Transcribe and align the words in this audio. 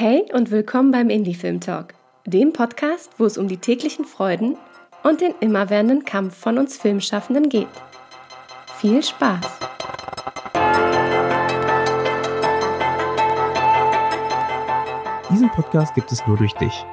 Hey 0.00 0.26
und 0.32 0.52
willkommen 0.52 0.92
beim 0.92 1.10
Indie 1.10 1.34
Film 1.34 1.58
Talk, 1.58 1.92
dem 2.24 2.52
Podcast, 2.52 3.10
wo 3.18 3.24
es 3.24 3.36
um 3.36 3.48
die 3.48 3.56
täglichen 3.56 4.04
Freuden 4.04 4.56
und 5.02 5.20
den 5.20 5.34
immerwährenden 5.40 6.04
Kampf 6.04 6.36
von 6.36 6.56
uns 6.56 6.78
Filmschaffenden 6.78 7.48
geht. 7.48 7.66
Viel 8.76 9.02
Spaß! 9.02 9.58
Diesen 15.32 15.50
Podcast 15.50 15.96
gibt 15.96 16.12
es 16.12 16.24
nur 16.28 16.36
durch 16.36 16.52
dich. 16.52 16.86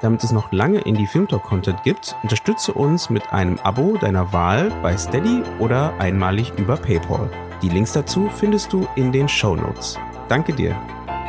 Damit 0.00 0.24
es 0.24 0.32
noch 0.32 0.50
lange 0.50 0.80
Indie 0.80 1.06
Film 1.06 1.28
Talk 1.28 1.44
Content 1.44 1.84
gibt, 1.84 2.16
unterstütze 2.24 2.72
uns 2.72 3.10
mit 3.10 3.32
einem 3.32 3.60
Abo 3.60 3.96
deiner 3.96 4.32
Wahl 4.32 4.72
bei 4.82 4.96
Steady 4.96 5.44
oder 5.60 5.96
einmalig 6.00 6.52
über 6.58 6.76
PayPal. 6.76 7.30
Die 7.62 7.68
Links 7.68 7.92
dazu 7.92 8.28
findest 8.28 8.72
du 8.72 8.88
in 8.96 9.12
den 9.12 9.28
Show 9.28 9.54
Notes. 9.54 9.96
Danke 10.28 10.52
dir. 10.52 10.74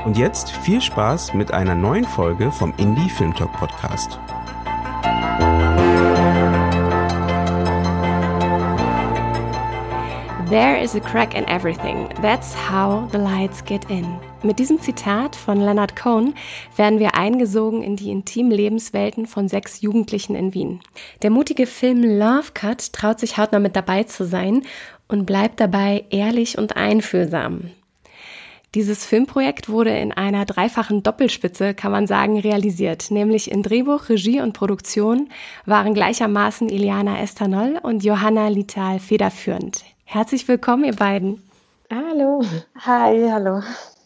Und 0.05 0.17
jetzt 0.17 0.49
viel 0.49 0.81
Spaß 0.81 1.35
mit 1.35 1.53
einer 1.53 1.75
neuen 1.75 2.05
Folge 2.05 2.51
vom 2.51 2.73
Indie 2.77 3.09
Film 3.09 3.35
Talk 3.35 3.53
Podcast. 3.53 4.19
There 10.49 10.77
is 10.81 10.95
a 10.95 10.99
crack 10.99 11.35
in 11.35 11.47
everything. 11.47 12.09
That's 12.21 12.53
how 12.55 13.07
the 13.11 13.19
lights 13.19 13.63
get 13.63 13.89
in. 13.91 14.05
Mit 14.43 14.57
diesem 14.57 14.81
Zitat 14.81 15.35
von 15.35 15.61
Leonard 15.61 15.95
Cohen 15.95 16.33
werden 16.75 16.99
wir 16.99 17.15
eingesogen 17.15 17.83
in 17.83 17.95
die 17.95 18.09
intimen 18.09 18.51
Lebenswelten 18.51 19.27
von 19.27 19.47
sechs 19.47 19.81
Jugendlichen 19.81 20.35
in 20.35 20.53
Wien. 20.55 20.81
Der 21.21 21.29
mutige 21.29 21.67
Film 21.67 22.03
Love 22.03 22.51
Cut 22.55 22.91
traut 22.91 23.19
sich 23.19 23.37
hautnah 23.37 23.59
mit 23.59 23.75
dabei 23.75 24.03
zu 24.03 24.25
sein 24.25 24.63
und 25.07 25.25
bleibt 25.25 25.59
dabei 25.59 26.05
ehrlich 26.09 26.57
und 26.57 26.75
einfühlsam. 26.75 27.69
Dieses 28.73 29.05
Filmprojekt 29.05 29.67
wurde 29.67 29.89
in 29.97 30.13
einer 30.13 30.45
dreifachen 30.45 31.03
Doppelspitze, 31.03 31.73
kann 31.73 31.91
man 31.91 32.07
sagen, 32.07 32.39
realisiert. 32.39 33.11
Nämlich 33.11 33.51
in 33.51 33.63
Drehbuch, 33.63 34.07
Regie 34.07 34.39
und 34.39 34.53
Produktion 34.53 35.27
waren 35.65 35.93
gleichermaßen 35.93 36.69
Iliana 36.69 37.19
Estanol 37.19 37.79
und 37.83 38.05
Johanna 38.05 38.47
Lital 38.47 38.99
federführend. 38.99 39.83
Herzlich 40.05 40.47
willkommen, 40.47 40.85
ihr 40.85 40.95
beiden. 40.95 41.43
Hallo. 41.89 42.45
Hi, 42.85 43.29
hallo. 43.29 43.61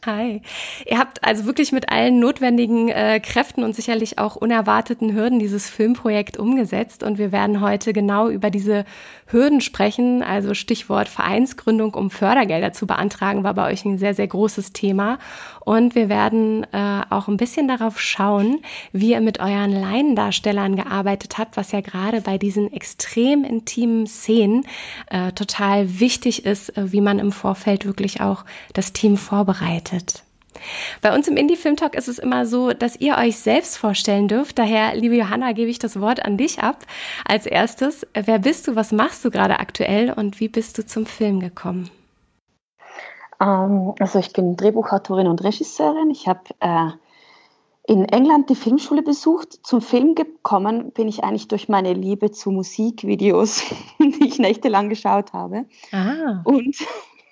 Hi. 0.06 0.42
Ihr 0.86 1.00
habt 1.00 1.24
also 1.24 1.46
wirklich 1.46 1.72
mit 1.72 1.90
allen 1.90 2.20
notwendigen 2.20 2.90
äh, 2.90 3.20
Kräften 3.20 3.64
und 3.64 3.76
sicherlich 3.76 4.20
auch 4.20 4.36
unerwarteten 4.36 5.16
Hürden 5.16 5.40
dieses 5.40 5.68
Filmprojekt 5.68 6.38
umgesetzt. 6.38 7.02
Und 7.02 7.18
wir 7.18 7.32
werden 7.32 7.60
heute 7.60 7.92
genau 7.92 8.30
über 8.30 8.52
diese 8.52 8.86
Hürden 9.26 9.62
sprechen. 9.62 10.22
Also 10.22 10.54
Stichwort 10.54 11.08
Vereinsgründung, 11.08 11.96
um 11.96 12.12
Fördergelder 12.12 12.72
zu 12.72 12.86
beantragen, 12.86 13.44
war 13.44 13.56
bei 13.56 13.72
euch 13.72 13.84
ein 13.84 13.98
sehr, 13.98 14.14
sehr 14.14 14.28
großes 14.28 14.74
Thema. 14.74 15.18
Und 15.66 15.96
wir 15.96 16.10
werden 16.10 16.64
äh, 16.72 17.02
auch 17.10 17.28
ein 17.28 17.38
bisschen 17.38 17.68
darauf 17.68 18.00
schauen, 18.00 18.62
wie 18.94 19.12
ihr 19.12 19.22
mit 19.22 19.40
euren 19.40 19.72
Laiendarstellern 19.72 20.76
gearbeitet 20.76 21.38
habt, 21.38 21.58
was 21.58 21.72
ja 21.72 21.82
gerade 21.82 22.22
bei 22.22 22.38
diesen 22.38 22.72
extrem 22.72 23.44
intimen 23.44 24.06
Szenen 24.06 24.66
äh, 25.10 25.32
total 25.32 26.00
wichtig 26.00 26.46
ist, 26.46 26.78
äh, 26.78 26.92
wie 26.92 27.02
man 27.02 27.18
im 27.18 27.32
Vorfeld 27.32 27.86
wirklich 27.86 28.22
auch 28.22 28.46
das 28.74 28.94
Team 28.94 29.18
vorbereitet. 29.18 30.24
Bei 31.02 31.14
uns 31.14 31.28
im 31.28 31.36
Indie 31.36 31.56
Film 31.56 31.76
Talk 31.76 31.96
ist 31.96 32.08
es 32.08 32.20
immer 32.20 32.46
so, 32.46 32.72
dass 32.72 32.96
ihr 33.00 33.18
euch 33.18 33.38
selbst 33.38 33.78
vorstellen 33.78 34.28
dürft. 34.28 34.60
Daher, 34.60 34.96
liebe 34.96 35.16
Johanna, 35.16 35.52
gebe 35.54 35.70
ich 35.70 35.80
das 35.80 36.00
Wort 36.00 36.24
an 36.24 36.38
dich 36.38 36.60
ab. 36.60 36.86
Als 37.26 37.46
erstes, 37.46 38.06
wer 38.14 38.40
bist 38.40 38.68
du, 38.68 38.76
was 38.76 38.92
machst 38.92 39.26
du 39.26 39.32
gerade 39.32 39.60
aktuell 39.60 40.12
und 40.12 40.40
wie 40.40 40.48
bist 40.48 40.78
du 40.78 40.86
zum 40.86 41.06
Film 41.06 41.40
gekommen? 41.40 41.90
Ähm, 43.40 43.94
also 44.00 44.20
ich 44.20 44.34
bin 44.34 44.56
Drehbuchautorin 44.56 45.28
und 45.28 45.44
Regisseurin. 45.44 46.10
Ich 46.10 46.28
habe 46.28 46.42
äh, 46.60 46.90
in 47.88 48.06
England 48.06 48.50
die 48.50 48.56
Filmschule 48.56 49.04
besucht. 49.04 49.60
Zum 49.64 49.82
Film 49.82 50.16
gekommen 50.16 50.92
bin 50.92 51.08
ich 51.08 51.24
eigentlich 51.24 51.48
durch 51.48 51.70
meine 51.70 51.94
Liebe 51.94 52.32
zu 52.32 52.52
Musikvideos, 52.52 53.64
die 54.00 54.28
ich 54.28 54.40
nächtelang 54.40 54.90
geschaut 54.90 55.34
habe. 55.34 55.66
Ah. 55.92 56.42
Und 56.44 56.76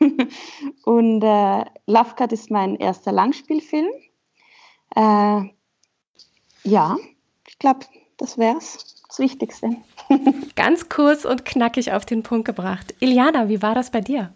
und 0.86 1.24
äh, 1.24 1.66
Love 1.88 2.16
Cut 2.16 2.32
ist 2.32 2.52
mein 2.52 2.76
erster 2.76 3.12
Langspielfilm. 3.12 3.88
Äh, 4.96 5.42
ja, 6.64 6.98
ich 7.48 7.60
glaube, 7.60 7.86
das 8.18 8.38
wäre 8.38 8.58
es. 8.58 8.90
Das 9.08 9.20
Wichtigste. 9.20 9.70
Ganz 10.56 10.90
kurz 10.90 11.24
und 11.24 11.46
knackig 11.46 11.92
auf 11.94 12.04
den 12.04 12.24
Punkt 12.24 12.46
gebracht. 12.46 12.96
Iliana, 13.00 13.48
wie 13.48 13.62
war 13.62 13.76
das 13.76 13.92
bei 13.92 14.02
dir? 14.02 14.34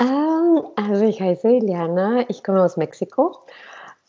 Ähm, 0.00 0.62
also 0.76 1.04
ich 1.04 1.20
heiße 1.20 1.48
Iliana, 1.48 2.28
ich 2.28 2.44
komme 2.44 2.62
aus 2.62 2.76
Mexiko 2.76 3.36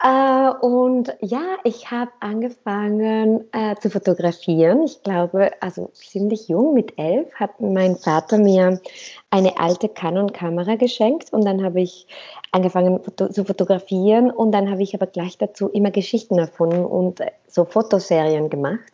äh, 0.03 0.49
und 0.61 1.15
ja, 1.21 1.57
ich 1.63 1.89
habe 1.89 2.11
angefangen 2.19 3.51
äh, 3.51 3.75
zu 3.77 3.89
fotografieren. 3.89 4.83
Ich 4.83 5.01
glaube, 5.01 5.51
also 5.59 5.87
ziemlich 5.93 6.47
jung, 6.47 6.75
mit 6.75 6.99
elf, 6.99 7.33
hat 7.33 7.59
mein 7.59 7.95
Vater 7.95 8.37
mir 8.37 8.79
eine 9.31 9.59
alte 9.59 9.89
Canon-Kamera 9.89 10.75
geschenkt 10.75 11.33
und 11.33 11.45
dann 11.45 11.63
habe 11.63 11.81
ich 11.81 12.05
angefangen 12.51 13.03
foto 13.03 13.29
zu 13.29 13.43
fotografieren 13.43 14.29
und 14.29 14.51
dann 14.51 14.69
habe 14.69 14.83
ich 14.83 14.93
aber 14.93 15.07
gleich 15.07 15.37
dazu 15.39 15.67
immer 15.69 15.89
Geschichten 15.89 16.37
erfunden 16.37 16.85
und 16.85 17.21
so 17.47 17.65
Fotoserien 17.65 18.51
gemacht. 18.51 18.93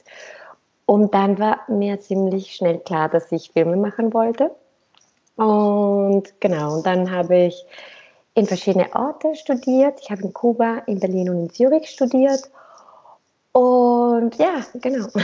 Und 0.86 1.14
dann 1.14 1.38
war 1.38 1.60
mir 1.68 2.00
ziemlich 2.00 2.56
schnell 2.56 2.80
klar, 2.80 3.10
dass 3.10 3.32
ich 3.32 3.52
Filme 3.52 3.76
machen 3.76 4.14
wollte. 4.14 4.52
Und 5.36 6.40
genau, 6.40 6.76
und 6.76 6.86
dann 6.86 7.12
habe 7.12 7.38
ich 7.38 7.66
in 8.36 8.46
verschiedene 8.46 8.94
Orte 8.94 9.36
studiert. 9.36 10.00
Ich 10.02 10.12
habe 10.12 10.24
in 10.24 10.34
Kuba, 10.34 10.84
in 10.88 11.00
Berlin 11.00 11.30
und 11.30 11.40
in 11.40 11.50
Zürich 11.50 11.90
studiert. 11.90 12.50
Und 13.52 14.36
ja, 14.38 14.66
genau. 14.76 15.08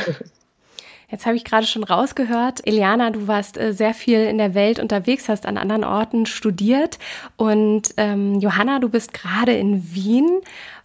Jetzt 1.12 1.26
habe 1.26 1.36
ich 1.36 1.44
gerade 1.44 1.66
schon 1.66 1.84
rausgehört, 1.84 2.68
Eliana, 2.68 3.10
du 3.10 3.28
warst 3.28 3.58
äh, 3.58 3.74
sehr 3.74 3.96
viel 3.96 4.26
in 4.26 4.38
der 4.38 4.54
Welt 4.54 4.80
unterwegs, 4.80 5.28
hast 5.28 5.48
an 5.48 5.58
anderen 5.58 5.84
Orten 5.84 6.28
studiert. 6.28 7.00
Und 7.36 7.96
ähm, 7.98 8.40
Johanna, 8.40 8.78
du 8.78 8.90
bist 8.90 9.12
gerade 9.12 9.54
in 9.54 9.96
Wien. 9.96 10.42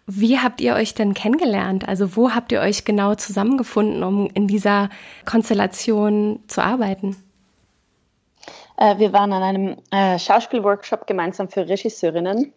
Wie 0.06 0.38
habt 0.38 0.62
ihr 0.62 0.74
euch 0.74 0.94
denn 0.94 1.12
kennengelernt? 1.12 1.86
Also 1.86 2.16
wo 2.16 2.30
habt 2.30 2.52
ihr 2.52 2.60
euch 2.60 2.86
genau 2.86 3.14
zusammengefunden, 3.14 4.02
um 4.02 4.30
in 4.32 4.46
dieser 4.46 4.88
Konstellation 5.26 6.40
zu 6.46 6.62
arbeiten? 6.62 7.16
Äh, 8.76 8.98
wir 8.98 9.12
waren 9.12 9.32
an 9.32 9.42
einem 9.42 9.76
äh, 9.90 10.18
Schauspielworkshop 10.18 11.06
gemeinsam 11.06 11.48
für 11.48 11.68
Regisseurinnen 11.68 12.52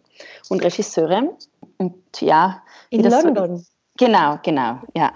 und 0.48 0.64
Regisseure. 0.64 1.36
Und 1.78 1.94
ja, 2.20 2.62
in 2.90 3.04
London. 3.04 3.58
So, 3.58 3.64
genau, 3.96 4.38
genau, 4.42 4.80
ja. 4.94 5.12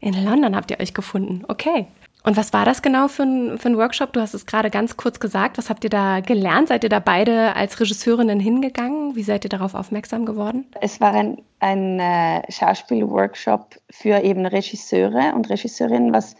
In 0.00 0.22
London 0.22 0.54
habt 0.54 0.70
ihr 0.70 0.80
euch 0.80 0.92
gefunden, 0.92 1.44
okay. 1.48 1.86
Und 2.26 2.38
was 2.38 2.54
war 2.54 2.64
das 2.64 2.80
genau 2.80 3.08
für 3.08 3.24
ein, 3.24 3.58
für 3.58 3.68
ein 3.68 3.76
Workshop? 3.76 4.14
Du 4.14 4.20
hast 4.20 4.32
es 4.32 4.46
gerade 4.46 4.70
ganz 4.70 4.96
kurz 4.96 5.20
gesagt. 5.20 5.58
Was 5.58 5.68
habt 5.68 5.84
ihr 5.84 5.90
da 5.90 6.20
gelernt? 6.20 6.68
Seid 6.68 6.82
ihr 6.82 6.88
da 6.88 6.98
beide 6.98 7.54
als 7.54 7.78
Regisseurinnen 7.78 8.40
hingegangen? 8.40 9.14
Wie 9.14 9.22
seid 9.22 9.44
ihr 9.44 9.50
darauf 9.50 9.74
aufmerksam 9.74 10.24
geworden? 10.24 10.66
Es 10.80 11.02
war 11.02 11.12
ein, 11.12 11.42
ein 11.60 12.00
äh, 12.00 12.50
Schauspielworkshop 12.50 13.76
für 13.90 14.22
eben 14.22 14.46
Regisseure 14.46 15.34
und 15.34 15.50
Regisseurinnen, 15.50 16.14
was, 16.14 16.34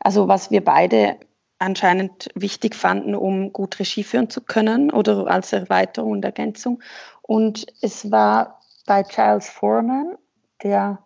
also 0.00 0.26
was 0.26 0.50
wir 0.50 0.64
beide 0.64 1.16
anscheinend 1.58 2.28
wichtig 2.34 2.74
fanden, 2.74 3.14
um 3.14 3.52
gut 3.52 3.78
Regie 3.78 4.04
führen 4.04 4.30
zu 4.30 4.40
können 4.40 4.90
oder 4.90 5.26
als 5.28 5.52
Erweiterung 5.52 6.12
und 6.12 6.24
Ergänzung. 6.24 6.82
Und 7.22 7.66
es 7.80 8.10
war 8.10 8.60
bei 8.86 9.02
Charles 9.02 9.48
Foreman, 9.48 10.16
der 10.62 10.98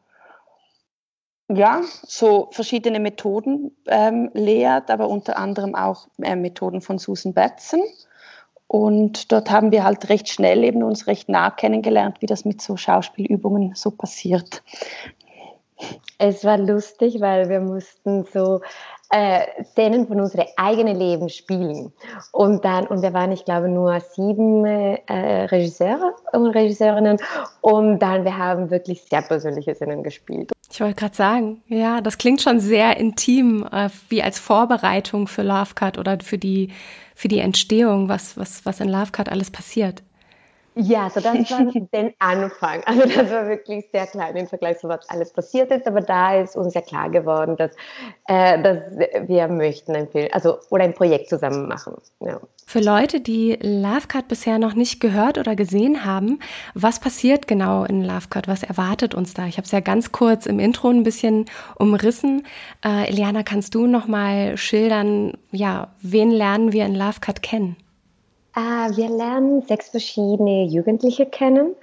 ja, 1.52 1.82
so 2.06 2.48
verschiedene 2.52 3.00
Methoden 3.00 3.76
ähm, 3.86 4.30
lehrt, 4.34 4.90
aber 4.90 5.08
unter 5.08 5.36
anderem 5.36 5.74
auch 5.74 6.06
äh, 6.22 6.36
Methoden 6.36 6.80
von 6.80 6.98
Susan 6.98 7.34
Batson. 7.34 7.80
Und 8.68 9.32
dort 9.32 9.50
haben 9.50 9.72
wir 9.72 9.82
halt 9.82 10.08
recht 10.10 10.28
schnell 10.28 10.62
eben 10.62 10.84
uns 10.84 11.08
recht 11.08 11.28
nah 11.28 11.50
kennengelernt, 11.50 12.18
wie 12.20 12.26
das 12.26 12.44
mit 12.44 12.62
so 12.62 12.76
Schauspielübungen 12.76 13.74
so 13.74 13.90
passiert. 13.90 14.62
Es 16.18 16.44
war 16.44 16.56
lustig, 16.56 17.20
weil 17.20 17.48
wir 17.48 17.60
mussten 17.60 18.24
so 18.32 18.60
äh, 19.10 19.64
Szenen 19.64 20.06
von 20.06 20.20
unserem 20.20 20.46
eigenen 20.56 20.96
Leben 20.96 21.28
spielen. 21.28 21.92
Und 22.32 22.64
dann, 22.64 22.86
und 22.86 23.02
wir 23.02 23.12
waren, 23.12 23.32
ich 23.32 23.44
glaube, 23.44 23.68
nur 23.68 23.98
sieben 24.00 24.64
äh, 24.64 25.44
Regisseure 25.46 26.14
und 26.32 26.46
Regisseurinnen. 26.46 27.18
Und 27.60 27.98
dann, 27.98 28.24
wir 28.24 28.38
haben 28.38 28.70
wirklich 28.70 29.02
sehr 29.02 29.22
persönliche 29.22 29.74
Szenen 29.74 30.02
gespielt. 30.02 30.52
Ich 30.72 30.80
wollte 30.80 30.94
gerade 30.94 31.16
sagen, 31.16 31.62
ja, 31.66 32.00
das 32.00 32.18
klingt 32.18 32.40
schon 32.40 32.60
sehr 32.60 32.96
intim, 32.96 33.66
äh, 33.70 33.90
wie 34.08 34.22
als 34.22 34.38
Vorbereitung 34.38 35.26
für 35.26 35.42
Love 35.42 35.74
Cut 35.74 35.98
oder 35.98 36.18
für 36.20 36.38
die, 36.38 36.70
für 37.16 37.28
die 37.28 37.40
Entstehung, 37.40 38.08
was, 38.08 38.36
was, 38.36 38.64
was 38.64 38.80
in 38.80 38.88
Love 38.88 39.10
Cut 39.10 39.28
alles 39.28 39.50
passiert. 39.50 40.02
Ja, 40.76 41.10
so 41.10 41.20
das 41.20 41.50
war 41.50 41.64
der 41.92 42.12
Anfang. 42.20 42.82
Also 42.84 43.02
das 43.02 43.30
war 43.30 43.48
wirklich 43.48 43.86
sehr 43.92 44.06
klein 44.06 44.36
im 44.36 44.46
Vergleich 44.46 44.78
zu 44.78 44.88
was 44.88 45.08
alles 45.08 45.32
passiert 45.32 45.70
ist, 45.72 45.86
aber 45.86 46.00
da 46.00 46.40
ist 46.40 46.56
uns 46.56 46.74
ja 46.74 46.80
klar 46.80 47.10
geworden, 47.10 47.56
dass, 47.56 47.72
äh, 48.28 48.62
dass 48.62 48.78
wir 49.28 49.48
möchten 49.48 49.96
ein 49.96 50.08
Film, 50.08 50.28
also 50.32 50.58
oder 50.70 50.84
ein 50.84 50.94
Projekt 50.94 51.28
zusammen 51.28 51.66
machen. 51.66 51.94
Ja. 52.20 52.40
Für 52.66 52.78
Leute, 52.78 53.20
die 53.20 53.58
Lovecut 53.60 54.28
bisher 54.28 54.60
noch 54.60 54.74
nicht 54.74 55.00
gehört 55.00 55.38
oder 55.38 55.56
gesehen 55.56 56.04
haben, 56.04 56.38
was 56.74 57.00
passiert 57.00 57.48
genau 57.48 57.82
in 57.84 58.04
Lovecut? 58.04 58.46
Was 58.46 58.62
erwartet 58.62 59.12
uns 59.12 59.34
da? 59.34 59.46
Ich 59.46 59.56
habe 59.56 59.64
es 59.64 59.72
ja 59.72 59.80
ganz 59.80 60.12
kurz 60.12 60.46
im 60.46 60.60
Intro 60.60 60.88
ein 60.88 61.02
bisschen 61.02 61.46
umrissen. 61.80 62.46
Äh, 62.84 63.08
Eliana, 63.08 63.42
kannst 63.42 63.74
du 63.74 63.88
noch 63.88 64.06
mal 64.06 64.56
schildern, 64.56 65.32
ja, 65.50 65.88
wen 66.00 66.30
lernen 66.30 66.72
wir 66.72 66.86
in 66.86 66.94
Lovecut 66.94 67.42
kennen? 67.42 67.76
Äh, 68.56 68.96
wir 68.96 69.08
lernen 69.08 69.62
sechs 69.62 69.88
verschiedene 69.88 70.64
Jugendliche 70.64 71.26
kennen. 71.26 71.74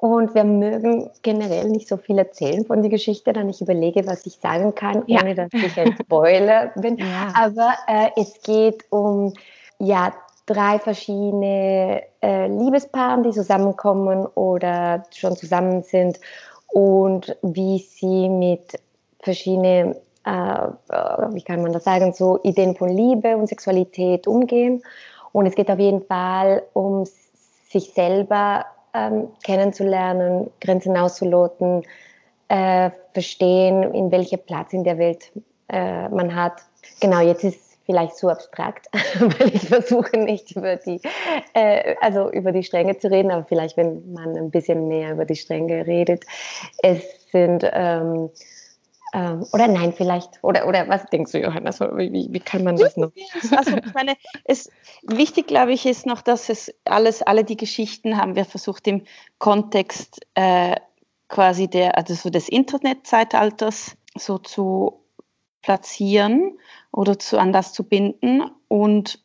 Und 0.00 0.32
wir 0.36 0.44
mögen 0.44 1.10
generell 1.22 1.68
nicht 1.68 1.88
so 1.88 1.96
viel 1.96 2.18
erzählen 2.18 2.64
von 2.64 2.82
der 2.82 2.90
Geschichte, 2.90 3.32
dann 3.32 3.48
ich 3.48 3.60
überlege, 3.60 4.06
was 4.06 4.24
ich 4.26 4.36
sagen 4.36 4.72
kann, 4.76 5.02
ja. 5.08 5.20
ohne 5.20 5.34
dass 5.34 5.48
ich 5.52 5.76
ein 5.80 5.96
Spoiler 6.00 6.70
bin. 6.76 6.98
Ja. 6.98 7.32
Aber 7.34 7.74
äh, 7.88 8.10
es 8.14 8.40
geht 8.42 8.84
um 8.90 9.34
ja, 9.80 10.12
drei 10.46 10.78
verschiedene 10.78 12.02
äh, 12.22 12.46
Liebespaare, 12.46 13.22
die 13.22 13.30
zusammenkommen 13.30 14.26
oder 14.26 15.04
schon 15.12 15.36
zusammen 15.36 15.82
sind 15.82 16.20
und 16.68 17.36
wie 17.42 17.78
sie 17.78 18.28
mit 18.28 18.80
verschiedenen, 19.20 19.94
äh, 20.24 20.68
wie 21.32 21.42
kann 21.42 21.62
man 21.62 21.72
das 21.72 21.84
sagen, 21.84 22.12
so 22.12 22.38
Ideen 22.44 22.76
von 22.76 22.88
Liebe 22.88 23.36
und 23.36 23.48
Sexualität 23.48 24.26
umgehen. 24.26 24.82
Und 25.32 25.46
es 25.46 25.54
geht 25.54 25.70
auf 25.70 25.78
jeden 25.78 26.02
Fall 26.02 26.62
um 26.72 27.04
sich 27.68 27.92
selber 27.92 28.66
ähm, 28.94 29.28
kennenzulernen, 29.44 30.50
Grenzen 30.60 30.96
auszuloten, 30.96 31.82
äh, 32.48 32.90
verstehen, 33.12 33.82
in 33.94 34.10
welchem 34.10 34.40
Platz 34.40 34.72
in 34.72 34.84
der 34.84 34.98
Welt 34.98 35.30
äh, 35.68 36.08
man 36.08 36.34
hat. 36.34 36.62
Genau, 37.00 37.20
jetzt 37.20 37.44
ist 37.44 37.68
vielleicht 37.84 38.16
zu 38.16 38.28
abstrakt, 38.28 38.86
weil 39.18 39.48
ich 39.48 39.68
versuche 39.68 40.18
nicht 40.18 40.54
über 40.54 40.76
die, 40.76 41.00
äh, 41.54 41.94
also 42.00 42.30
über 42.30 42.52
die 42.52 42.62
Stränge 42.62 42.98
zu 42.98 43.10
reden, 43.10 43.30
aber 43.30 43.44
vielleicht, 43.44 43.76
wenn 43.76 44.12
man 44.12 44.36
ein 44.36 44.50
bisschen 44.50 44.88
mehr 44.88 45.12
über 45.12 45.24
die 45.24 45.36
Stränge 45.36 45.86
redet. 45.86 46.24
Es 46.82 47.02
sind 47.32 47.68
ähm, 47.72 48.30
ähm, 49.14 49.46
oder 49.52 49.68
nein, 49.68 49.92
vielleicht. 49.92 50.38
Oder, 50.42 50.66
oder 50.66 50.88
was 50.88 51.06
denkst 51.06 51.32
du, 51.32 51.40
Johanna? 51.40 51.70
Wie, 51.96 52.28
wie 52.30 52.40
kann 52.40 52.64
man 52.64 52.76
das 52.76 52.96
noch? 52.96 53.12
Also, 53.50 53.76
ich 53.76 53.94
meine, 53.94 54.16
es, 54.44 54.70
wichtig, 55.02 55.46
glaube 55.46 55.72
ich, 55.72 55.86
ist 55.86 56.06
noch, 56.06 56.20
dass 56.20 56.48
es 56.48 56.74
alles, 56.84 57.22
alle 57.22 57.44
die 57.44 57.56
Geschichten 57.56 58.16
haben 58.16 58.36
wir 58.36 58.44
versucht 58.44 58.86
im 58.86 59.04
Kontext 59.38 60.20
äh, 60.34 60.76
quasi 61.28 61.68
der, 61.68 61.96
also 61.96 62.14
so 62.14 62.30
des 62.30 62.48
Internetzeitalters 62.48 63.96
so 64.16 64.38
zu 64.38 65.04
platzieren 65.62 66.58
oder 66.92 67.18
zu, 67.18 67.38
an 67.38 67.52
das 67.52 67.72
zu 67.72 67.84
binden. 67.84 68.42
Und, 68.68 69.24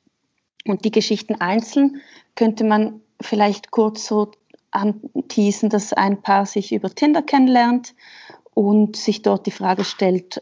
und 0.65 0.85
die 0.85 0.91
Geschichten 0.91 1.41
einzeln 1.41 2.01
könnte 2.35 2.63
man 2.63 3.01
vielleicht 3.21 3.71
kurz 3.71 4.05
so 4.05 4.31
anteasen, 4.71 5.69
dass 5.69 5.93
ein 5.93 6.21
Paar 6.21 6.45
sich 6.45 6.71
über 6.73 6.89
Tinder 6.89 7.21
kennenlernt 7.21 7.93
und 8.53 8.95
sich 8.95 9.21
dort 9.21 9.45
die 9.45 9.51
Frage 9.51 9.83
stellt, 9.83 10.41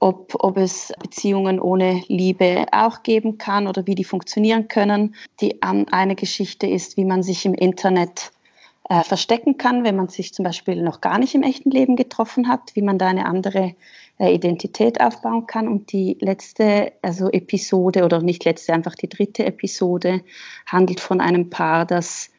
ob, 0.00 0.34
ob 0.42 0.56
es 0.56 0.92
Beziehungen 0.98 1.60
ohne 1.60 2.02
Liebe 2.08 2.66
auch 2.72 3.02
geben 3.02 3.38
kann 3.38 3.66
oder 3.66 3.86
wie 3.86 3.94
die 3.94 4.04
funktionieren 4.04 4.66
können. 4.68 5.14
Die 5.40 5.62
eine 5.62 6.14
Geschichte 6.16 6.66
ist, 6.66 6.96
wie 6.96 7.04
man 7.04 7.22
sich 7.22 7.44
im 7.44 7.54
Internet 7.54 8.32
äh, 8.88 9.04
verstecken 9.04 9.58
kann, 9.58 9.84
wenn 9.84 9.96
man 9.96 10.08
sich 10.08 10.32
zum 10.32 10.44
Beispiel 10.44 10.82
noch 10.82 11.00
gar 11.02 11.18
nicht 11.18 11.34
im 11.34 11.42
echten 11.42 11.70
Leben 11.70 11.96
getroffen 11.96 12.48
hat, 12.48 12.74
wie 12.74 12.82
man 12.82 12.98
da 12.98 13.08
eine 13.08 13.26
andere 13.26 13.74
äh, 14.18 14.34
Identität 14.34 15.00
aufbauen 15.00 15.46
kann. 15.46 15.68
Und 15.68 15.92
die 15.92 16.16
letzte, 16.20 16.92
also 17.02 17.30
Episode 17.30 18.04
oder 18.04 18.22
nicht 18.22 18.44
letzte, 18.44 18.72
einfach 18.72 18.94
die 18.94 19.08
dritte 19.08 19.44
Episode 19.44 20.22
handelt 20.66 21.00
von 21.00 21.20
einem 21.20 21.50
Paar, 21.50 21.84
das 21.84 22.30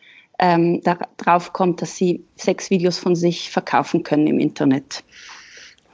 ähm, 0.42 0.82
darauf 0.84 1.54
kommt, 1.54 1.82
dass 1.82 1.96
sie 1.96 2.26
Sexvideos 2.38 2.98
von 2.98 3.16
sich 3.16 3.52
verkaufen 3.52 4.04
können 4.04 4.28
im 4.28 4.40
Internet. 4.40 5.04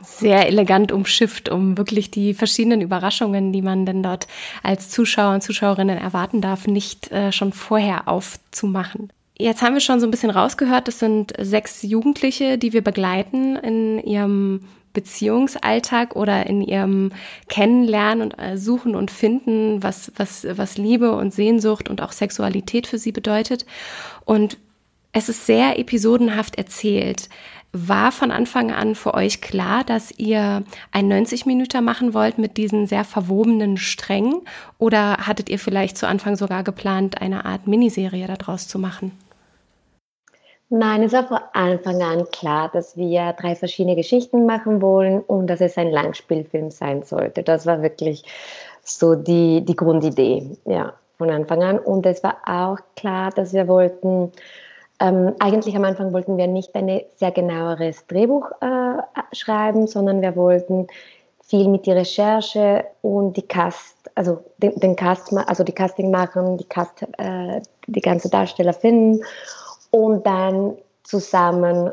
Sehr 0.02 0.48
elegant 0.48 0.92
umschifft, 0.92 1.50
um 1.50 1.78
wirklich 1.78 2.12
die 2.12 2.34
verschiedenen 2.34 2.82
Überraschungen, 2.82 3.52
die 3.52 3.62
man 3.62 3.86
denn 3.86 4.04
dort 4.04 4.28
als 4.64 4.90
Zuschauer 4.90 5.34
und 5.36 5.42
Zuschauerinnen 5.42 5.98
erwarten 5.98 6.40
darf, 6.40 6.68
nicht 6.68 7.12
äh, 7.12 7.32
schon 7.32 7.52
vorher 7.52 8.08
aufzumachen. 8.08 9.12
Jetzt 9.38 9.62
haben 9.62 9.74
wir 9.74 9.82
schon 9.82 10.00
so 10.00 10.08
ein 10.08 10.12
bisschen 10.12 10.32
rausgehört, 10.32 10.88
das 10.88 11.00
sind 11.00 11.34
sechs 11.40 11.84
Jugendliche, 11.84 12.58
die 12.58 12.74
wir 12.74 12.84
begleiten 12.84 13.56
in 13.56 14.00
ihrem 14.00 14.62
Beziehungsalltag 14.98 16.16
oder 16.16 16.48
in 16.48 16.64
ihrem 16.64 17.12
Kennenlernen 17.50 18.24
und 18.24 18.40
äh, 18.40 18.58
Suchen 18.58 18.96
und 18.96 19.12
Finden, 19.12 19.84
was, 19.84 20.12
was, 20.16 20.48
was 20.50 20.80
Liebe 20.80 21.12
und 21.12 21.36
Sehnsucht 21.36 21.88
und 21.88 22.02
auch 22.02 22.12
Sexualität 22.12 22.88
für 22.88 22.98
sie 22.98 23.12
bedeutet. 23.12 23.68
Und 24.26 24.58
es 25.14 25.30
ist 25.30 25.46
sehr 25.46 25.78
episodenhaft 25.78 26.56
erzählt. 26.56 27.30
War 27.74 28.12
von 28.12 28.32
Anfang 28.32 28.72
an 28.72 28.96
für 28.96 29.14
euch 29.14 29.40
klar, 29.40 29.84
dass 29.84 30.12
ihr 30.18 30.64
ein 30.92 31.08
90 31.08 31.46
Minuten 31.46 31.84
machen 31.84 32.16
wollt 32.16 32.40
mit 32.40 32.58
diesen 32.58 32.88
sehr 32.88 33.04
verwobenen 33.04 33.78
Strängen? 33.78 34.42
Oder 34.80 35.28
hattet 35.28 35.48
ihr 35.50 35.60
vielleicht 35.60 35.96
zu 36.00 36.08
Anfang 36.08 36.36
sogar 36.38 36.64
geplant, 36.64 37.22
eine 37.22 37.46
Art 37.46 37.68
Miniserie 37.68 38.26
daraus 38.26 38.68
zu 38.68 38.80
machen? 38.80 39.12
Nein, 40.70 41.04
es 41.04 41.14
war 41.14 41.26
von 41.26 41.40
Anfang 41.54 42.02
an 42.02 42.30
klar, 42.30 42.70
dass 42.74 42.98
wir 42.98 43.34
drei 43.34 43.56
verschiedene 43.56 43.96
Geschichten 43.96 44.46
machen 44.46 44.82
wollen 44.82 45.22
und 45.22 45.48
dass 45.48 45.62
es 45.62 45.78
ein 45.78 45.92
Langspielfilm 45.92 46.72
sein 46.72 47.04
sollte. 47.04 47.42
Das 47.42 47.66
war 47.66 47.82
wirklich 47.82 48.26
so 48.84 49.16
die, 49.16 49.64
die 49.64 49.76
Grundidee, 49.78 50.58
ja, 50.66 50.94
von 51.18 51.30
Anfang 51.30 51.64
an. 51.64 51.80
Und 51.80 52.06
es 52.06 52.22
war 52.22 52.38
auch 52.46 52.80
klar, 52.98 53.32
dass 53.32 53.54
wir 53.54 53.70
wollten, 53.70 54.34
ähm, 55.00 55.36
eigentlich 55.40 55.74
am 55.78 55.86
Anfang 55.86 56.12
wollten 56.12 56.36
wir 56.38 56.48
nicht 56.48 56.76
ein 56.76 57.02
sehr 57.16 57.32
genaueres 57.32 58.06
Drehbuch 58.08 58.52
äh, 58.60 59.02
schreiben, 59.34 59.88
sondern 59.88 60.22
wir 60.22 60.36
wollten 60.36 60.88
viel 61.44 61.70
mit 61.70 61.88
der 61.88 61.96
Recherche 61.96 62.84
und 63.02 63.38
die 63.38 63.48
Cast, 63.48 63.96
also 64.16 64.44
den, 64.58 64.78
den 64.82 64.98
Cast, 64.98 65.32
also 65.32 65.64
die 65.64 65.72
Casting 65.72 66.12
machen, 66.12 66.58
die 66.58 66.66
Cast, 66.66 67.04
äh, 67.18 67.62
die 67.88 68.02
ganze 68.02 68.30
Darsteller 68.30 68.74
finden 68.74 69.24
und 69.92 70.26
dann 70.26 70.78
zusammen 71.04 71.92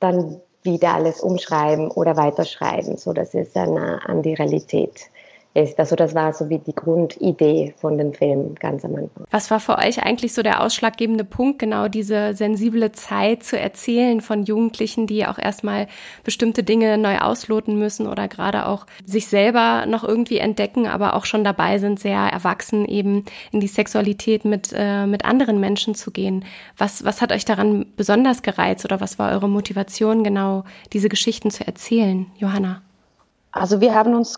dann 0.00 0.40
wieder 0.62 0.94
alles 0.94 1.20
umschreiben 1.20 1.90
oder 1.90 2.16
weiterschreiben, 2.16 2.96
so 2.96 3.12
dass 3.12 3.34
es 3.34 3.52
dann 3.52 3.76
an 3.78 4.22
die 4.22 4.34
Realität 4.34 5.10
ist. 5.54 5.78
Also 5.78 5.96
das 5.96 6.14
war 6.14 6.32
so 6.32 6.48
wie 6.48 6.58
die 6.58 6.74
Grundidee 6.74 7.74
von 7.76 7.98
dem 7.98 8.12
Film 8.12 8.54
ganz 8.54 8.84
am 8.84 8.94
Anfang. 8.94 9.24
Was 9.30 9.50
war 9.50 9.60
für 9.60 9.78
euch 9.78 10.02
eigentlich 10.02 10.32
so 10.32 10.42
der 10.42 10.62
ausschlaggebende 10.62 11.24
Punkt, 11.24 11.58
genau 11.58 11.88
diese 11.88 12.34
sensible 12.34 12.92
Zeit 12.92 13.42
zu 13.42 13.58
erzählen 13.58 14.20
von 14.20 14.44
Jugendlichen, 14.44 15.06
die 15.06 15.26
auch 15.26 15.38
erstmal 15.38 15.88
bestimmte 16.24 16.62
Dinge 16.62 16.98
neu 16.98 17.18
ausloten 17.18 17.78
müssen 17.78 18.06
oder 18.06 18.28
gerade 18.28 18.66
auch 18.66 18.86
sich 19.04 19.26
selber 19.26 19.86
noch 19.86 20.04
irgendwie 20.04 20.38
entdecken, 20.38 20.86
aber 20.86 21.14
auch 21.14 21.24
schon 21.24 21.44
dabei 21.44 21.78
sind, 21.78 21.98
sehr 21.98 22.18
erwachsen 22.18 22.86
eben 22.86 23.24
in 23.52 23.60
die 23.60 23.68
Sexualität 23.68 24.44
mit, 24.44 24.72
äh, 24.74 25.06
mit 25.06 25.24
anderen 25.24 25.60
Menschen 25.60 25.94
zu 25.94 26.10
gehen. 26.10 26.44
Was, 26.76 27.04
was 27.04 27.20
hat 27.20 27.32
euch 27.32 27.44
daran 27.44 27.86
besonders 27.96 28.42
gereizt 28.42 28.84
oder 28.84 29.00
was 29.00 29.18
war 29.18 29.32
eure 29.32 29.48
Motivation, 29.48 30.24
genau 30.24 30.64
diese 30.92 31.08
Geschichten 31.08 31.50
zu 31.50 31.66
erzählen, 31.66 32.26
Johanna? 32.36 32.82
Also 33.50 33.80
wir 33.80 33.94
haben 33.94 34.14
uns 34.14 34.36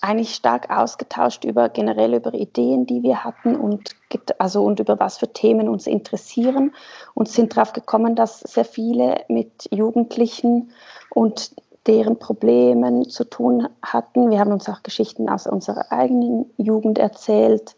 eigentlich 0.00 0.34
stark 0.34 0.70
ausgetauscht 0.70 1.44
über 1.44 1.68
generell 1.68 2.14
über 2.14 2.32
Ideen, 2.32 2.86
die 2.86 3.02
wir 3.02 3.22
hatten 3.22 3.56
und 3.56 3.96
also 4.38 4.64
und 4.64 4.80
über 4.80 4.98
was 4.98 5.18
für 5.18 5.32
Themen 5.32 5.68
uns 5.68 5.86
interessieren 5.86 6.74
und 7.14 7.28
sind 7.28 7.56
darauf 7.56 7.72
gekommen, 7.72 8.16
dass 8.16 8.40
sehr 8.40 8.64
viele 8.64 9.24
mit 9.28 9.68
Jugendlichen 9.70 10.70
und 11.10 11.54
deren 11.86 12.18
Problemen 12.18 13.08
zu 13.08 13.24
tun 13.24 13.68
hatten. 13.82 14.30
Wir 14.30 14.38
haben 14.38 14.52
uns 14.52 14.68
auch 14.68 14.82
Geschichten 14.82 15.28
aus 15.28 15.46
unserer 15.46 15.90
eigenen 15.92 16.50
Jugend 16.56 16.98
erzählt. 16.98 17.74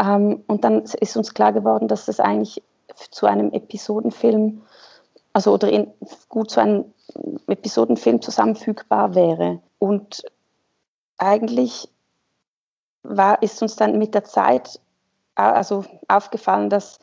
Ähm, 0.00 0.44
und 0.46 0.64
dann 0.64 0.82
ist 0.82 1.16
uns 1.16 1.34
klar 1.34 1.52
geworden, 1.52 1.88
dass 1.88 2.06
das 2.06 2.20
eigentlich 2.20 2.62
zu 3.10 3.26
einem 3.26 3.52
Episodenfilm, 3.52 4.62
also 5.32 5.52
oder 5.52 5.70
in, 5.70 5.92
gut 6.28 6.50
zu 6.50 6.60
einem 6.60 6.86
Episodenfilm 7.46 8.20
zusammenfügbar 8.22 9.14
wäre. 9.14 9.60
Und 9.78 10.22
eigentlich 11.18 11.88
war, 13.02 13.42
ist 13.42 13.60
uns 13.62 13.76
dann 13.76 13.98
mit 13.98 14.14
der 14.14 14.24
Zeit 14.24 14.80
also 15.34 15.84
aufgefallen, 16.08 16.68
dass, 16.68 16.98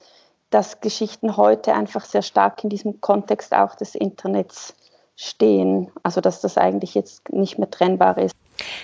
dass 0.49 0.81
Geschichten 0.81 1.37
heute 1.37 1.73
einfach 1.73 2.03
sehr 2.05 2.21
stark 2.21 2.63
in 2.63 2.69
diesem 2.69 2.99
Kontext 2.99 3.53
auch 3.53 3.75
des 3.75 3.95
Internets 3.95 4.75
stehen. 5.15 5.91
Also 6.03 6.21
dass 6.21 6.41
das 6.41 6.57
eigentlich 6.57 6.95
jetzt 6.95 7.29
nicht 7.29 7.57
mehr 7.57 7.69
trennbar 7.69 8.17
ist. 8.17 8.35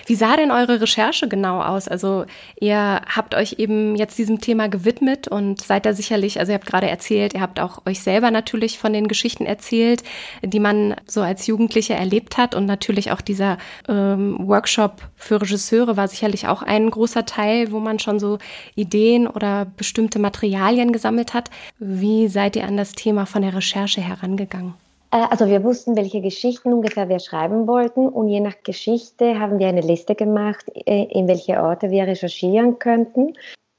Wie 0.06 0.14
sah 0.14 0.36
denn 0.36 0.50
eure 0.50 0.80
Recherche 0.80 1.28
genau 1.28 1.62
aus? 1.62 1.88
Also 1.88 2.26
ihr 2.60 3.02
habt 3.06 3.34
euch 3.34 3.54
eben 3.58 3.96
jetzt 3.96 4.18
diesem 4.18 4.40
Thema 4.40 4.68
gewidmet 4.68 5.28
und 5.28 5.60
seid 5.60 5.86
da 5.86 5.94
sicherlich, 5.94 6.38
also 6.38 6.52
ihr 6.52 6.56
habt 6.56 6.66
gerade 6.66 6.88
erzählt, 6.88 7.34
ihr 7.34 7.40
habt 7.40 7.60
auch 7.60 7.82
euch 7.86 8.00
selber 8.00 8.30
natürlich 8.30 8.78
von 8.78 8.92
den 8.92 9.08
Geschichten 9.08 9.46
erzählt, 9.46 10.02
die 10.42 10.60
man 10.60 10.96
so 11.06 11.22
als 11.22 11.46
Jugendliche 11.46 11.94
erlebt 11.94 12.36
hat 12.36 12.54
und 12.54 12.66
natürlich 12.66 13.12
auch 13.12 13.20
dieser 13.20 13.58
ähm, 13.88 14.36
Workshop 14.40 15.02
für 15.16 15.40
Regisseure 15.40 15.96
war 15.96 16.08
sicherlich 16.08 16.46
auch 16.48 16.62
ein 16.62 16.90
großer 16.90 17.26
Teil, 17.26 17.72
wo 17.72 17.80
man 17.80 17.98
schon 17.98 18.18
so 18.18 18.38
Ideen 18.74 19.26
oder 19.26 19.66
bestimmte 19.76 20.18
Materialien 20.18 20.92
gesammelt 20.92 21.34
hat. 21.34 21.50
Wie 21.78 22.28
seid 22.28 22.56
ihr 22.56 22.64
an 22.64 22.76
das 22.76 22.92
Thema 22.92 23.26
von 23.26 23.42
der 23.42 23.54
Recherche 23.54 24.00
herangegangen? 24.00 24.74
Äh, 25.12 25.26
also 25.30 25.46
wir 25.46 25.62
wussten, 25.62 25.96
welche 25.96 26.20
Geschichten 26.20 26.72
ungefähr 26.72 27.08
wir 27.08 27.20
schreiben 27.20 27.68
wollten 27.68 28.08
und 28.08 28.28
je 28.28 28.40
nach 28.40 28.56
Geschichte 28.64 29.38
haben 29.38 29.58
wir 29.58 29.68
eine 29.68 29.82
Liste 29.82 30.14
gemacht, 30.16 30.64
äh, 30.74 31.04
in 31.04 31.28
welche 31.28 31.62
Orte 31.62 31.90
wir 31.90 32.06
recherchieren 32.06 32.78
könnten. 32.78 33.34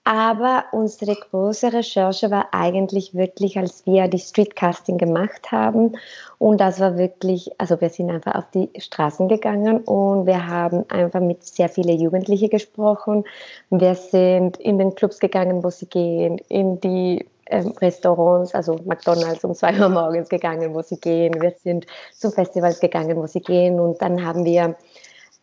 Aber 0.06 0.66
unsere 0.74 1.16
große 1.16 1.72
Recherche 1.72 2.30
war 2.30 2.50
eigentlich 2.52 3.14
wirklich, 3.14 3.58
als 3.58 3.86
wir 3.86 4.10
die 4.10 4.20
Streetcasting 4.20 4.98
gemacht 4.98 5.50
haben. 5.50 5.94
Und 6.40 6.60
das 6.60 6.82
war 6.82 6.98
wirklich, 6.98 7.50
also 7.58 7.80
wir 7.80 7.90
sind 7.90 8.12
einfach 8.12 8.36
auf 8.36 8.52
die 8.52 8.70
Straßen 8.78 9.30
gegangen 9.30 9.78
und 9.78 10.26
wir 10.26 10.46
haben 10.46 10.84
einfach 10.90 11.22
mit 11.22 11.46
sehr 11.46 11.70
vielen 11.70 11.98
Jugendlichen 11.98 12.50
gesprochen. 12.50 13.24
Wir 13.70 13.96
sind 13.96 14.58
in 14.58 14.78
den 14.78 14.94
Clubs 14.94 15.20
gegangen, 15.20 15.64
wo 15.64 15.70
sie 15.70 15.88
gehen, 15.88 16.38
in 16.50 16.82
die 16.82 17.26
Restaurants, 17.50 18.54
also 18.54 18.76
McDonalds 18.86 19.44
um 19.44 19.54
zwei 19.54 19.80
Uhr 19.80 19.90
morgens 19.90 20.30
gegangen, 20.30 20.74
wo 20.74 20.82
sie 20.82 21.00
gehen. 21.00 21.42
Wir 21.42 21.52
sind 21.52 21.86
zu 22.14 22.32
Festivals 22.32 22.80
gegangen, 22.80 23.18
wo 23.18 23.28
sie 23.28 23.42
gehen. 23.42 23.80
Und 23.80 24.02
dann 24.02 24.26
haben 24.26 24.46
wir, 24.46 24.76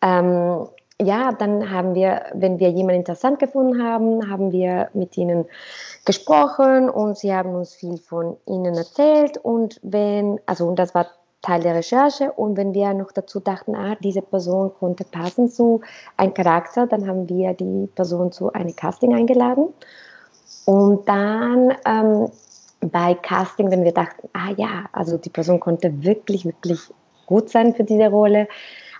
ähm, 0.02 0.66
ja, 1.00 1.32
dann 1.32 1.70
haben 1.70 1.94
wir, 1.94 2.22
wenn 2.34 2.58
wir 2.58 2.70
jemanden 2.70 3.00
interessant 3.00 3.38
gefunden 3.38 3.82
haben, 3.82 4.30
haben 4.30 4.52
wir 4.52 4.88
mit 4.94 5.16
ihnen 5.16 5.46
gesprochen 6.04 6.90
und 6.90 7.16
sie 7.18 7.34
haben 7.34 7.54
uns 7.54 7.74
viel 7.74 7.98
von 7.98 8.36
ihnen 8.46 8.74
erzählt. 8.74 9.38
Und 9.38 9.80
wenn, 9.82 10.40
also, 10.46 10.66
und 10.66 10.78
das 10.78 10.94
war 10.94 11.06
Teil 11.42 11.62
der 11.62 11.74
Recherche. 11.74 12.32
Und 12.32 12.56
wenn 12.56 12.74
wir 12.74 12.92
noch 12.94 13.12
dazu 13.12 13.40
dachten, 13.40 13.74
ah, 13.74 13.96
diese 14.02 14.22
Person 14.22 14.72
konnte 14.78 15.04
passen 15.04 15.48
zu 15.48 15.80
einem 16.16 16.34
Charakter, 16.34 16.86
dann 16.86 17.06
haben 17.06 17.28
wir 17.28 17.54
die 17.54 17.88
Person 17.94 18.30
zu 18.32 18.52
einem 18.52 18.76
Casting 18.76 19.14
eingeladen. 19.14 19.72
Und 20.64 21.08
dann 21.08 21.74
ähm, 21.84 22.30
bei 22.80 23.14
Casting, 23.14 23.70
wenn 23.70 23.84
wir 23.84 23.92
dachten, 23.92 24.28
ah 24.32 24.52
ja, 24.56 24.84
also 24.92 25.18
die 25.18 25.30
Person 25.30 25.60
konnte 25.60 26.02
wirklich, 26.02 26.44
wirklich 26.44 26.80
gut 27.26 27.50
sein 27.50 27.74
für 27.74 27.84
diese 27.84 28.08
Rolle, 28.08 28.48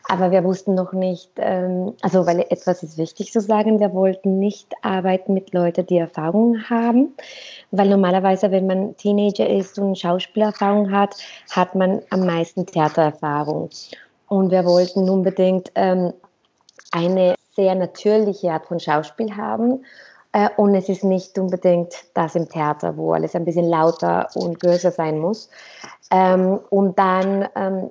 aber 0.08 0.30
wir 0.30 0.44
wussten 0.44 0.74
noch 0.74 0.92
nicht, 0.92 1.30
ähm, 1.36 1.94
also 2.00 2.26
weil 2.26 2.40
etwas 2.40 2.82
ist 2.82 2.98
wichtig 2.98 3.32
zu 3.32 3.40
sagen, 3.40 3.80
wir 3.80 3.92
wollten 3.92 4.38
nicht 4.38 4.72
arbeiten 4.82 5.34
mit 5.34 5.52
Leuten, 5.52 5.86
die 5.86 5.98
Erfahrung 5.98 6.68
haben, 6.68 7.14
weil 7.70 7.88
normalerweise, 7.88 8.50
wenn 8.50 8.66
man 8.66 8.96
Teenager 8.96 9.48
ist 9.48 9.78
und 9.78 9.98
Schauspielerfahrung 9.98 10.90
hat, 10.90 11.16
hat 11.50 11.74
man 11.74 12.02
am 12.10 12.26
meisten 12.26 12.66
Theatererfahrung. 12.66 13.70
Und 14.28 14.50
wir 14.50 14.64
wollten 14.64 15.08
unbedingt 15.08 15.70
ähm, 15.74 16.12
eine 16.92 17.34
sehr 17.54 17.74
natürliche 17.74 18.52
Art 18.52 18.66
von 18.66 18.80
Schauspiel 18.80 19.36
haben 19.36 19.84
äh, 20.32 20.48
und 20.56 20.74
es 20.74 20.88
ist 20.88 21.04
nicht 21.04 21.38
unbedingt 21.38 21.94
das 22.14 22.34
im 22.34 22.48
Theater, 22.48 22.96
wo 22.96 23.12
alles 23.12 23.34
ein 23.34 23.44
bisschen 23.44 23.68
lauter 23.68 24.28
und 24.34 24.60
größer 24.60 24.90
sein 24.90 25.18
muss. 25.18 25.50
Ähm, 26.10 26.60
und 26.70 26.98
dann, 26.98 27.48
ähm, 27.56 27.90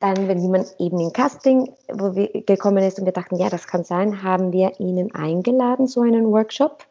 dann, 0.00 0.28
wenn 0.28 0.38
jemand 0.38 0.74
eben 0.78 0.98
in 1.00 1.12
Casting 1.12 1.72
wo 1.92 2.14
wir 2.14 2.28
gekommen 2.42 2.82
ist 2.82 2.98
und 2.98 3.04
wir 3.04 3.12
dachten, 3.12 3.36
ja, 3.36 3.48
das 3.48 3.66
kann 3.66 3.84
sein, 3.84 4.22
haben 4.22 4.52
wir 4.52 4.78
ihnen 4.80 5.14
eingeladen 5.14 5.86
zu 5.86 6.00
einem 6.00 6.30
Workshop, 6.30 6.84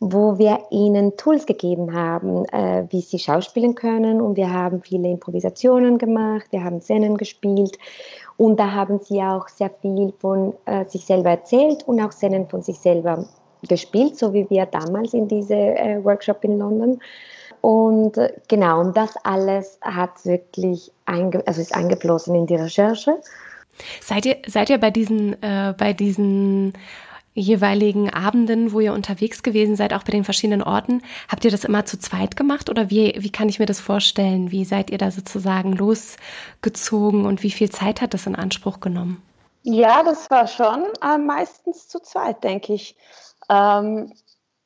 wo 0.00 0.38
wir 0.38 0.58
ihnen 0.70 1.16
Tools 1.16 1.46
gegeben 1.46 1.94
haben, 1.94 2.44
äh, 2.46 2.86
wie 2.90 3.02
sie 3.02 3.18
schauspielen 3.18 3.74
können. 3.74 4.20
Und 4.20 4.36
wir 4.36 4.50
haben 4.50 4.82
viele 4.82 5.08
Improvisationen 5.08 5.98
gemacht, 5.98 6.46
wir 6.50 6.64
haben 6.64 6.80
Szenen 6.80 7.16
gespielt. 7.16 7.78
Und 8.36 8.58
da 8.58 8.72
haben 8.72 8.98
sie 8.98 9.22
auch 9.22 9.48
sehr 9.48 9.70
viel 9.82 10.12
von 10.18 10.54
äh, 10.64 10.86
sich 10.86 11.04
selber 11.04 11.30
erzählt 11.30 11.86
und 11.86 12.00
auch 12.00 12.12
Szenen 12.12 12.48
von 12.48 12.62
sich 12.62 12.78
selber 12.78 13.26
gespielt, 13.68 14.18
so 14.18 14.32
wie 14.32 14.48
wir 14.50 14.66
damals 14.66 15.14
in 15.14 15.28
diese 15.28 15.54
äh, 15.54 16.02
Workshop 16.04 16.44
in 16.44 16.58
London. 16.58 17.00
Und 17.60 18.18
äh, 18.18 18.32
genau, 18.48 18.80
und 18.80 18.96
das 18.96 19.16
alles 19.24 19.78
hat 19.82 20.24
wirklich 20.24 20.90
einge 21.06 21.42
also 21.46 21.60
ist 21.60 21.74
eingeflossen 21.74 22.34
in 22.34 22.46
die 22.46 22.56
Recherche. 22.56 23.18
Seid 24.00 24.26
ihr, 24.26 24.36
seid 24.46 24.68
ihr 24.70 24.78
bei 24.78 24.90
diesen, 24.90 25.40
äh, 25.42 25.74
bei 25.76 25.92
diesen 25.92 26.74
jeweiligen 27.34 28.12
Abenden, 28.12 28.72
wo 28.72 28.80
ihr 28.80 28.92
unterwegs 28.92 29.42
gewesen 29.42 29.76
seid, 29.76 29.94
auch 29.94 30.02
bei 30.02 30.12
den 30.12 30.24
verschiedenen 30.24 30.62
Orten, 30.62 31.02
habt 31.28 31.44
ihr 31.44 31.50
das 31.50 31.64
immer 31.64 31.86
zu 31.86 31.98
zweit 31.98 32.36
gemacht 32.36 32.68
oder 32.68 32.90
wie, 32.90 33.14
wie 33.18 33.30
kann 33.32 33.48
ich 33.48 33.58
mir 33.58 33.66
das 33.66 33.80
vorstellen? 33.80 34.50
Wie 34.50 34.64
seid 34.64 34.90
ihr 34.90 34.98
da 34.98 35.10
sozusagen 35.10 35.72
losgezogen 35.72 37.24
und 37.24 37.42
wie 37.42 37.50
viel 37.50 37.70
Zeit 37.70 38.02
hat 38.02 38.12
das 38.12 38.26
in 38.26 38.36
Anspruch 38.36 38.80
genommen? 38.80 39.22
Ja, 39.62 40.02
das 40.02 40.30
war 40.30 40.46
schon 40.46 40.84
äh, 41.02 41.18
meistens 41.18 41.88
zu 41.88 42.00
zweit, 42.00 42.42
denke 42.44 42.74
ich. 42.74 42.96
Ähm, 43.52 44.12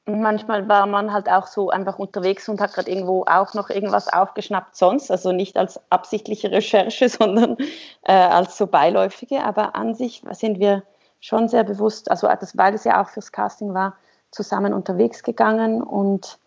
manchmal 0.06 0.68
war 0.68 0.86
man 0.86 1.12
halt 1.12 1.28
auch 1.28 1.48
so 1.48 1.70
einfach 1.70 1.98
unterwegs 1.98 2.48
und 2.48 2.60
hat 2.60 2.74
gerade 2.74 2.90
irgendwo 2.90 3.24
auch 3.24 3.54
noch 3.54 3.68
irgendwas 3.68 4.12
aufgeschnappt 4.12 4.76
sonst, 4.76 5.10
also 5.10 5.32
nicht 5.32 5.56
als 5.56 5.80
absichtliche 5.90 6.50
Recherche, 6.52 7.08
sondern 7.08 7.56
äh, 8.02 8.12
als 8.12 8.56
so 8.56 8.68
beiläufige. 8.68 9.42
Aber 9.42 9.74
an 9.74 9.94
sich 9.94 10.22
sind 10.32 10.60
wir 10.60 10.84
schon 11.20 11.48
sehr 11.48 11.64
bewusst, 11.64 12.10
also 12.10 12.28
das, 12.28 12.56
weil 12.56 12.74
es 12.74 12.84
ja 12.84 13.02
auch 13.02 13.08
fürs 13.08 13.32
Casting 13.32 13.74
war, 13.74 13.96
zusammen 14.30 14.72
unterwegs 14.74 15.22
gegangen 15.22 15.82
und 15.82 16.38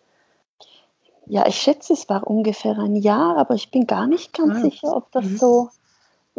ja, 1.26 1.46
ich 1.46 1.56
schätze, 1.56 1.92
es 1.92 2.08
war 2.08 2.26
ungefähr 2.26 2.76
ein 2.78 2.96
Jahr, 2.96 3.36
aber 3.36 3.54
ich 3.54 3.70
bin 3.70 3.86
gar 3.86 4.06
nicht 4.06 4.32
ganz 4.32 4.58
ah. 4.58 4.60
sicher, 4.60 4.96
ob 4.96 5.12
das 5.12 5.24
mhm. 5.24 5.36
so 5.36 5.70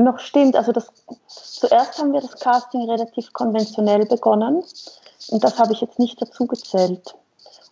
noch 0.01 0.19
stimmt. 0.19 0.55
Also 0.55 0.71
das, 0.71 0.91
zuerst 1.27 1.99
haben 1.99 2.13
wir 2.13 2.21
das 2.21 2.39
Casting 2.39 2.89
relativ 2.89 3.33
konventionell 3.33 4.05
begonnen 4.05 4.63
und 5.29 5.43
das 5.43 5.59
habe 5.59 5.73
ich 5.73 5.81
jetzt 5.81 5.99
nicht 5.99 6.21
dazu 6.21 6.47
gezählt. 6.47 7.15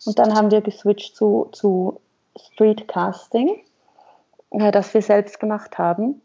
Und 0.06 0.18
dann 0.18 0.34
haben 0.34 0.50
wir 0.50 0.60
geswitcht 0.60 1.14
zu, 1.14 1.48
zu 1.52 2.00
Streetcasting, 2.38 3.60
äh, 4.50 4.70
das 4.70 4.94
wir 4.94 5.02
selbst 5.02 5.40
gemacht 5.40 5.78
haben, 5.78 6.22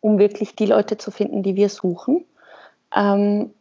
um 0.00 0.18
wirklich 0.18 0.56
die 0.56 0.66
Leute 0.66 0.98
zu 0.98 1.10
finden, 1.10 1.42
die 1.42 1.56
wir 1.56 1.68
suchen. 1.68 2.24
Ähm, 2.94 3.54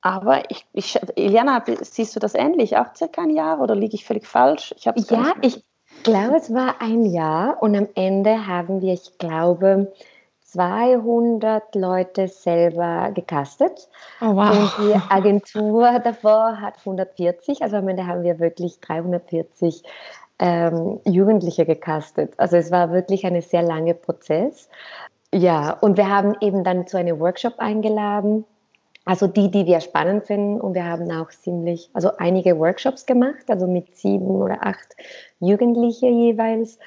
aber 0.00 0.50
ich, 0.50 0.66
ich, 0.72 0.98
Iliana, 1.16 1.64
siehst 1.80 2.14
du 2.14 2.20
das 2.20 2.34
ähnlich? 2.34 2.76
Auch 2.76 2.94
circa 2.94 3.22
ein 3.22 3.30
Jahr 3.30 3.60
oder 3.60 3.74
liege 3.74 3.94
ich 3.94 4.04
völlig 4.04 4.26
falsch? 4.26 4.74
Ich 4.76 4.84
ja, 4.84 4.94
ich 5.42 5.64
glaube, 6.02 6.36
es 6.36 6.52
war 6.52 6.80
ein 6.80 7.04
Jahr 7.06 7.60
und 7.62 7.76
am 7.76 7.88
Ende 7.94 8.46
haben 8.46 8.80
wir, 8.80 8.92
ich 8.92 9.18
glaube, 9.18 9.92
200 10.52 11.74
Leute 11.74 12.28
selber 12.28 13.10
gecastet. 13.12 13.88
Oh, 14.20 14.34
wow. 14.34 14.50
Und 14.50 14.72
die 14.78 14.94
Agentur 15.10 15.98
davor 15.98 16.60
hat 16.60 16.78
140, 16.78 17.62
also 17.62 17.76
am 17.76 17.88
Ende 17.88 18.06
haben 18.06 18.22
wir 18.22 18.38
wirklich 18.38 18.80
340 18.80 19.82
ähm, 20.38 21.00
Jugendliche 21.04 21.66
gecastet. 21.66 22.32
Also 22.38 22.56
es 22.56 22.70
war 22.70 22.92
wirklich 22.92 23.26
ein 23.26 23.40
sehr 23.42 23.62
langer 23.62 23.94
Prozess. 23.94 24.68
Ja, 25.34 25.72
und 25.72 25.98
wir 25.98 26.08
haben 26.08 26.34
eben 26.40 26.64
dann 26.64 26.86
zu 26.86 26.96
einem 26.96 27.20
Workshop 27.20 27.58
eingeladen. 27.58 28.44
Also 29.04 29.26
die, 29.26 29.50
die 29.50 29.66
wir 29.66 29.80
spannend 29.80 30.26
finden. 30.26 30.60
Und 30.60 30.74
wir 30.74 30.84
haben 30.84 31.10
auch 31.10 31.30
ziemlich, 31.30 31.90
also 31.92 32.10
einige 32.16 32.58
Workshops 32.58 33.04
gemacht, 33.04 33.44
also 33.48 33.66
mit 33.66 33.96
sieben 33.96 34.26
oder 34.26 34.66
acht 34.66 34.96
Jugendlichen 35.40 36.18
jeweils. 36.20 36.78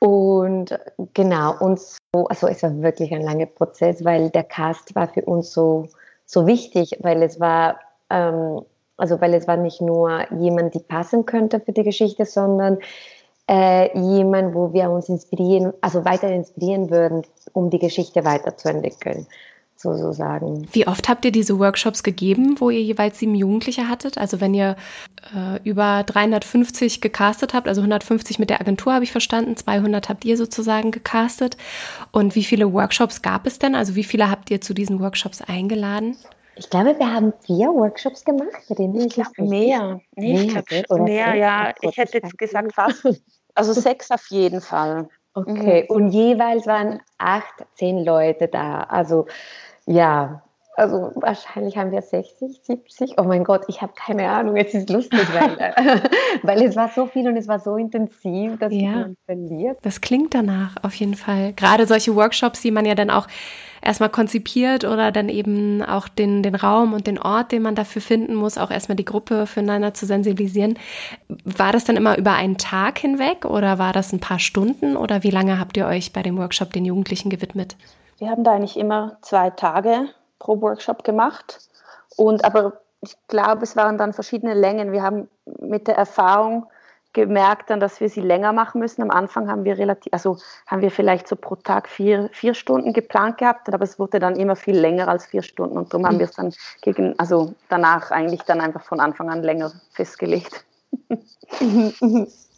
Und 0.00 0.78
genau, 1.12 1.58
und 1.58 1.78
so, 1.78 2.26
also 2.26 2.48
es 2.48 2.62
war 2.62 2.80
wirklich 2.80 3.12
ein 3.12 3.20
langer 3.20 3.46
Prozess, 3.46 4.02
weil 4.02 4.30
der 4.30 4.44
Cast 4.44 4.94
war 4.94 5.08
für 5.08 5.22
uns 5.22 5.52
so, 5.52 5.88
so 6.24 6.46
wichtig, 6.46 6.98
weil 7.00 7.22
es 7.22 7.38
war, 7.38 7.80
ähm, 8.08 8.62
also 8.96 9.20
weil 9.20 9.34
es 9.34 9.46
war 9.46 9.58
nicht 9.58 9.82
nur 9.82 10.24
jemand, 10.32 10.74
die 10.74 10.80
passen 10.80 11.26
könnte 11.26 11.60
für 11.60 11.72
die 11.72 11.84
Geschichte, 11.84 12.24
sondern 12.24 12.78
äh, 13.46 13.94
jemand, 13.98 14.54
wo 14.54 14.72
wir 14.72 14.90
uns 14.90 15.10
inspirieren, 15.10 15.74
also 15.82 16.04
weiter 16.06 16.30
inspirieren 16.30 16.90
würden, 16.90 17.22
um 17.52 17.68
die 17.68 17.78
Geschichte 17.78 18.24
weiterzuentwickeln 19.80 19.98
sozusagen. 19.98 20.68
Wie 20.72 20.86
oft 20.86 21.08
habt 21.08 21.24
ihr 21.24 21.32
diese 21.32 21.58
Workshops 21.58 22.02
gegeben, 22.02 22.60
wo 22.60 22.70
ihr 22.70 22.82
jeweils 22.82 23.18
sieben 23.18 23.34
Jugendliche 23.34 23.88
hattet? 23.88 24.18
Also 24.18 24.40
wenn 24.40 24.54
ihr 24.54 24.76
äh, 25.34 25.60
über 25.64 26.02
350 26.04 27.00
gecastet 27.00 27.54
habt, 27.54 27.68
also 27.68 27.80
150 27.80 28.38
mit 28.38 28.50
der 28.50 28.60
Agentur 28.60 28.94
habe 28.94 29.04
ich 29.04 29.12
verstanden, 29.12 29.56
200 29.56 30.08
habt 30.08 30.24
ihr 30.24 30.36
sozusagen 30.36 30.90
gecastet. 30.90 31.56
Und 32.12 32.34
wie 32.34 32.44
viele 32.44 32.72
Workshops 32.72 33.22
gab 33.22 33.46
es 33.46 33.58
denn? 33.58 33.74
Also 33.74 33.94
wie 33.94 34.04
viele 34.04 34.30
habt 34.30 34.50
ihr 34.50 34.60
zu 34.60 34.74
diesen 34.74 35.00
Workshops 35.00 35.42
eingeladen? 35.42 36.16
Ich 36.56 36.68
glaube, 36.68 36.98
wir 36.98 37.10
haben 37.10 37.32
vier 37.46 37.68
Workshops 37.68 38.24
gemacht. 38.24 38.48
Ich 38.68 38.76
glaube, 38.76 39.42
mehr. 39.42 40.00
Nee, 40.14 40.42
ich 40.42 40.48
glaube, 40.48 41.02
mehr, 41.02 41.34
ja. 41.34 41.72
Ich 41.80 41.96
hätte 41.96 42.18
jetzt 42.18 42.36
gesagt 42.36 42.74
fast. 42.74 43.06
Also 43.54 43.72
sechs 43.72 44.12
auf 44.12 44.26
jeden 44.30 44.60
Fall. 44.60 45.08
Okay, 45.34 45.86
mhm. 45.88 45.96
und 45.96 46.10
jeweils 46.10 46.66
waren 46.66 47.00
acht, 47.18 47.54
zehn 47.74 48.04
Leute 48.04 48.48
da. 48.48 48.82
Also 48.82 49.26
ja, 49.86 50.42
also 50.80 51.12
wahrscheinlich 51.16 51.76
haben 51.76 51.92
wir 51.92 52.00
60, 52.00 52.60
70. 52.62 53.18
Oh 53.18 53.24
mein 53.24 53.44
Gott, 53.44 53.64
ich 53.68 53.82
habe 53.82 53.92
keine 53.94 54.30
Ahnung. 54.30 54.56
Es 54.56 54.72
ist 54.72 54.88
lustig, 54.88 55.20
weil, 55.34 55.74
weil 56.42 56.62
es 56.62 56.74
war 56.74 56.88
so 56.88 57.06
viel 57.06 57.28
und 57.28 57.36
es 57.36 57.48
war 57.48 57.58
so 57.58 57.76
intensiv, 57.76 58.58
dass 58.58 58.72
ja, 58.72 58.90
man 58.92 59.16
verliert. 59.26 59.78
Das 59.82 60.00
klingt 60.00 60.32
danach 60.32 60.76
auf 60.82 60.94
jeden 60.94 61.16
Fall. 61.16 61.52
Gerade 61.52 61.86
solche 61.86 62.14
Workshops, 62.16 62.62
die 62.62 62.70
man 62.70 62.86
ja 62.86 62.94
dann 62.94 63.10
auch 63.10 63.26
erstmal 63.82 64.08
konzipiert 64.08 64.84
oder 64.84 65.12
dann 65.12 65.28
eben 65.28 65.82
auch 65.82 66.08
den, 66.08 66.42
den 66.42 66.54
Raum 66.54 66.94
und 66.94 67.06
den 67.06 67.18
Ort, 67.18 67.52
den 67.52 67.62
man 67.62 67.74
dafür 67.74 68.00
finden 68.00 68.34
muss, 68.34 68.56
auch 68.56 68.70
erstmal 68.70 68.96
die 68.96 69.04
Gruppe 69.04 69.46
füreinander 69.46 69.92
zu 69.92 70.06
sensibilisieren. 70.06 70.78
War 71.44 71.72
das 71.72 71.84
dann 71.84 71.96
immer 71.96 72.16
über 72.16 72.32
einen 72.32 72.56
Tag 72.56 72.98
hinweg 72.98 73.44
oder 73.44 73.78
war 73.78 73.92
das 73.92 74.12
ein 74.12 74.20
paar 74.20 74.38
Stunden 74.38 74.96
oder 74.96 75.24
wie 75.24 75.30
lange 75.30 75.58
habt 75.58 75.76
ihr 75.76 75.86
euch 75.86 76.14
bei 76.14 76.22
dem 76.22 76.38
Workshop 76.38 76.72
den 76.72 76.86
Jugendlichen 76.86 77.28
gewidmet? 77.28 77.76
Wir 78.20 78.28
haben 78.28 78.44
da 78.44 78.52
eigentlich 78.52 78.76
immer 78.76 79.16
zwei 79.22 79.48
Tage 79.48 80.10
pro 80.38 80.60
Workshop 80.60 81.04
gemacht. 81.04 81.58
Und 82.16 82.44
aber 82.44 82.80
ich 83.00 83.16
glaube, 83.28 83.62
es 83.62 83.76
waren 83.76 83.96
dann 83.96 84.12
verschiedene 84.12 84.52
Längen. 84.52 84.92
Wir 84.92 85.02
haben 85.02 85.28
mit 85.58 85.88
der 85.88 85.96
Erfahrung 85.96 86.66
gemerkt 87.14 87.70
dann, 87.70 87.80
dass 87.80 87.98
wir 87.98 88.10
sie 88.10 88.20
länger 88.20 88.52
machen 88.52 88.78
müssen. 88.78 89.00
Am 89.00 89.10
Anfang 89.10 89.50
haben 89.50 89.64
wir 89.64 89.78
relativ, 89.78 90.12
also 90.12 90.36
haben 90.66 90.82
wir 90.82 90.90
vielleicht 90.90 91.28
so 91.28 91.34
pro 91.34 91.56
Tag 91.56 91.88
vier, 91.88 92.28
vier 92.32 92.52
Stunden 92.52 92.92
geplant 92.92 93.38
gehabt, 93.38 93.72
aber 93.72 93.84
es 93.84 93.98
wurde 93.98 94.20
dann 94.20 94.36
immer 94.36 94.54
viel 94.54 94.78
länger 94.78 95.08
als 95.08 95.24
vier 95.24 95.42
Stunden 95.42 95.78
und 95.78 95.92
darum 95.92 96.06
haben 96.06 96.18
wir 96.18 96.26
es 96.26 96.36
dann 96.36 96.52
gegen, 96.82 97.18
also 97.18 97.54
danach 97.70 98.10
eigentlich 98.10 98.42
dann 98.42 98.60
einfach 98.60 98.82
von 98.82 99.00
Anfang 99.00 99.30
an 99.30 99.42
länger 99.42 99.72
festgelegt. 99.92 100.64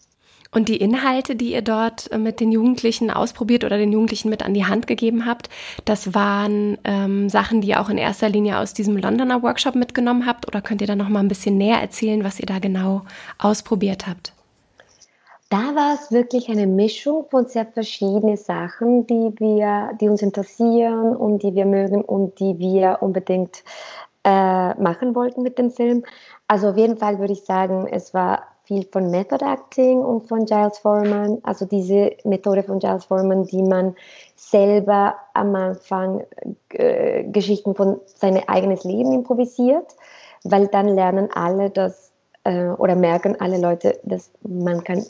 Und 0.54 0.68
die 0.68 0.76
Inhalte, 0.76 1.34
die 1.34 1.52
ihr 1.52 1.62
dort 1.62 2.12
äh, 2.12 2.18
mit 2.18 2.38
den 2.38 2.52
Jugendlichen 2.52 3.10
ausprobiert 3.10 3.64
oder 3.64 3.78
den 3.78 3.90
Jugendlichen 3.90 4.28
mit 4.28 4.44
an 4.44 4.52
die 4.52 4.66
Hand 4.66 4.86
gegeben 4.86 5.24
habt, 5.24 5.48
das 5.86 6.14
waren 6.14 6.76
ähm, 6.84 7.30
Sachen, 7.30 7.62
die 7.62 7.68
ihr 7.68 7.80
auch 7.80 7.88
in 7.88 7.96
erster 7.96 8.28
Linie 8.28 8.58
aus 8.58 8.74
diesem 8.74 8.98
Londoner 8.98 9.42
Workshop 9.42 9.74
mitgenommen 9.74 10.26
habt? 10.26 10.46
Oder 10.46 10.60
könnt 10.60 10.82
ihr 10.82 10.86
da 10.86 10.94
noch 10.94 11.08
mal 11.08 11.20
ein 11.20 11.28
bisschen 11.28 11.56
näher 11.56 11.80
erzählen, 11.80 12.22
was 12.22 12.38
ihr 12.38 12.46
da 12.46 12.58
genau 12.58 13.02
ausprobiert 13.38 14.06
habt? 14.06 14.34
Da 15.48 15.74
war 15.74 15.94
es 15.94 16.12
wirklich 16.12 16.48
eine 16.48 16.66
Mischung 16.66 17.26
von 17.30 17.46
sehr 17.46 17.66
verschiedenen 17.66 18.36
Sachen, 18.36 19.06
die 19.06 19.34
wir, 19.38 19.90
die 20.00 20.08
uns 20.08 20.22
interessieren 20.22 21.16
und 21.16 21.42
die 21.42 21.54
wir 21.54 21.66
mögen 21.66 22.02
und 22.02 22.38
die 22.40 22.58
wir 22.58 22.98
unbedingt 23.00 23.62
äh, 24.24 24.74
machen 24.74 25.14
wollten 25.14 25.42
mit 25.42 25.58
dem 25.58 25.70
Film. 25.70 26.04
Also 26.46 26.68
auf 26.68 26.76
jeden 26.76 26.96
Fall 26.98 27.18
würde 27.18 27.32
ich 27.32 27.44
sagen, 27.44 27.86
es 27.90 28.14
war 28.14 28.51
viel 28.72 28.88
von 28.90 29.10
Method 29.10 29.44
Acting 29.44 29.98
und 29.98 30.28
von 30.28 30.46
Giles 30.46 30.78
Foreman, 30.78 31.38
also 31.42 31.66
diese 31.66 32.12
Methode 32.24 32.62
von 32.62 32.78
Giles 32.78 33.04
Foreman, 33.04 33.44
die 33.44 33.62
man 33.62 33.94
selber 34.34 35.14
am 35.34 35.54
Anfang 35.54 36.24
äh, 36.70 37.24
Geschichten 37.24 37.74
von 37.74 38.00
seinem 38.06 38.42
eigenes 38.46 38.84
Leben 38.84 39.12
improvisiert, 39.12 39.94
weil 40.44 40.68
dann 40.68 40.88
lernen 40.88 41.28
alle 41.34 41.68
das 41.68 42.12
äh, 42.44 42.68
oder 42.68 42.96
merken 42.96 43.38
alle 43.40 43.60
Leute, 43.60 43.98
dass 44.04 44.30
man 44.42 44.82
kann 44.82 45.04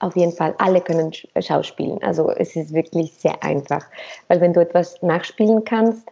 auf 0.00 0.14
jeden 0.14 0.32
Fall, 0.32 0.54
alle 0.58 0.82
können 0.82 1.10
schauspielen. 1.40 2.02
Also 2.02 2.30
es 2.30 2.54
ist 2.54 2.74
wirklich 2.74 3.14
sehr 3.14 3.42
einfach, 3.42 3.82
weil 4.28 4.42
wenn 4.42 4.52
du 4.52 4.60
etwas 4.60 5.00
nachspielen 5.00 5.64
kannst, 5.64 6.06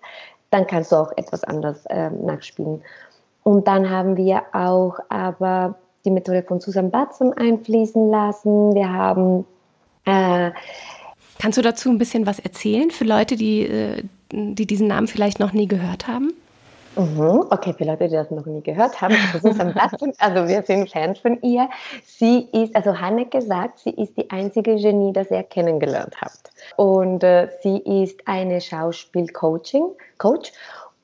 dann 0.49 0.67
kannst 0.67 0.91
du 0.91 0.97
auch 0.97 1.13
etwas 1.19 1.45
anderes 1.45 1.85
äh, 1.87 2.09
nachspielen. 2.09 2.83
Und 3.43 3.69
dann 3.69 3.91
haben 3.91 4.17
wir 4.17 4.43
auch 4.55 4.99
aber 5.11 5.75
die 6.05 6.11
Methode 6.11 6.43
von 6.43 6.61
Susan 6.61 6.91
Batson 6.91 7.33
einfließen 7.33 8.11
lassen. 8.11 8.75
Wir 8.75 8.93
haben. 8.93 9.45
Äh, 10.05 10.51
Kannst 11.39 11.59
du 11.59 11.63
dazu 11.63 11.91
ein 11.91 11.99
bisschen 11.99 12.27
was 12.27 12.39
erzählen 12.39 12.91
für 12.91 13.05
Leute, 13.05 13.37
die, 13.37 13.63
äh, 13.63 14.03
die 14.33 14.67
diesen 14.67 14.87
Namen 14.87 15.09
vielleicht 15.09 15.41
noch 15.41 15.53
nie 15.53 15.67
gehört 15.67 16.07
haben? 16.07 16.33
Mhm. 16.97 17.47
Okay, 17.51 17.75
für 17.77 17.85
Leute, 17.85 18.09
die 18.09 18.15
das 18.15 18.31
noch 18.31 18.47
nie 18.47 18.63
gehört 18.63 19.01
haben, 19.01 19.17
Susan 19.43 19.75
Batson, 19.75 20.13
also 20.19 20.47
wir 20.47 20.63
sind 20.63 20.89
Fans 20.91 21.19
von 21.19 21.41
ihr. 21.43 21.69
Sie 22.05 22.47
ist, 22.53 22.75
also 22.77 22.99
Hanneke 22.99 23.43
sagt, 23.43 23.81
sie 23.81 23.91
ist 23.91 24.17
die 24.17 24.31
einzige 24.31 24.77
Genie, 24.77 25.13
das 25.13 25.31
ihr 25.31 25.43
kennengelernt 25.43 26.15
habt. 26.21 26.51
Und 26.77 27.25
äh, 27.25 27.49
sie 27.63 27.79
ist 27.79 28.27
eine 28.27 28.61
Schauspielcoaching, 28.61 29.89
Coach 30.19 30.53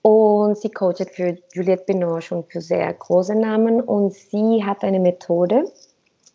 und 0.03 0.57
sie 0.57 0.71
coacht 0.71 1.11
für 1.11 1.37
Juliette 1.53 1.85
Binoche 1.85 2.35
und 2.35 2.51
für 2.51 2.61
sehr 2.61 2.93
große 2.93 3.35
Namen. 3.35 3.81
Und 3.81 4.15
sie 4.15 4.65
hat 4.65 4.83
eine 4.83 5.01
Methode, 5.01 5.71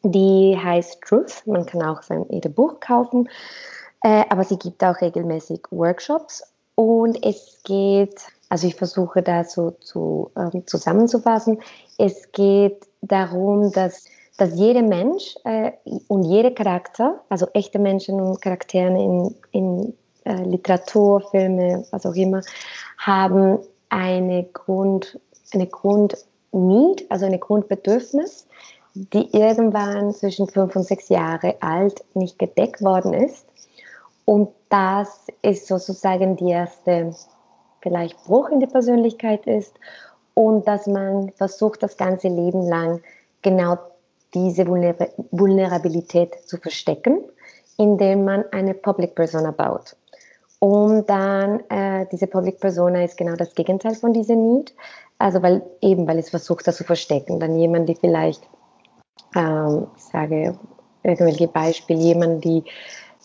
die 0.03 0.57
heißt 0.62 1.01
Truth. 1.01 1.43
Man 1.45 1.65
kann 1.65 1.81
auch 1.81 2.03
sein 2.03 2.25
ihr 2.29 2.41
Buch 2.41 2.79
kaufen. 2.79 3.27
Äh, 4.03 4.24
aber 4.29 4.43
sie 4.43 4.57
gibt 4.57 4.84
auch 4.84 5.01
regelmäßig 5.01 5.62
Workshops. 5.72 6.43
Und 6.75 7.25
es 7.25 7.62
geht, 7.63 8.21
also 8.49 8.67
ich 8.67 8.75
versuche 8.75 9.23
da 9.23 9.43
so 9.43 9.71
zu, 9.71 10.32
ähm, 10.38 10.67
zusammenzufassen. 10.67 11.60
Es 11.97 12.32
geht 12.34 12.86
darum, 13.01 13.71
dass, 13.71 14.06
dass 14.38 14.54
jeder 14.54 14.84
Mensch 14.84 15.36
äh, 15.43 15.71
und 16.08 16.23
jeder 16.23 16.51
Charakter, 16.51 17.21
also 17.30 17.47
echte 17.54 17.80
Menschen 17.80 18.21
und 18.21 18.41
Charakteren 18.41 18.95
in, 18.95 19.36
in 19.51 19.93
äh, 20.25 20.43
Literatur, 20.43 21.21
Filme, 21.31 21.85
was 21.91 22.05
auch 22.05 22.15
immer, 22.15 22.41
haben 22.97 23.59
eine 23.89 24.43
Grund, 24.51 25.19
eine 25.53 25.67
Grundneed, 25.67 27.05
also 27.09 27.25
eine 27.25 27.39
Grundbedürfnis, 27.39 28.47
die 28.93 29.29
irgendwann 29.38 30.13
zwischen 30.13 30.47
fünf 30.47 30.75
und 30.75 30.83
sechs 30.83 31.09
Jahre 31.09 31.55
alt 31.61 32.03
nicht 32.13 32.39
gedeckt 32.39 32.81
worden 32.81 33.13
ist. 33.13 33.45
Und 34.25 34.49
das 34.69 35.27
ist 35.41 35.67
sozusagen 35.67 36.35
die 36.35 36.49
erste 36.49 37.13
vielleicht 37.81 38.17
Bruch 38.23 38.49
in 38.49 38.59
die 38.59 38.67
Persönlichkeit 38.67 39.45
ist 39.45 39.75
und 40.33 40.67
dass 40.67 40.88
man 40.88 41.29
versucht, 41.31 41.83
das 41.83 41.97
ganze 41.97 42.29
Leben 42.29 42.63
lang 42.63 43.01
genau 43.41 43.77
diese 44.33 44.67
Vulnerabilität 44.67 46.33
zu 46.45 46.57
verstecken, 46.57 47.23
indem 47.77 48.25
man 48.25 48.43
eine 48.51 48.73
Public 48.73 49.15
Persona 49.15 49.51
baut. 49.51 49.95
Und 50.65 51.08
dann 51.12 51.60
äh, 51.69 52.08
diese 52.12 52.25
Public 52.25 52.60
Persona 52.60 53.04
ist 53.04 53.17
genau 53.17 53.36
das 53.36 53.54
Gegenteil 53.54 53.93
von 53.93 54.13
dieser 54.13 54.36
Need. 54.36 54.73
Also 55.19 55.43
weil 55.43 55.62
eben, 55.80 56.08
weil 56.08 56.17
es 56.17 56.32
versucht, 56.32 56.65
das 56.65 56.78
zu 56.78 56.84
verstecken. 56.84 57.39
Dann 57.39 57.60
jemand, 57.60 57.88
die 57.88 57.93
vielleicht, 57.93 58.41
ähm, 59.36 59.86
ich 59.95 60.04
sage 60.06 60.58
irgendwelche 61.04 61.47
Beispiele, 61.47 61.99
jemand, 61.99 62.43
die 62.43 62.63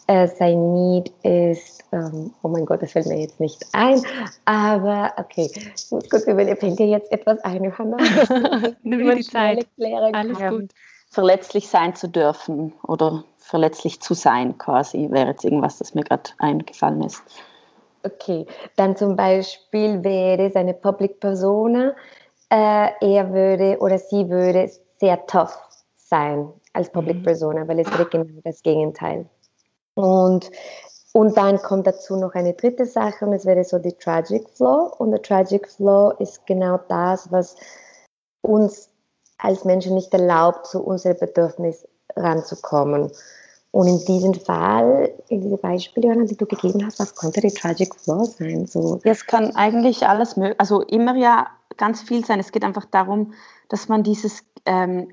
äh, 0.06 0.28
sein 0.28 0.74
Need 0.74 1.14
ist, 1.22 1.82
ähm, 1.92 2.34
oh 2.42 2.48
mein 2.48 2.66
Gott, 2.66 2.82
das 2.82 2.92
fällt 2.92 3.06
mir 3.06 3.18
jetzt 3.18 3.40
nicht 3.40 3.64
ein, 3.72 4.02
aber 4.44 5.14
okay, 5.16 5.50
ich 5.50 5.90
muss 5.90 6.10
kurz 6.10 6.26
überlegen, 6.26 6.58
fällt 6.58 6.78
dir 6.78 6.88
jetzt 6.88 7.10
etwas 7.10 7.42
ein, 7.42 7.64
Johanna? 7.64 7.96
Nimm 8.82 9.06
mir 9.06 9.16
die 9.16 9.22
Zeit, 9.22 9.66
alles 10.12 10.38
gut. 10.38 10.72
Verletzlich 11.10 11.68
sein 11.68 11.94
zu 11.96 12.08
dürfen 12.08 12.72
oder 12.84 13.24
verletzlich 13.38 14.00
zu 14.00 14.14
sein, 14.14 14.56
quasi, 14.58 15.08
wäre 15.10 15.30
jetzt 15.30 15.44
irgendwas, 15.44 15.78
das 15.78 15.94
mir 15.94 16.04
gerade 16.04 16.30
eingefallen 16.38 17.02
ist. 17.02 17.22
Okay, 18.02 18.46
dann 18.76 18.96
zum 18.96 19.16
Beispiel 19.16 20.02
wäre 20.04 20.46
es 20.46 20.56
eine 20.56 20.72
Public 20.72 21.20
Persona, 21.20 21.94
äh, 22.50 22.90
er 23.00 23.32
würde 23.32 23.78
oder 23.80 23.98
sie 23.98 24.28
würde 24.28 24.70
sehr 24.98 25.26
tough 25.26 25.58
sein 25.96 26.52
als 26.72 26.90
Public 26.90 27.18
mhm. 27.18 27.22
Persona, 27.24 27.68
weil 27.68 27.80
es 27.80 27.90
wäre 27.90 28.06
genau 28.06 28.40
das 28.44 28.62
Gegenteil. 28.62 29.26
Und, 29.94 30.50
und 31.12 31.36
dann 31.36 31.58
kommt 31.58 31.86
dazu 31.86 32.16
noch 32.16 32.34
eine 32.34 32.54
dritte 32.54 32.86
Sache 32.86 33.26
und 33.26 33.32
es 33.32 33.44
wäre 33.46 33.64
so 33.64 33.78
die 33.78 33.92
Tragic 33.92 34.48
Flow. 34.50 34.92
Und 34.98 35.12
der 35.12 35.22
Tragic 35.22 35.68
Flow 35.68 36.12
ist 36.18 36.46
genau 36.46 36.78
das, 36.88 37.30
was 37.30 37.56
uns 38.42 38.89
als 39.42 39.64
Menschen 39.64 39.94
nicht 39.94 40.12
erlaubt, 40.12 40.66
zu 40.66 40.82
unserem 40.82 41.18
Bedürfnis 41.18 41.86
ranzukommen. 42.16 43.10
Und 43.72 43.86
in 43.86 44.04
diesem 44.04 44.34
Fall, 44.34 45.12
in 45.28 45.42
diese 45.42 45.56
Beispiele, 45.56 46.24
die 46.24 46.36
du 46.36 46.46
gegeben 46.46 46.84
hast, 46.84 46.98
was 46.98 47.14
konnte 47.14 47.40
die 47.40 47.52
Tragic 47.52 47.94
Flaw 47.94 48.24
sein? 48.24 48.66
So. 48.66 49.00
Es 49.04 49.26
kann 49.26 49.54
eigentlich 49.54 50.06
alles 50.06 50.36
möglich, 50.36 50.58
also 50.58 50.82
immer 50.82 51.14
ja 51.14 51.46
ganz 51.76 52.02
viel 52.02 52.24
sein. 52.24 52.40
Es 52.40 52.50
geht 52.50 52.64
einfach 52.64 52.84
darum, 52.86 53.32
dass 53.68 53.88
man 53.88 54.02
dieses, 54.02 54.42
ähm, 54.66 55.12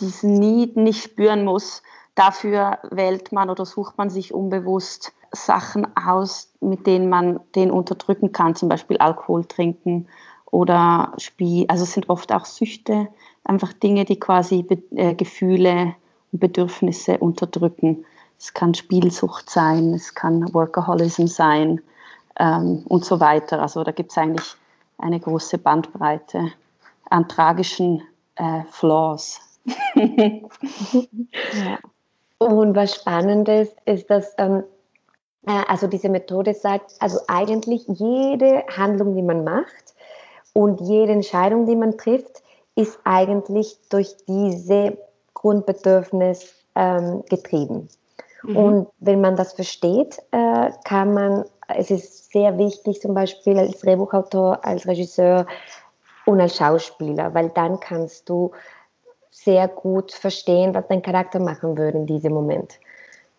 diesen 0.00 0.34
Need 0.34 0.76
nicht 0.76 1.04
spüren 1.04 1.44
muss. 1.44 1.82
Dafür 2.14 2.78
wählt 2.90 3.30
man 3.30 3.50
oder 3.50 3.66
sucht 3.66 3.98
man 3.98 4.08
sich 4.08 4.32
unbewusst 4.32 5.12
Sachen 5.30 5.86
aus, 5.96 6.50
mit 6.60 6.86
denen 6.86 7.08
man 7.08 7.40
den 7.54 7.70
unterdrücken 7.70 8.32
kann, 8.32 8.54
zum 8.54 8.68
Beispiel 8.68 8.98
Alkohol 8.98 9.44
trinken 9.44 10.08
oder 10.50 11.12
Spiel. 11.16 11.66
Also 11.68 11.84
es 11.84 11.92
sind 11.92 12.08
oft 12.08 12.32
auch 12.32 12.44
Süchte, 12.44 13.08
einfach 13.44 13.72
Dinge, 13.72 14.04
die 14.04 14.18
quasi 14.18 14.66
äh, 14.94 15.14
Gefühle 15.14 15.94
Bedürfnisse 16.32 17.18
unterdrücken. 17.18 18.04
Es 18.38 18.54
kann 18.54 18.74
Spielsucht 18.74 19.50
sein, 19.50 19.94
es 19.94 20.14
kann 20.14 20.52
Workaholism 20.54 21.26
sein 21.26 21.80
ähm, 22.38 22.84
und 22.88 23.04
so 23.04 23.20
weiter. 23.20 23.60
Also 23.60 23.84
da 23.84 23.92
gibt 23.92 24.10
es 24.10 24.18
eigentlich 24.18 24.56
eine 24.98 25.20
große 25.20 25.58
Bandbreite 25.58 26.52
an 27.10 27.28
tragischen 27.28 28.02
äh, 28.36 28.62
Flaws. 28.70 29.40
ja. 29.94 30.40
Und 32.38 32.74
was 32.74 32.96
spannend 32.96 33.48
ist, 33.48 33.76
ist, 33.84 34.10
dass 34.10 34.34
ähm, 34.38 34.64
äh, 35.46 35.62
also 35.68 35.86
diese 35.86 36.08
Methode 36.08 36.54
sagt, 36.54 36.92
also 36.98 37.20
eigentlich 37.28 37.84
jede 37.86 38.64
Handlung, 38.76 39.14
die 39.14 39.22
man 39.22 39.44
macht, 39.44 39.94
Und 40.54 40.80
jede 40.80 41.12
Entscheidung, 41.12 41.66
die 41.66 41.76
man 41.76 41.96
trifft, 41.96 42.41
ist 42.74 42.98
eigentlich 43.04 43.78
durch 43.90 44.16
diese 44.26 44.96
Grundbedürfnis 45.34 46.54
ähm, 46.74 47.22
getrieben. 47.28 47.88
Mhm. 48.42 48.56
Und 48.56 48.88
wenn 48.98 49.20
man 49.20 49.36
das 49.36 49.52
versteht, 49.52 50.18
äh, 50.30 50.70
kann 50.84 51.14
man, 51.14 51.44
es 51.68 51.90
ist 51.90 52.32
sehr 52.32 52.58
wichtig, 52.58 53.00
zum 53.00 53.14
Beispiel 53.14 53.58
als 53.58 53.80
Drehbuchautor, 53.80 54.64
als 54.64 54.86
Regisseur 54.86 55.46
und 56.26 56.40
als 56.40 56.56
Schauspieler, 56.56 57.34
weil 57.34 57.50
dann 57.50 57.80
kannst 57.80 58.28
du 58.28 58.52
sehr 59.30 59.66
gut 59.68 60.12
verstehen, 60.12 60.74
was 60.74 60.86
dein 60.88 61.02
Charakter 61.02 61.40
machen 61.40 61.76
würde 61.76 61.98
in 61.98 62.06
diesem 62.06 62.32
Moment. 62.32 62.78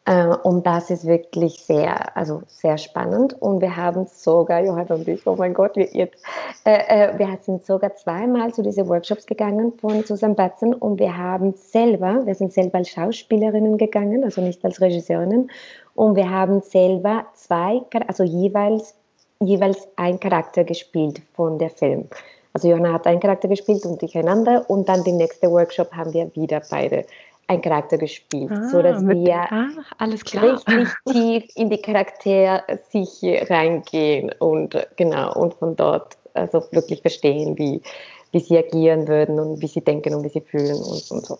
Äh, 0.05 0.27
und 0.43 0.65
das 0.65 0.89
ist 0.89 1.05
wirklich 1.05 1.63
sehr, 1.63 2.15
also 2.17 2.41
sehr 2.47 2.77
spannend. 2.77 3.41
Und 3.41 3.61
wir 3.61 3.75
haben 3.75 4.05
sogar, 4.07 4.63
Johanna 4.63 4.95
und 4.95 5.07
ich, 5.07 5.25
oh 5.25 5.35
mein 5.37 5.53
Gott, 5.53 5.75
wir, 5.75 5.87
jetzt, 5.93 6.21
äh, 6.65 7.11
äh, 7.11 7.17
wir 7.17 7.37
sind 7.41 7.65
sogar 7.65 7.95
zweimal 7.95 8.53
zu 8.53 8.61
diesen 8.63 8.87
Workshops 8.89 9.25
gegangen 9.25 9.73
von 9.79 10.03
Susan 10.03 10.35
Batzen 10.35 10.73
und 10.73 10.99
wir 10.99 11.17
haben 11.17 11.53
selber, 11.53 12.25
wir 12.25 12.35
sind 12.35 12.51
selber 12.51 12.79
als 12.79 12.89
Schauspielerinnen 12.89 13.77
gegangen, 13.77 14.23
also 14.23 14.41
nicht 14.41 14.63
als 14.65 14.81
Regisseurinnen, 14.81 15.49
und 15.95 16.15
wir 16.15 16.29
haben 16.29 16.61
selber 16.61 17.25
zwei, 17.35 17.81
also 18.07 18.23
jeweils, 18.23 18.95
jeweils 19.39 19.87
ein 19.95 20.19
Charakter 20.19 20.63
gespielt 20.63 21.21
von 21.33 21.59
der 21.59 21.69
Film. 21.69 22.09
Also 22.51 22.67
Johanna 22.67 22.93
hat 22.93 23.07
einen 23.07 23.19
Charakter 23.19 23.47
gespielt 23.47 23.85
und 23.85 24.01
ich 24.03 24.17
einander 24.17 24.69
und 24.69 24.89
dann 24.89 25.03
den 25.03 25.17
nächsten 25.17 25.49
Workshop 25.49 25.91
haben 25.93 26.13
wir 26.13 26.33
wieder 26.35 26.61
beide 26.69 27.05
einen 27.47 27.62
Charakter 27.62 27.97
gespielt, 27.97 28.51
ah, 28.51 28.69
so 28.69 28.82
dass 28.82 29.06
wir 29.06 29.36
ah, 29.36 29.69
richtig 30.41 30.88
tief 31.10 31.43
in 31.56 31.69
die 31.69 31.82
Charakter 31.82 32.63
sich 32.89 33.21
reingehen 33.49 34.32
und 34.39 34.75
genau 34.95 35.34
und 35.34 35.53
von 35.56 35.75
dort 35.75 36.17
also 36.34 36.65
wirklich 36.71 37.01
verstehen, 37.01 37.58
wie, 37.58 37.82
wie 38.32 38.39
sie 38.39 38.58
agieren 38.58 39.08
würden 39.08 39.39
und 39.39 39.62
wie 39.62 39.67
sie 39.67 39.82
denken 39.82 40.15
und 40.15 40.23
wie 40.23 40.29
sie 40.29 40.41
fühlen 40.41 40.75
und, 40.75 41.12
und 41.12 41.25
so. 41.25 41.38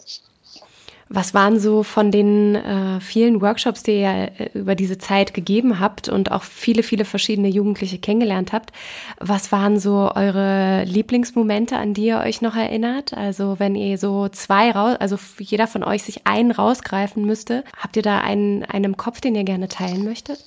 Was 1.10 1.34
waren 1.34 1.60
so 1.60 1.84
von 1.84 2.12
den 2.12 2.56
äh, 2.56 3.00
vielen 3.00 3.42
Workshops, 3.42 3.84
die 3.84 4.00
ihr 4.00 4.32
äh, 4.38 4.50
über 4.54 4.76
diese 4.76 4.98
Zeit 4.98 5.34
gegeben 5.34 5.80
habt 5.80 6.10
und 6.10 6.32
auch 6.32 6.44
viele, 6.44 6.82
viele 6.84 7.06
verschiedene 7.06 7.50
Jugendliche 7.50 7.98
kennengelernt 7.98 8.54
habt, 8.54 8.72
was 9.20 9.52
waren 9.52 9.80
so 9.80 10.12
eure 10.16 10.84
Lieblingsmomente, 10.86 11.78
an 11.78 11.94
die 11.94 12.06
ihr 12.06 12.20
euch 12.20 12.42
noch 12.42 12.56
erinnert? 12.56 13.14
Also 13.14 13.60
wenn 13.60 13.76
ihr 13.76 13.98
so 13.98 14.30
zwei 14.30 14.72
raus, 14.72 14.96
also 15.00 15.18
jeder 15.40 15.68
von 15.68 15.84
euch 15.84 16.04
sich 16.04 16.26
einen 16.26 16.52
rausgreifen 16.52 17.26
müsste, 17.26 17.64
habt 17.78 17.96
ihr 17.96 18.04
da 18.04 18.20
einen, 18.20 18.64
einen 18.64 18.86
im 18.86 18.98
Kopf, 18.98 19.22
den 19.22 19.36
ihr 19.36 19.44
gerne 19.44 19.68
teilen 19.68 20.06
möchtet? 20.06 20.44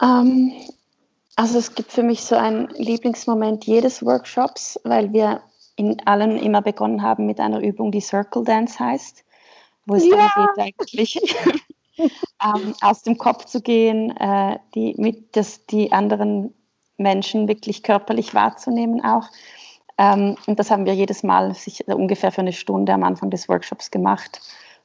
Um, 0.00 0.08
ähm, 0.08 0.52
also 1.36 1.58
es 1.58 1.74
gibt 1.74 1.92
für 1.92 2.02
mich 2.02 2.22
so 2.22 2.34
einen 2.34 2.68
Lieblingsmoment 2.76 3.66
jedes 3.66 4.04
Workshops, 4.04 4.80
weil 4.84 5.12
wir 5.12 5.40
in 5.76 6.00
allen 6.06 6.38
immer 6.38 6.62
begonnen 6.62 7.02
haben 7.02 7.26
mit 7.26 7.40
einer 7.40 7.60
Übung, 7.60 7.92
die 7.92 8.00
Circle 8.00 8.44
Dance 8.44 8.78
heißt 8.78 9.25
wo 9.86 9.94
es 9.94 10.06
ja. 10.06 10.30
geht, 10.54 10.64
eigentlich 10.64 11.18
ähm, 11.98 12.74
aus 12.80 13.02
dem 13.02 13.16
Kopf 13.16 13.46
zu 13.46 13.60
gehen, 13.62 14.14
äh, 14.16 14.58
die, 14.74 14.94
mit, 14.98 15.36
das, 15.36 15.66
die 15.66 15.92
anderen 15.92 16.52
Menschen 16.98 17.48
wirklich 17.48 17.82
körperlich 17.82 18.34
wahrzunehmen 18.34 19.04
auch. 19.04 19.28
Ähm, 19.98 20.36
und 20.46 20.58
das 20.58 20.70
haben 20.70 20.84
wir 20.84 20.94
jedes 20.94 21.22
Mal 21.22 21.54
sich, 21.54 21.86
ungefähr 21.88 22.32
für 22.32 22.42
eine 22.42 22.52
Stunde 22.52 22.92
am 22.92 23.04
Anfang 23.04 23.30
des 23.30 23.48
Workshops 23.48 23.90
gemacht. 23.90 24.40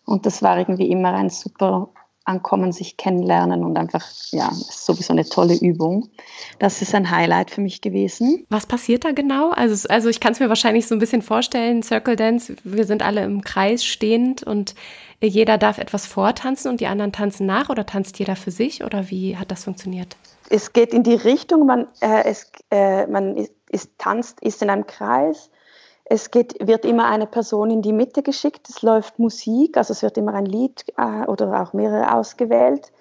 Und 0.06 0.26
das 0.26 0.42
war 0.42 0.58
irgendwie 0.58 0.90
immer 0.90 1.14
ein 1.14 1.30
super 1.30 1.90
Ankommen, 2.24 2.72
sich 2.72 2.98
kennenlernen 2.98 3.64
und 3.64 3.78
einfach, 3.78 4.06
ja, 4.32 4.50
ist 4.50 4.86
sowieso 4.86 5.14
eine 5.14 5.28
tolle 5.28 5.56
Übung. 5.56 6.10
Das 6.60 6.82
ist 6.82 6.94
ein 6.94 7.10
Highlight 7.10 7.50
für 7.50 7.62
mich 7.62 7.82
gewesen. 7.82 8.46
Was 8.50 8.68
passiert 8.68 9.06
da 9.06 9.12
genau? 9.12 9.50
Also, 9.52 9.88
also 9.90 10.10
ich 10.10 10.20
kann 10.20 10.34
es 10.34 10.40
mir 10.40 10.50
wahrscheinlich 10.50 10.88
so 10.88 10.96
ein 10.96 11.00
bisschen 11.00 11.22
vorstellen, 11.24 11.82
Circle 11.82 12.16
Dance, 12.16 12.56
wir 12.64 12.86
sind 12.86 13.02
alle 13.02 13.24
im 13.24 13.42
Kreis 13.42 13.84
stehend 13.84 14.44
und 14.44 14.76
jeder 15.22 15.58
darf 15.58 15.78
etwas 15.78 16.06
vortanzen 16.06 16.70
und 16.70 16.80
die 16.80 16.88
anderen 16.88 17.12
tanzen 17.12 17.46
nach 17.46 17.70
oder 17.70 17.86
tanzt 17.86 18.18
jeder 18.20 18.36
für 18.36 18.52
sich 18.52 18.84
oder 18.84 19.10
wie 19.10 19.38
hat 19.38 19.52
das 19.52 19.64
funktioniert? 19.64 20.16
Es 20.50 20.74
geht 20.74 20.94
in 20.94 21.04
die 21.04 21.16
Richtung, 21.16 21.66
man, 21.66 21.88
äh, 22.02 22.24
es, 22.26 22.52
äh, 22.72 23.08
man 23.08 23.38
ist, 23.38 23.54
ist, 23.70 23.98
tanzt, 23.98 24.42
ist 24.42 24.62
in 24.62 24.70
einem 24.70 24.86
Kreis 24.86 25.50
es 26.12 26.30
geht, 26.30 26.56
wird 26.60 26.84
immer 26.84 27.06
eine 27.06 27.26
Person 27.26 27.72
in 27.72 27.82
die 27.82 27.94
Mitte 27.94 28.22
geschickt, 28.22 28.68
es 28.68 28.82
läuft 28.82 29.18
Musik, 29.18 29.78
also 29.78 29.94
es 29.94 30.02
wird 30.02 30.18
immer 30.18 30.34
ein 30.34 30.46
Lied 30.46 30.84
äh, 30.98 31.26
oder 31.26 31.62
auch 31.62 31.72
mehrere 31.72 32.14
ausgewählt 32.14 32.92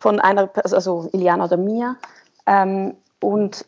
von 0.00 0.18
einer, 0.18 0.50
also 0.64 1.08
Iliana 1.12 1.44
oder 1.44 1.58
mir. 1.58 1.96
Ähm, 2.44 2.96
und 3.20 3.64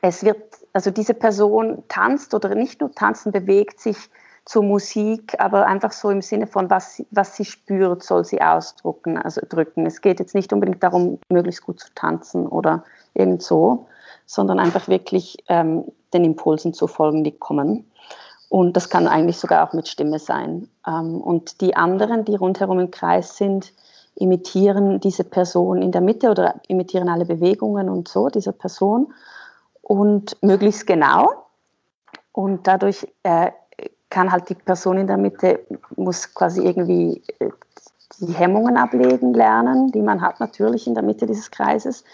es 0.00 0.22
wird, 0.22 0.40
also 0.72 0.92
diese 0.92 1.14
Person 1.14 1.82
tanzt 1.88 2.34
oder 2.34 2.54
nicht 2.54 2.80
nur 2.80 2.92
tanzen, 2.92 3.32
bewegt 3.32 3.80
sich 3.80 3.96
zur 4.44 4.62
Musik, 4.62 5.34
aber 5.40 5.66
einfach 5.66 5.90
so 5.90 6.08
im 6.10 6.22
Sinne 6.22 6.46
von, 6.46 6.70
was, 6.70 7.02
was 7.10 7.34
sie 7.34 7.44
spürt, 7.44 8.04
soll 8.04 8.24
sie 8.24 8.40
ausdrücken. 8.40 9.18
Also 9.18 9.40
drücken. 9.48 9.86
Es 9.86 10.02
geht 10.02 10.20
jetzt 10.20 10.36
nicht 10.36 10.52
unbedingt 10.52 10.84
darum, 10.84 11.18
möglichst 11.28 11.62
gut 11.62 11.80
zu 11.80 11.92
tanzen 11.96 12.46
oder 12.46 12.84
irgend 13.12 13.42
so, 13.42 13.88
sondern 14.26 14.58
einfach 14.58 14.88
wirklich 14.88 15.36
ähm, 15.48 15.84
den 16.12 16.24
Impulsen 16.24 16.72
zu 16.72 16.86
folgen, 16.86 17.24
die 17.24 17.32
kommen. 17.32 17.90
Und 18.48 18.76
das 18.76 18.88
kann 18.88 19.08
eigentlich 19.08 19.38
sogar 19.38 19.68
auch 19.68 19.72
mit 19.72 19.88
Stimme 19.88 20.18
sein. 20.18 20.68
Ähm, 20.86 21.20
und 21.20 21.60
die 21.60 21.76
anderen, 21.76 22.24
die 22.24 22.36
rundherum 22.36 22.78
im 22.78 22.90
Kreis 22.90 23.36
sind, 23.36 23.72
imitieren 24.16 25.00
diese 25.00 25.24
Person 25.24 25.82
in 25.82 25.92
der 25.92 26.00
Mitte 26.00 26.30
oder 26.30 26.60
imitieren 26.68 27.08
alle 27.08 27.24
Bewegungen 27.24 27.88
und 27.88 28.06
so 28.08 28.28
dieser 28.28 28.52
Person 28.52 29.12
und 29.82 30.36
möglichst 30.40 30.86
genau. 30.86 31.46
Und 32.32 32.66
dadurch 32.66 33.06
äh, 33.24 33.50
kann 34.10 34.30
halt 34.30 34.48
die 34.48 34.54
Person 34.54 34.98
in 34.98 35.06
der 35.08 35.16
Mitte, 35.16 35.66
muss 35.96 36.32
quasi 36.32 36.64
irgendwie 36.64 37.22
äh, 37.40 37.50
die 38.20 38.32
Hemmungen 38.32 38.76
ablegen, 38.76 39.34
lernen, 39.34 39.92
die 39.92 40.02
man 40.02 40.20
hat 40.20 40.40
natürlich 40.40 40.86
in 40.86 40.94
der 40.94 41.02
Mitte 41.02 41.26
dieses 41.26 41.50
Kreises. 41.50 42.04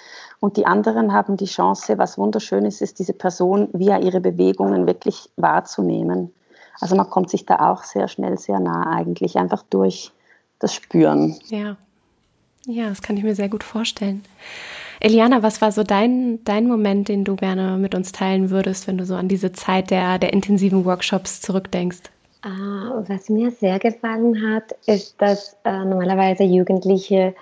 Und 0.40 0.56
die 0.56 0.66
anderen 0.66 1.12
haben 1.12 1.36
die 1.36 1.46
Chance, 1.46 1.98
was 1.98 2.18
wunderschön 2.18 2.64
ist, 2.64 2.80
ist 2.80 2.98
diese 2.98 3.12
Person 3.12 3.68
via 3.72 3.98
ihre 3.98 4.20
Bewegungen 4.20 4.86
wirklich 4.86 5.30
wahrzunehmen. 5.36 6.32
Also 6.80 6.96
man 6.96 7.10
kommt 7.10 7.30
sich 7.30 7.44
da 7.44 7.70
auch 7.70 7.84
sehr 7.84 8.08
schnell 8.08 8.38
sehr 8.38 8.58
nah 8.58 8.90
eigentlich, 8.90 9.36
einfach 9.36 9.62
durch 9.68 10.12
das 10.58 10.74
Spüren. 10.74 11.38
Ja, 11.48 11.76
ja, 12.66 12.88
das 12.88 13.02
kann 13.02 13.16
ich 13.16 13.22
mir 13.22 13.34
sehr 13.34 13.48
gut 13.48 13.64
vorstellen. 13.64 14.22
Eliana, 15.00 15.42
was 15.42 15.62
war 15.62 15.72
so 15.72 15.82
dein, 15.82 16.44
dein 16.44 16.66
Moment, 16.66 17.08
den 17.08 17.24
du 17.24 17.34
gerne 17.36 17.78
mit 17.78 17.94
uns 17.94 18.12
teilen 18.12 18.50
würdest, 18.50 18.86
wenn 18.86 18.98
du 18.98 19.06
so 19.06 19.14
an 19.14 19.28
diese 19.28 19.52
Zeit 19.52 19.90
der, 19.90 20.18
der 20.18 20.32
intensiven 20.34 20.84
Workshops 20.84 21.40
zurückdenkst? 21.40 22.02
Uh, 22.44 23.02
was 23.06 23.28
mir 23.28 23.50
sehr 23.50 23.78
gefallen 23.78 24.40
hat, 24.50 24.74
ist, 24.86 25.20
dass 25.20 25.56
uh, 25.66 25.84
normalerweise 25.84 26.42
Jugendliche 26.42 27.34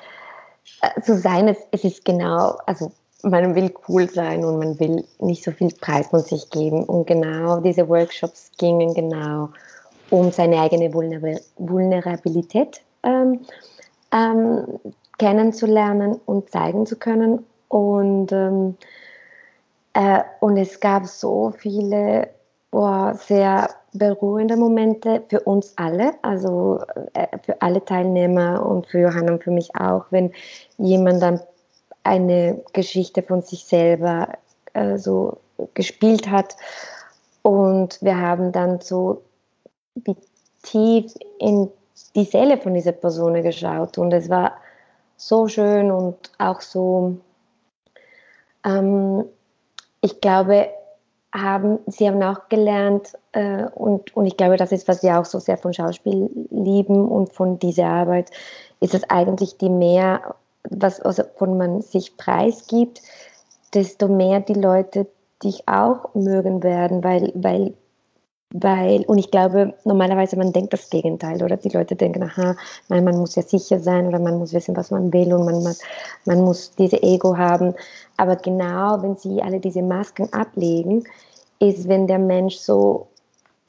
uh, 0.83 1.01
zu 1.03 1.17
sein, 1.17 1.47
es, 1.47 1.59
es 1.71 1.85
ist 1.85 2.05
genau, 2.05 2.59
also 2.67 2.91
man 3.23 3.55
will 3.55 3.73
cool 3.89 4.09
sein 4.09 4.45
und 4.45 4.59
man 4.59 4.79
will 4.81 5.05
nicht 5.21 5.45
so 5.45 5.51
viel 5.51 5.73
Preis 5.81 6.09
von 6.09 6.21
sich 6.21 6.51
geben. 6.51 6.85
Und 6.85 7.07
genau 7.07 7.61
diese 7.61 7.89
Workshops 7.89 8.51
gingen 8.59 8.95
genau 8.95 9.51
um 10.11 10.31
seine 10.31 10.61
eigene 10.61 10.93
Vulnerabilität 10.93 12.81
ähm, 13.03 13.41
ähm, 14.13 14.81
kennenzulernen 15.19 16.19
und 16.27 16.51
zeigen 16.51 16.87
zu 16.87 16.97
können. 16.97 17.45
Und, 17.69 18.33
ähm, 18.33 18.77
äh, 19.93 20.23
und 20.41 20.57
es 20.57 20.81
gab 20.81 21.07
so 21.07 21.53
viele 21.57 22.31
oh, 22.71 23.13
sehr 23.15 23.71
beruhigende 23.93 24.57
Momente 24.57 25.23
für 25.29 25.41
uns 25.41 25.73
alle, 25.77 26.13
also 26.23 26.81
äh, 27.15 27.27
für 27.43 27.61
alle 27.63 27.85
Teilnehmer 27.85 28.65
und 28.65 28.87
für 28.87 29.01
Johanna 29.01 29.33
und 29.33 29.45
für 29.45 29.51
mich 29.51 29.75
auch, 29.75 30.07
wenn 30.11 30.33
jemand 30.77 31.23
dann 31.23 31.41
eine 32.05 32.63
Geschichte 32.73 33.23
von 33.23 33.43
sich 33.43 33.65
selber 33.65 34.29
äh, 34.75 34.97
so 34.99 35.39
gespielt 35.75 36.31
hat. 36.31 36.57
Und 37.43 38.01
wir 38.03 38.19
haben 38.19 38.53
dann 38.53 38.81
so 38.81 39.23
wie 39.95 40.17
tief 40.63 41.15
in 41.39 41.71
die 42.15 42.25
Seele 42.25 42.59
von 42.59 42.75
dieser 42.75 42.93
Person 42.93 43.43
geschaut. 43.43 43.99
Und 43.99 44.13
es 44.13 44.29
war 44.29 44.53
so 45.17 45.49
schön 45.49 45.91
und 45.91 46.17
auch 46.39 46.61
so, 46.61 47.17
ähm, 48.65 49.25
ich 50.01 50.21
glaube, 50.21 50.69
haben, 51.41 51.79
sie 51.87 52.09
haben 52.09 52.23
auch 52.23 52.49
gelernt 52.49 53.13
äh, 53.33 53.65
und, 53.75 54.17
und 54.17 54.27
ich 54.27 54.37
glaube, 54.37 54.57
das 54.57 54.73
ist, 54.73 54.89
was 54.89 55.03
wir 55.03 55.19
auch 55.19 55.25
so 55.25 55.39
sehr 55.39 55.59
von 55.59 55.73
Schauspiel 55.73 56.31
lieben 56.51 57.09
und 57.09 57.33
von 57.33 57.59
dieser 57.59 57.87
Arbeit, 57.87 58.31
ist 58.81 58.95
es 58.95 59.09
eigentlich 59.11 59.57
die 59.59 59.71
mehr 59.71 60.35
was 60.71 61.01
also 61.01 61.25
von 61.37 61.57
man 61.57 61.83
sich 61.83 62.17
preisgibt, 62.17 63.03
desto 63.75 64.09
mehr 64.09 64.41
die 64.41 64.55
Leute 64.55 65.07
dich 65.43 65.69
auch 65.69 66.15
mögen 66.15 66.63
werden, 66.63 67.05
weil, 67.05 67.33
weil, 67.35 67.75
weil, 68.51 69.03
und 69.03 69.19
ich 69.19 69.31
glaube, 69.31 69.75
normalerweise 69.85 70.37
man 70.37 70.53
denkt 70.53 70.73
das 70.73 70.91
Gegenteil, 70.91 71.43
oder? 71.43 71.57
Die 71.57 71.69
Leute 71.69 71.95
denken, 71.95 72.23
aha, 72.25 72.57
nein, 72.89 73.05
man 73.05 73.19
muss 73.19 73.37
ja 73.37 73.43
sicher 73.43 73.79
sein 73.79 74.09
oder 74.09 74.19
man 74.19 74.39
muss 74.39 74.53
wissen, 74.53 74.77
was 74.77 74.91
man 74.91 75.13
will 75.13 75.33
und 75.33 75.45
man, 75.45 75.63
man, 75.63 75.75
man 76.25 76.43
muss 76.43 76.73
diese 76.75 77.03
Ego 77.03 77.37
haben. 77.37 77.75
Aber 78.17 78.37
genau, 78.37 79.01
wenn 79.03 79.17
sie 79.17 79.43
alle 79.43 79.61
diese 79.61 79.83
Masken 79.83 80.33
ablegen, 80.33 81.05
ist, 81.59 81.89
wenn 81.89 82.07
der 82.07 82.19
Mensch 82.19 82.57
so, 82.57 83.09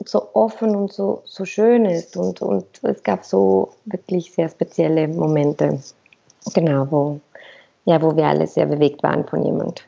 so 0.06 0.30
offen 0.34 0.76
und 0.76 0.92
so, 0.92 1.22
so 1.26 1.46
schön 1.46 1.86
ist. 1.86 2.18
Und, 2.18 2.42
und 2.42 2.66
es 2.84 3.04
gab 3.04 3.24
so 3.24 3.70
wirklich 3.86 4.32
sehr 4.32 4.50
spezielle 4.50 5.08
Momente, 5.08 5.80
genau, 6.54 6.88
wo, 6.90 7.20
ja, 7.86 8.02
wo 8.02 8.16
wir 8.16 8.26
alle 8.26 8.48
sehr 8.48 8.66
bewegt 8.66 9.04
waren 9.04 9.26
von 9.28 9.44
jemand. 9.44 9.86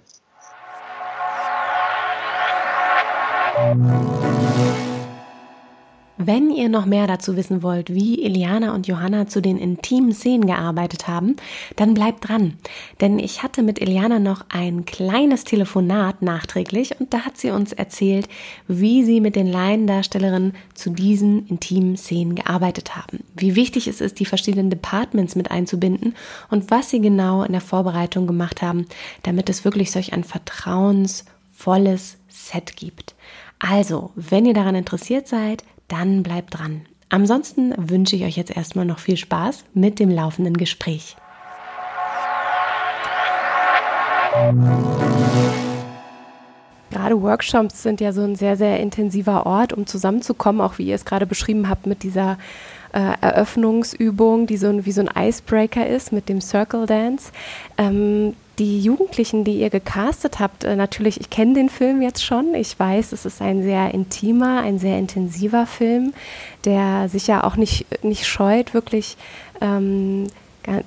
Wenn 6.24 6.52
ihr 6.52 6.70
noch 6.70 6.86
mehr 6.86 7.08
dazu 7.08 7.36
wissen 7.36 7.64
wollt, 7.64 7.92
wie 7.92 8.24
Eliana 8.24 8.76
und 8.76 8.86
Johanna 8.86 9.26
zu 9.26 9.42
den 9.42 9.58
intimen 9.58 10.14
Szenen 10.14 10.46
gearbeitet 10.46 11.08
haben, 11.08 11.36
dann 11.78 11.96
bleibt 11.96 12.30
dran. 12.30 12.60
Denn 13.00 13.18
ich 13.18 13.42
hatte 13.42 13.64
mit 13.64 13.82
Eliana 13.82 14.20
noch 14.20 14.46
ein 14.50 14.86
kleines 14.86 15.46
Telefonat 15.46 16.22
nachträglich 16.22 17.00
und 17.00 17.12
da 17.12 17.22
hat 17.22 17.38
sie 17.38 17.50
uns 17.50 17.74
erzählt, 17.74 18.30
wie 18.68 19.04
sie 19.04 19.20
mit 19.20 19.36
den 19.36 19.48
Laiendarstellerinnen 19.48 20.54
zu 20.76 20.92
diesen 20.92 21.48
intimen 21.48 21.98
Szenen 21.98 22.36
gearbeitet 22.36 22.96
haben. 22.96 23.24
Wie 23.36 23.56
wichtig 23.56 23.88
es 23.88 24.00
ist, 24.00 24.20
die 24.20 24.26
verschiedenen 24.26 24.70
Departments 24.70 25.36
mit 25.36 25.50
einzubinden 25.50 26.14
und 26.52 26.70
was 26.70 26.92
sie 26.92 27.02
genau 27.02 27.42
in 27.42 27.54
der 27.54 27.62
Vorbereitung 27.62 28.28
gemacht 28.28 28.62
haben, 28.62 28.86
damit 29.24 29.50
es 29.50 29.66
wirklich 29.66 29.90
solch 29.90 30.14
ein 30.14 30.24
vertrauensvolles 30.24 32.18
Set 32.28 32.76
gibt. 32.76 33.16
Also, 33.58 34.12
wenn 34.16 34.46
ihr 34.46 34.54
daran 34.54 34.76
interessiert 34.76 35.28
seid, 35.28 35.64
dann 35.92 36.24
bleibt 36.24 36.58
dran. 36.58 36.82
Ansonsten 37.10 37.74
wünsche 37.78 38.16
ich 38.16 38.24
euch 38.24 38.38
jetzt 38.38 38.56
erstmal 38.56 38.86
noch 38.86 39.00
viel 39.00 39.18
Spaß 39.18 39.66
mit 39.74 40.00
dem 40.00 40.10
laufenden 40.10 40.56
Gespräch. 40.56 41.18
Gerade 46.90 47.22
Workshops 47.22 47.84
sind 47.84 48.00
ja 48.00 48.14
so 48.14 48.22
ein 48.22 48.36
sehr, 48.36 48.56
sehr 48.56 48.80
intensiver 48.80 49.46
Ort, 49.46 49.74
um 49.74 49.86
zusammenzukommen, 49.86 50.62
auch 50.62 50.78
wie 50.78 50.86
ihr 50.86 50.96
es 50.96 51.06
gerade 51.06 51.26
beschrieben 51.26 51.68
habt 51.68 51.86
mit 51.86 52.04
dieser 52.04 52.38
äh, 52.94 53.14
Eröffnungsübung, 53.22 54.48
die 54.48 54.58
so 54.58 54.68
ein, 54.68 54.86
wie 54.86 54.92
so 54.92 55.02
ein 55.02 55.10
Icebreaker 55.16 55.86
ist 55.88 56.12
mit 56.14 56.30
dem 56.30 56.42
Circle 56.42 56.86
Dance. 56.86 57.32
Ähm, 57.78 58.36
die 58.60 58.82
Jugendlichen, 58.82 59.44
die 59.44 59.60
ihr 59.60 59.70
gecastet 59.70 60.40
habt, 60.40 60.64
äh, 60.64 60.76
natürlich, 60.76 61.20
ich 61.20 61.30
kenne 61.30 61.54
den 61.54 61.70
Film 61.70 62.02
jetzt 62.02 62.24
schon. 62.24 62.54
Ich 62.54 62.78
weiß, 62.78 63.12
es 63.12 63.26
ist 63.26 63.42
ein 63.42 63.64
sehr 63.64 63.94
intimer, 63.94 64.62
ein 64.62 64.78
sehr 64.78 64.98
intensiver 65.00 65.66
Film, 65.66 66.14
der 66.66 67.10
sich 67.10 67.28
ja 67.28 67.44
auch 67.44 67.56
nicht, 67.56 67.86
nicht 68.04 68.28
scheut, 68.28 68.74
wirklich 68.74 69.18
ähm, 69.62 70.28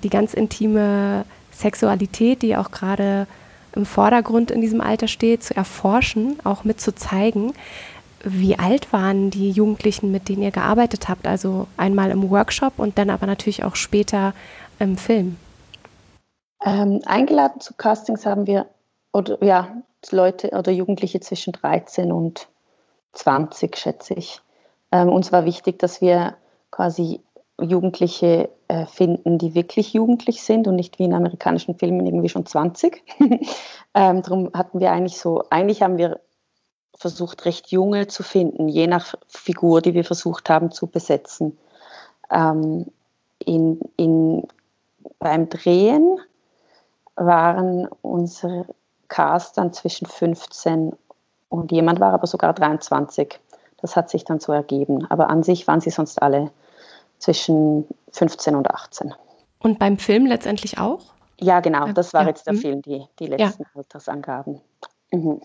die 0.02 0.10
ganz 0.10 0.34
intime 0.34 1.24
Sexualität, 1.52 2.42
die 2.42 2.56
auch 2.56 2.70
gerade 2.70 3.26
im 3.74 3.86
Vordergrund 3.86 4.50
in 4.50 4.60
diesem 4.60 4.80
Alter 4.80 5.08
steht, 5.08 5.42
zu 5.42 5.56
erforschen, 5.56 6.38
auch 6.44 6.64
mit 6.64 6.80
zu 6.80 6.94
zeigen. 6.94 7.54
Wie 8.22 8.58
alt 8.58 8.92
waren 8.92 9.30
die 9.30 9.50
Jugendlichen, 9.50 10.12
mit 10.12 10.28
denen 10.28 10.42
ihr 10.42 10.52
gearbeitet 10.52 11.08
habt? 11.08 11.26
Also 11.26 11.66
einmal 11.76 12.10
im 12.10 12.30
Workshop 12.30 12.74
und 12.76 12.98
dann 12.98 13.10
aber 13.10 13.26
natürlich 13.26 13.64
auch 13.64 13.76
später 13.76 14.32
im 14.78 14.96
Film. 14.96 15.36
Ähm, 16.64 17.00
eingeladen 17.06 17.60
zu 17.60 17.74
Castings 17.74 18.26
haben 18.26 18.46
wir 18.46 18.66
oder 19.12 19.42
ja, 19.42 19.82
Leute 20.10 20.50
oder 20.50 20.72
Jugendliche 20.72 21.20
zwischen 21.20 21.52
13 21.52 22.12
und 22.12 22.48
20, 23.12 23.76
schätze 23.76 24.14
ich. 24.14 24.40
Ähm, 24.92 25.08
uns 25.08 25.32
war 25.32 25.44
wichtig, 25.44 25.78
dass 25.78 26.00
wir 26.00 26.36
quasi 26.70 27.20
Jugendliche 27.60 28.50
äh, 28.68 28.86
finden, 28.86 29.38
die 29.38 29.54
wirklich 29.54 29.92
jugendlich 29.92 30.42
sind 30.42 30.66
und 30.66 30.74
nicht 30.74 30.98
wie 30.98 31.04
in 31.04 31.14
amerikanischen 31.14 31.76
Filmen 31.76 32.04
irgendwie 32.04 32.28
schon 32.28 32.46
20. 32.46 33.02
ähm, 33.94 34.22
darum 34.22 34.50
hatten 34.52 34.80
wir 34.80 34.90
eigentlich 34.90 35.18
so, 35.18 35.44
eigentlich 35.50 35.82
haben 35.82 35.96
wir 35.96 36.20
versucht, 36.96 37.44
recht 37.44 37.70
junge 37.70 38.08
zu 38.08 38.22
finden, 38.22 38.68
je 38.68 38.86
nach 38.86 39.14
Figur, 39.28 39.82
die 39.82 39.94
wir 39.94 40.04
versucht 40.04 40.48
haben 40.50 40.70
zu 40.72 40.88
besetzen. 40.88 41.58
Ähm, 42.30 42.86
in, 43.38 43.80
in, 43.96 44.46
beim 45.18 45.48
Drehen 45.48 46.18
waren 47.16 47.88
unsere 48.02 48.66
Cast 49.08 49.58
dann 49.58 49.72
zwischen 49.72 50.06
15 50.06 50.96
und 51.48 51.72
jemand 51.72 52.00
war 52.00 52.12
aber 52.12 52.26
sogar 52.26 52.52
23. 52.52 53.38
Das 53.80 53.96
hat 53.96 54.10
sich 54.10 54.24
dann 54.24 54.40
so 54.40 54.52
ergeben. 54.52 55.06
Aber 55.10 55.30
an 55.30 55.42
sich 55.42 55.66
waren 55.66 55.80
sie 55.80 55.90
sonst 55.90 56.20
alle 56.22 56.50
zwischen 57.18 57.86
15 58.12 58.56
und 58.56 58.70
18. 58.70 59.14
Und 59.60 59.78
beim 59.78 59.98
Film 59.98 60.26
letztendlich 60.26 60.78
auch? 60.78 61.00
Ja, 61.40 61.60
genau. 61.60 61.92
Das 61.92 62.12
war 62.12 62.22
ja. 62.22 62.28
jetzt 62.28 62.46
der 62.46 62.54
mhm. 62.54 62.58
Film, 62.58 62.82
die, 62.82 63.06
die 63.18 63.26
letzten 63.26 63.62
ja. 63.62 63.68
Altersangaben. 63.74 64.60
Mhm. 65.10 65.40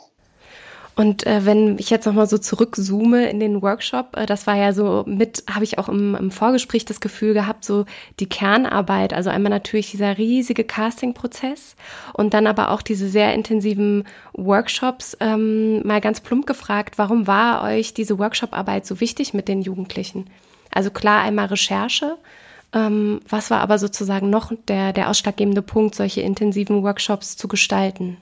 Und 1.00 1.26
äh, 1.26 1.46
wenn 1.46 1.80
ich 1.80 1.90
jetzt 1.92 2.06
nochmal 2.06 2.28
so 2.28 2.38
zurückzoome 2.38 3.30
in 3.30 3.40
den 3.40 3.62
Workshop, 3.62 4.18
äh, 4.18 4.26
das 4.26 4.48
war 4.48 4.58
ja 4.58 4.74
so 4.74 5.06
mit, 5.08 5.46
habe 5.50 5.64
ich 5.64 5.78
auch 5.78 5.88
im, 5.88 6.14
im 6.14 6.30
Vorgespräch 6.30 6.84
das 6.84 7.00
Gefühl 7.00 7.34
gehabt, 7.34 7.64
so 7.64 7.86
die 8.20 8.28
Kernarbeit, 8.28 9.14
also 9.14 9.30
einmal 9.30 9.50
natürlich 9.50 9.92
dieser 9.92 10.18
riesige 10.18 10.66
Casting-Prozess 10.66 11.78
und 12.12 12.34
dann 12.34 12.48
aber 12.48 12.72
auch 12.72 12.82
diese 12.82 13.08
sehr 13.08 13.34
intensiven 13.34 14.04
Workshops. 14.34 15.16
Ähm, 15.22 15.88
mal 15.88 16.02
ganz 16.02 16.20
plump 16.20 16.46
gefragt, 16.46 16.98
warum 16.98 17.28
war 17.28 17.64
euch 17.64 17.94
diese 17.94 18.20
Workshop-Arbeit 18.20 18.86
so 18.86 19.00
wichtig 19.00 19.34
mit 19.34 19.48
den 19.48 19.62
Jugendlichen? 19.62 20.30
Also 20.70 20.92
klar 20.92 21.22
einmal 21.22 21.46
Recherche, 21.46 22.18
ähm, 22.74 23.22
was 23.30 23.50
war 23.50 23.62
aber 23.62 23.78
sozusagen 23.78 24.30
noch 24.30 24.52
der, 24.68 24.92
der 24.92 25.10
ausschlaggebende 25.10 25.62
Punkt, 25.62 25.96
solche 25.96 26.20
intensiven 26.20 26.84
Workshops 26.84 27.38
zu 27.38 27.48
gestalten? 27.48 28.18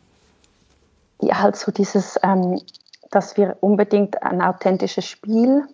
Ja, 1.21 1.41
halt 1.41 1.55
so 1.55 1.71
dieses, 1.71 2.19
ähm, 2.23 2.61
dass 3.11 3.37
wir 3.37 3.57
unbedingt 3.61 4.21
ein 4.21 4.41
authentisches 4.41 5.05
Spiel 5.05 5.67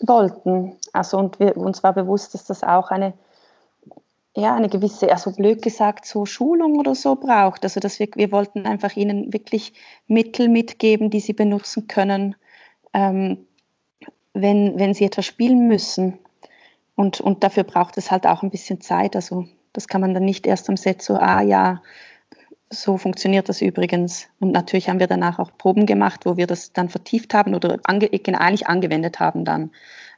wollten. 0.00 0.76
Also 0.92 1.18
und 1.18 1.40
wir, 1.40 1.56
uns 1.56 1.82
war 1.82 1.92
bewusst, 1.92 2.34
dass 2.34 2.44
das 2.44 2.62
auch 2.62 2.90
eine, 2.90 3.14
ja, 4.36 4.54
eine 4.54 4.68
gewisse, 4.68 5.10
also 5.10 5.32
blöd 5.32 5.62
gesagt, 5.62 6.06
so 6.06 6.24
Schulung 6.26 6.78
oder 6.78 6.94
so 6.94 7.16
braucht. 7.16 7.64
Also 7.64 7.80
dass 7.80 7.98
wir, 7.98 8.08
wir 8.14 8.32
wollten 8.32 8.66
einfach 8.66 8.96
ihnen 8.96 9.32
wirklich 9.32 9.72
Mittel 10.06 10.48
mitgeben, 10.48 11.10
die 11.10 11.20
sie 11.20 11.32
benutzen 11.32 11.88
können, 11.88 12.36
ähm, 12.94 13.46
wenn, 14.32 14.78
wenn 14.78 14.94
sie 14.94 15.04
etwas 15.04 15.26
spielen 15.26 15.66
müssen. 15.66 16.18
Und, 16.94 17.20
und 17.20 17.42
dafür 17.42 17.64
braucht 17.64 17.98
es 17.98 18.10
halt 18.10 18.26
auch 18.26 18.42
ein 18.42 18.50
bisschen 18.50 18.80
Zeit. 18.80 19.16
Also 19.16 19.46
das 19.72 19.88
kann 19.88 20.00
man 20.00 20.14
dann 20.14 20.24
nicht 20.24 20.46
erst 20.46 20.68
am 20.68 20.76
Set 20.76 21.02
so, 21.02 21.14
ah 21.14 21.40
ja, 21.40 21.82
so 22.70 22.96
funktioniert 22.96 23.48
das 23.48 23.60
übrigens. 23.60 24.28
Und 24.38 24.52
natürlich 24.52 24.88
haben 24.88 25.00
wir 25.00 25.08
danach 25.08 25.38
auch 25.38 25.50
Proben 25.58 25.86
gemacht, 25.86 26.24
wo 26.24 26.36
wir 26.36 26.46
das 26.46 26.72
dann 26.72 26.88
vertieft 26.88 27.34
haben 27.34 27.54
oder 27.54 27.78
ange 27.82 28.08
eigentlich 28.12 28.68
angewendet 28.68 29.18
haben 29.20 29.44
dann. 29.44 29.70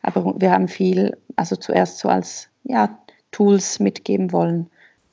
Aber 0.02 0.34
wir 0.38 0.52
haben 0.52 0.68
viel, 0.68 1.16
also 1.34 1.56
zuerst 1.56 1.98
so 1.98 2.08
als 2.08 2.48
ja, 2.64 2.98
Tools 3.30 3.80
mitgeben 3.80 4.32
wollen. 4.32 4.68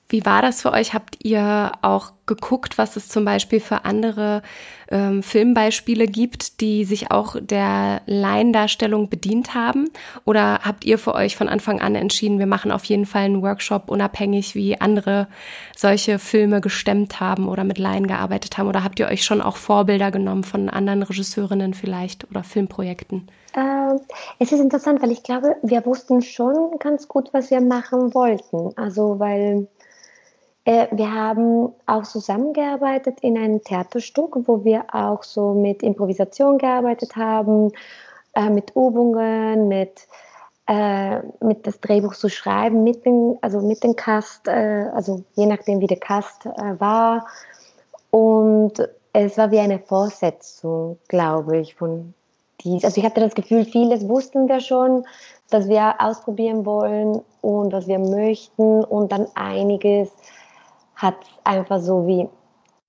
Wie 0.09 0.25
war 0.25 0.41
das 0.41 0.63
für 0.63 0.71
euch? 0.71 0.95
Habt 0.95 1.23
ihr 1.23 1.71
auch 1.83 2.13
geguckt, 2.25 2.79
was 2.79 2.95
es 2.95 3.09
zum 3.09 3.25
Beispiel 3.25 3.59
für 3.59 3.85
andere 3.85 4.41
ähm, 4.89 5.21
Filmbeispiele 5.21 6.07
gibt, 6.07 6.61
die 6.61 6.83
sich 6.83 7.11
auch 7.11 7.35
der 7.39 8.01
Laiendarstellung 8.07 9.09
bedient 9.09 9.53
haben? 9.53 9.89
Oder 10.25 10.61
habt 10.63 10.83
ihr 10.83 10.97
für 10.97 11.13
euch 11.13 11.35
von 11.35 11.47
Anfang 11.47 11.79
an 11.79 11.93
entschieden, 11.93 12.39
wir 12.39 12.47
machen 12.47 12.71
auf 12.71 12.85
jeden 12.85 13.05
Fall 13.05 13.23
einen 13.23 13.43
Workshop, 13.43 13.89
unabhängig 13.89 14.55
wie 14.55 14.81
andere 14.81 15.27
solche 15.77 16.17
Filme 16.17 16.59
gestemmt 16.59 17.19
haben 17.19 17.47
oder 17.47 17.63
mit 17.63 17.77
Laien 17.77 18.07
gearbeitet 18.07 18.57
haben? 18.57 18.67
Oder 18.67 18.83
habt 18.83 18.99
ihr 18.99 19.07
euch 19.07 19.23
schon 19.23 19.41
auch 19.41 19.57
Vorbilder 19.57 20.09
genommen 20.09 20.43
von 20.43 20.69
anderen 20.69 21.03
Regisseurinnen 21.03 21.75
vielleicht 21.75 22.29
oder 22.31 22.43
Filmprojekten? 22.43 23.29
Äh, 23.53 23.95
es 24.39 24.51
ist 24.51 24.59
interessant, 24.59 25.03
weil 25.03 25.11
ich 25.11 25.21
glaube, 25.21 25.55
wir 25.61 25.85
wussten 25.85 26.23
schon 26.23 26.79
ganz 26.79 27.07
gut, 27.07 27.29
was 27.31 27.51
wir 27.51 27.61
machen 27.61 28.13
wollten. 28.15 28.71
Also, 28.75 29.19
weil 29.19 29.67
wir 30.69 31.13
haben 31.13 31.73
auch 31.87 32.03
zusammengearbeitet 32.03 33.19
in 33.21 33.37
einem 33.37 33.63
Theaterstück, 33.63 34.35
wo 34.47 34.63
wir 34.63 34.85
auch 34.93 35.23
so 35.23 35.53
mit 35.53 35.81
Improvisation 35.81 36.59
gearbeitet 36.59 37.15
haben, 37.15 37.71
äh, 38.33 38.49
mit 38.49 38.71
Übungen, 38.71 39.67
mit, 39.67 40.07
äh, 40.67 41.21
mit 41.41 41.65
das 41.65 41.79
Drehbuch 41.79 42.13
zu 42.13 42.29
schreiben, 42.29 42.83
mit 42.83 43.03
dem, 43.03 43.39
also 43.41 43.61
mit 43.61 43.83
dem 43.83 43.95
Cast, 43.95 44.47
äh, 44.47 44.89
also 44.93 45.23
je 45.33 45.47
nachdem 45.47 45.79
wie 45.79 45.87
der 45.87 45.99
Cast 45.99 46.45
äh, 46.45 46.79
war. 46.79 47.25
Und 48.11 48.73
es 49.13 49.39
war 49.39 49.49
wie 49.49 49.59
eine 49.59 49.79
Vorsetzung, 49.79 50.99
glaube 51.07 51.57
ich, 51.57 51.75
von 51.75 52.13
dies. 52.61 52.85
Also 52.85 52.99
ich 52.99 53.05
hatte 53.05 53.21
das 53.21 53.33
Gefühl, 53.33 53.65
vieles 53.65 54.07
wussten 54.07 54.47
wir 54.47 54.59
schon, 54.59 55.05
dass 55.49 55.67
wir 55.67 55.95
ausprobieren 55.99 56.63
wollen 56.65 57.21
und 57.41 57.73
was 57.73 57.87
wir 57.87 57.97
möchten 57.97 58.83
und 58.83 59.11
dann 59.11 59.25
einiges 59.33 60.11
hat 60.99 61.15
einfach 61.43 61.79
so 61.79 62.05
wie 62.05 62.27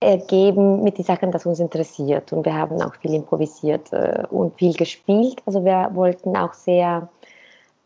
ergeben 0.01 0.83
mit 0.83 0.97
den 0.97 1.05
Sachen, 1.05 1.31
das 1.31 1.45
uns 1.45 1.59
interessiert. 1.59 2.33
Und 2.33 2.45
wir 2.45 2.55
haben 2.55 2.81
auch 2.81 2.95
viel 2.95 3.13
improvisiert 3.13 3.93
äh, 3.93 4.23
und 4.29 4.55
viel 4.57 4.73
gespielt. 4.73 5.41
Also 5.45 5.63
wir 5.63 5.91
wollten 5.93 6.35
auch 6.35 6.53
sehr, 6.53 7.07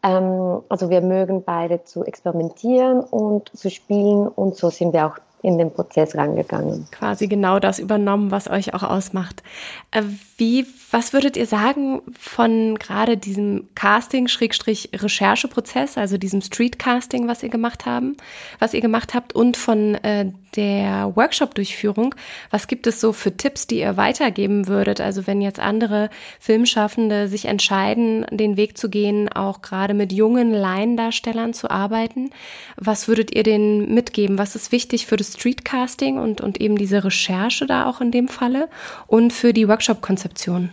ähm, 0.02 0.62
also 0.70 0.90
wir 0.90 1.02
mögen 1.02 1.44
beide 1.44 1.84
zu 1.84 2.04
experimentieren 2.06 3.02
und 3.02 3.56
zu 3.56 3.70
spielen. 3.70 4.28
Und 4.30 4.56
so 4.56 4.70
sind 4.70 4.94
wir 4.94 5.06
auch 5.08 5.18
in 5.46 5.58
den 5.60 5.72
Prozess 5.72 6.16
rangegangen. 6.16 6.88
Quasi 6.92 7.28
genau 7.28 7.60
das 7.60 7.78
übernommen, 7.78 8.32
was 8.32 8.50
euch 8.50 8.74
auch 8.74 8.82
ausmacht. 8.82 9.44
Äh, 9.92 10.02
wie, 10.38 10.66
was 10.90 11.14
würdet 11.14 11.38
ihr 11.38 11.46
sagen 11.46 12.02
von 12.18 12.80
gerade 12.80 13.16
diesem 13.16 13.68
Casting-Rechercheprozess, 13.76 16.00
also 16.00 16.18
diesem 16.18 16.42
Street-Casting, 16.42 17.28
was 17.28 17.44
ihr 17.44 17.50
gemacht 17.50 17.86
haben, 17.86 18.18
was 18.58 18.74
ihr 18.74 18.82
gemacht 18.82 19.14
habt 19.14 19.34
und 19.34 19.56
von 19.56 19.94
äh, 19.96 20.32
der 20.56 21.16
Workshop-Durchführung? 21.16 22.16
Was 22.50 22.68
gibt 22.68 22.88
es 22.88 23.00
so 23.00 23.14
für 23.14 23.38
Tipps, 23.38 23.68
die 23.68 23.80
ihr 23.80 23.98
weitergeben 23.98 24.68
würdet? 24.68 25.02
Also 25.02 25.28
wenn 25.28 25.42
jetzt 25.42 25.60
andere 25.60 26.10
Filmschaffende 26.40 27.28
sich 27.28 27.46
entscheiden, 27.46 28.26
den 28.32 28.58
Weg 28.58 28.78
zu 28.78 28.90
gehen, 28.90 29.32
auch 29.32 29.62
gerade 29.62 29.94
mit 29.94 30.12
jungen 30.12 30.52
Laiendarstellern 30.52 31.54
zu 31.54 31.70
arbeiten, 31.70 32.32
was 32.78 33.08
würdet 33.08 33.34
ihr 33.36 33.44
denen 33.44 33.94
mitgeben? 33.94 34.38
Was 34.38 34.56
ist 34.56 34.72
wichtig 34.72 35.06
für 35.06 35.18
das 35.18 35.34
Streetcasting 35.34 36.18
und, 36.18 36.42
und 36.42 36.60
eben 36.60 36.78
diese 36.78 37.04
Recherche 37.04 37.66
da 37.66 37.90
auch 37.90 38.02
in 38.02 38.12
dem 38.12 38.28
Falle 38.28 38.70
und 39.08 39.32
für 39.32 39.54
die 39.54 39.68
Workshop-Konzepte? 39.68 40.26
Konzeption? 40.26 40.72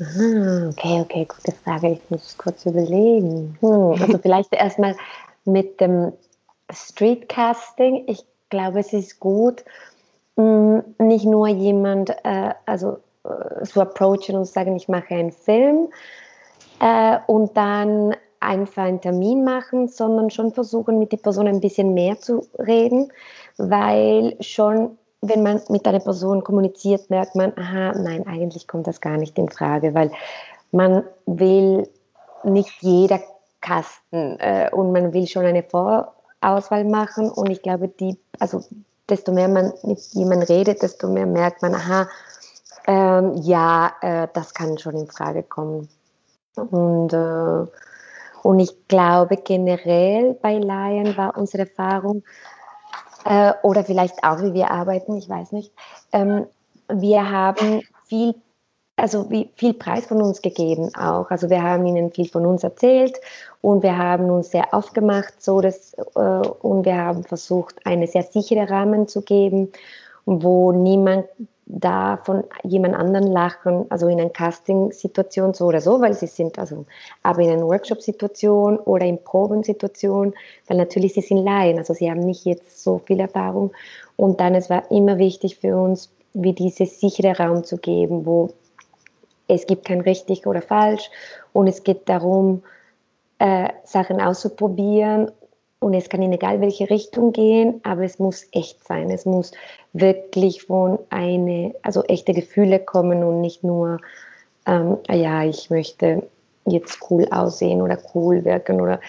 Ah, 0.00 0.68
okay, 0.68 1.00
okay, 1.00 1.26
gute 1.26 1.56
Frage. 1.64 1.92
Ich 1.92 2.10
muss 2.10 2.36
kurz 2.38 2.64
überlegen. 2.64 3.56
Hm, 3.60 4.00
also 4.00 4.18
vielleicht 4.22 4.52
erstmal 4.52 4.96
mit 5.44 5.80
dem 5.80 6.12
Streetcasting. 6.70 8.04
Ich 8.06 8.24
glaube, 8.48 8.80
es 8.80 8.92
ist 8.92 9.20
gut, 9.20 9.64
hm, 10.36 10.82
nicht 10.98 11.24
nur 11.24 11.48
jemand, 11.48 12.10
äh, 12.24 12.54
also 12.66 12.98
äh, 13.24 13.64
zu 13.64 13.80
approachen 13.80 14.36
und 14.36 14.46
sagen, 14.46 14.76
ich 14.76 14.88
mache 14.88 15.14
einen 15.14 15.32
Film 15.32 15.88
äh, 16.80 17.18
und 17.26 17.56
dann 17.56 18.14
einfach 18.40 18.84
einen 18.84 19.00
Termin 19.00 19.44
machen, 19.44 19.88
sondern 19.88 20.30
schon 20.30 20.52
versuchen, 20.52 20.98
mit 20.98 21.12
der 21.12 21.16
Person 21.16 21.48
ein 21.48 21.60
bisschen 21.60 21.94
mehr 21.94 22.20
zu 22.20 22.46
reden, 22.58 23.12
weil 23.56 24.36
schon 24.40 24.98
wenn 25.22 25.42
man 25.42 25.60
mit 25.68 25.86
einer 25.86 26.00
Person 26.00 26.44
kommuniziert, 26.44 27.10
merkt 27.10 27.34
man, 27.34 27.52
aha, 27.56 27.92
nein, 27.98 28.26
eigentlich 28.26 28.68
kommt 28.68 28.86
das 28.86 29.00
gar 29.00 29.16
nicht 29.16 29.38
in 29.38 29.48
Frage, 29.48 29.94
weil 29.94 30.10
man 30.72 31.04
will 31.26 31.88
nicht 32.44 32.82
jeder 32.82 33.20
Kasten 33.60 34.38
äh, 34.38 34.70
und 34.72 34.92
man 34.92 35.12
will 35.12 35.26
schon 35.26 35.44
eine 35.44 35.62
Vorauswahl 36.46 36.84
machen 36.84 37.28
und 37.30 37.50
ich 37.50 37.62
glaube, 37.62 37.88
die, 37.88 38.16
also 38.38 38.62
desto 39.08 39.32
mehr 39.32 39.48
man 39.48 39.72
mit 39.82 39.98
jemandem 40.12 40.42
redet, 40.48 40.82
desto 40.82 41.08
mehr 41.08 41.26
merkt 41.26 41.62
man, 41.62 41.74
aha, 41.74 42.08
ähm, 42.86 43.34
ja, 43.42 43.92
äh, 44.00 44.28
das 44.32 44.54
kann 44.54 44.78
schon 44.78 44.96
in 44.96 45.08
Frage 45.08 45.42
kommen. 45.42 45.88
Und, 46.54 47.12
äh, 47.12 47.66
und 48.42 48.60
ich 48.60 48.86
glaube 48.86 49.36
generell 49.38 50.34
bei 50.34 50.58
Laien 50.58 51.16
war 51.16 51.36
unsere 51.36 51.64
Erfahrung, 51.64 52.22
äh, 53.24 53.52
oder 53.62 53.84
vielleicht 53.84 54.22
auch, 54.22 54.40
wie 54.40 54.54
wir 54.54 54.70
arbeiten, 54.70 55.16
ich 55.16 55.28
weiß 55.28 55.50
nicht. 55.50 55.72
Ähm, 56.12 56.46
wir 56.88 57.28
haben 57.28 57.82
viel, 58.08 58.36
also 58.96 59.30
wie, 59.30 59.50
viel 59.56 59.74
Preis 59.74 60.06
von 60.06 60.22
uns 60.22 60.40
gegeben 60.42 60.90
auch. 60.94 61.30
Also 61.30 61.50
wir 61.50 61.62
haben 61.62 61.86
ihnen 61.86 62.10
viel 62.10 62.28
von 62.28 62.46
uns 62.46 62.64
erzählt 62.64 63.20
und 63.60 63.82
wir 63.82 63.96
haben 63.96 64.30
uns 64.30 64.50
sehr 64.50 64.72
aufgemacht, 64.72 65.42
so 65.42 65.60
dass, 65.60 65.94
äh, 65.94 66.20
und 66.20 66.84
wir 66.84 66.96
haben 66.96 67.22
versucht, 67.22 67.76
einen 67.84 68.06
sehr 68.06 68.22
sicheren 68.22 68.66
Rahmen 68.68 69.06
zu 69.06 69.22
geben, 69.22 69.70
wo 70.24 70.72
niemand 70.72 71.26
da 71.66 72.18
von 72.24 72.44
jemand 72.62 72.94
anderen 72.94 73.26
lachen, 73.26 73.86
also 73.90 74.06
in 74.06 74.20
einer 74.20 74.30
Casting-Situation 74.30 75.52
so 75.52 75.66
oder 75.66 75.80
so, 75.80 76.00
weil 76.00 76.14
sie 76.14 76.28
sind 76.28 76.58
also, 76.58 76.86
aber 77.24 77.40
in 77.42 77.50
einer 77.50 77.66
Workshop-Situation 77.66 78.78
oder 78.78 79.04
in 79.04 79.22
Probensituation, 79.22 80.32
weil 80.68 80.76
natürlich 80.76 81.14
sie 81.14 81.22
sind 81.22 81.38
Laien, 81.38 81.78
also 81.78 81.92
sie 81.92 82.08
haben 82.08 82.20
nicht 82.20 82.44
jetzt 82.44 82.82
so 82.82 82.98
viel 83.04 83.18
Erfahrung. 83.18 83.72
Und 84.16 84.40
dann 84.40 84.54
es 84.54 84.70
war 84.70 84.88
immer 84.92 85.18
wichtig 85.18 85.58
für 85.58 85.76
uns, 85.76 86.08
wie 86.34 86.52
diese 86.52 86.86
sichere 86.86 87.36
Raum 87.36 87.64
zu 87.64 87.78
geben, 87.78 88.24
wo 88.24 88.50
es 89.48 89.66
gibt 89.66 89.86
kein 89.86 90.00
richtig 90.00 90.46
oder 90.46 90.62
falsch 90.62 91.10
und 91.52 91.66
es 91.66 91.82
geht 91.84 92.08
darum, 92.08 92.62
äh, 93.38 93.68
Sachen 93.84 94.20
auszuprobieren 94.20 95.30
und 95.78 95.94
es 95.94 96.08
kann 96.08 96.22
in 96.22 96.32
egal 96.32 96.60
welche 96.60 96.88
Richtung 96.88 97.32
gehen, 97.32 97.80
aber 97.84 98.02
es 98.02 98.18
muss 98.18 98.46
echt 98.52 98.82
sein. 98.84 99.10
Es 99.10 99.26
muss 99.26 99.52
wirklich 99.92 100.62
von 100.62 100.98
eine, 101.10 101.74
also 101.82 102.02
echte 102.04 102.32
Gefühle 102.32 102.78
kommen 102.78 103.22
und 103.22 103.40
nicht 103.40 103.62
nur, 103.62 103.98
ähm, 104.66 104.98
ah 105.08 105.14
ja, 105.14 105.44
ich 105.44 105.70
möchte 105.70 106.22
jetzt 106.66 106.98
cool 107.10 107.26
aussehen 107.30 107.82
oder 107.82 107.98
cool 108.14 108.44
wirken 108.44 108.80
oder 108.80 109.00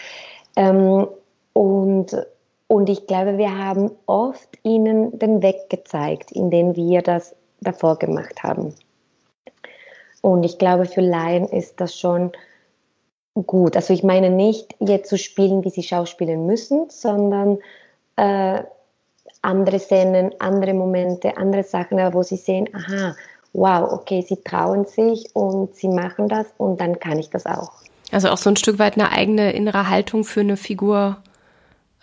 ähm, 0.56 1.08
und 1.54 2.16
und 2.70 2.90
ich 2.90 3.08
glaube, 3.08 3.38
wir 3.38 3.58
haben 3.58 3.92
oft 4.08 4.50
ihnen 4.64 5.18
den 5.18 5.42
Weg 5.42 5.70
gezeigt, 5.70 6.34
indem 6.34 6.76
wir 6.76 7.02
das 7.02 7.34
davor 7.62 7.98
gemacht 7.98 8.44
haben. 8.44 8.76
Und 10.22 10.44
ich 10.44 10.58
glaube, 10.58 10.86
für 10.86 11.02
Laien 11.02 11.48
ist 11.48 11.80
das 11.80 11.98
schon 11.98 12.32
gut. 13.34 13.76
Also 13.76 13.94
ich 13.94 14.04
meine 14.04 14.30
nicht 14.30 14.76
jetzt 14.80 15.10
zu 15.10 15.18
spielen, 15.18 15.64
wie 15.64 15.70
sie 15.70 15.84
schauspielen 15.84 16.46
müssen, 16.46 16.90
sondern 16.90 17.60
äh, 18.16 18.64
andere 19.42 19.80
Szenen, 19.80 20.32
andere 20.40 20.74
Momente, 20.74 21.38
andere 21.38 21.64
Sachen, 21.64 21.98
wo 22.14 22.24
sie 22.24 22.38
sehen, 22.38 22.68
aha, 22.74 23.16
wow, 23.54 23.92
okay, 23.92 24.26
sie 24.28 24.38
trauen 24.38 24.86
sich 24.86 25.30
und 25.34 25.76
sie 25.76 25.88
machen 25.88 26.28
das 26.28 26.48
und 26.58 26.82
dann 26.82 27.00
kann 27.00 27.20
ich 27.20 27.30
das 27.30 27.46
auch. 27.46 27.72
Also 28.12 28.30
auch 28.30 28.38
so 28.38 28.50
ein 28.50 28.56
Stück 28.56 28.80
weit 28.80 28.98
eine 28.98 29.12
eigene 29.12 29.52
innere 29.52 29.90
Haltung 29.90 30.24
für 30.24 30.40
eine 30.40 30.58
Figur 30.58 31.18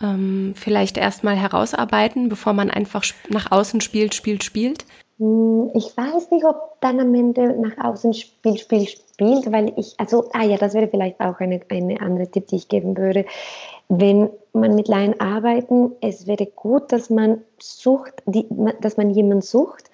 ähm, 0.01 0.53
vielleicht 0.55 0.97
erstmal 0.97 1.35
herausarbeiten, 1.35 2.29
bevor 2.29 2.53
man 2.53 2.69
einfach 2.69 3.03
nach 3.29 3.51
außen 3.51 3.81
spielt, 3.81 4.13
spielt, 4.13 4.43
spielt. 4.43 4.85
Hm, 5.17 5.71
ich 5.73 5.95
weiß 5.95 6.31
nicht, 6.31 6.45
ob 6.45 6.79
dann 6.81 6.99
am 6.99 7.13
Ende 7.15 7.55
nach 7.59 7.77
außen 7.83 8.13
spielt, 8.13 8.59
spielt, 8.59 8.89
spielt, 8.89 9.51
weil 9.51 9.71
ich, 9.77 9.95
also, 9.97 10.29
ah 10.33 10.43
ja, 10.43 10.57
das 10.57 10.73
wäre 10.73 10.89
vielleicht 10.89 11.19
auch 11.21 11.39
eine, 11.39 11.61
eine 11.69 12.01
andere 12.01 12.29
Tipp, 12.29 12.47
die 12.47 12.57
ich 12.57 12.67
geben 12.67 12.97
würde. 12.97 13.25
Wenn 13.87 14.29
man 14.51 14.75
mit 14.75 14.87
Laien 14.87 15.19
arbeiten, 15.19 15.93
es 16.01 16.27
wäre 16.27 16.45
gut, 16.47 16.91
dass 16.91 17.09
man 17.09 17.41
sucht, 17.59 18.13
die, 18.25 18.45
dass 18.81 18.97
man 18.97 19.11
jemanden 19.11 19.41
sucht, 19.41 19.89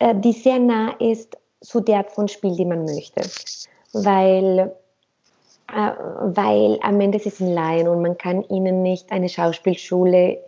äh, 0.00 0.14
die 0.14 0.32
sehr 0.32 0.58
nah 0.58 0.94
ist 0.98 1.36
zu 1.60 1.80
der 1.80 1.98
Art 1.98 2.10
von 2.10 2.28
Spiel, 2.28 2.56
die 2.56 2.64
man 2.64 2.84
möchte. 2.84 3.20
Weil, 3.92 4.72
äh, 5.72 5.92
weil 6.22 6.78
am 6.82 7.00
Ende 7.00 7.20
sie 7.20 7.30
sind 7.30 7.52
Laien 7.52 7.86
und 7.86 8.02
man 8.02 8.18
kann 8.18 8.42
ihnen 8.48 8.82
nicht 8.82 9.12
eine 9.12 9.28
Schauspielschule 9.28 10.38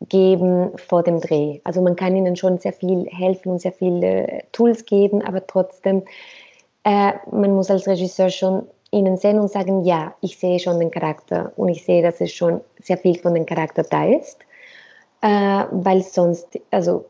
geben 0.00 0.70
vor 0.76 1.02
dem 1.02 1.20
Dreh. 1.20 1.60
Also 1.64 1.82
man 1.82 1.96
kann 1.96 2.16
ihnen 2.16 2.36
schon 2.36 2.58
sehr 2.58 2.72
viel 2.72 3.06
helfen 3.06 3.52
und 3.52 3.60
sehr 3.60 3.72
viele 3.72 4.42
Tools 4.52 4.86
geben, 4.86 5.22
aber 5.22 5.46
trotzdem, 5.46 6.02
äh, 6.84 7.12
man 7.30 7.54
muss 7.54 7.70
als 7.70 7.86
Regisseur 7.86 8.30
schon 8.30 8.62
ihnen 8.90 9.16
sehen 9.16 9.38
und 9.38 9.50
sagen, 9.50 9.84
ja, 9.84 10.14
ich 10.20 10.38
sehe 10.38 10.58
schon 10.58 10.78
den 10.78 10.90
Charakter 10.90 11.52
und 11.56 11.68
ich 11.68 11.84
sehe, 11.84 12.02
dass 12.02 12.20
es 12.20 12.32
schon 12.32 12.60
sehr 12.82 12.96
viel 12.96 13.18
von 13.18 13.34
dem 13.34 13.44
Charakter 13.44 13.82
da 13.82 14.06
ist, 14.06 14.38
äh, 15.20 15.64
weil 15.70 16.02
sonst, 16.02 16.46
also 16.70 17.04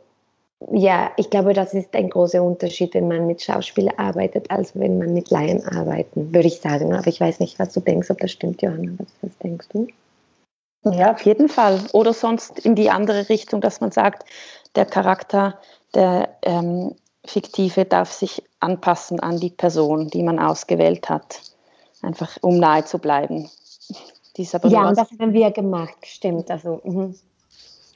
ja, 0.73 1.13
ich 1.17 1.31
glaube, 1.31 1.53
das 1.53 1.73
ist 1.73 1.95
ein 1.95 2.11
großer 2.11 2.43
Unterschied, 2.43 2.95
wenn 2.95 3.07
man 3.07 3.29
mit 3.29 3.43
Schauspielern 3.43 3.95
arbeitet, 3.97 4.51
als 4.51 4.75
wenn 4.75 4.99
man 4.99 5.15
mit 5.15 5.31
Laien 5.31 5.65
arbeitet, 5.65 6.11
würde 6.15 6.49
ich 6.49 6.61
sagen. 6.61 6.93
Aber 6.95 7.07
ich 7.07 7.21
weiß 7.21 7.39
nicht, 7.39 7.61
was 7.61 7.73
du 7.73 7.81
denkst, 7.81 8.11
ob 8.11 8.19
das 8.19 8.33
stimmt, 8.33 8.61
Johanna. 8.61 8.91
Was, 8.99 9.09
was 9.23 9.39
denkst 9.39 9.69
du? 9.73 9.87
Ja, 10.85 11.13
auf 11.13 11.23
jeden 11.23 11.49
Fall. 11.49 11.81
Oder 11.93 12.13
sonst 12.13 12.59
in 12.61 12.75
die 12.75 12.91
andere 12.91 13.29
Richtung, 13.29 13.61
dass 13.61 13.81
man 13.81 13.91
sagt, 13.91 14.25
der 14.75 14.87
Charakter, 14.87 15.59
der 15.95 16.37
ähm, 16.43 16.95
fiktive, 17.25 17.85
darf 17.85 18.13
sich 18.13 18.43
anpassen 18.61 19.21
an 19.21 19.39
die 19.39 19.51
Person, 19.51 20.09
die 20.09 20.23
man 20.23 20.39
ausgewählt 20.39 21.09
hat. 21.09 21.41
Einfach 22.03 22.37
um 22.43 22.59
nahe 22.59 22.85
zu 22.85 22.99
bleiben. 22.99 23.51
ja, 24.69 24.89
und 24.89 24.97
das 24.97 25.09
haben 25.19 25.33
wir 25.33 25.51
gemacht, 25.51 25.97
stimmt. 26.05 26.51
Also, 26.51 26.81
mh. 26.85 27.15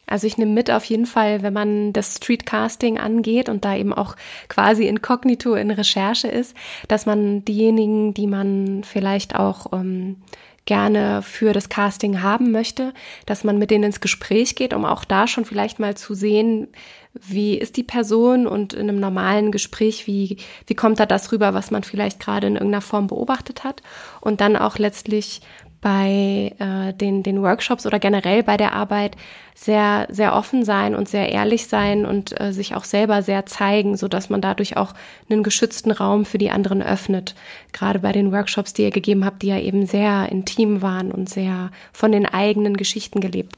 Also 0.07 0.27
ich 0.27 0.37
nehme 0.37 0.53
mit 0.53 0.71
auf 0.71 0.85
jeden 0.85 1.07
Fall, 1.07 1.43
wenn 1.43 1.55
man 1.55 1.93
das 1.93 2.17
Streetcasting 2.17 2.99
angeht 2.99 3.49
und 3.49 3.65
da 3.65 3.77
eben 3.77 3.95
auch 3.95 4.17
quasi 4.49 4.87
inkognito 4.87 5.55
in 5.55 5.71
Recherche 5.71 6.29
ist, 6.29 6.55
dass 6.89 7.07
man 7.07 7.45
diejenigen, 7.45 8.13
die 8.13 8.27
man 8.27 8.83
vielleicht 8.85 9.37
auch 9.37 9.73
ähm, 9.73 10.17
gerne 10.65 11.23
für 11.23 11.53
das 11.53 11.69
Casting 11.69 12.23
haben 12.23 12.53
möchte, 12.53 12.95
dass 13.27 13.43
man 13.43 13.59
mit 13.59 13.71
denen 13.71 13.85
ins 13.85 14.01
Gespräch 14.01 14.55
geht, 14.55 14.75
um 14.75 14.85
auch 14.85 15.05
da 15.05 15.27
schon 15.27 15.45
vielleicht 15.45 15.81
mal 15.81 15.97
zu 15.97 16.15
sehen, 16.15 16.69
wie 17.15 17.59
ist 17.59 17.77
die 17.77 17.83
Person 17.83 18.47
und 18.47 18.73
in 18.73 18.89
einem 18.89 19.01
normalen 19.01 19.53
Gespräch, 19.53 20.07
wie, 20.07 20.39
wie 20.67 20.75
kommt 20.75 20.99
da 20.99 21.05
das 21.05 21.33
rüber, 21.33 21.53
was 21.53 21.71
man 21.71 21.83
vielleicht 21.83 22.21
gerade 22.21 22.47
in 22.47 22.55
irgendeiner 22.55 22.81
Form 22.81 23.07
beobachtet 23.09 23.65
hat. 23.65 23.83
Und 24.21 24.41
dann 24.41 24.57
auch 24.57 24.79
letztlich 24.79 25.43
bei 25.83 26.55
äh, 26.59 26.95
den, 26.95 27.23
den 27.23 27.43
Workshops 27.43 27.85
oder 27.85 27.99
generell 27.99 28.43
bei 28.43 28.57
der 28.57 28.73
Arbeit 28.73 29.17
sehr, 29.55 30.07
sehr 30.11 30.35
offen 30.35 30.65
sein 30.65 30.95
und 30.95 31.09
sehr 31.09 31.31
ehrlich 31.31 31.67
sein 31.67 32.07
und 32.07 32.41
äh, 32.41 32.53
sich 32.53 32.75
auch 32.75 32.85
selber 32.85 33.21
sehr 33.23 33.45
zeigen, 33.45 33.97
so 33.97 34.09
dass 34.09 34.31
man 34.31 34.41
dadurch 34.41 34.77
auch 34.79 34.95
einen 35.29 35.43
geschützten 35.43 35.91
Raum 35.91 36.25
für 36.25 36.39
die 36.39 36.51
anderen 36.51 36.83
öffnet. 36.83 37.35
Gerade 37.73 37.99
bei 37.99 38.13
den 38.13 38.33
Workshops, 38.33 38.73
die 38.73 38.83
ihr 38.83 38.91
gegeben 38.93 39.25
habt, 39.25 39.43
die 39.43 39.49
ja 39.49 39.59
eben 39.59 39.85
sehr 39.85 40.31
intim 40.31 40.81
waren 40.81 41.11
und 41.11 41.29
sehr 41.29 41.71
von 41.93 42.13
den 42.13 42.27
eigenen 42.27 42.77
Geschichten 42.77 43.21
gelebt. 43.21 43.57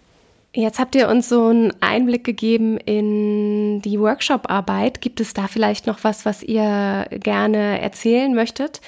Jetzt 0.56 0.78
habt 0.78 0.94
ihr 0.94 1.08
uns 1.08 1.28
so 1.28 1.48
einen 1.48 1.72
Einblick 1.80 2.22
gegeben 2.22 2.78
in 2.78 3.82
die 3.82 3.98
Workshop-Arbeit. 3.98 5.00
Gibt 5.00 5.20
es 5.20 5.34
da 5.34 5.48
vielleicht 5.48 5.88
noch 5.88 6.04
was, 6.04 6.24
was 6.24 6.44
ihr 6.44 7.06
gerne 7.10 7.80
erzählen 7.80 8.32
möchtet, 8.32 8.80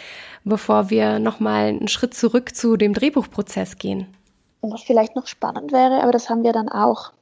bevor 0.47 0.91
wir 0.91 1.19
nochmal 1.19 1.67
einen 1.67 1.89
Schritt 1.89 2.15
zurück 2.15 2.55
zu 2.55 2.77
dem 2.77 2.95
Drehbuchprozess 2.95 3.77
gehen? 3.77 4.07
Und 4.61 4.73
was 4.73 4.83
vielleicht 4.83 5.17
noch 5.17 5.27
spannend 5.27 5.73
wäre, 5.73 6.03
aber 6.03 6.13
das 6.13 6.31
haben 6.31 6.45
wir 6.45 6.53
dann 6.53 6.69
auch, 6.69 7.13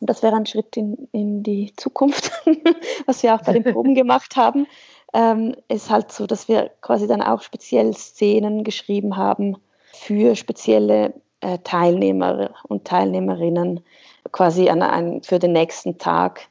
und 0.00 0.10
das 0.10 0.22
wäre 0.22 0.36
ein 0.36 0.46
Schritt 0.46 0.76
in, 0.76 1.08
in 1.12 1.42
die 1.42 1.72
Zukunft, 1.76 2.30
was 3.06 3.22
wir 3.22 3.34
auch 3.34 3.42
bei 3.42 3.54
den 3.54 3.64
Proben 3.64 3.94
gemacht 3.94 4.36
haben, 4.36 4.66
ähm, 5.12 5.56
ist 5.68 5.90
halt 5.90 6.12
so, 6.12 6.26
dass 6.26 6.48
wir 6.48 6.70
quasi 6.80 7.06
dann 7.06 7.22
auch 7.22 7.40
speziell 7.40 7.94
Szenen 7.94 8.64
geschrieben 8.64 9.16
haben 9.16 9.56
für 9.92 10.36
spezielle 10.36 11.14
äh, 11.40 11.58
Teilnehmer 11.64 12.50
und 12.68 12.84
Teilnehmerinnen 12.84 13.80
quasi 14.32 14.68
an, 14.68 14.82
an, 14.82 15.22
für 15.22 15.38
den 15.38 15.52
nächsten 15.52 15.98
Tag. 15.98 16.48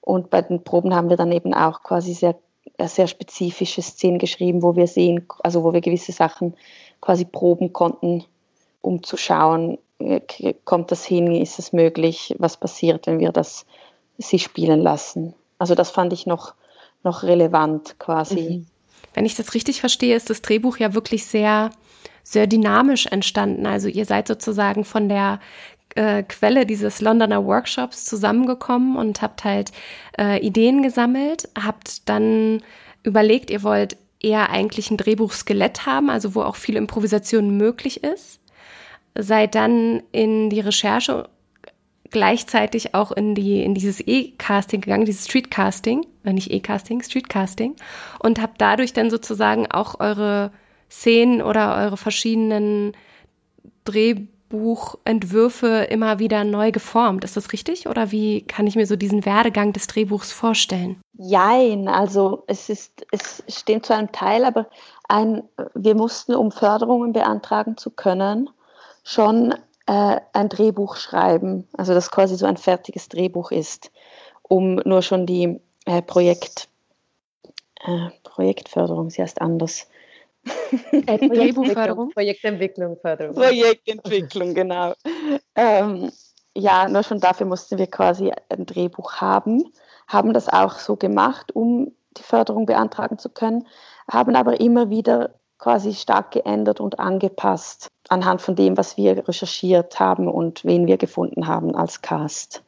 Und 0.00 0.30
bei 0.30 0.42
den 0.42 0.62
Proben 0.62 0.94
haben 0.94 1.08
wir 1.08 1.16
dann 1.16 1.32
eben 1.32 1.54
auch 1.54 1.82
quasi 1.82 2.12
sehr, 2.12 2.36
äh, 2.82 2.88
sehr 2.88 3.06
spezifische 3.06 3.82
Szenen 3.82 4.18
geschrieben, 4.18 4.62
wo 4.62 4.76
wir 4.76 4.86
sehen, 4.86 5.26
also 5.42 5.62
wo 5.62 5.72
wir 5.72 5.80
gewisse 5.80 6.12
Sachen 6.12 6.54
quasi 7.00 7.24
proben 7.24 7.72
konnten, 7.72 8.24
um 8.80 9.02
zu 9.02 9.16
schauen, 9.16 9.78
äh, 9.98 10.20
kommt 10.64 10.90
das 10.90 11.04
hin, 11.04 11.32
ist 11.34 11.58
es 11.58 11.72
möglich, 11.72 12.34
was 12.38 12.56
passiert, 12.56 13.06
wenn 13.06 13.20
wir 13.20 13.32
das 13.32 13.66
sie 14.18 14.38
spielen 14.38 14.80
lassen. 14.80 15.34
Also 15.58 15.74
das 15.74 15.90
fand 15.90 16.12
ich 16.12 16.26
noch, 16.26 16.54
noch 17.02 17.22
relevant 17.22 17.98
quasi. 17.98 18.58
Mhm. 18.58 18.66
Wenn 19.14 19.26
ich 19.26 19.36
das 19.36 19.54
richtig 19.54 19.80
verstehe, 19.80 20.16
ist 20.16 20.30
das 20.30 20.42
Drehbuch 20.42 20.78
ja 20.78 20.94
wirklich 20.94 21.26
sehr 21.26 21.70
sehr 22.24 22.46
dynamisch 22.46 23.06
entstanden. 23.06 23.66
Also 23.66 23.88
ihr 23.88 24.06
seid 24.06 24.28
sozusagen 24.28 24.84
von 24.84 25.08
der 25.08 25.40
äh, 25.94 26.22
Quelle 26.22 26.66
dieses 26.66 27.00
Londoner 27.00 27.44
Workshops 27.44 28.04
zusammengekommen 28.04 28.96
und 28.96 29.22
habt 29.22 29.44
halt 29.44 29.72
äh, 30.18 30.44
Ideen 30.44 30.82
gesammelt, 30.82 31.48
habt 31.60 32.08
dann 32.08 32.62
überlegt, 33.02 33.50
ihr 33.50 33.62
wollt 33.62 33.96
eher 34.20 34.50
eigentlich 34.50 34.90
ein 34.90 34.96
Drehbuchskelett 34.96 35.86
haben, 35.86 36.10
also 36.10 36.34
wo 36.34 36.42
auch 36.42 36.56
viel 36.56 36.76
Improvisation 36.76 37.56
möglich 37.56 38.04
ist. 38.04 38.40
Seid 39.18 39.54
dann 39.54 40.02
in 40.12 40.48
die 40.48 40.60
Recherche 40.60 41.28
gleichzeitig 42.10 42.94
auch 42.94 43.10
in 43.10 43.34
die 43.34 43.62
in 43.62 43.74
dieses 43.74 44.00
E-Casting 44.00 44.82
gegangen, 44.82 45.06
dieses 45.06 45.24
Streetcasting, 45.24 46.06
äh, 46.24 46.32
nicht 46.32 46.50
E-Casting, 46.50 47.02
Streetcasting 47.02 47.74
und 48.20 48.40
habt 48.40 48.60
dadurch 48.60 48.92
dann 48.92 49.10
sozusagen 49.10 49.66
auch 49.70 49.98
eure 49.98 50.52
Szenen 50.90 51.42
oder 51.42 51.74
eure 51.76 51.96
verschiedenen 51.96 52.92
Drehbuchentwürfe 54.52 55.86
immer 55.90 56.18
wieder 56.18 56.44
neu 56.44 56.70
geformt. 56.72 57.24
Ist 57.24 57.36
das 57.36 57.52
richtig? 57.52 57.88
Oder 57.88 58.12
wie 58.12 58.42
kann 58.42 58.66
ich 58.66 58.76
mir 58.76 58.86
so 58.86 58.96
diesen 58.96 59.24
Werdegang 59.24 59.72
des 59.72 59.86
Drehbuchs 59.86 60.32
vorstellen? 60.32 61.00
Jein, 61.14 61.88
also 61.88 62.44
es 62.46 62.68
ist, 62.68 63.06
es 63.10 63.42
steht 63.48 63.86
zu 63.86 63.94
einem 63.94 64.12
Teil, 64.12 64.44
aber 64.44 64.66
ein, 65.08 65.42
wir 65.74 65.94
mussten, 65.94 66.34
um 66.34 66.52
Förderungen 66.52 67.12
beantragen 67.12 67.76
zu 67.76 67.90
können, 67.90 68.50
schon 69.04 69.52
äh, 69.86 70.20
ein 70.32 70.48
Drehbuch 70.48 70.96
schreiben, 70.96 71.66
also 71.72 71.94
das 71.94 72.10
quasi 72.10 72.36
so 72.36 72.46
ein 72.46 72.56
fertiges 72.56 73.08
Drehbuch 73.08 73.50
ist, 73.50 73.90
um 74.42 74.76
nur 74.84 75.02
schon 75.02 75.26
die 75.26 75.60
äh, 75.86 76.02
Projekt, 76.02 76.68
äh, 77.84 78.10
Projektförderung, 78.22 79.10
sie 79.10 79.22
heißt 79.22 79.40
anders, 79.40 79.88
äh, 80.92 81.28
Drehbuchförderung? 81.28 82.10
Projektentwicklung, 82.10 82.96
Förderung. 83.00 83.34
Projektentwicklung, 83.34 84.54
genau. 84.54 84.94
Ähm, 85.54 86.10
ja, 86.54 86.88
nur 86.88 87.02
schon 87.02 87.20
dafür 87.20 87.46
mussten 87.46 87.78
wir 87.78 87.86
quasi 87.86 88.32
ein 88.48 88.66
Drehbuch 88.66 89.14
haben, 89.14 89.72
haben 90.06 90.32
das 90.32 90.48
auch 90.48 90.78
so 90.78 90.96
gemacht, 90.96 91.54
um 91.54 91.92
die 92.16 92.22
Förderung 92.22 92.66
beantragen 92.66 93.18
zu 93.18 93.30
können, 93.30 93.66
haben 94.10 94.36
aber 94.36 94.60
immer 94.60 94.90
wieder 94.90 95.30
quasi 95.58 95.94
stark 95.94 96.32
geändert 96.32 96.80
und 96.80 96.98
angepasst 96.98 97.88
anhand 98.08 98.42
von 98.42 98.56
dem, 98.56 98.76
was 98.76 98.96
wir 98.96 99.26
recherchiert 99.28 100.00
haben 100.00 100.28
und 100.28 100.64
wen 100.64 100.86
wir 100.86 100.98
gefunden 100.98 101.46
haben 101.46 101.74
als 101.74 102.02
Cast. 102.02 102.62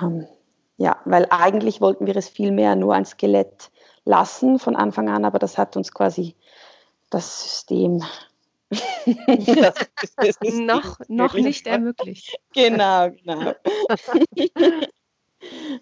Ähm, 0.00 0.26
ja, 0.76 0.98
weil 1.04 1.26
eigentlich 1.30 1.80
wollten 1.80 2.06
wir 2.06 2.14
es 2.14 2.28
vielmehr 2.28 2.76
nur 2.76 2.94
ein 2.94 3.06
Skelett 3.06 3.70
lassen 4.04 4.58
von 4.58 4.76
Anfang 4.76 5.08
an, 5.08 5.24
aber 5.24 5.38
das 5.38 5.58
hat 5.58 5.76
uns 5.76 5.92
quasi 5.92 6.36
das 7.10 7.42
System. 7.42 8.02
das, 8.70 9.74
das 9.96 10.14
System 10.22 10.66
noch 10.66 10.98
noch 11.08 11.34
nicht 11.34 11.66
ermöglicht. 11.66 12.36
Genau, 12.54 13.10
genau. 13.10 13.54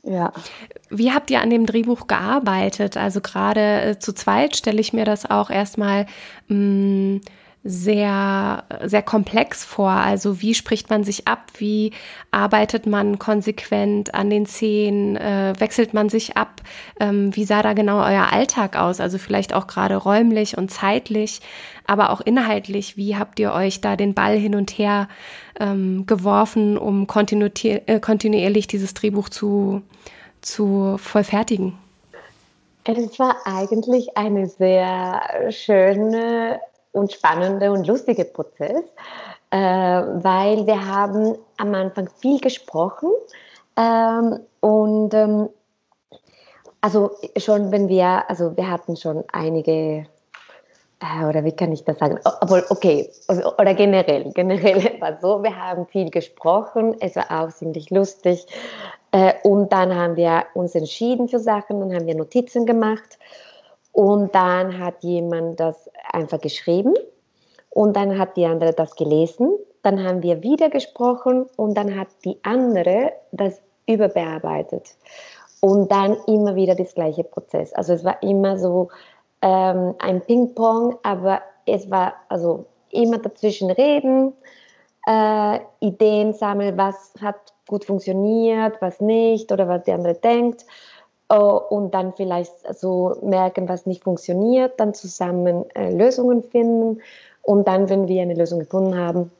ja. 0.03 0.33
Wie 0.91 1.12
habt 1.12 1.31
ihr 1.31 1.41
an 1.41 1.51
dem 1.51 1.66
Drehbuch 1.66 2.07
gearbeitet? 2.07 2.97
Also 2.97 3.20
gerade 3.20 3.83
äh, 3.83 3.99
zu 3.99 4.12
zweit 4.12 4.57
stelle 4.57 4.81
ich 4.81 4.93
mir 4.93 5.05
das 5.05 5.29
auch 5.29 5.51
erstmal 5.51 6.07
mh, 6.49 6.57
mm, 6.57 7.20
sehr, 7.67 8.64
sehr 8.85 9.03
komplex 9.03 9.64
vor. 9.64 9.91
Also 9.91 10.41
wie 10.41 10.55
spricht 10.55 10.89
man 10.89 11.03
sich 11.03 11.27
ab? 11.27 11.51
Wie 11.59 11.93
arbeitet 12.31 12.87
man 12.87 13.19
konsequent 13.19 14.14
an 14.14 14.31
den 14.31 14.47
Szenen? 14.47 15.17
Äh, 15.17 15.55
wechselt 15.59 15.93
man 15.93 16.09
sich 16.09 16.37
ab? 16.37 16.62
Ähm, 17.01 17.35
wie 17.35 17.45
sah 17.45 17.62
da 17.62 17.73
genau 17.73 17.99
euer 17.99 18.33
Alltag 18.33 18.77
aus? 18.77 19.01
Also 19.01 19.19
vielleicht 19.19 19.53
auch 19.53 19.67
gerade 19.67 19.97
räumlich 19.97 20.57
und 20.57 20.71
zeitlich, 20.71 21.41
aber 21.87 22.11
auch 22.11 22.21
inhaltlich. 22.21 22.97
Wie 22.97 23.17
habt 23.17 23.41
ihr 23.41 23.53
euch 23.53 23.81
da 23.81 23.97
den 23.97 24.14
Ball 24.14 24.37
hin 24.37 24.55
und 24.55 24.71
her 24.71 25.09
ähm, 25.59 26.07
geworfen, 26.07 26.79
um 26.79 27.09
kontinu 27.09 27.49
äh, 27.64 27.99
kontinuierlich 27.99 28.69
dieses 28.69 28.95
Drehbuch 28.95 29.29
zu, 29.29 29.83
zu 30.41 30.97
vollfertigen? 30.99 31.77
Es 32.85 33.19
war 33.19 33.35
eigentlich 33.45 34.17
eine 34.17 34.47
sehr 34.47 35.51
schöne 35.51 36.61
und 36.97 37.12
spannende 37.12 37.70
und 37.70 37.86
lustige 37.86 38.24
Prozess, 38.24 38.84
äh, 39.51 39.59
weil 39.59 40.66
wir 40.66 40.86
haben 40.86 41.36
am 41.59 41.74
Anfang 41.74 42.09
viel 42.20 42.40
gesprochen 42.40 43.11
ähm, 43.76 44.40
und 44.61 45.12
ähm, 45.12 45.49
also 46.80 47.11
schon 47.36 47.70
wenn 47.70 47.88
wir, 47.88 48.28
also 48.28 48.57
wir 48.57 48.70
hatten 48.70 48.97
schon 48.97 49.24
einige 49.32 50.07
äh, 51.01 51.24
oder 51.28 51.44
wie 51.44 51.53
kann 51.53 51.72
ich 51.72 51.84
das 51.84 51.99
sagen? 51.99 52.18
Obwohl, 52.40 52.64
okay, 52.70 53.11
also, 53.28 53.55
oder 53.57 53.74
generell, 53.74 54.32
generell 54.34 54.99
war 55.01 55.18
so, 55.20 55.42
wir 55.42 55.55
haben 55.55 55.86
viel 55.86 56.11
gesprochen, 56.11 56.97
es 57.01 57.14
war 57.16 57.26
auch 57.30 57.53
ziemlich 57.53 57.90
lustig 57.90 58.47
äh, 59.12 59.34
und 59.42 59.70
dann 59.70 59.94
haben 59.94 60.16
wir 60.16 60.47
uns 60.55 60.74
entschieden 60.74 61.28
für 61.28 61.40
Sachen, 61.40 61.80
dann 61.80 61.94
haben 61.94 62.07
wir 62.07 62.14
Notizen 62.14 62.64
gemacht 62.64 63.18
und 63.97 64.34
dann 64.34 64.78
hat 64.78 65.03
jemand 65.05 65.59
das 65.59 65.88
einfach 66.12 66.38
geschrieben 66.38 66.92
und 67.70 67.97
dann 67.97 68.18
hat 68.18 68.36
die 68.36 68.44
andere 68.44 68.74
das 68.74 68.94
gelesen. 68.94 69.57
Dann 69.82 70.05
haben 70.05 70.22
wir 70.22 70.42
wieder 70.42 70.68
gesprochen 70.68 71.47
und 71.57 71.78
dann 71.78 71.99
hat 71.99 72.09
die 72.22 72.38
andere 72.42 73.12
das 73.32 73.62
überbearbeitet. 73.86 74.97
Und 75.62 75.90
dann 75.90 76.18
immer 76.26 76.57
wieder 76.57 76.74
das 76.74 76.94
gleiche 76.94 77.24
Prozess. 77.24 77.72
Also 77.72 77.94
es 77.94 78.05
war 78.05 78.22
immer 78.22 78.59
so 78.59 78.90
ähm, 79.40 79.94
ein 79.99 80.20
Ping-Pong, 80.20 80.99
aber 81.03 81.40
es 81.64 81.90
war 81.90 82.16
also 82.28 82.66
immer 82.90 83.16
dazwischen 83.16 83.70
reden, 83.70 84.34
äh, 85.07 85.61
Ideen 85.80 86.34
sammeln, 86.34 86.76
was 86.76 87.14
hat 87.22 87.55
gut 87.66 87.86
funktioniert, 87.86 88.76
was 88.82 89.01
nicht 89.01 89.51
oder 89.53 89.66
was 89.68 89.84
der 89.84 89.94
andere 89.94 90.16
denkt. 90.16 90.66
Oh, 91.29 91.61
und 91.70 91.93
dann 91.93 92.12
vielleicht 92.12 92.53
so 92.79 93.16
merken, 93.22 93.68
was 93.68 93.85
nicht 93.85 94.05
funktioniert, 94.05 94.79
dann 94.79 94.95
zusammen 94.95 95.64
äh, 95.74 95.91
Lösungen 95.91 96.45
finden 96.45 97.01
und 97.43 97.66
dann, 97.66 97.89
wenn 97.89 98.07
wir 98.07 98.22
eine 98.22 98.35
Lösung 98.35 98.61
gefunden 98.61 98.97
haben, 98.97 99.33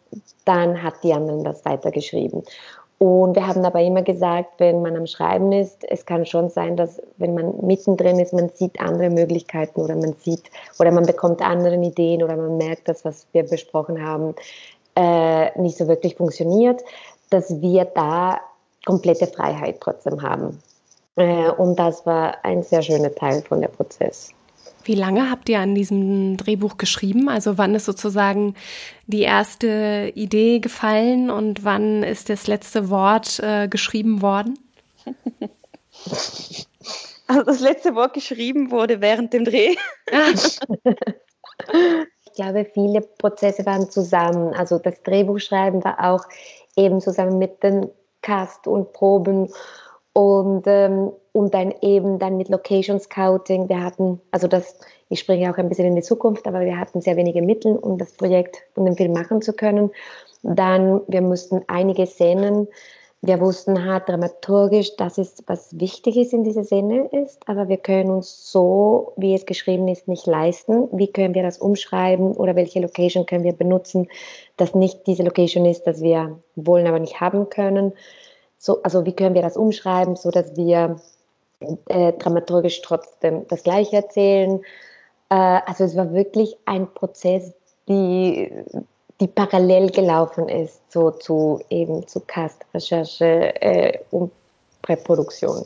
dann 0.45 0.83
hat 0.83 0.95
die 1.05 1.13
anderen 1.13 1.45
das 1.45 1.65
weitergeschrieben. 1.65 2.43
Und 2.99 3.37
wir 3.37 3.47
haben 3.47 3.65
aber 3.65 3.83
immer 3.83 4.03
gesagt, 4.03 4.55
wenn 4.59 4.81
man 4.81 4.97
am 4.97 5.07
Schreiben 5.07 5.53
ist, 5.53 5.85
es 5.89 6.07
kann 6.07 6.25
schon 6.25 6.49
sein, 6.49 6.77
dass 6.77 7.01
wenn 7.19 7.35
man 7.35 7.55
mittendrin 7.67 8.19
ist, 8.19 8.33
man 8.33 8.49
sieht 8.49 8.81
andere 8.81 9.11
Möglichkeiten 9.11 9.83
oder 9.83 9.95
man 9.95 10.15
sieht 10.15 10.45
oder 10.79 10.91
man 10.91 11.05
bekommt 11.05 11.43
andere 11.43 11.77
Ideen 11.77 12.23
oder 12.23 12.37
man 12.37 12.57
merkt, 12.57 12.89
dass 12.89 13.05
was 13.05 13.27
wir 13.33 13.43
besprochen 13.43 14.03
haben 14.03 14.35
äh, 14.97 15.57
nicht 15.61 15.77
so 15.77 15.87
wirklich 15.89 16.17
funktioniert, 16.17 16.83
dass 17.31 17.61
wir 17.61 17.85
da 17.85 18.41
komplette 18.87 19.27
Freiheit 19.27 19.81
trotzdem 19.81 20.23
haben. 20.23 20.63
Äh, 21.17 21.51
und 21.51 21.79
das 21.79 22.07
war 22.07 22.45
ein 22.45 22.63
sehr 22.63 22.83
schöner 22.83 23.15
Teil 23.15 23.43
von 23.43 23.61
der 23.61 23.69
Prozess. 23.69 24.33
Wie 24.85 24.95
lange 24.95 25.31
habt 25.31 25.49
ihr 25.49 25.59
an 25.59 25.75
diesem 25.75 26.37
Drehbuch 26.37 26.77
geschrieben? 26.77 27.29
Also 27.29 27.59
wann 27.59 27.75
ist 27.75 27.87
sozusagen 27.87 28.55
die 29.07 29.23
erste 29.23 30.13
Idee 30.15 30.61
gefallen 30.61 31.29
und 31.29 31.65
wann 31.65 32.05
ist 32.05 32.29
das 32.29 32.47
letzte 32.47 32.89
Wort 32.89 33.41
äh, 33.41 33.67
geschrieben 33.69 34.23
worden? 34.23 34.59
Also 37.29 37.43
das 37.43 37.59
letzte 37.61 37.97
Wort 37.97 38.15
geschrieben 38.15 38.71
wurde 38.71 39.01
während 39.01 39.33
dem 39.33 39.45
Dreh. 39.45 39.75
ich 41.73 42.33
glaube, 42.37 42.65
viele 42.73 43.01
Prozesse 43.01 43.67
waren 43.67 43.91
zusammen. 43.91 44.55
Also 44.55 44.79
das 44.79 45.03
Drehbuchschreiben 45.03 45.83
war 45.83 46.05
auch 46.05 46.25
eben 46.77 47.01
zusammen 47.01 47.39
mit 47.39 47.63
den 47.65 47.91
Cast 48.23 48.69
und 48.69 48.93
Proben 48.93 49.53
und, 50.17 50.63
ähm, 50.65 51.13
und 51.33 51.53
dann 51.53 51.75
eben 51.83 52.19
dann 52.19 52.39
mit 52.39 52.49
Location 52.49 52.99
Scouting. 52.99 53.69
Wir 53.69 53.85
hatten, 53.85 54.19
also 54.31 54.49
das, 54.49 54.79
ich 55.11 55.21
springe 55.21 55.53
auch 55.53 55.59
ein 55.59 55.69
bisschen 55.69 55.85
in 55.85 55.95
die 55.95 56.01
Zukunft, 56.01 56.47
aber 56.47 56.61
wir 56.61 56.81
hatten 56.81 57.03
sehr 57.03 57.17
wenige 57.17 57.43
Mittel, 57.43 57.77
um 57.77 57.99
das 57.99 58.15
Projekt 58.15 58.63
und 58.77 58.87
den 58.87 58.97
Film 58.97 59.13
machen 59.13 59.43
zu 59.43 59.53
können. 59.53 59.91
Dann, 60.43 61.03
wir 61.07 61.21
mussten 61.21 61.65
einige 61.67 62.07
Szenen, 62.07 62.67
wir 63.21 63.43
wussten 63.43 63.85
halt 63.85 64.09
dramaturgisch, 64.09 64.97
dass 64.97 65.19
es 65.19 65.45
was 65.47 65.79
Wichtiges 65.79 66.33
in 66.33 66.45
dieser 66.45 66.65
Szene 66.65 67.09
ist, 67.13 67.47
aber 67.47 67.69
wir 67.69 67.77
können 67.77 68.11
uns 68.11 68.51
so, 68.51 69.13
wie 69.19 69.35
es 69.35 69.45
geschrieben 69.45 69.87
ist, 69.89 70.09
nicht 70.09 70.27
leisten. 70.27 70.89
Wie 70.93 71.13
können 71.13 71.35
wir 71.35 71.43
das 71.43 71.59
umschreiben 71.59 72.33
oder 72.33 72.57
welche 72.57 72.81
Location 72.81 73.27
können 73.27 73.45
wir 73.45 73.53
benutzen, 73.53 74.09
dass 74.57 74.75
nicht 74.75 75.07
diese 75.07 75.25
Location 75.25 75.67
ist, 75.67 75.87
dass 75.87 76.01
wir 76.01 76.39
wollen, 76.55 76.87
aber 76.87 77.01
nicht 77.01 77.21
haben 77.21 77.51
können 77.51 77.93
so, 78.59 78.83
also 78.83 79.05
wie 79.05 79.13
können 79.13 79.35
wir 79.35 79.43
das 79.43 79.57
umschreiben, 79.57 80.17
so 80.17 80.31
dass 80.31 80.57
wir 80.57 80.97
äh, 81.87 82.13
dramaturgisch 82.13 82.83
trotzdem 82.83 83.47
das 83.49 83.63
Gleiche 83.63 83.97
erzählen. 83.97 84.61
Äh, 85.31 85.61
also 85.67 85.85
es 85.85 85.97
war 85.97 86.13
wirklich 86.13 86.57
ein 86.65 86.93
Prozess, 86.93 87.53
die, 87.89 88.51
die 89.21 89.27
parallel 89.29 89.91
gelaufen 89.91 90.49
ist, 90.49 90.81
so 90.93 91.11
zu 91.11 91.61
eben 91.71 92.07
zu 92.07 92.21
Cast-Recherche 92.21 93.61
äh, 93.63 93.99
und 94.11 94.33
Präproduktion. 94.83 95.65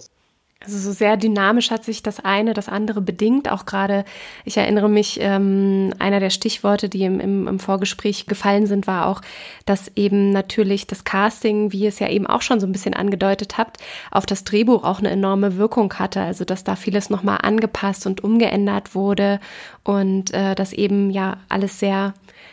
Also 0.63 0.77
so 0.77 0.93
sehr 0.93 1.17
dynamisch 1.17 1.71
hat 1.71 1.85
sich 1.85 2.03
das 2.03 2.21
eine 2.21 2.53
das 2.53 2.69
andere 2.69 3.01
bedingt. 3.01 3.51
Auch 3.51 3.65
gerade, 3.65 4.05
ich 4.45 4.59
erinnere 4.59 4.91
mich, 4.91 5.19
ähm, 5.23 5.95
einer 5.99 6.21
der 6.21 6.29
Stichworte, 6.29 6.91
die 6.91 7.03
im, 7.05 7.19
im, 7.19 7.49
im 7.49 7.59
Vorgespräch 7.59 8.27
gefallen 8.27 8.67
sind, 8.67 8.87
war 8.87 9.07
auch, 9.07 9.23
dass 9.65 9.91
eben 9.97 10.33
natürlich 10.33 10.87
das 10.87 11.05
Casting, 11.05 11.73
wie 11.73 11.81
ihr 11.81 11.89
es 11.89 11.99
ja 11.99 12.11
eben 12.11 12.27
auch 12.27 12.43
schon 12.43 12.61
so 12.61 12.67
ein 12.67 12.73
bisschen 12.73 12.93
angedeutet 12.93 13.57
habt, 13.57 13.79
auf 14.11 14.27
das 14.27 14.45
Drehbuch 14.45 14.85
auch 14.85 14.99
eine 14.99 15.09
enorme 15.09 15.57
Wirkung 15.57 15.95
hatte. 15.95 16.21
Also 16.21 16.45
dass 16.45 16.63
da 16.63 16.77
vieles 16.77 17.09
nochmal 17.09 17.39
angepasst 17.43 18.07
und 18.07 18.23
umgeändert 18.23 18.95
wurde 18.95 19.41
und 19.83 20.35
äh, 20.35 20.55
dass 20.55 20.75
eben 20.75 21.09
ja 21.09 21.39
alles 21.49 21.81
sehr 21.81 22.13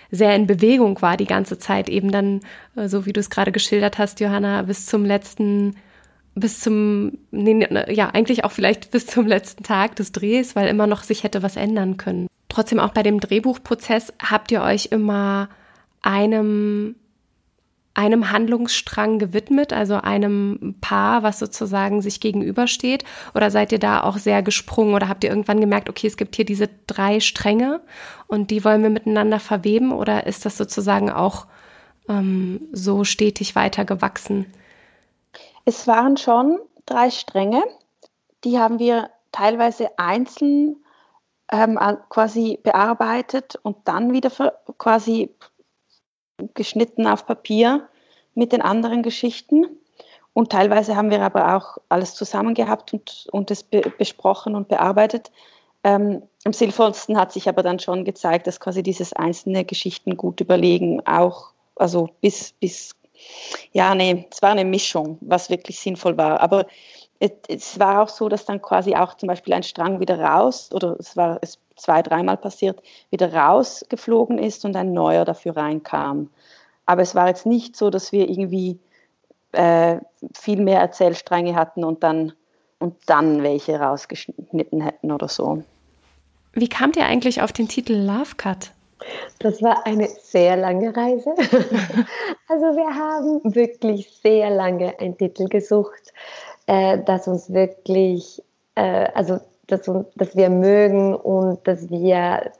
sehr 0.10 0.34
in 0.34 0.48
Bewegung 0.48 1.02
war 1.02 1.18
die 1.18 1.26
ganze 1.26 1.60
Zeit, 1.60 1.90
eben 1.90 2.12
dann, 2.12 2.40
äh, 2.78 2.88
so 2.88 3.06
wie 3.06 3.12
du 3.12 3.20
es 3.20 3.30
gerade 3.30 3.52
geschildert 3.52 3.98
hast, 3.98 4.22
Johanna, 4.22 4.62
bis 4.62 4.86
zum 4.86 5.04
letzten 5.04 5.76
bis 6.40 6.60
zum, 6.60 7.18
nee, 7.32 7.54
ne, 7.54 7.92
ja, 7.92 8.10
eigentlich 8.10 8.44
auch 8.44 8.52
vielleicht 8.52 8.92
bis 8.92 9.08
zum 9.08 9.28
letzten 9.28 9.64
Tag 9.64 9.96
des 9.96 10.12
Drehs, 10.12 10.56
weil 10.56 10.68
immer 10.68 10.88
noch 10.88 11.04
sich 11.04 11.24
hätte 11.24 11.44
was 11.44 11.56
ändern 11.56 11.98
können. 11.98 12.28
Trotzdem 12.50 12.80
auch 12.80 12.92
bei 12.92 13.04
dem 13.04 13.20
Drehbuchprozess 13.20 14.14
habt 14.20 14.52
ihr 14.52 14.62
euch 14.62 14.88
immer 14.92 15.50
einem, 16.02 16.96
einem 17.94 18.32
Handlungsstrang 18.32 19.18
gewidmet, 19.18 19.74
also 19.74 19.96
einem 19.96 20.76
Paar, 20.80 21.24
was 21.24 21.40
sozusagen 21.40 22.02
sich 22.02 22.20
gegenübersteht? 22.20 23.04
Oder 23.34 23.50
seid 23.50 23.72
ihr 23.72 23.80
da 23.80 24.04
auch 24.04 24.18
sehr 24.18 24.44
gesprungen 24.44 24.94
oder 24.94 25.10
habt 25.10 25.24
ihr 25.24 25.32
irgendwann 25.32 25.60
gemerkt, 25.60 25.90
okay, 25.90 26.08
es 26.08 26.18
gibt 26.18 26.36
hier 26.36 26.46
diese 26.46 26.70
drei 26.86 27.20
Stränge 27.20 27.82
und 28.28 28.52
die 28.52 28.64
wollen 28.64 28.84
wir 28.84 28.92
miteinander 28.92 29.40
verweben? 29.40 29.92
Oder 29.92 30.28
ist 30.28 30.46
das 30.46 30.56
sozusagen 30.56 31.10
auch 31.10 31.48
ähm, 32.08 32.62
so 32.72 33.04
stetig 33.04 33.56
weiter 33.56 33.86
gewachsen? 33.86 34.46
Es 35.68 35.86
waren 35.86 36.16
schon 36.16 36.62
drei 36.86 37.12
Stränge, 37.12 37.62
die 38.46 38.58
haben 38.58 38.80
wir 38.80 39.10
teilweise 39.34 39.90
einzeln 40.00 40.78
ähm, 41.52 41.78
quasi 42.08 42.58
bearbeitet 42.64 43.60
und 43.64 43.76
dann 43.84 44.14
wieder 44.14 44.32
quasi 44.78 45.30
geschnitten 46.54 47.06
auf 47.06 47.26
Papier 47.26 47.90
mit 48.34 48.54
den 48.54 48.62
anderen 48.62 49.04
Geschichten. 49.04 49.66
Und 50.32 50.54
teilweise 50.54 50.96
haben 50.96 51.10
wir 51.10 51.22
aber 51.22 51.58
auch 51.58 51.80
alles 51.90 52.16
zusammen 52.16 52.54
gehabt 52.54 52.94
und, 52.94 53.28
und 53.34 53.52
es 53.52 53.64
be 53.64 53.82
besprochen 53.98 54.56
und 54.56 54.70
bearbeitet. 54.70 55.34
Ähm, 55.84 56.22
am 56.46 56.54
sinnvollsten 56.54 57.18
hat 57.18 57.34
sich 57.34 57.50
aber 57.50 57.62
dann 57.62 57.80
schon 57.80 58.06
gezeigt, 58.06 58.48
dass 58.48 58.62
quasi 58.62 58.84
dieses 58.84 59.12
einzelne 59.12 59.66
Geschichten 59.66 60.16
gut 60.16 60.40
überlegen, 60.40 61.06
auch 61.06 61.52
also 61.76 62.08
bis, 62.22 62.54
bis 62.54 62.96
ja, 63.72 63.96
nee, 63.96 64.28
es 64.32 64.42
war 64.42 64.52
eine 64.52 64.66
Mischung, 64.66 65.18
was 65.22 65.50
wirklich 65.50 65.80
sinnvoll 65.80 66.18
war. 66.18 66.40
Aber 66.42 66.66
es, 67.20 67.80
war 67.80 68.02
auch 68.02 68.10
so, 68.10 68.30
dass 68.30 68.46
dann 68.46 68.62
quasi 68.62 68.96
auch 68.96 69.16
zum 69.16 69.28
Beispiel 69.28 69.54
ein 69.54 69.64
Strang 69.64 70.00
wieder 70.00 70.20
raus, 70.20 70.70
oder 70.74 70.96
es 71.00 71.18
war 71.18 71.40
es 71.42 71.60
zwei, 71.76 72.02
dreimal 72.02 72.38
passiert, 72.38 72.82
wieder 73.10 73.34
rausgeflogen 73.34 74.38
ist 74.38 74.66
und 74.66 74.76
ein 74.76 74.94
neuer 74.94 75.26
dafür 75.26 75.56
reinkam. 75.56 76.30
Aber 76.86 77.02
es 77.02 77.16
war 77.16 77.28
jetzt 77.28 77.46
nicht 77.46 77.76
so, 77.76 77.90
dass 77.90 78.12
wir 78.12 78.30
irgendwie 78.30 78.80
äh, 79.52 79.98
viel 80.34 80.62
mehr 80.62 80.80
Erzählstränge 80.80 81.56
hatten 81.56 81.84
und 81.84 82.04
dann, 82.04 82.34
und 82.80 82.96
dann 83.08 83.44
welche 83.44 83.80
rausgeschnitten 83.80 84.82
hätten 84.82 85.12
oder 85.12 85.28
so. 85.28 85.64
Wie 86.54 86.70
kamt 86.70 86.96
ihr 86.96 87.06
eigentlich 87.06 87.42
auf 87.42 87.52
den 87.52 87.68
Titel 87.68 87.94
Love 87.94 88.36
Cut? 88.38 88.72
Das 89.40 89.62
war 89.62 89.86
eine 89.86 90.08
sehr 90.08 90.58
lange 90.58 90.96
Reise. 90.96 91.34
also 92.48 92.66
wir 92.76 92.96
haben 92.96 93.56
wirklich 93.56 94.10
sehr 94.22 94.50
lange 94.50 95.00
einen 95.00 95.18
Titel 95.18 95.48
gesucht, 95.48 96.14
äh, 96.66 97.00
das 97.06 97.28
uns 97.28 97.54
wirklich, 97.54 98.42
äh, 98.76 99.08
also 99.14 99.40
dass, 99.68 99.82
dass 100.16 100.36
wir 100.36 100.50
mögen 100.50 101.16
und 101.16 101.66
dass 101.68 101.90
wir, 101.90 102.52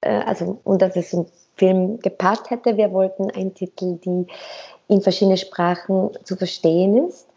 äh, 0.00 0.10
also 0.10 0.58
und 0.64 0.82
dass 0.82 0.96
es 0.96 1.10
zum 1.10 1.26
Film 1.56 1.98
gepasst 2.00 2.50
hätte. 2.50 2.76
Wir 2.76 2.92
wollten 2.92 3.30
einen 3.30 3.54
Titel, 3.54 3.98
die 4.04 4.26
in 4.88 5.00
verschiedenen 5.00 5.38
Sprachen 5.38 6.10
zu 6.24 6.36
verstehen 6.36 7.08
ist. 7.08 7.28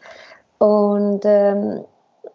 Und 0.58 1.22
ähm, 1.24 1.84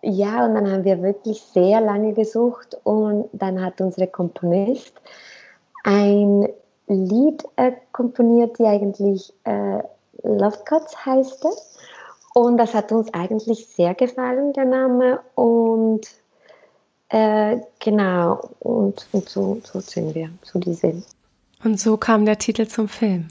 ja, 0.02 0.46
und 0.46 0.56
dann 0.56 0.72
haben 0.72 0.84
wir 0.84 1.02
wirklich 1.02 1.42
sehr 1.42 1.82
lange 1.82 2.14
gesucht 2.14 2.78
und 2.84 3.30
dann 3.34 3.64
hat 3.64 3.82
unsere 3.82 4.08
Komponist 4.08 4.94
ein 5.86 6.48
Lied 6.88 7.44
äh, 7.56 7.72
komponiert, 7.92 8.58
die 8.60 8.66
eigentlich 8.66 9.32
äh, 9.44 9.80
Love 10.24 10.58
Cuts 10.66 11.06
heißt. 11.06 11.46
Und 12.34 12.58
das 12.58 12.74
hat 12.74 12.92
uns 12.92 13.14
eigentlich 13.14 13.68
sehr 13.68 13.94
gefallen, 13.94 14.52
der 14.54 14.66
Name. 14.66 15.20
Und 15.36 16.02
äh, 17.10 17.58
genau, 17.80 18.50
und, 18.60 19.08
und 19.12 19.30
so, 19.30 19.62
so 19.64 19.80
sind 19.80 20.16
wir, 20.16 20.30
so 20.42 20.60
diese. 20.60 21.04
Und 21.64 21.80
so 21.80 21.98
kam 21.98 22.26
der 22.26 22.40
Titel 22.40 22.68
zum 22.68 22.90
Film. 22.90 23.28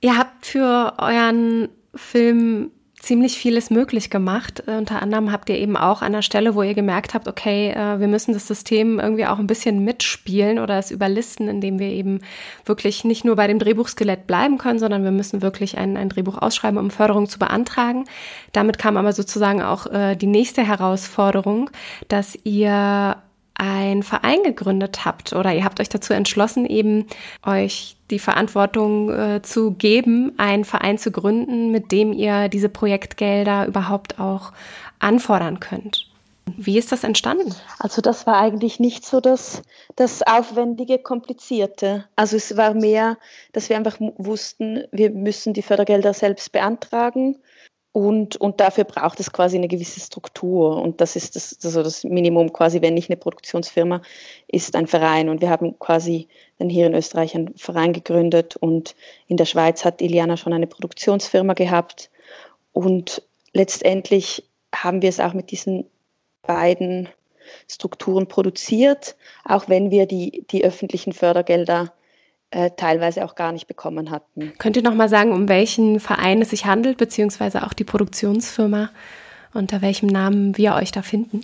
Ihr 0.00 0.16
habt 0.16 0.46
für 0.46 0.94
euren 0.98 1.68
Film 1.94 2.70
ziemlich 3.08 3.38
vieles 3.38 3.70
möglich 3.70 4.10
gemacht. 4.10 4.62
Äh, 4.66 4.76
unter 4.76 5.00
anderem 5.00 5.32
habt 5.32 5.48
ihr 5.48 5.56
eben 5.56 5.78
auch 5.78 6.02
an 6.02 6.12
der 6.12 6.20
Stelle, 6.20 6.54
wo 6.54 6.62
ihr 6.62 6.74
gemerkt 6.74 7.14
habt, 7.14 7.26
okay, 7.26 7.70
äh, 7.70 7.98
wir 7.98 8.06
müssen 8.06 8.34
das 8.34 8.46
System 8.46 9.00
irgendwie 9.00 9.24
auch 9.24 9.38
ein 9.38 9.46
bisschen 9.46 9.82
mitspielen 9.82 10.58
oder 10.58 10.78
es 10.78 10.90
überlisten, 10.90 11.48
indem 11.48 11.78
wir 11.78 11.88
eben 11.88 12.20
wirklich 12.66 13.04
nicht 13.04 13.24
nur 13.24 13.34
bei 13.34 13.46
dem 13.46 13.58
Drehbuchskelett 13.58 14.26
bleiben 14.26 14.58
können, 14.58 14.78
sondern 14.78 15.04
wir 15.04 15.10
müssen 15.10 15.40
wirklich 15.40 15.78
ein, 15.78 15.96
ein 15.96 16.10
Drehbuch 16.10 16.36
ausschreiben, 16.36 16.78
um 16.78 16.90
Förderung 16.90 17.30
zu 17.30 17.38
beantragen. 17.38 18.04
Damit 18.52 18.76
kam 18.76 18.98
aber 18.98 19.14
sozusagen 19.14 19.62
auch 19.62 19.86
äh, 19.86 20.14
die 20.14 20.26
nächste 20.26 20.62
Herausforderung, 20.62 21.70
dass 22.08 22.38
ihr 22.44 23.16
ein 23.58 24.02
Verein 24.02 24.42
gegründet 24.44 25.04
habt 25.04 25.32
oder 25.32 25.52
ihr 25.52 25.64
habt 25.64 25.80
euch 25.80 25.88
dazu 25.88 26.12
entschlossen, 26.12 26.64
eben 26.64 27.06
euch 27.44 27.96
die 28.10 28.20
Verantwortung 28.20 29.10
äh, 29.10 29.42
zu 29.42 29.72
geben, 29.72 30.32
einen 30.38 30.64
Verein 30.64 30.96
zu 30.96 31.10
gründen, 31.10 31.70
mit 31.70 31.92
dem 31.92 32.12
ihr 32.12 32.48
diese 32.48 32.68
Projektgelder 32.68 33.66
überhaupt 33.66 34.18
auch 34.18 34.52
anfordern 35.00 35.60
könnt. 35.60 36.08
Wie 36.56 36.78
ist 36.78 36.92
das 36.92 37.04
entstanden? 37.04 37.54
Also 37.78 38.00
das 38.00 38.26
war 38.26 38.38
eigentlich 38.38 38.80
nicht 38.80 39.04
so 39.04 39.20
das, 39.20 39.62
das 39.96 40.22
aufwendige, 40.22 40.98
komplizierte. 40.98 42.06
Also 42.16 42.36
es 42.36 42.56
war 42.56 42.72
mehr, 42.72 43.18
dass 43.52 43.68
wir 43.68 43.76
einfach 43.76 43.96
wussten, 44.16 44.84
wir 44.90 45.10
müssen 45.10 45.52
die 45.52 45.62
Fördergelder 45.62 46.14
selbst 46.14 46.52
beantragen 46.52 47.36
und, 47.92 48.36
und 48.36 48.60
dafür 48.60 48.84
braucht 48.84 49.18
es 49.18 49.32
quasi 49.32 49.56
eine 49.56 49.68
gewisse 49.68 50.00
Struktur. 50.00 50.80
Und 50.80 51.00
das 51.00 51.16
ist 51.16 51.36
das, 51.36 51.58
also 51.64 51.82
das 51.82 52.04
Minimum 52.04 52.52
quasi, 52.52 52.82
wenn 52.82 52.94
nicht 52.94 53.10
eine 53.10 53.16
Produktionsfirma, 53.16 54.02
ist 54.46 54.76
ein 54.76 54.86
Verein. 54.86 55.28
Und 55.28 55.40
wir 55.40 55.50
haben 55.50 55.78
quasi 55.78 56.28
dann 56.58 56.68
hier 56.68 56.86
in 56.86 56.94
Österreich 56.94 57.34
einen 57.34 57.56
Verein 57.56 57.92
gegründet 57.92 58.56
und 58.56 58.94
in 59.26 59.36
der 59.36 59.46
Schweiz 59.46 59.84
hat 59.84 60.02
Iliana 60.02 60.36
schon 60.36 60.52
eine 60.52 60.66
Produktionsfirma 60.66 61.54
gehabt. 61.54 62.10
Und 62.72 63.22
letztendlich 63.52 64.44
haben 64.74 65.02
wir 65.02 65.08
es 65.08 65.20
auch 65.20 65.32
mit 65.32 65.50
diesen 65.50 65.86
beiden 66.42 67.08
Strukturen 67.68 68.28
produziert, 68.28 69.16
auch 69.44 69.68
wenn 69.68 69.90
wir 69.90 70.06
die, 70.06 70.44
die 70.50 70.64
öffentlichen 70.64 71.12
Fördergelder 71.14 71.92
äh, 72.50 72.70
teilweise 72.76 73.24
auch 73.24 73.34
gar 73.34 73.52
nicht 73.52 73.66
bekommen 73.66 74.10
hatten. 74.10 74.52
Könnt 74.58 74.76
ihr 74.76 74.82
noch 74.82 74.94
mal 74.94 75.08
sagen, 75.08 75.32
um 75.32 75.48
welchen 75.48 76.00
Verein 76.00 76.40
es 76.40 76.50
sich 76.50 76.66
handelt, 76.66 76.96
beziehungsweise 76.96 77.64
auch 77.64 77.74
die 77.74 77.84
Produktionsfirma, 77.84 78.90
unter 79.52 79.82
welchem 79.82 80.08
Namen 80.08 80.56
wir 80.56 80.74
euch 80.74 80.92
da 80.92 81.02
finden? 81.02 81.42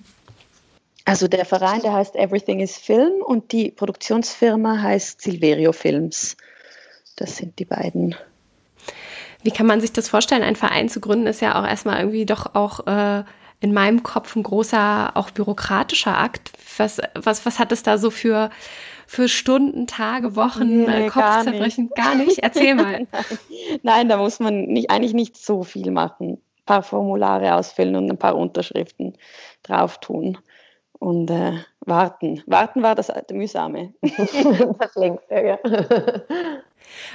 Also 1.05 1.29
der 1.29 1.45
Verein, 1.45 1.83
der 1.83 1.93
heißt 1.93 2.17
Everything 2.17 2.61
is 2.61 2.79
Film 2.79 3.23
und 3.23 3.53
die 3.53 3.71
Produktionsfirma 3.71 4.81
heißt 4.81 5.21
Silverio 5.21 5.73
Films. 5.73 6.37
Das 7.17 7.37
sind 7.37 7.59
die 7.59 7.67
beiden. 7.67 8.15
Wie 9.43 9.51
kann 9.51 9.67
man 9.67 9.83
sich 9.83 9.93
das 9.93 10.09
vorstellen? 10.09 10.43
Ein 10.43 10.57
Verein 10.57 10.89
zu 10.89 11.01
gründen 11.01 11.27
ist 11.27 11.43
ja 11.43 11.61
auch 11.61 11.69
erstmal 11.69 11.99
irgendwie 11.99 12.25
doch 12.25 12.55
auch 12.55 12.87
äh, 12.87 13.25
in 13.61 13.75
meinem 13.75 14.03
Kopf 14.03 14.35
ein 14.35 14.43
großer, 14.43 15.13
auch 15.15 15.31
bürokratischer 15.31 16.17
Akt. 16.17 16.53
Was, 16.79 17.01
was, 17.15 17.45
was 17.45 17.59
hat 17.59 17.71
es 17.71 17.83
da 17.83 17.99
so 17.99 18.11
für, 18.11 18.49
für 19.07 19.29
Stunden, 19.29 19.87
Tage, 19.87 20.37
Wochen, 20.37 20.85
nee, 20.85 21.07
äh, 21.07 21.09
Kopfzerbrechen? 21.09 21.91
Gar, 21.95 22.07
gar 22.07 22.15
nicht? 22.17 22.39
Erzähl 22.39 22.75
mal. 22.75 22.85
Nein. 22.93 23.09
Nein, 23.83 24.09
da 24.09 24.17
muss 24.17 24.41
man 24.41 24.65
nicht, 24.65 24.91
eigentlich 24.91 25.15
nicht 25.15 25.37
so 25.37 25.63
viel 25.63 25.91
machen. 25.91 26.33
Ein 26.33 26.65
paar 26.67 26.83
Formulare 26.83 27.55
ausfüllen 27.55 27.97
und 27.97 28.11
ein 28.11 28.19
paar 28.19 28.37
Unterschriften 28.37 29.15
drauf 29.63 29.99
tun 29.99 30.39
und 30.99 31.31
äh, 31.31 31.53
warten. 31.81 32.43
Warten 32.47 32.83
war 32.83 32.95
das 32.95 33.13
Mühsame. 33.31 33.93
das 34.79 34.95
längste, 34.95 35.35
ja. 35.35 35.59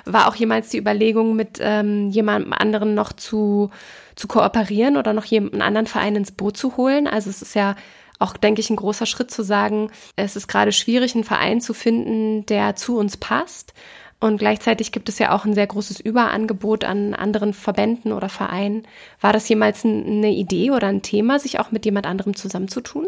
War 0.06 0.28
auch 0.28 0.36
jemals 0.36 0.70
die 0.70 0.78
Überlegung, 0.78 1.36
mit 1.36 1.60
ähm, 1.60 2.10
jemandem 2.10 2.54
anderen 2.54 2.94
noch 2.94 3.14
zu, 3.14 3.70
zu 4.16 4.28
kooperieren 4.28 4.98
oder 4.98 5.14
noch 5.14 5.26
jemanden 5.26 5.62
anderen 5.62 5.88
Verein 5.88 6.16
ins 6.16 6.32
Boot 6.32 6.58
zu 6.58 6.78
holen? 6.78 7.08
Also 7.08 7.30
es 7.30 7.42
ist 7.42 7.56
ja 7.56 7.76
auch, 8.20 8.38
denke 8.38 8.61
ich, 8.61 8.70
ein 8.70 8.76
großer 8.76 9.05
Schritt 9.05 9.32
zu 9.32 9.43
sagen, 9.43 9.91
es 10.15 10.36
ist 10.36 10.47
gerade 10.47 10.72
schwierig, 10.72 11.15
einen 11.15 11.24
Verein 11.24 11.61
zu 11.61 11.74
finden, 11.74 12.45
der 12.45 12.76
zu 12.76 12.97
uns 12.97 13.17
passt. 13.17 13.74
Und 14.20 14.38
gleichzeitig 14.38 14.91
gibt 14.91 15.07
es 15.07 15.17
ja 15.17 15.34
auch 15.34 15.45
ein 15.45 15.53
sehr 15.53 15.67
großes 15.67 16.01
Überangebot 16.01 16.84
an 16.84 17.13
anderen 17.13 17.53
Verbänden 17.53 18.11
oder 18.11 18.28
Vereinen. 18.28 18.86
War 19.22 19.32
das 19.32 19.47
jemals 19.47 19.86
eine 19.86 20.32
Idee 20.32 20.72
oder 20.72 20.88
ein 20.88 21.01
Thema, 21.01 21.39
sich 21.39 21.59
auch 21.59 21.72
mit 21.72 21.86
jemand 21.86 22.05
anderem 22.05 22.36
zusammenzutun? 22.36 23.07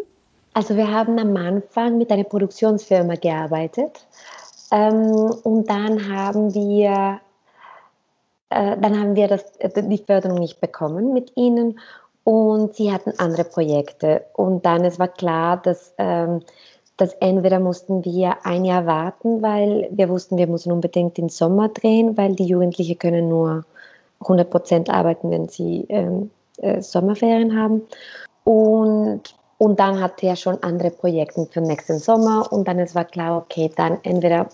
Also 0.54 0.76
wir 0.78 0.90
haben 0.90 1.20
am 1.20 1.36
Anfang 1.36 1.98
mit 1.98 2.12
einer 2.12 2.24
Produktionsfirma 2.24 3.16
gearbeitet 3.16 4.06
ähm, 4.72 5.32
und 5.44 5.70
dann 5.70 6.14
haben 6.14 6.54
wir 6.54 7.20
äh, 8.50 8.78
dann 8.78 9.00
haben 9.00 9.16
wir 9.16 9.28
das, 9.28 9.46
die 9.60 10.04
Förderung 10.06 10.40
nicht 10.40 10.60
bekommen 10.60 11.14
mit 11.14 11.32
ihnen 11.36 11.80
und 12.24 12.76
sie 12.76 12.92
hatten 12.92 13.14
andere 13.18 13.44
Projekte 13.44 14.26
und 14.34 14.66
dann 14.66 14.86
es 14.86 15.00
war 15.00 15.08
klar, 15.08 15.58
dass 15.58 15.94
ähm, 15.98 16.42
dass 16.98 17.14
entweder 17.14 17.60
mussten 17.60 18.06
wir 18.06 18.46
ein 18.46 18.64
Jahr 18.64 18.86
warten, 18.86 19.42
weil 19.42 19.90
wir 19.92 20.08
wussten, 20.10 20.38
wir 20.38 20.46
müssen 20.46 20.72
unbedingt 20.72 21.18
den 21.18 21.30
Sommer 21.30 21.70
drehen, 21.70 22.16
weil 22.16 22.36
die 22.36 22.46
Jugendlichen 22.46 23.00
können 23.00 23.28
nur 23.28 23.66
100 24.20 24.50
Prozent 24.50 24.90
arbeiten, 24.90 25.32
wenn 25.32 25.50
sie 25.50 25.86
ähm, 25.90 26.30
äh, 26.58 26.80
Sommerferien 26.82 27.60
haben. 27.60 27.82
Und 28.44 29.34
und 29.58 29.80
dann 29.80 30.02
hatte 30.02 30.26
er 30.26 30.36
schon 30.36 30.62
andere 30.64 30.90
Projekte 30.90 31.46
für 31.46 31.62
nächsten 31.62 32.00
Sommer 32.00 32.52
und 32.52 32.68
dann 32.68 32.80
es 32.80 32.96
war 32.96 33.06
klar, 33.06 33.38
okay, 33.38 33.70
dann 33.76 34.00
entweder 34.02 34.48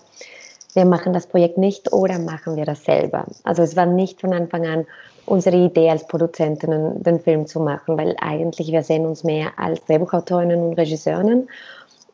wir 0.74 0.84
machen 0.84 1.14
das 1.14 1.26
Projekt 1.26 1.56
nicht 1.56 1.94
oder 1.94 2.18
machen 2.18 2.56
wir 2.56 2.66
das 2.66 2.84
selber. 2.84 3.24
Also 3.42 3.62
es 3.62 3.74
war 3.74 3.86
nicht 3.86 4.20
von 4.20 4.34
Anfang 4.34 4.66
an 4.66 4.86
unsere 5.28 5.56
Idee 5.56 5.90
als 5.90 6.06
Produzentinnen, 6.06 7.02
den 7.02 7.20
Film 7.20 7.46
zu 7.46 7.60
machen, 7.60 7.98
weil 7.98 8.16
eigentlich 8.20 8.72
wir 8.72 8.82
sehen 8.82 9.06
uns 9.06 9.24
mehr 9.24 9.50
als 9.56 9.84
Drehbuchautorinnen 9.84 10.60
und 10.62 10.74
Regisseurinnen 10.74 11.48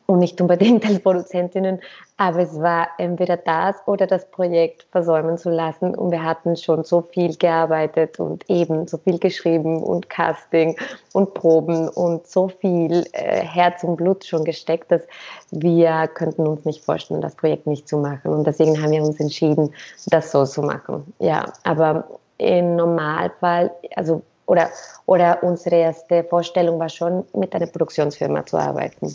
und 0.06 0.18
nicht 0.18 0.40
unbedingt 0.40 0.84
als 0.86 1.00
Produzentinnen, 1.00 1.80
aber 2.16 2.40
es 2.40 2.60
war 2.60 2.88
entweder 2.98 3.36
das 3.36 3.76
oder 3.86 4.06
das 4.06 4.30
Projekt 4.30 4.86
versäumen 4.90 5.38
zu 5.38 5.50
lassen 5.50 5.94
und 5.94 6.10
wir 6.10 6.22
hatten 6.22 6.56
schon 6.56 6.84
so 6.84 7.00
viel 7.00 7.36
gearbeitet 7.36 8.20
und 8.20 8.48
eben 8.50 8.86
so 8.86 8.98
viel 8.98 9.18
geschrieben 9.18 9.82
und 9.82 10.10
Casting 10.10 10.76
und 11.12 11.34
Proben 11.34 11.88
und 11.88 12.26
so 12.26 12.48
viel 12.48 13.04
äh, 13.12 13.40
Herz 13.40 13.82
und 13.82 13.96
Blut 13.96 14.24
schon 14.24 14.44
gesteckt, 14.44 14.92
dass 14.92 15.02
wir 15.50 16.08
könnten 16.08 16.46
uns 16.46 16.64
nicht 16.64 16.84
vorstellen, 16.84 17.22
das 17.22 17.34
Projekt 17.34 17.66
nicht 17.66 17.88
zu 17.88 17.96
machen 17.96 18.32
und 18.32 18.46
deswegen 18.46 18.80
haben 18.82 18.92
wir 18.92 19.02
uns 19.02 19.18
entschieden, 19.20 19.72
das 20.06 20.30
so 20.30 20.44
zu 20.44 20.62
machen. 20.62 21.14
Ja, 21.18 21.52
aber 21.62 22.04
im 22.44 22.76
Normalfall, 22.76 23.70
also 23.96 24.22
oder, 24.46 24.70
oder 25.06 25.42
unsere 25.42 25.76
erste 25.76 26.24
Vorstellung 26.24 26.78
war 26.78 26.88
schon, 26.88 27.24
mit 27.34 27.54
einer 27.54 27.66
Produktionsfirma 27.66 28.44
zu 28.44 28.58
arbeiten. 28.58 29.14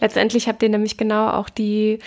Letztendlich 0.00 0.48
habt 0.48 0.62
ihr 0.62 0.68
nämlich 0.68 0.96
genau 0.98 1.30
auch 1.30 1.48
die 1.48 2.00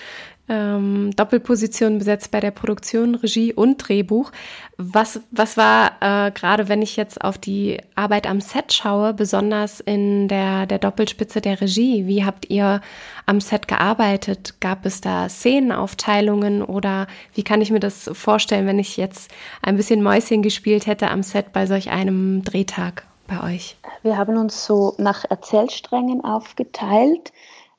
ähm, 0.50 1.12
Doppelposition 1.16 2.00
besetzt 2.00 2.32
bei 2.32 2.40
der 2.40 2.52
Produktion, 2.52 3.16
Regie 3.16 3.54
und 3.54 3.78
Drehbuch. 3.78 4.32
Was, 4.78 5.22
was 5.32 5.56
war 5.56 5.92
äh, 6.02 6.32
gerade, 6.32 6.68
wenn 6.68 6.82
ich 6.82 6.98
jetzt 6.98 7.24
auf 7.24 7.38
die 7.38 7.80
Arbeit 7.96 8.28
am 8.28 8.42
Set 8.42 8.74
schaue, 8.74 9.14
besonders 9.14 9.80
in 9.80 10.28
der, 10.28 10.66
der 10.66 10.80
Doppelspitze 10.80 11.40
der 11.40 11.62
Regie? 11.62 12.08
Wie 12.08 12.26
habt 12.26 12.50
ihr 12.50 12.82
am 13.26 13.40
Set 13.40 13.68
gearbeitet? 13.68 14.60
Gab 14.60 14.86
es 14.86 15.02
da 15.02 15.30
Szenenaufteilungen 15.30 16.64
oder 16.64 17.08
wie 17.34 17.44
kann 17.44 17.62
ich 17.62 17.72
mir 17.72 17.80
das 17.80 18.10
vorstellen, 18.14 18.66
wenn 18.66 18.80
ich 18.80 18.98
jetzt 18.98 19.32
ein 19.62 19.78
bisschen 19.78 20.02
Mäuschen 20.02 20.42
gespielt 20.42 20.88
hätte 20.88 21.10
am 21.10 21.24
Set 21.24 21.54
bei 21.54 21.68
solch 21.68 21.92
einem 21.92 22.44
Drehtag 22.44 23.06
bei 23.28 23.54
euch? 23.54 23.78
Wir 24.02 24.18
haben 24.18 24.38
uns 24.38 24.66
so 24.66 24.96
nach 24.98 25.26
Erzählsträngen 25.30 26.24
aufgeteilt 26.24 27.32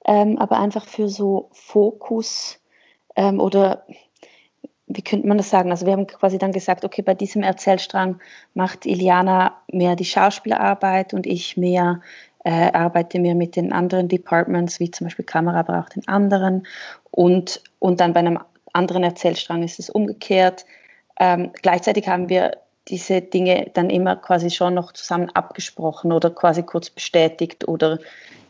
ähm, 0.05 0.39
aber 0.39 0.59
einfach 0.59 0.87
für 0.87 1.09
so 1.09 1.51
Fokus 1.53 2.60
ähm, 3.21 3.39
oder 3.39 3.85
wie 4.87 5.03
könnte 5.03 5.29
man 5.29 5.37
das 5.37 5.51
sagen? 5.51 5.71
Also 5.71 5.85
wir 5.85 5.93
haben 5.93 6.07
quasi 6.07 6.39
dann 6.39 6.53
gesagt, 6.53 6.87
okay, 6.87 7.03
bei 7.03 7.15
diesem 7.15 7.43
Erzählstrang 7.43 8.19
macht 8.55 8.87
Iliana 8.87 9.61
mehr 9.71 9.95
die 9.95 10.07
Schauspielerarbeit 10.07 11.13
und 11.13 11.27
ich 11.27 11.59
mehr 11.59 12.01
äh, 12.45 12.73
arbeite 12.73 13.21
mehr 13.21 13.35
mit 13.35 13.57
den 13.57 13.73
anderen 13.73 14.09
Departments, 14.09 14.81
wie 14.81 14.91
zum 14.91 15.07
Beispiel 15.07 15.27
Kamera, 15.27 15.61
aber 15.61 15.81
auch 15.81 15.91
den 15.91 16.09
anderen. 16.09 16.67
Und, 17.11 17.63
und 17.79 18.01
dann 18.01 18.15
bei 18.15 18.21
einem 18.21 18.39
anderen 18.73 19.05
Erzählstrang 19.05 19.63
ist 19.63 19.79
es 19.79 19.91
umgekehrt. 19.91 20.65
Ähm, 21.21 21.51
gleichzeitig 21.61 22.09
haben 22.09 22.31
wir 22.31 22.57
diese 22.89 23.21
Dinge 23.21 23.71
dann 23.75 23.91
immer 23.91 24.17
quasi 24.17 24.49
schon 24.49 24.73
noch 24.73 24.93
zusammen 24.93 25.29
abgesprochen 25.35 26.11
oder 26.11 26.31
quasi 26.31 26.63
kurz 26.63 26.89
bestätigt 26.89 27.69
oder 27.69 27.99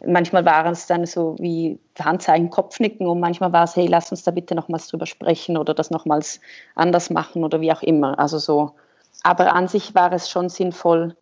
manchmal 0.06 0.44
waren 0.44 0.72
es 0.72 0.86
dann 0.86 1.06
so 1.06 1.36
wie 1.38 1.78
Handzeichen, 1.98 2.50
Kopfnicken 2.50 3.06
und 3.06 3.20
manchmal 3.20 3.52
war 3.52 3.64
es, 3.64 3.76
hey, 3.76 3.86
lass 3.86 4.10
uns 4.10 4.22
da 4.22 4.30
bitte 4.30 4.54
nochmals 4.54 4.88
drüber 4.88 5.06
sprechen 5.06 5.56
oder 5.56 5.74
das 5.74 5.90
nochmals 5.90 6.40
anders 6.74 7.10
machen 7.10 7.44
oder 7.44 7.60
wie 7.60 7.72
auch 7.72 7.82
immer. 7.82 8.18
Also 8.18 8.38
so. 8.38 8.72
Aber 9.22 9.54
an 9.54 9.68
sich 9.68 9.94
war 9.94 10.12
es 10.12 10.30
schon 10.30 10.48
sinnvoll, 10.48 11.16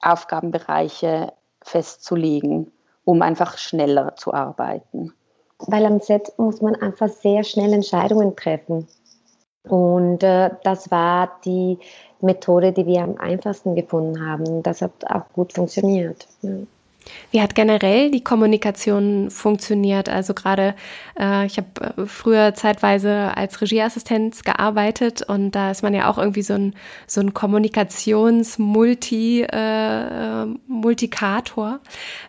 Aufgabenbereiche 0.00 1.32
festzulegen, 1.62 2.72
um 3.04 3.22
einfach 3.22 3.58
schneller 3.58 4.16
zu 4.16 4.34
arbeiten. 4.34 5.12
Weil 5.58 5.86
am 5.86 6.00
Set 6.00 6.32
muss 6.38 6.60
man 6.60 6.74
einfach 6.76 7.08
sehr 7.08 7.44
schnell 7.44 7.72
Entscheidungen 7.72 8.36
treffen. 8.36 8.86
Und 9.68 10.22
äh, 10.22 10.50
das 10.62 10.90
war 10.90 11.40
die 11.44 11.78
Methode, 12.20 12.72
die 12.72 12.86
wir 12.86 13.02
am 13.02 13.16
einfachsten 13.18 13.74
gefunden 13.74 14.24
haben. 14.24 14.62
Das 14.62 14.82
hat 14.82 14.92
auch 15.08 15.28
gut 15.32 15.52
funktioniert. 15.52 16.28
Ja. 16.42 16.50
Wie 17.30 17.40
hat 17.40 17.54
generell 17.54 18.10
die 18.10 18.24
Kommunikation 18.24 19.30
funktioniert? 19.30 20.08
Also 20.08 20.34
gerade, 20.34 20.74
äh, 21.18 21.46
ich 21.46 21.58
habe 21.58 21.68
äh, 21.80 21.92
früher 22.06 22.54
zeitweise 22.54 23.36
als 23.36 23.60
Regieassistenz 23.60 24.42
gearbeitet 24.42 25.22
und 25.22 25.52
da 25.52 25.70
ist 25.70 25.82
man 25.82 25.94
ja 25.94 26.10
auch 26.10 26.18
irgendwie 26.18 26.42
so 26.42 26.54
ein, 26.54 26.74
so 27.06 27.20
ein 27.20 27.34
Kommunikations-Multi, 27.34 29.42
äh, 29.42 30.46
Multikator. 30.66 31.78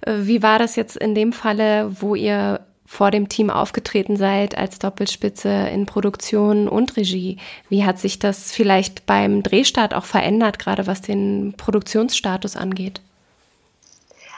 Äh, 0.01 0.13
wie 0.21 0.43
war 0.43 0.59
das 0.59 0.75
jetzt 0.75 0.97
in 0.97 1.15
dem 1.15 1.33
Falle, 1.33 1.89
wo 1.99 2.13
ihr 2.15 2.59
vor 2.87 3.11
dem 3.11 3.27
Team 3.27 3.49
aufgetreten 3.49 4.15
seid 4.15 4.57
als 4.57 4.79
Doppelspitze 4.79 5.49
in 5.49 5.85
Produktion 5.85 6.69
und 6.69 6.95
Regie. 6.95 7.37
Wie 7.67 7.83
hat 7.83 7.99
sich 7.99 8.17
das 8.17 8.53
vielleicht 8.53 9.05
beim 9.05 9.43
Drehstart 9.43 9.93
auch 9.93 10.05
verändert, 10.05 10.57
gerade 10.57 10.87
was 10.87 11.01
den 11.01 11.53
Produktionsstatus 11.57 12.55
angeht? 12.55 13.01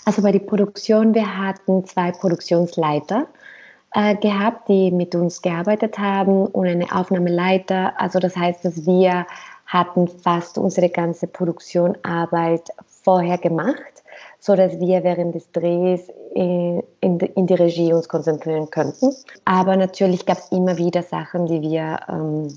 Also 0.10 0.24
bei 0.24 0.32
der 0.32 0.40
Produktion, 0.40 1.14
wir 1.14 1.38
hatten 1.38 1.86
zwei 1.86 2.12
Produktionsleiter 2.12 3.28
äh, 3.94 4.16
gehabt, 4.16 4.68
die 4.68 4.90
mit 4.90 5.14
uns 5.14 5.44
gearbeitet 5.44 6.00
haben 6.00 6.48
und 6.48 6.66
eine 6.66 6.92
Aufnahmeleiter. 6.92 7.94
Also 8.02 8.18
das 8.18 8.36
heißt, 8.36 8.66
dass 8.66 8.88
wir 8.88 9.28
hatten 9.68 10.08
fast 10.08 10.58
unsere 10.58 10.90
ganze 10.90 11.28
Produktionarbeit 11.28 12.70
vorher 12.88 13.38
gemacht, 13.38 14.04
so 14.40 14.56
dass 14.56 14.80
wir 14.80 15.04
während 15.04 15.36
des 15.36 15.52
Drehs 15.52 16.10
in, 16.34 16.82
in, 17.02 17.20
in 17.20 17.46
die 17.46 17.54
Regie 17.54 17.94
uns 17.94 18.10
konzentrieren 18.10 18.72
könnten. 18.72 19.14
Aber 19.46 19.78
natürlich 19.78 20.26
gab 20.26 20.40
es 20.40 20.52
immer 20.52 20.80
wieder 20.80 21.04
Sachen, 21.04 21.46
die 21.46 21.62
wir 21.62 22.00
ähm, 22.10 22.48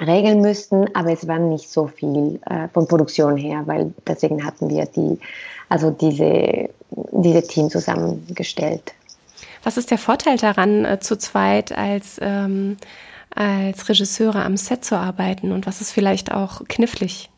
regeln 0.00 0.40
müssten, 0.40 0.94
aber 0.94 1.12
es 1.12 1.28
war 1.28 1.38
nicht 1.38 1.70
so 1.70 1.86
viel 1.86 2.40
äh, 2.46 2.68
von 2.68 2.88
Produktion 2.88 3.36
her, 3.36 3.62
weil 3.66 3.92
deswegen 4.06 4.44
hatten 4.44 4.68
wir 4.68 4.86
die 4.86 5.18
also 5.70 5.90
diese, 5.90 6.68
diese 6.90 7.42
Team 7.42 7.70
zusammengestellt. 7.70 8.92
Was 9.62 9.76
ist 9.76 9.90
der 9.90 9.98
Vorteil 9.98 10.36
daran, 10.36 10.84
äh, 10.84 11.00
zu 11.00 11.16
zweit 11.16 11.72
als, 11.72 12.18
ähm, 12.20 12.76
als 13.34 13.88
Regisseure 13.88 14.44
am 14.44 14.56
Set 14.56 14.84
zu 14.84 14.96
arbeiten 14.96 15.52
und 15.52 15.66
was 15.66 15.80
ist 15.80 15.92
vielleicht 15.92 16.32
auch 16.32 16.62
knifflig? 16.68 17.30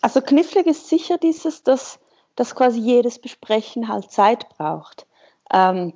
Also 0.00 0.20
knifflig 0.20 0.66
ist 0.66 0.88
sicher 0.88 1.18
dieses, 1.18 1.62
dass, 1.62 2.00
dass 2.34 2.54
quasi 2.56 2.80
jedes 2.80 3.20
Besprechen 3.20 3.88
halt 3.88 4.10
Zeit 4.10 4.48
braucht 4.48 5.06
ähm, 5.52 5.92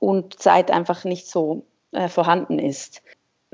und 0.00 0.40
Zeit 0.40 0.72
einfach 0.72 1.04
nicht 1.04 1.28
so 1.28 1.64
äh, 1.92 2.08
vorhanden 2.08 2.58
ist. 2.58 3.02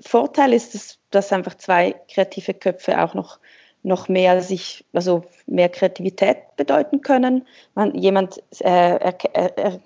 Vorteil 0.00 0.52
ist, 0.52 0.74
dass, 0.74 0.98
dass 1.10 1.32
einfach 1.32 1.56
zwei 1.56 1.94
kreative 2.08 2.54
Köpfe 2.54 3.02
auch 3.02 3.14
noch 3.14 3.38
noch 3.82 4.08
mehr 4.08 4.42
sich, 4.42 4.84
also 4.92 5.24
mehr 5.46 5.68
Kreativität 5.68 6.56
bedeuten 6.56 7.00
können. 7.00 7.46
Man, 7.74 7.94
jemand 7.94 8.38
äh, 8.60 8.98
er, 8.98 9.14
er, 9.32 9.80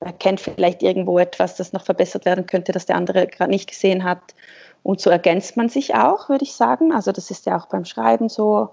erkennt 0.00 0.40
vielleicht 0.40 0.82
irgendwo 0.82 1.18
etwas, 1.18 1.56
das 1.56 1.72
noch 1.72 1.84
verbessert 1.84 2.24
werden 2.26 2.46
könnte, 2.46 2.72
das 2.72 2.86
der 2.86 2.96
andere 2.96 3.26
gerade 3.26 3.50
nicht 3.50 3.68
gesehen 3.68 4.04
hat. 4.04 4.34
Und 4.82 5.00
so 5.00 5.08
ergänzt 5.08 5.56
man 5.56 5.70
sich 5.70 5.94
auch, 5.94 6.28
würde 6.28 6.44
ich 6.44 6.54
sagen. 6.54 6.92
Also 6.92 7.10
das 7.10 7.30
ist 7.30 7.46
ja 7.46 7.58
auch 7.58 7.66
beim 7.66 7.86
Schreiben 7.86 8.28
so, 8.28 8.70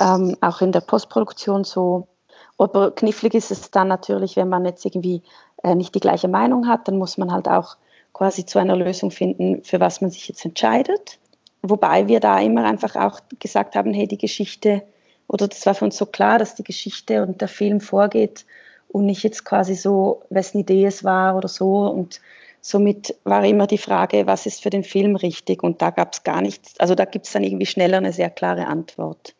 ähm, 0.00 0.36
auch 0.40 0.62
in 0.62 0.72
der 0.72 0.80
Postproduktion 0.80 1.64
so. 1.64 2.08
Aber 2.56 2.92
knifflig 2.92 3.34
ist 3.34 3.50
es 3.50 3.70
dann 3.70 3.88
natürlich, 3.88 4.36
wenn 4.36 4.48
man 4.48 4.64
jetzt 4.64 4.84
irgendwie 4.86 5.22
äh, 5.62 5.74
nicht 5.74 5.94
die 5.94 6.00
gleiche 6.00 6.28
Meinung 6.28 6.66
hat, 6.66 6.88
dann 6.88 6.96
muss 6.96 7.18
man 7.18 7.30
halt 7.30 7.48
auch 7.48 7.76
quasi 8.14 8.46
zu 8.46 8.58
einer 8.58 8.76
Lösung 8.76 9.10
finden, 9.10 9.62
für 9.62 9.80
was 9.80 10.00
man 10.00 10.10
sich 10.10 10.28
jetzt 10.28 10.44
entscheidet. 10.44 11.18
Wobei 11.60 12.08
wir 12.08 12.20
da 12.20 12.40
immer 12.40 12.64
einfach 12.64 12.96
auch 12.96 13.20
gesagt 13.38 13.76
haben, 13.76 13.92
hey, 13.92 14.06
die 14.06 14.18
Geschichte, 14.18 14.82
oder 15.28 15.48
das 15.48 15.66
war 15.66 15.74
für 15.74 15.84
uns 15.84 15.98
so 15.98 16.06
klar, 16.06 16.38
dass 16.38 16.54
die 16.54 16.64
Geschichte 16.64 17.22
und 17.22 17.40
der 17.40 17.48
Film 17.48 17.80
vorgeht 17.80 18.46
und 18.88 19.06
nicht 19.06 19.22
jetzt 19.24 19.44
quasi 19.44 19.74
so, 19.74 20.22
wessen 20.30 20.60
Idee 20.60 20.86
es 20.86 21.04
war 21.04 21.36
oder 21.36 21.48
so. 21.48 21.86
Und 21.86 22.20
somit 22.60 23.16
war 23.24 23.44
immer 23.44 23.66
die 23.66 23.78
Frage, 23.78 24.26
was 24.26 24.46
ist 24.46 24.62
für 24.62 24.70
den 24.70 24.84
Film 24.84 25.16
richtig? 25.16 25.62
Und 25.62 25.82
da 25.82 25.90
gab 25.90 26.12
es 26.12 26.22
gar 26.22 26.40
nichts, 26.40 26.78
also 26.78 26.94
da 26.94 27.04
gibt 27.04 27.26
es 27.26 27.32
dann 27.32 27.44
irgendwie 27.44 27.66
schneller 27.66 27.98
eine 27.98 28.12
sehr 28.12 28.30
klare 28.30 28.66
Antwort. 28.66 29.34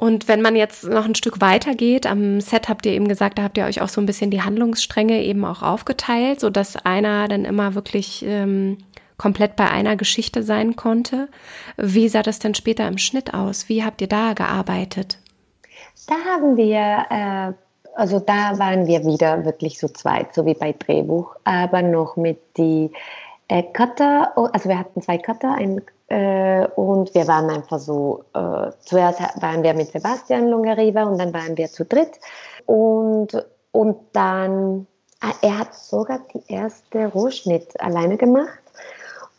Und 0.00 0.28
wenn 0.28 0.40
man 0.40 0.56
jetzt 0.56 0.84
noch 0.84 1.04
ein 1.04 1.14
Stück 1.14 1.42
weiter 1.42 1.74
geht, 1.74 2.06
am 2.06 2.40
Set 2.40 2.70
habt 2.70 2.86
ihr 2.86 2.92
eben 2.92 3.06
gesagt, 3.06 3.38
da 3.38 3.42
habt 3.42 3.58
ihr 3.58 3.66
euch 3.66 3.82
auch 3.82 3.88
so 3.88 4.00
ein 4.00 4.06
bisschen 4.06 4.30
die 4.30 4.40
Handlungsstränge 4.40 5.22
eben 5.22 5.44
auch 5.44 5.62
aufgeteilt, 5.62 6.40
sodass 6.40 6.76
einer 6.86 7.28
dann 7.28 7.44
immer 7.44 7.74
wirklich 7.74 8.24
ähm, 8.26 8.78
komplett 9.18 9.56
bei 9.56 9.68
einer 9.68 9.96
Geschichte 9.96 10.42
sein 10.42 10.74
konnte. 10.74 11.28
Wie 11.76 12.08
sah 12.08 12.22
das 12.22 12.38
denn 12.38 12.54
später 12.54 12.88
im 12.88 12.96
Schnitt 12.96 13.34
aus? 13.34 13.68
Wie 13.68 13.84
habt 13.84 14.00
ihr 14.00 14.08
da 14.08 14.32
gearbeitet? 14.32 15.18
Da 16.06 16.14
haben 16.14 16.56
wir, 16.56 17.04
äh, 17.10 17.52
also 17.94 18.20
da 18.20 18.58
waren 18.58 18.86
wir 18.86 19.04
wieder 19.04 19.44
wirklich 19.44 19.78
so 19.78 19.88
zweit, 19.88 20.34
so 20.34 20.46
wie 20.46 20.54
bei 20.54 20.72
Drehbuch, 20.72 21.36
aber 21.44 21.82
noch 21.82 22.16
mit 22.16 22.38
die 22.56 22.90
äh, 23.50 23.64
Cutter, 23.64 24.32
also 24.36 24.68
wir 24.68 24.78
hatten 24.78 25.02
zwei 25.02 25.18
Cutter, 25.18 25.52
ein 25.54 25.82
äh, 26.06 26.66
und 26.76 27.12
wir 27.14 27.26
waren 27.26 27.50
einfach 27.50 27.80
so, 27.80 28.24
äh, 28.32 28.70
zuerst 28.80 29.20
waren 29.40 29.62
wir 29.62 29.74
mit 29.74 29.90
Sebastian 29.90 30.48
Longariva 30.48 31.02
und 31.02 31.18
dann 31.18 31.34
waren 31.34 31.56
wir 31.56 31.68
zu 31.68 31.84
dritt. 31.84 32.20
Und, 32.66 33.28
und 33.72 33.96
dann, 34.12 34.86
ah, 35.20 35.32
er 35.42 35.58
hat 35.58 35.74
sogar 35.74 36.20
die 36.32 36.42
erste 36.52 37.08
Rohschnitt 37.08 37.80
alleine 37.80 38.16
gemacht. 38.16 38.60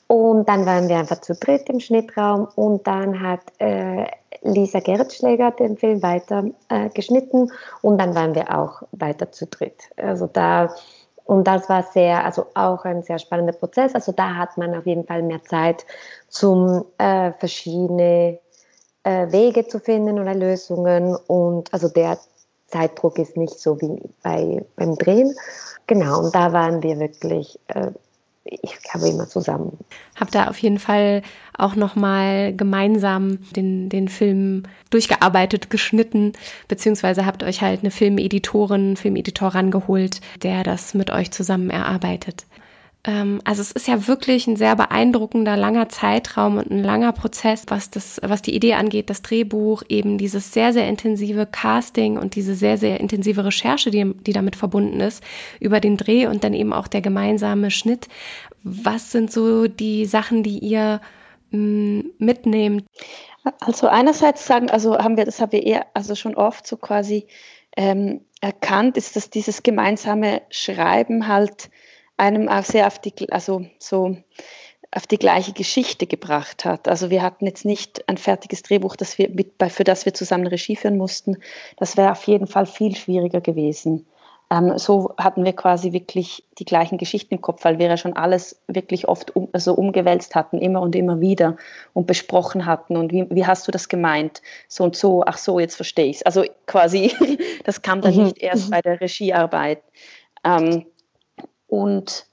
Und 0.08 0.50
dann 0.50 0.66
waren 0.66 0.90
wir 0.90 0.98
einfach 0.98 1.22
zu 1.22 1.34
dritt 1.34 1.70
im 1.70 1.80
Schnittraum 1.80 2.50
und 2.56 2.86
dann 2.86 3.22
hat 3.22 3.42
äh, 3.60 4.08
Lisa 4.42 4.82
Gerritschläger 4.82 5.52
den 5.52 5.78
Film 5.78 6.04
weiter 6.04 6.46
äh, 6.68 6.90
geschnitten 6.90 7.50
und 7.82 7.98
dann 7.98 8.14
waren 8.14 8.36
wir 8.36 8.58
auch 8.58 8.82
weiter 8.92 9.32
zu 9.32 9.48
dritt. 9.48 9.84
Also 9.96 10.28
da 10.28 10.76
und 11.26 11.46
das 11.46 11.70
war 11.70 11.84
sehr, 11.84 12.26
also 12.26 12.48
auch 12.56 12.84
ein 12.86 13.04
sehr 13.04 13.20
spannender 13.20 13.54
Prozess. 13.54 13.96
Also 13.96 14.12
da 14.12 14.36
hat 14.36 14.58
man 14.58 14.76
auf 14.76 14.86
jeden 14.86 15.06
Fall 15.06 15.22
mehr 15.24 15.44
Zeit, 15.44 15.86
zum 16.28 16.86
äh, 16.98 17.32
verschiedene 17.34 18.40
äh, 19.04 19.32
Wege 19.32 19.68
zu 19.68 19.80
finden 19.80 20.20
oder 20.20 20.34
Lösungen. 20.34 21.16
Und 21.28 21.74
also 21.74 21.88
der 21.90 22.18
Zeitdruck 22.68 23.20
ist 23.20 23.38
nicht 23.38 23.60
so 23.60 23.80
wie 23.82 24.02
bei, 24.24 24.66
beim 24.76 24.96
Drehen. 24.96 25.36
Genau, 25.88 26.20
und 26.20 26.36
da 26.36 26.54
waren 26.54 26.82
wir 26.84 27.00
wirklich 27.00 27.60
äh, 27.68 27.92
ich 28.44 28.82
glaube 28.82 29.10
immer 29.10 29.28
zusammen. 29.28 29.78
Habt 30.20 30.34
da 30.34 30.48
auf 30.48 30.58
jeden 30.58 30.80
Fall 30.80 31.22
auch 31.58 31.76
nochmal 31.76 32.56
gemeinsam 32.56 33.40
den, 33.56 33.90
den 33.90 34.08
Film 34.08 34.64
durchgearbeitet, 34.90 35.70
geschnitten, 35.70 36.34
beziehungsweise 36.68 37.26
habt 37.26 37.44
euch 37.44 37.62
halt 37.62 37.82
eine 37.82 37.92
Filmeditorin, 37.92 38.98
Filmeditor 38.98 39.50
rangeholt, 39.50 40.22
der 40.42 40.64
das 40.64 40.94
mit 40.94 41.12
euch 41.12 41.32
zusammen 41.32 41.70
erarbeitet. 41.70 42.46
Ähm, 43.04 43.42
also 43.44 43.62
es 43.62 43.72
ist 43.72 43.88
ja 43.88 44.08
wirklich 44.08 44.48
ein 44.48 44.56
sehr 44.56 44.76
beeindruckender 44.76 45.58
langer 45.58 45.90
Zeitraum 45.90 46.58
und 46.58 46.70
ein 46.70 46.84
langer 46.84 47.14
Prozess, 47.14 47.66
was 47.68 47.90
das, 47.90 48.20
was 48.24 48.42
die 48.42 48.56
Idee 48.56 48.76
angeht, 48.76 49.10
das 49.10 49.22
Drehbuch, 49.24 49.84
eben 49.90 50.18
dieses 50.18 50.54
sehr, 50.54 50.72
sehr 50.72 50.88
intensive 50.88 51.48
Casting 51.48 52.18
und 52.18 52.36
diese 52.36 52.54
sehr, 52.54 52.78
sehr 52.78 53.00
intensive 53.00 53.44
Recherche, 53.44 53.90
die, 53.90 54.14
die 54.14 54.34
damit 54.34 54.56
verbunden 54.56 55.00
ist, 55.00 55.24
über 55.60 55.80
den 55.80 55.98
Dreh 55.98 56.28
und 56.28 56.44
dann 56.44 56.54
eben 56.54 56.74
auch 56.74 56.88
der 56.88 57.02
gemeinsame 57.02 57.72
Schnitt. 57.72 58.08
Was 58.64 59.12
sind 59.12 59.32
so 59.32 59.68
die 59.68 60.06
Sachen, 60.06 60.44
die 60.44 60.60
ihr 60.60 61.02
mh, 61.50 61.58
mm, 61.58 62.12
mitnehmt? 62.20 62.86
Also 63.60 63.88
einerseits 63.88 64.46
sagen, 64.46 64.70
also 64.70 65.00
haben 65.00 65.18
wir, 65.18 65.26
das 65.26 65.42
haben 65.42 65.52
wir 65.52 65.64
eher, 65.64 65.88
also 65.96 66.14
schon 66.14 66.36
oft 66.36 66.68
so 66.68 66.78
quasi 66.78 67.26
ähm, 67.76 68.22
erkannt, 68.42 68.98
ist, 68.98 69.16
dass 69.16 69.32
dieses 69.32 69.64
gemeinsame 69.64 70.44
Schreiben 70.52 71.28
halt 71.28 71.72
einem 72.22 72.48
auch 72.48 72.64
sehr 72.64 72.86
auf 72.88 73.00
die, 73.00 73.14
also 73.32 73.66
so 73.80 74.16
auf 74.92 75.08
die 75.08 75.18
gleiche 75.18 75.54
Geschichte 75.54 76.06
gebracht 76.06 76.66
hat. 76.66 76.88
Also 76.88 77.10
wir 77.10 77.22
hatten 77.22 77.46
jetzt 77.48 77.66
nicht 77.66 78.08
ein 78.08 78.18
fertiges 78.18 78.62
Drehbuch, 78.62 78.96
das 78.96 79.18
wir 79.18 79.30
mit, 79.30 79.54
für 79.70 79.84
das 79.84 80.06
wir 80.06 80.14
zusammen 80.14 80.46
Regie 80.46 80.76
führen 80.76 80.98
mussten. 80.98 81.38
Das 81.78 81.98
wäre 81.98 82.12
auf 82.12 82.24
jeden 82.28 82.46
Fall 82.46 82.66
viel 82.66 82.96
schwieriger 82.96 83.42
gewesen. 83.42 84.06
Ähm, 84.52 84.78
so 84.78 85.16
hatten 85.18 85.46
wir 85.46 85.54
quasi 85.54 85.94
wirklich 85.94 86.44
die 86.60 86.66
gleichen 86.66 86.98
Geschichten 86.98 87.36
im 87.36 87.42
Kopf, 87.42 87.64
weil 87.64 87.80
wir 87.80 87.88
ja 87.88 87.98
schon 87.98 88.14
alles 88.14 88.62
wirklich 88.68 89.08
oft 89.08 89.36
um, 89.36 89.48
also 89.54 89.74
umgewälzt 89.74 90.36
hatten, 90.36 90.60
immer 90.60 90.82
und 90.82 90.96
immer 90.96 91.22
wieder 91.22 91.56
und 91.94 92.06
besprochen 92.06 92.66
hatten. 92.66 92.98
Und 92.98 93.14
wie, 93.14 93.26
wie 93.30 93.48
hast 93.48 93.68
du 93.68 93.72
das 93.72 93.88
gemeint? 93.88 94.42
So 94.68 94.84
und 94.84 94.96
so, 94.96 95.24
ach 95.26 95.38
so, 95.38 95.58
jetzt 95.58 95.76
verstehe 95.76 96.08
ich 96.08 96.18
es. 96.18 96.24
Also 96.24 96.44
quasi, 96.68 97.14
das 97.64 97.82
kam 97.82 98.02
dann 98.02 98.14
mhm. 98.16 98.24
nicht 98.26 98.40
erst 98.40 98.70
bei 98.70 98.82
der 98.82 99.00
Regiearbeit. 99.00 99.82
Ähm, 100.44 100.86
und 101.72 102.26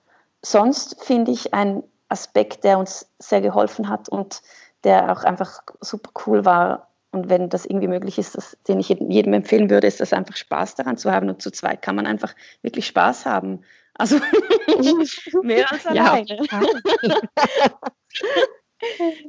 sonst 0.43 1.05
finde 1.05 1.31
ich 1.31 1.55
ein 1.55 1.85
Aspekt, 2.09 2.65
der 2.65 2.77
uns 2.77 3.09
sehr 3.21 3.41
geholfen 3.41 3.89
hat 3.89 4.09
und 4.09 4.43
der 4.83 5.13
auch 5.13 5.23
einfach 5.23 5.63
super 5.81 6.11
cool 6.27 6.45
war. 6.45 6.89
Und 7.13 7.31
wenn 7.31 7.49
das 7.49 7.65
irgendwie 7.65 7.87
möglich 7.87 8.19
ist, 8.19 8.35
das, 8.37 8.57
den 8.67 8.81
ich 8.81 8.89
jedem 8.89 9.33
empfehlen 9.33 9.71
würde, 9.71 9.87
ist 9.87 10.01
das 10.01 10.13
einfach 10.13 10.35
Spaß 10.35 10.75
daran 10.75 10.97
zu 10.97 11.13
haben. 11.13 11.29
Und 11.29 11.41
zu 11.41 11.53
zweit 11.53 11.83
kann 11.83 11.95
man 11.95 12.09
einfach 12.09 12.35
wirklich 12.63 12.89
Spaß 12.89 13.27
haben. 13.27 13.63
Also 13.95 14.17
mehr 15.43 15.71
als 15.71 15.87
alleine. 15.87 16.27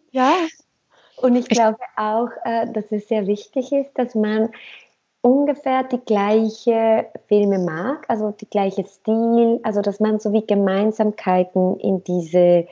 ja. 0.09 0.33
Und 1.17 1.35
ich 1.35 1.47
glaube 1.47 1.77
auch, 1.97 2.29
äh, 2.45 2.65
dass 2.73 2.85
es 2.91 3.07
sehr 3.07 3.27
wichtig 3.27 3.71
ist, 3.71 3.91
dass 3.93 4.15
man 4.15 4.49
ungefähr 5.21 5.83
die 5.83 5.99
gleiche 5.99 7.07
Filme 7.27 7.59
mag, 7.59 8.05
also 8.07 8.31
die 8.31 8.49
gleiche 8.49 8.85
Stil, 8.85 9.59
also 9.63 9.81
dass 9.81 9.99
man 9.99 10.19
so 10.19 10.31
wie 10.31 10.45
Gemeinsamkeiten 10.45 11.79
in 11.79 12.03
diese 12.03 12.67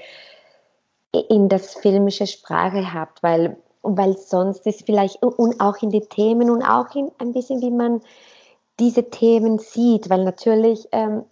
in 1.29 1.49
das 1.49 1.73
filmische 1.75 2.27
Sprache 2.27 2.93
hat, 2.93 3.21
weil 3.21 3.57
weil 3.81 4.17
sonst 4.17 4.65
ist 4.67 4.85
vielleicht 4.85 5.23
und 5.23 5.61
auch 5.61 5.81
in 5.81 5.89
die 5.89 6.01
Themen 6.01 6.49
und 6.49 6.63
auch 6.63 6.93
in 6.95 7.11
ein 7.19 7.33
bisschen 7.33 7.61
wie 7.61 7.71
man 7.71 8.01
diese 8.79 9.09
Themen 9.09 9.59
sieht, 9.59 10.09
weil 10.09 10.23
natürlich 10.23 10.87
ähm, 10.91 11.23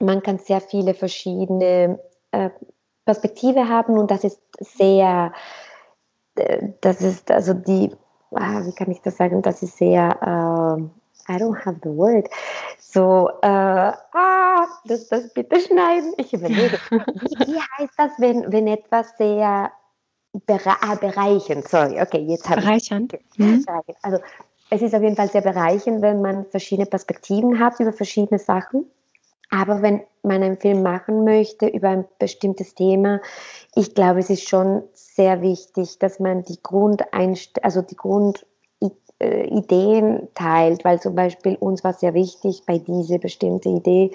man 0.00 0.22
kann 0.22 0.38
sehr 0.38 0.60
viele 0.60 0.94
verschiedene 0.94 1.98
äh, 2.32 2.50
Perspektive 3.04 3.68
haben 3.68 3.98
und 3.98 4.10
das 4.10 4.24
ist 4.24 4.40
sehr 4.60 5.32
äh, 6.36 6.70
das 6.80 7.00
ist 7.00 7.30
also 7.30 7.54
die 7.54 7.90
ah, 8.34 8.64
wie 8.64 8.72
kann 8.72 8.90
ich 8.90 9.00
das 9.00 9.16
sagen, 9.16 9.42
das 9.42 9.62
ist 9.62 9.76
sehr, 9.76 10.10
äh, 10.20 11.32
I 11.32 11.36
don't 11.36 11.64
have 11.64 11.76
the 11.82 11.90
word, 11.90 12.28
so, 12.78 13.28
äh, 13.42 13.46
ah, 13.46 14.66
das, 14.86 15.08
das 15.08 15.32
bitte 15.34 15.60
schneiden, 15.60 16.14
ich 16.16 16.32
überlege. 16.32 16.78
wie, 16.90 17.46
wie 17.46 17.60
heißt 17.60 17.94
das, 17.96 18.12
wenn, 18.18 18.50
wenn 18.52 18.66
etwas 18.66 19.16
sehr 19.18 19.70
bere 20.46 20.76
ah, 20.80 20.94
bereichend, 20.94 21.68
sorry, 21.68 22.00
okay, 22.00 22.24
jetzt 22.26 22.48
habe 22.48 22.60
ich. 22.76 22.90
Mhm. 23.36 23.64
Also, 24.02 24.18
es 24.70 24.82
ist 24.82 24.94
auf 24.94 25.02
jeden 25.02 25.16
Fall 25.16 25.28
sehr 25.28 25.40
bereichend, 25.40 26.02
wenn 26.02 26.20
man 26.20 26.44
verschiedene 26.46 26.86
Perspektiven 26.86 27.58
hat 27.58 27.80
über 27.80 27.92
verschiedene 27.92 28.38
Sachen. 28.38 28.84
Aber 29.50 29.82
wenn 29.82 30.02
man 30.22 30.42
einen 30.42 30.58
Film 30.58 30.82
machen 30.82 31.24
möchte 31.24 31.66
über 31.68 31.88
ein 31.88 32.04
bestimmtes 32.18 32.74
Thema, 32.74 33.20
ich 33.74 33.94
glaube, 33.94 34.20
es 34.20 34.30
ist 34.30 34.48
schon 34.48 34.82
sehr 34.92 35.40
wichtig, 35.40 35.98
dass 35.98 36.20
man 36.20 36.42
die 36.44 36.58
Grundeinst 36.62 37.64
also 37.64 37.80
die 37.82 37.96
Grundideen 37.96 38.42
äh, 39.20 40.26
teilt, 40.34 40.84
weil 40.84 41.00
zum 41.00 41.14
Beispiel 41.14 41.56
uns 41.56 41.82
war 41.82 41.94
sehr 41.94 42.14
wichtig 42.14 42.62
bei 42.66 42.78
dieser 42.78 43.18
bestimmten 43.18 43.76
Idee 43.76 44.10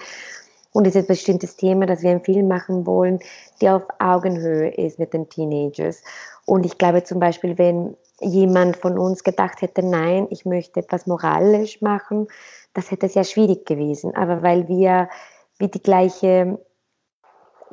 und 0.74 0.86
dieses 0.86 1.08
bestimmtes 1.08 1.56
Thema, 1.56 1.86
dass 1.86 2.02
wir 2.02 2.12
einen 2.12 2.24
Film 2.24 2.48
machen 2.48 2.86
wollen, 2.86 3.20
der 3.62 3.78
auf 3.78 3.84
Augenhöhe 4.00 4.70
ist 4.70 5.00
mit 5.00 5.14
den 5.14 5.30
Teenagers. 5.30 6.04
Und 6.46 6.66
ich 6.66 6.78
glaube 6.78 7.04
zum 7.04 7.20
Beispiel, 7.20 7.58
wenn 7.58 7.96
jemand 8.20 8.78
von 8.78 8.98
uns 8.98 9.24
gedacht 9.24 9.62
hätte, 9.62 9.84
nein, 9.84 10.28
ich 10.30 10.46
möchte 10.46 10.80
etwas 10.80 11.08
moralisch 11.08 11.82
machen, 11.82 12.28
das 12.74 12.92
hätte 12.92 13.10
sehr 13.10 13.24
schwierig 13.24 13.66
gewesen. 13.66 14.16
Aber 14.16 14.42
weil 14.44 14.68
wir 14.68 15.10
wie 15.58 15.68
die 15.68 15.82
gleiche, 15.82 16.60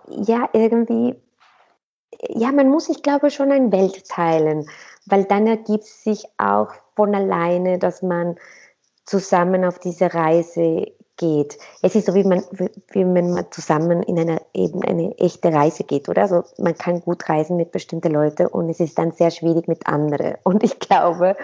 ja, 0.09 0.49
irgendwie 0.53 1.17
ja, 2.29 2.53
man 2.53 2.69
muss, 2.69 2.89
ich 2.89 3.03
glaube, 3.03 3.31
schon 3.31 3.53
ein 3.53 3.73
Welt 3.73 4.09
teilen, 4.09 4.67
weil 5.07 5.25
dann 5.25 5.47
ergibt 5.47 5.85
sich 5.85 6.25
auch 6.39 6.69
von 6.95 7.15
alleine, 7.15 7.79
dass 7.79 8.03
man 8.03 8.37
zusammen 9.05 9.65
auf 9.65 9.79
diese 9.79 10.13
Reise 10.13 10.87
geht. 11.17 11.59
Es 11.83 11.95
ist 11.95 12.07
so, 12.07 12.15
wie 12.15 12.25
man, 12.25 12.43
wie, 12.53 12.71
wenn 12.93 13.33
man 13.33 13.47
zusammen 13.51 14.03
in 14.03 14.19
eine, 14.19 14.41
eben 14.55 14.83
eine 14.85 15.17
echte 15.19 15.53
Reise 15.53 15.85
geht, 15.85 16.09
oder? 16.09 16.23
Also 16.23 16.45
man 16.59 16.77
kann 16.77 17.01
gut 17.01 17.29
reisen 17.29 17.57
mit 17.57 17.73
bestimmten 17.73 18.13
Leuten 18.13 18.47
und 18.47 18.71
es 18.71 18.81
ist 18.81 18.99
dann 18.99 19.13
sehr 19.13 19.31
schwierig 19.31 19.69
mit 19.69 19.87
anderen. 19.87 20.37
Und 20.45 20.63
ich 20.63 20.79
glaube, 20.79 21.37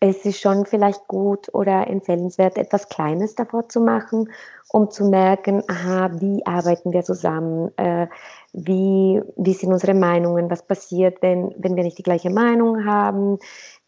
es 0.00 0.24
ist 0.26 0.40
schon 0.40 0.66
vielleicht 0.66 1.06
gut 1.08 1.52
oder 1.54 1.86
empfehlenswert, 1.86 2.58
etwas 2.58 2.88
Kleines 2.88 3.34
davor 3.34 3.68
zu 3.68 3.80
machen, 3.80 4.30
um 4.68 4.90
zu 4.90 5.04
merken, 5.04 5.62
aha, 5.68 6.10
wie 6.20 6.44
arbeiten 6.44 6.92
wir 6.92 7.02
zusammen, 7.02 7.70
äh, 7.78 8.06
wie, 8.52 9.22
wie 9.36 9.52
sind 9.54 9.72
unsere 9.72 9.94
Meinungen, 9.94 10.50
was 10.50 10.66
passiert, 10.66 11.22
wenn, 11.22 11.54
wenn 11.56 11.76
wir 11.76 11.82
nicht 11.82 11.98
die 11.98 12.02
gleiche 12.02 12.30
Meinung 12.30 12.84
haben? 12.84 13.38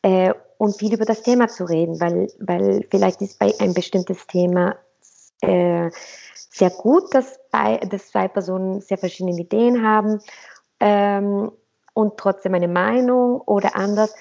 Äh, 0.03 0.33
und 0.57 0.77
viel 0.77 0.95
über 0.95 1.05
das 1.05 1.23
Thema 1.23 1.49
zu 1.49 1.65
reden, 1.65 2.01
weil, 2.01 2.29
weil 2.41 2.87
vielleicht 2.91 3.21
ist 3.21 3.39
bei 3.39 3.53
ein 3.61 3.75
bestimmtes 3.75 4.27
Thema 4.27 4.77
äh, 5.41 5.91
sehr 6.51 6.71
gut, 6.71 7.15
dass, 7.15 7.39
bei, 7.51 7.77
dass 7.79 8.09
zwei 8.09 8.29
Personen 8.29 8.81
sehr 8.81 8.99
verschiedene 8.99 9.39
Ideen 9.39 9.87
haben 9.87 10.21
ähm, 10.81 11.53
und 11.95 12.17
trotzdem 12.17 12.55
eine 12.55 12.69
Meinung 12.69 13.41
oder 13.43 13.77
anders 13.77 14.15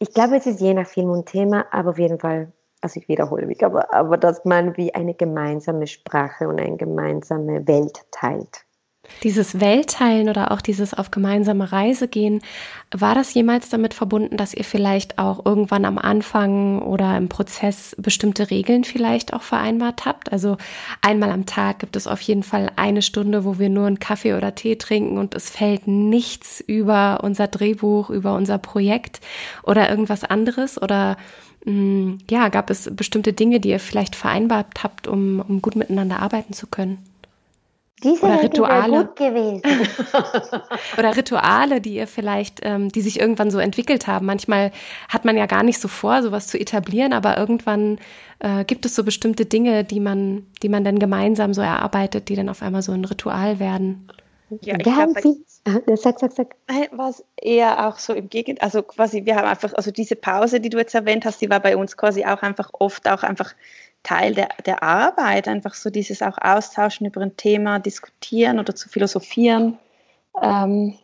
ich 0.00 0.14
glaube, 0.14 0.36
es 0.36 0.46
ist 0.46 0.60
je 0.60 0.72
nach 0.74 0.86
Film 0.86 1.10
und 1.10 1.26
Thema, 1.26 1.66
aber 1.70 1.90
auf 1.90 1.98
jeden 1.98 2.18
Fall, 2.18 2.52
also 2.80 2.98
ich 2.98 3.08
wiederhole 3.08 3.46
mich, 3.46 3.62
aber, 3.62 3.92
aber 3.92 4.16
dass 4.16 4.44
man 4.46 4.76
wie 4.78 4.94
eine 4.94 5.14
gemeinsame 5.14 5.86
Sprache 5.86 6.48
und 6.48 6.58
eine 6.58 6.78
gemeinsame 6.78 7.66
Welt 7.68 8.00
teilt. 8.10 8.64
Dieses 9.22 9.60
Weltteilen 9.60 10.28
oder 10.28 10.50
auch 10.50 10.60
dieses 10.60 10.94
auf 10.94 11.10
gemeinsame 11.10 11.72
Reise 11.72 12.08
gehen, 12.08 12.40
war 12.90 13.14
das 13.14 13.34
jemals 13.34 13.68
damit 13.68 13.94
verbunden, 13.94 14.36
dass 14.36 14.54
ihr 14.54 14.64
vielleicht 14.64 15.18
auch 15.18 15.44
irgendwann 15.44 15.84
am 15.84 15.98
Anfang 15.98 16.80
oder 16.80 17.16
im 17.16 17.28
Prozess 17.28 17.94
bestimmte 17.98 18.50
Regeln 18.50 18.84
vielleicht 18.84 19.32
auch 19.32 19.42
vereinbart 19.42 20.06
habt? 20.06 20.32
Also 20.32 20.56
einmal 21.02 21.30
am 21.30 21.46
Tag 21.46 21.80
gibt 21.80 21.96
es 21.96 22.06
auf 22.06 22.20
jeden 22.22 22.42
Fall 22.42 22.70
eine 22.76 23.02
Stunde, 23.02 23.44
wo 23.44 23.58
wir 23.58 23.68
nur 23.68 23.86
einen 23.86 23.98
Kaffee 23.98 24.34
oder 24.34 24.54
Tee 24.54 24.76
trinken 24.76 25.18
und 25.18 25.34
es 25.34 25.50
fällt 25.50 25.86
nichts 25.86 26.60
über 26.66 27.20
unser 27.22 27.46
Drehbuch, 27.46 28.10
über 28.10 28.34
unser 28.34 28.58
Projekt 28.58 29.20
oder 29.62 29.90
irgendwas 29.90 30.24
anderes 30.24 30.80
oder 30.80 31.16
mm, 31.64 32.14
ja, 32.30 32.48
gab 32.48 32.70
es 32.70 32.90
bestimmte 32.96 33.32
Dinge, 33.32 33.60
die 33.60 33.70
ihr 33.70 33.80
vielleicht 33.80 34.16
vereinbart 34.16 34.82
habt, 34.82 35.06
um, 35.06 35.44
um 35.46 35.62
gut 35.62 35.76
miteinander 35.76 36.20
arbeiten 36.20 36.54
zu 36.54 36.66
können? 36.66 37.09
Diese 38.02 38.24
oder 38.24 38.42
Rituale. 38.42 39.04
Gut 39.04 39.16
gewesen. 39.16 39.62
oder 40.98 41.16
Rituale, 41.16 41.80
die 41.80 41.94
ihr 41.94 42.06
vielleicht, 42.06 42.60
ähm, 42.62 42.90
die 42.90 43.00
sich 43.00 43.20
irgendwann 43.20 43.50
so 43.50 43.58
entwickelt 43.58 44.06
haben. 44.06 44.26
Manchmal 44.26 44.72
hat 45.08 45.24
man 45.24 45.36
ja 45.36 45.46
gar 45.46 45.62
nicht 45.62 45.78
so 45.78 45.88
vor, 45.88 46.22
sowas 46.22 46.46
zu 46.46 46.58
etablieren, 46.58 47.12
aber 47.12 47.36
irgendwann 47.36 47.98
äh, 48.38 48.64
gibt 48.64 48.86
es 48.86 48.94
so 48.94 49.04
bestimmte 49.04 49.46
Dinge, 49.46 49.84
die 49.84 50.00
man, 50.00 50.46
die 50.62 50.68
man 50.68 50.84
dann 50.84 50.98
gemeinsam 50.98 51.54
so 51.54 51.60
erarbeitet, 51.60 52.28
die 52.28 52.36
dann 52.36 52.48
auf 52.48 52.62
einmal 52.62 52.82
so 52.82 52.92
ein 52.92 53.04
Ritual 53.04 53.58
werden. 53.58 54.08
Ja, 54.62 54.74
ich 54.76 54.82
glaube, 54.82 55.20
viel, 55.20 55.44
sag, 55.96 56.18
sag, 56.18 56.32
sag. 56.32 56.56
Was 56.90 57.24
eher 57.40 57.86
auch 57.86 57.98
so 57.98 58.12
im 58.12 58.28
Gegenteil, 58.28 58.64
also 58.64 58.82
quasi, 58.82 59.24
wir 59.24 59.36
haben 59.36 59.46
einfach, 59.46 59.72
also 59.74 59.92
diese 59.92 60.16
Pause, 60.16 60.60
die 60.60 60.70
du 60.70 60.78
jetzt 60.78 60.94
erwähnt 60.94 61.24
hast, 61.24 61.40
die 61.40 61.48
war 61.48 61.60
bei 61.60 61.76
uns 61.76 61.96
quasi 61.96 62.24
auch 62.24 62.42
einfach 62.42 62.70
oft 62.72 63.08
auch 63.08 63.22
einfach 63.22 63.54
Teil 64.02 64.34
der, 64.34 64.48
der 64.64 64.82
Arbeit, 64.82 65.48
einfach 65.48 65.74
so 65.74 65.90
dieses 65.90 66.22
auch 66.22 66.38
Austauschen 66.38 67.06
über 67.06 67.20
ein 67.20 67.36
Thema, 67.36 67.78
diskutieren 67.78 68.58
oder 68.58 68.74
zu 68.74 68.88
philosophieren, 68.88 69.78
ähm, 70.40 70.98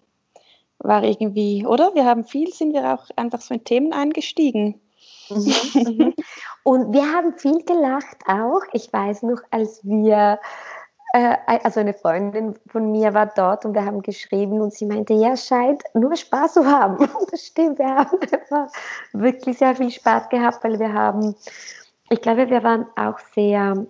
war 0.79 1.03
irgendwie, 1.03 1.67
oder? 1.67 1.95
Wir 1.95 2.05
haben 2.05 2.25
viel, 2.25 2.53
sind 2.53 2.73
wir 2.73 2.95
auch 2.95 3.07
einfach 3.17 3.41
so 3.41 3.55
in 3.55 3.65
Themen 3.65 3.93
eingestiegen. 3.93 4.81
Mhm, 5.29 5.55
mhm. 5.75 6.15
Und 6.63 6.93
wir 6.93 7.13
haben 7.13 7.39
viel 7.39 7.63
gelacht 7.65 8.17
auch. 8.27 8.63
Ich 8.73 8.93
weiß 8.93 9.23
noch, 9.23 9.41
als 9.51 9.81
wir, 9.85 10.39
äh, 11.13 11.37
also 11.47 11.81
eine 11.81 11.95
Freundin 11.95 12.57
von 12.69 12.93
mir 12.93 13.15
war 13.15 13.27
dort 13.27 13.65
und 13.65 13.75
wir 13.75 13.85
haben 13.85 14.03
geschrieben 14.03 14.61
und 14.61 14.73
sie 14.75 14.87
meinte, 14.87 15.15
ja, 15.15 15.37
scheint 15.37 15.83
nur 15.95 16.15
Spaß 16.17 16.55
zu 16.55 16.67
haben. 16.67 17.09
Das 17.31 17.47
stimmt, 17.47 17.79
wir 17.79 17.89
haben 17.89 18.19
einfach 18.33 18.73
wirklich 19.13 19.59
sehr 19.59 19.75
viel 19.75 19.91
Spaß 19.91 20.29
gehabt, 20.29 20.63
weil 20.63 20.79
wir 20.79 20.93
haben 20.93 21.35
ich 22.11 22.21
glaube, 22.21 22.51
wir 22.51 22.63
waren 22.63 22.87
auch 22.97 23.19
sehr 23.35 23.87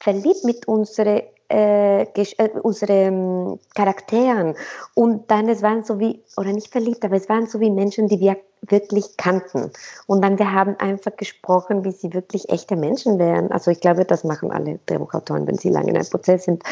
verliebt 0.00 0.44
mit 0.44 0.68
unseren 0.68 1.22
äh, 1.50 2.02
äh, 2.02 2.50
unsere 2.62 2.92
ähm, 2.92 3.58
Charakteren. 3.74 4.54
Und 4.94 5.30
dann, 5.30 5.48
es 5.48 5.62
waren 5.62 5.82
so 5.82 5.98
wie, 5.98 6.22
oder 6.36 6.52
nicht 6.52 6.70
verliebt, 6.70 7.02
aber 7.04 7.16
es 7.16 7.28
waren 7.30 7.46
so 7.46 7.58
wie 7.58 7.70
Menschen, 7.70 8.08
die 8.08 8.20
wir 8.20 8.36
wirklich 8.62 9.16
kannten. 9.16 9.70
Und 10.06 10.22
dann, 10.22 10.38
wir 10.38 10.52
haben 10.52 10.76
einfach 10.78 11.16
gesprochen, 11.16 11.84
wie 11.84 11.92
sie 11.92 12.12
wirklich 12.12 12.50
echte 12.50 12.76
Menschen 12.76 13.18
wären. 13.18 13.50
Also 13.50 13.70
ich 13.70 13.80
glaube, 13.80 14.04
das 14.04 14.24
machen 14.24 14.50
alle 14.50 14.78
Drehbuchautoren, 14.84 15.46
wenn 15.46 15.56
sie 15.56 15.70
lange 15.70 15.90
in 15.90 15.96
einem 15.96 16.08
Prozess 16.08 16.44
sind. 16.44 16.62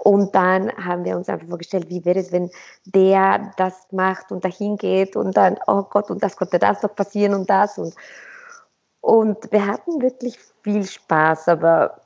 Und 0.00 0.34
dann 0.34 0.70
haben 0.72 1.04
wir 1.04 1.16
uns 1.16 1.30
einfach 1.30 1.46
vorgestellt, 1.48 1.88
wie 1.88 2.04
wäre 2.04 2.18
es, 2.18 2.30
wenn 2.30 2.50
der 2.84 3.52
das 3.56 3.86
macht 3.90 4.32
und 4.32 4.44
dahin 4.44 4.76
geht 4.76 5.16
und 5.16 5.36
dann, 5.36 5.56
oh 5.66 5.84
Gott, 5.84 6.10
und 6.10 6.22
das 6.22 6.36
konnte 6.36 6.58
das 6.58 6.82
noch 6.82 6.94
passieren 6.94 7.32
und 7.32 7.48
das 7.48 7.78
und 7.78 7.94
und 9.06 9.52
wir 9.52 9.64
hatten 9.66 10.02
wirklich 10.02 10.36
viel 10.64 10.84
Spaß, 10.84 11.46
aber 11.46 12.00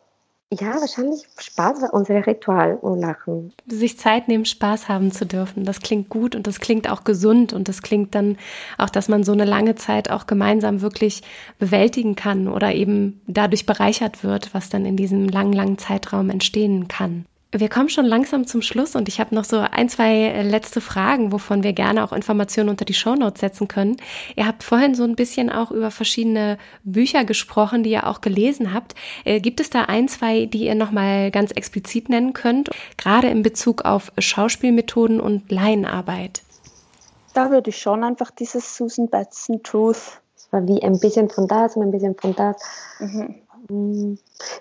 ja, 0.52 0.78
wahrscheinlich 0.78 1.26
Spaß 1.38 1.80
war 1.80 1.94
unser 1.94 2.26
Ritual 2.26 2.74
und 2.74 3.00
Lachen. 3.00 3.54
Sich 3.66 3.98
Zeit 3.98 4.28
nehmen, 4.28 4.44
Spaß 4.44 4.90
haben 4.90 5.10
zu 5.10 5.24
dürfen, 5.24 5.64
das 5.64 5.80
klingt 5.80 6.10
gut 6.10 6.34
und 6.34 6.46
das 6.46 6.60
klingt 6.60 6.90
auch 6.90 7.04
gesund 7.04 7.54
und 7.54 7.68
das 7.68 7.80
klingt 7.80 8.14
dann 8.14 8.36
auch, 8.76 8.90
dass 8.90 9.08
man 9.08 9.24
so 9.24 9.32
eine 9.32 9.46
lange 9.46 9.76
Zeit 9.76 10.10
auch 10.10 10.26
gemeinsam 10.26 10.82
wirklich 10.82 11.22
bewältigen 11.58 12.16
kann 12.16 12.48
oder 12.48 12.74
eben 12.74 13.22
dadurch 13.26 13.64
bereichert 13.64 14.22
wird, 14.22 14.52
was 14.52 14.68
dann 14.68 14.84
in 14.84 14.96
diesem 14.96 15.26
langen, 15.26 15.54
langen 15.54 15.78
Zeitraum 15.78 16.28
entstehen 16.28 16.86
kann. 16.86 17.24
Wir 17.52 17.68
kommen 17.68 17.88
schon 17.88 18.06
langsam 18.06 18.46
zum 18.46 18.62
Schluss 18.62 18.94
und 18.94 19.08
ich 19.08 19.18
habe 19.18 19.34
noch 19.34 19.42
so 19.42 19.58
ein, 19.58 19.88
zwei 19.88 20.28
äh, 20.28 20.42
letzte 20.42 20.80
Fragen, 20.80 21.32
wovon 21.32 21.64
wir 21.64 21.72
gerne 21.72 22.04
auch 22.04 22.12
Informationen 22.12 22.68
unter 22.68 22.84
die 22.84 22.94
Shownotes 22.94 23.40
setzen 23.40 23.66
können. 23.66 23.96
Ihr 24.36 24.46
habt 24.46 24.62
vorhin 24.62 24.94
so 24.94 25.02
ein 25.02 25.16
bisschen 25.16 25.50
auch 25.50 25.72
über 25.72 25.90
verschiedene 25.90 26.58
Bücher 26.84 27.24
gesprochen, 27.24 27.82
die 27.82 27.90
ihr 27.90 28.06
auch 28.06 28.20
gelesen 28.20 28.72
habt. 28.72 28.94
Äh, 29.24 29.40
gibt 29.40 29.58
es 29.58 29.68
da 29.68 29.82
ein, 29.86 30.06
zwei, 30.06 30.46
die 30.46 30.66
ihr 30.66 30.76
nochmal 30.76 31.32
ganz 31.32 31.50
explizit 31.50 32.08
nennen 32.08 32.34
könnt, 32.34 32.70
gerade 32.96 33.26
in 33.28 33.42
Bezug 33.42 33.84
auf 33.84 34.12
Schauspielmethoden 34.16 35.20
und 35.20 35.50
Laienarbeit? 35.50 36.42
Da 37.34 37.50
würde 37.50 37.70
ich 37.70 37.78
schon 37.78 38.04
einfach 38.04 38.30
dieses 38.30 38.76
Susan 38.76 39.08
Batson 39.08 39.60
Truth. 39.64 40.20
Das 40.36 40.52
war 40.52 40.68
wie 40.68 40.80
ein 40.84 41.00
bisschen 41.00 41.28
von 41.28 41.48
das 41.48 41.74
und 41.74 41.82
ein 41.82 41.90
bisschen 41.90 42.14
von 42.14 42.32
das. 42.36 42.62
Mhm. 43.00 43.34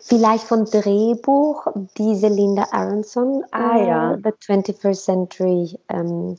Vielleicht 0.01 0.43
von 0.43 0.65
Drehbuch, 0.65 1.67
diese 1.97 2.27
Linda 2.27 2.67
Aronson, 2.71 3.43
ah, 3.51 3.77
äh, 3.77 3.87
ja. 3.87 4.17
The 4.17 4.29
21st 4.29 5.03
Century 5.03 5.79
ähm, 5.89 6.37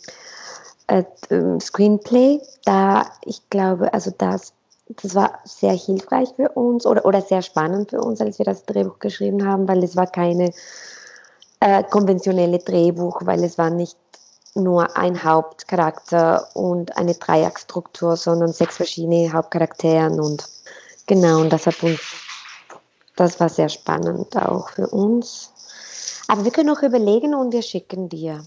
äh, 0.87 1.05
Screenplay. 1.61 2.41
Da, 2.65 3.07
ich 3.25 3.49
glaube, 3.51 3.93
also 3.93 4.13
das, 4.17 4.53
das 4.89 5.15
war 5.15 5.39
sehr 5.45 5.73
hilfreich 5.73 6.31
für 6.37 6.51
uns 6.51 6.87
oder, 6.87 7.05
oder 7.05 7.23
sehr 7.23 7.43
spannend 7.43 7.91
für 7.91 8.01
uns, 8.01 8.21
als 8.21 8.39
wir 8.39 8.45
das 8.45 8.65
Drehbuch 8.67 8.99
geschrieben 8.99 9.47
haben, 9.47 9.67
weil 9.67 9.83
es 9.83 9.97
war 9.97 10.07
keine 10.07 10.53
äh, 11.61 11.83
konventionelle 11.85 12.59
Drehbuch, 12.59 13.21
weil 13.25 13.43
es 13.45 13.59
war 13.59 13.71
nicht 13.71 13.97
nur 14.55 14.97
ein 14.97 15.23
Hauptcharakter 15.23 16.49
und 16.55 16.97
eine 16.97 17.15
Dreieckstruktur, 17.15 18.17
sondern 18.17 18.53
sechs 18.53 18.77
verschiedene 18.77 19.33
Hauptcharakteren 19.33 20.21
und 20.21 20.45
genau, 21.07 21.41
und 21.41 21.53
das 21.53 21.67
hat 21.67 21.83
uns 21.83 22.01
das 23.21 23.39
war 23.39 23.51
sehr 23.51 23.69
spannend 23.69 24.35
auch 24.37 24.71
für 24.71 24.89
uns. 24.89 25.53
Aber 26.27 26.45
wir 26.45 26.53
können 26.53 26.69
noch 26.69 26.83
überlegen 26.83 27.35
und 27.35 27.53
wir 27.53 27.63
schicken 27.63 28.09
dir. 28.09 28.43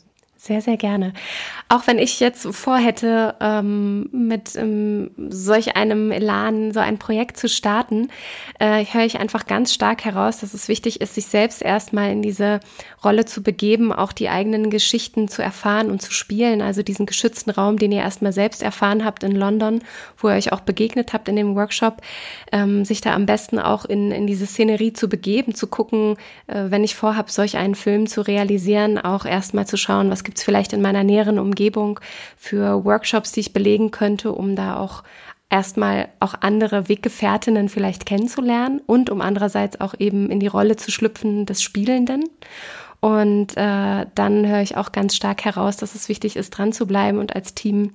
Sehr, 0.46 0.60
sehr 0.60 0.76
gerne. 0.76 1.14
Auch 1.70 1.88
wenn 1.88 1.98
ich 1.98 2.20
jetzt 2.20 2.46
vorhätte, 2.54 3.36
ähm, 3.39 4.10
mit 4.12 4.58
ähm, 4.58 5.12
solch 5.30 5.78
einem 5.78 6.12
Elan 6.12 6.74
so 6.74 6.82
ein 6.82 6.98
Projekt 6.98 7.38
zu 7.38 7.48
starten, 7.48 8.10
äh, 8.60 8.84
höre 8.84 9.06
ich 9.06 9.18
einfach 9.20 9.46
ganz 9.46 9.74
stark 9.74 10.04
heraus, 10.04 10.39
dass 10.41 10.54
es 10.54 10.68
wichtig 10.68 11.00
ist, 11.00 11.16
sich 11.16 11.28
selbst 11.28 11.62
erstmal 11.62 12.12
in 12.12 12.22
diese 12.22 12.60
Rolle 13.06 13.24
zu 13.24 13.41
begeben, 13.41 13.94
auch 13.94 14.12
die 14.12 14.28
eigenen 14.28 14.70
Geschichten 14.70 15.30
zu 15.30 15.41
erfahren 15.41 15.89
und 15.89 16.02
zu 16.02 16.12
spielen. 16.12 16.62
Also 16.62 16.84
diesen 16.84 17.06
geschützten 17.06 17.50
Raum, 17.50 17.78
den 17.78 17.94
ihr 17.94 18.02
erstmal 18.02 18.34
selbst 18.34 18.62
erfahren 18.62 19.06
habt 19.06 19.24
in 19.24 19.38
London, 19.38 19.80
wo 20.18 20.28
ihr 20.28 20.36
euch 20.36 20.52
auch 20.52 20.60
begegnet 20.60 21.14
habt 21.14 21.30
in 21.30 21.38
dem 21.38 21.56
Workshop, 21.56 22.02
ähm, 22.52 22.84
sich 22.84 23.00
da 23.00 23.14
am 23.14 23.26
besten 23.26 23.60
auch 23.60 23.86
in, 23.86 24.12
in 24.12 24.28
diese 24.28 24.46
Szenerie 24.46 24.91
zu 24.91 25.08
begeben, 25.08 25.56
zu 25.56 25.68
gucken, 25.68 26.18
äh, 26.48 26.66
wenn 26.68 26.84
ich 26.84 26.96
vorhabe, 26.96 27.32
solch 27.32 27.56
einen 27.56 27.76
Film 27.76 28.08
zu 28.08 28.20
realisieren, 28.20 28.98
auch 28.98 29.24
erstmal 29.24 29.66
zu 29.66 29.78
schauen, 29.78 30.12
was 30.12 30.26
gibt 30.26 30.33
gibt 30.34 30.40
es 30.40 30.46
vielleicht 30.46 30.74
in 30.74 30.82
meiner 30.82 31.04
näheren 31.04 31.38
Umgebung 31.38 32.00
für 32.38 32.84
Workshops, 32.86 33.34
die 33.34 33.42
ich 33.42 33.54
belegen 33.54 33.92
könnte, 33.92 34.32
um 34.32 34.56
da 34.56 34.78
auch 34.78 35.04
erstmal 35.52 36.10
auch 36.20 36.34
andere 36.40 36.90
Weggefährtinnen 36.90 37.70
vielleicht 37.70 38.08
kennenzulernen 38.08 38.82
und 38.88 39.12
um 39.12 39.22
andererseits 39.22 39.80
auch 39.80 39.94
eben 40.00 40.32
in 40.32 40.40
die 40.40 40.48
Rolle 40.48 40.76
zu 40.76 40.90
schlüpfen 40.90 41.46
des 41.46 41.62
Spielenden. 41.62 42.24
Und 43.00 43.56
äh, 43.58 44.08
dann 44.16 44.48
höre 44.48 44.62
ich 44.62 44.76
auch 44.76 44.92
ganz 44.92 45.16
stark 45.16 45.46
heraus, 45.46 45.78
dass 45.78 45.94
es 45.94 46.10
wichtig 46.10 46.36
ist, 46.36 46.50
dran 46.50 46.74
zu 46.74 46.88
bleiben 46.88 47.20
und 47.20 47.36
als 47.36 47.54
Team 47.54 47.92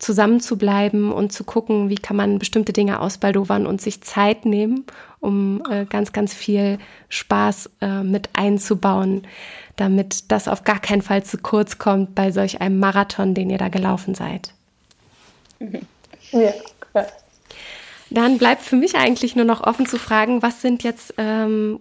zusammenzubleiben 0.00 1.12
und 1.12 1.32
zu 1.32 1.44
gucken, 1.44 1.90
wie 1.90 1.94
kann 1.94 2.16
man 2.16 2.38
bestimmte 2.38 2.72
Dinge 2.72 3.00
ausbaldowern 3.00 3.66
und 3.66 3.80
sich 3.80 4.00
Zeit 4.00 4.46
nehmen, 4.46 4.84
um 5.20 5.62
äh, 5.70 5.84
ganz, 5.84 6.12
ganz 6.12 6.34
viel 6.34 6.78
Spaß 7.10 7.70
äh, 7.82 8.02
mit 8.02 8.30
einzubauen, 8.32 9.26
damit 9.76 10.32
das 10.32 10.48
auf 10.48 10.64
gar 10.64 10.80
keinen 10.80 11.02
Fall 11.02 11.22
zu 11.22 11.38
kurz 11.38 11.78
kommt 11.78 12.14
bei 12.14 12.32
solch 12.32 12.60
einem 12.60 12.78
Marathon, 12.78 13.34
den 13.34 13.50
ihr 13.50 13.58
da 13.58 13.68
gelaufen 13.68 14.14
seid. 14.14 14.52
Ja, 16.32 16.52
klar. 16.90 17.06
Dann 18.08 18.38
bleibt 18.38 18.62
für 18.62 18.76
mich 18.76 18.96
eigentlich 18.96 19.36
nur 19.36 19.44
noch 19.44 19.62
offen 19.62 19.86
zu 19.86 19.98
fragen, 19.98 20.42
was 20.42 20.62
sind 20.62 20.82
jetzt 20.82 21.14
ähm, 21.18 21.78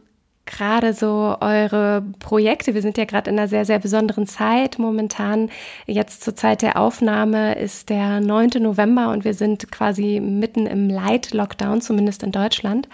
gerade 0.49 0.93
so 0.93 1.37
eure 1.39 2.03
Projekte? 2.19 2.73
Wir 2.73 2.81
sind 2.81 2.97
ja 2.97 3.05
gerade 3.05 3.29
in 3.29 3.39
einer 3.39 3.47
sehr, 3.47 3.65
sehr 3.65 3.79
besonderen 3.79 4.27
Zeit 4.27 4.79
momentan. 4.79 5.49
Jetzt 5.85 6.23
zur 6.23 6.35
Zeit 6.35 6.61
der 6.61 6.77
Aufnahme 6.77 7.55
ist 7.55 7.89
der 7.89 8.19
9. 8.19 8.49
November 8.59 9.11
und 9.11 9.23
wir 9.23 9.33
sind 9.33 9.71
quasi 9.71 10.19
mitten 10.19 10.65
im 10.65 10.89
Light-Lockdown, 10.89 11.81
zumindest 11.81 12.23
in 12.23 12.31
Deutschland. 12.31 12.89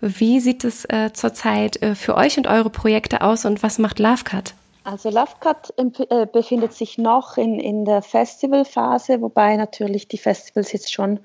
Wie 0.00 0.38
sieht 0.40 0.64
es 0.64 0.84
äh, 0.84 1.12
zurzeit 1.12 1.82
äh, 1.82 1.94
für 1.94 2.16
euch 2.16 2.36
und 2.36 2.46
eure 2.46 2.70
Projekte 2.70 3.22
aus 3.22 3.44
und 3.44 3.62
was 3.62 3.78
macht 3.78 3.98
Lovecut? 3.98 4.54
Also 4.84 5.10
Lovecut 5.10 5.74
äh, 5.76 6.26
befindet 6.26 6.72
sich 6.72 6.98
noch 6.98 7.36
in, 7.36 7.58
in 7.58 7.84
der 7.84 8.02
Festivalphase, 8.02 9.20
wobei 9.20 9.56
natürlich 9.56 10.08
die 10.08 10.18
Festivals 10.18 10.72
jetzt 10.72 10.92
schon 10.92 11.20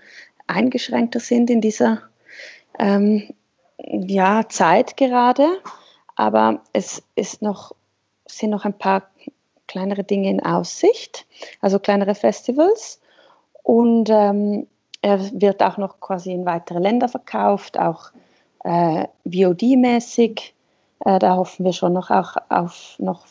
eingeschränkter 0.47 1.19
sind 1.19 1.49
in 1.49 1.61
dieser 1.61 2.01
ähm, 2.79 3.33
ja, 3.83 4.47
Zeit 4.49 4.97
gerade, 4.97 5.47
aber 6.15 6.61
es 6.73 7.03
ist 7.15 7.41
noch, 7.41 7.75
sind 8.25 8.49
noch 8.49 8.65
ein 8.65 8.77
paar 8.77 9.03
kleinere 9.67 10.03
Dinge 10.03 10.29
in 10.29 10.45
Aussicht, 10.45 11.25
also 11.61 11.79
kleinere 11.79 12.15
Festivals. 12.15 13.01
Und 13.63 14.09
ähm, 14.09 14.67
er 15.01 15.19
wird 15.33 15.63
auch 15.63 15.77
noch 15.77 15.99
quasi 15.99 16.31
in 16.31 16.45
weitere 16.45 16.79
Länder 16.79 17.09
verkauft, 17.09 17.79
auch 17.79 18.11
äh, 18.63 19.07
VOD-mäßig. 19.25 20.53
Äh, 21.05 21.19
da 21.19 21.35
hoffen 21.35 21.65
wir 21.65 21.73
schon 21.73 21.93
noch 21.93 22.09
auch 22.09 22.35
auf 22.49 22.95
noch 22.99 23.25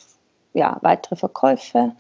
ja, 0.55 0.79
weitere 0.83 1.17
Verkäufe. 1.17 1.93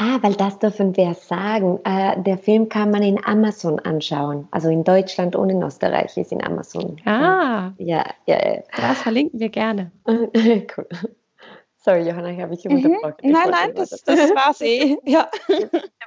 Ah, 0.00 0.18
weil 0.22 0.34
das 0.34 0.60
dürfen 0.60 0.96
wir 0.96 1.14
sagen. 1.14 1.80
Äh, 1.84 2.22
der 2.22 2.38
Film 2.38 2.68
kann 2.68 2.92
man 2.92 3.02
in 3.02 3.22
Amazon 3.24 3.80
anschauen. 3.80 4.46
Also 4.52 4.68
in 4.68 4.84
Deutschland 4.84 5.34
und 5.34 5.50
in 5.50 5.60
Österreich 5.60 6.16
ist 6.16 6.30
in 6.30 6.42
Amazon. 6.42 6.96
Ah. 7.04 7.72
Ja, 7.78 8.04
ja, 8.26 8.36
ja. 8.36 8.62
Das 8.76 9.02
verlinken 9.02 9.40
wir 9.40 9.48
gerne. 9.48 9.90
cool. 10.06 10.86
Sorry, 11.74 12.06
Johanna, 12.08 12.30
ich 12.30 12.40
habe 12.40 12.54
ich 12.54 12.64
unterbrochen. 12.68 13.14
Mhm. 13.22 13.32
Nein, 13.32 13.50
nein, 13.50 13.70
das, 13.74 13.90
das 13.90 14.18
war's 14.34 14.60
eh. 14.60 14.96
Ja. 15.04 15.28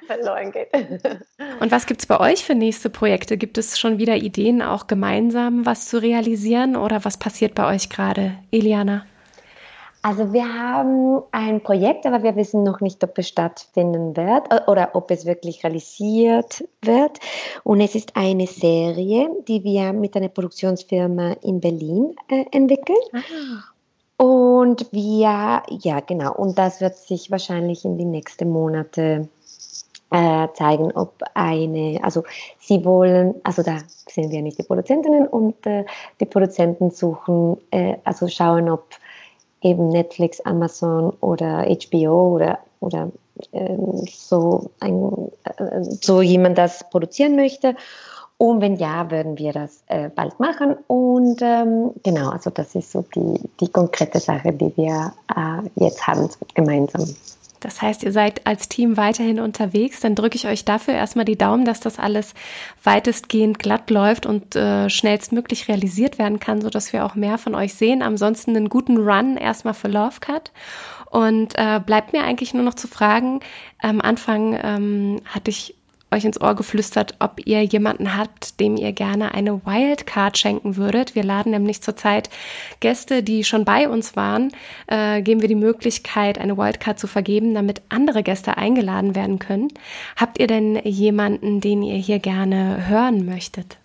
verloren 0.07 0.51
geht. 0.51 0.69
Und 1.59 1.71
was 1.71 1.85
gibt 1.85 2.01
es 2.01 2.05
bei 2.05 2.19
euch 2.19 2.45
für 2.45 2.55
nächste 2.55 2.89
Projekte? 2.89 3.37
Gibt 3.37 3.57
es 3.57 3.77
schon 3.77 3.97
wieder 3.97 4.15
Ideen, 4.15 4.61
auch 4.61 4.87
gemeinsam 4.87 5.65
was 5.65 5.87
zu 5.87 6.01
realisieren? 6.01 6.77
Oder 6.77 7.03
was 7.03 7.17
passiert 7.17 7.55
bei 7.55 7.73
euch 7.73 7.89
gerade, 7.89 8.37
Eliana? 8.51 9.05
Also 10.03 10.33
wir 10.33 10.51
haben 10.51 11.21
ein 11.31 11.61
Projekt, 11.61 12.07
aber 12.07 12.23
wir 12.23 12.35
wissen 12.35 12.63
noch 12.63 12.81
nicht, 12.81 13.03
ob 13.03 13.17
es 13.19 13.27
stattfinden 13.27 14.17
wird 14.17 14.51
äh, 14.51 14.61
oder 14.67 14.91
ob 14.93 15.11
es 15.11 15.25
wirklich 15.25 15.63
realisiert 15.63 16.63
wird. 16.81 17.19
Und 17.63 17.81
es 17.81 17.93
ist 17.93 18.15
eine 18.15 18.47
Serie, 18.47 19.29
die 19.47 19.63
wir 19.63 19.93
mit 19.93 20.15
einer 20.15 20.29
Produktionsfirma 20.29 21.33
in 21.43 21.59
Berlin 21.59 22.15
äh, 22.29 22.45
entwickeln. 22.51 22.97
Ah. 23.13 24.23
Und 24.23 24.87
wir, 24.91 25.63
ja 25.69 25.99
genau, 26.05 26.33
und 26.35 26.57
das 26.57 26.79
wird 26.81 26.95
sich 26.95 27.31
wahrscheinlich 27.31 27.85
in 27.85 27.97
den 27.97 28.11
nächsten 28.11 28.49
Monaten 28.49 29.29
äh, 30.11 30.47
zeigen, 30.53 30.91
ob 30.91 31.23
eine, 31.33 31.99
also 32.03 32.23
sie 32.59 32.85
wollen, 32.85 33.35
also 33.43 33.63
da 33.63 33.77
sind 34.07 34.29
wir 34.29 34.41
nicht 34.41 34.59
die 34.59 34.63
Produzentinnen 34.63 35.27
und 35.27 35.65
äh, 35.65 35.85
die 36.19 36.25
Produzenten 36.25 36.91
suchen, 36.91 37.57
äh, 37.71 37.95
also 38.03 38.27
schauen, 38.27 38.69
ob 38.69 38.85
eben 39.61 39.89
Netflix, 39.89 40.41
Amazon 40.41 41.11
oder 41.21 41.65
HBO 41.65 42.35
oder, 42.35 42.59
oder 42.79 43.11
ähm, 43.53 44.05
so, 44.09 44.71
ein, 44.79 45.31
äh, 45.43 45.83
so 45.83 46.21
jemand 46.21 46.57
das 46.57 46.89
produzieren 46.89 47.35
möchte. 47.35 47.75
Und 48.37 48.59
wenn 48.59 48.75
ja, 48.77 49.11
würden 49.11 49.37
wir 49.37 49.53
das 49.53 49.83
äh, 49.85 50.09
bald 50.09 50.39
machen. 50.39 50.75
Und 50.87 51.41
ähm, 51.43 51.91
genau, 52.01 52.29
also 52.29 52.49
das 52.49 52.73
ist 52.73 52.91
so 52.91 53.05
die, 53.13 53.39
die 53.59 53.67
konkrete 53.67 54.19
Sache, 54.19 54.51
die 54.51 54.75
wir 54.77 55.13
äh, 55.35 55.69
jetzt 55.75 56.07
haben 56.07 56.27
gemeinsam. 56.55 57.05
Das 57.61 57.81
heißt, 57.81 58.03
ihr 58.03 58.11
seid 58.11 58.45
als 58.45 58.67
Team 58.67 58.97
weiterhin 58.97 59.39
unterwegs. 59.39 60.01
Dann 60.01 60.15
drücke 60.15 60.35
ich 60.35 60.47
euch 60.47 60.65
dafür 60.65 60.95
erstmal 60.95 61.25
die 61.25 61.37
Daumen, 61.37 61.63
dass 61.63 61.79
das 61.79 61.99
alles 61.99 62.33
weitestgehend 62.83 63.59
glatt 63.59 63.89
läuft 63.89 64.25
und 64.25 64.55
äh, 64.55 64.89
schnellstmöglich 64.89 65.67
realisiert 65.67 66.17
werden 66.17 66.39
kann, 66.39 66.61
sodass 66.61 66.91
wir 66.91 67.05
auch 67.05 67.15
mehr 67.15 67.37
von 67.37 67.55
euch 67.55 67.75
sehen. 67.75 68.01
Ansonsten 68.01 68.55
einen 68.55 68.69
guten 68.69 68.97
Run 68.97 69.37
erstmal 69.37 69.73
für 69.73 69.87
Love 69.87 70.19
Cut. 70.19 70.51
Und 71.09 71.53
äh, 71.55 71.79
bleibt 71.85 72.13
mir 72.13 72.23
eigentlich 72.23 72.53
nur 72.53 72.63
noch 72.63 72.73
zu 72.73 72.87
fragen, 72.87 73.41
am 73.79 73.99
Anfang 73.99 74.57
ähm, 74.61 75.21
hatte 75.25 75.51
ich 75.51 75.75
euch 76.11 76.25
ins 76.25 76.39
Ohr 76.39 76.55
geflüstert, 76.55 77.15
ob 77.19 77.45
ihr 77.45 77.63
jemanden 77.63 78.17
habt, 78.17 78.59
dem 78.59 78.75
ihr 78.75 78.91
gerne 78.91 79.33
eine 79.33 79.65
Wildcard 79.65 80.37
schenken 80.37 80.75
würdet. 80.75 81.15
Wir 81.15 81.23
laden 81.23 81.51
nämlich 81.51 81.81
zurzeit 81.81 82.29
Gäste, 82.79 83.23
die 83.23 83.43
schon 83.43 83.65
bei 83.65 83.87
uns 83.87 84.15
waren, 84.15 84.51
äh, 84.87 85.21
geben 85.21 85.41
wir 85.41 85.47
die 85.47 85.55
Möglichkeit, 85.55 86.37
eine 86.37 86.57
Wildcard 86.57 86.99
zu 86.99 87.07
vergeben, 87.07 87.53
damit 87.53 87.81
andere 87.89 88.23
Gäste 88.23 88.57
eingeladen 88.57 89.15
werden 89.15 89.39
können. 89.39 89.69
Habt 90.17 90.39
ihr 90.39 90.47
denn 90.47 90.75
jemanden, 90.83 91.61
den 91.61 91.81
ihr 91.81 91.97
hier 91.97 92.19
gerne 92.19 92.87
hören 92.87 93.25
möchtet? 93.25 93.80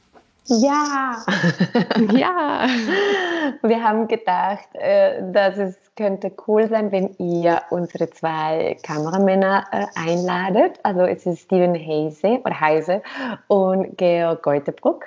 Ja, 0.48 1.24
ja. 2.12 2.66
Wir 3.62 3.82
haben 3.82 4.06
gedacht, 4.06 4.68
äh, 4.74 5.22
dass 5.32 5.56
es 5.58 5.76
könnte 5.96 6.30
cool 6.46 6.68
sein, 6.68 6.92
wenn 6.92 7.14
ihr 7.18 7.62
unsere 7.70 8.10
zwei 8.10 8.76
Kameramänner 8.82 9.64
äh, 9.72 9.86
einladet. 9.94 10.78
Also 10.82 11.02
es 11.02 11.26
ist 11.26 11.42
Steven 11.42 11.74
Heise 11.74 12.40
oder 12.44 12.60
Heise 12.60 13.02
und 13.48 13.96
Georg 13.96 14.42
Geutebruck. 14.42 15.06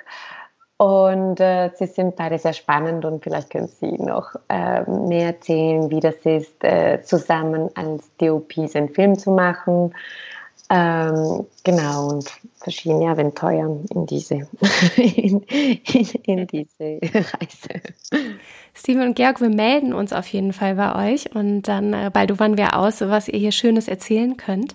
Und 0.76 1.40
äh, 1.40 1.70
sie 1.74 1.86
sind 1.86 2.16
beide 2.16 2.38
sehr 2.38 2.54
spannend 2.54 3.04
und 3.04 3.22
vielleicht 3.22 3.50
können 3.50 3.68
Sie 3.68 3.98
noch 3.98 4.34
äh, 4.48 4.82
mehr 4.90 5.26
erzählen, 5.26 5.90
wie 5.90 6.00
das 6.00 6.16
ist, 6.24 6.64
äh, 6.64 7.02
zusammen 7.02 7.68
als 7.74 8.10
DOPs 8.16 8.74
einen 8.74 8.88
Film 8.88 9.18
zu 9.18 9.30
machen. 9.30 9.94
Ähm, 10.72 11.46
genau, 11.64 12.10
und 12.10 12.30
verschiedene 12.58 13.10
Abenteuer 13.10 13.82
in 13.90 14.06
diese, 14.06 14.48
in, 14.96 15.40
in, 15.42 16.06
in 16.22 16.46
diese 16.46 17.00
Reise. 17.02 17.82
Steven 18.80 19.02
und 19.02 19.14
Georg, 19.14 19.42
wir 19.42 19.50
melden 19.50 19.92
uns 19.92 20.14
auf 20.14 20.26
jeden 20.28 20.54
Fall 20.54 20.76
bei 20.76 21.12
euch 21.12 21.34
und 21.34 21.62
dann 21.62 21.92
äh, 21.92 22.10
bald 22.10 22.38
wann 22.38 22.56
wir 22.56 22.78
aus, 22.78 23.02
was 23.02 23.28
ihr 23.28 23.38
hier 23.38 23.52
Schönes 23.52 23.88
erzählen 23.88 24.38
könnt. 24.38 24.74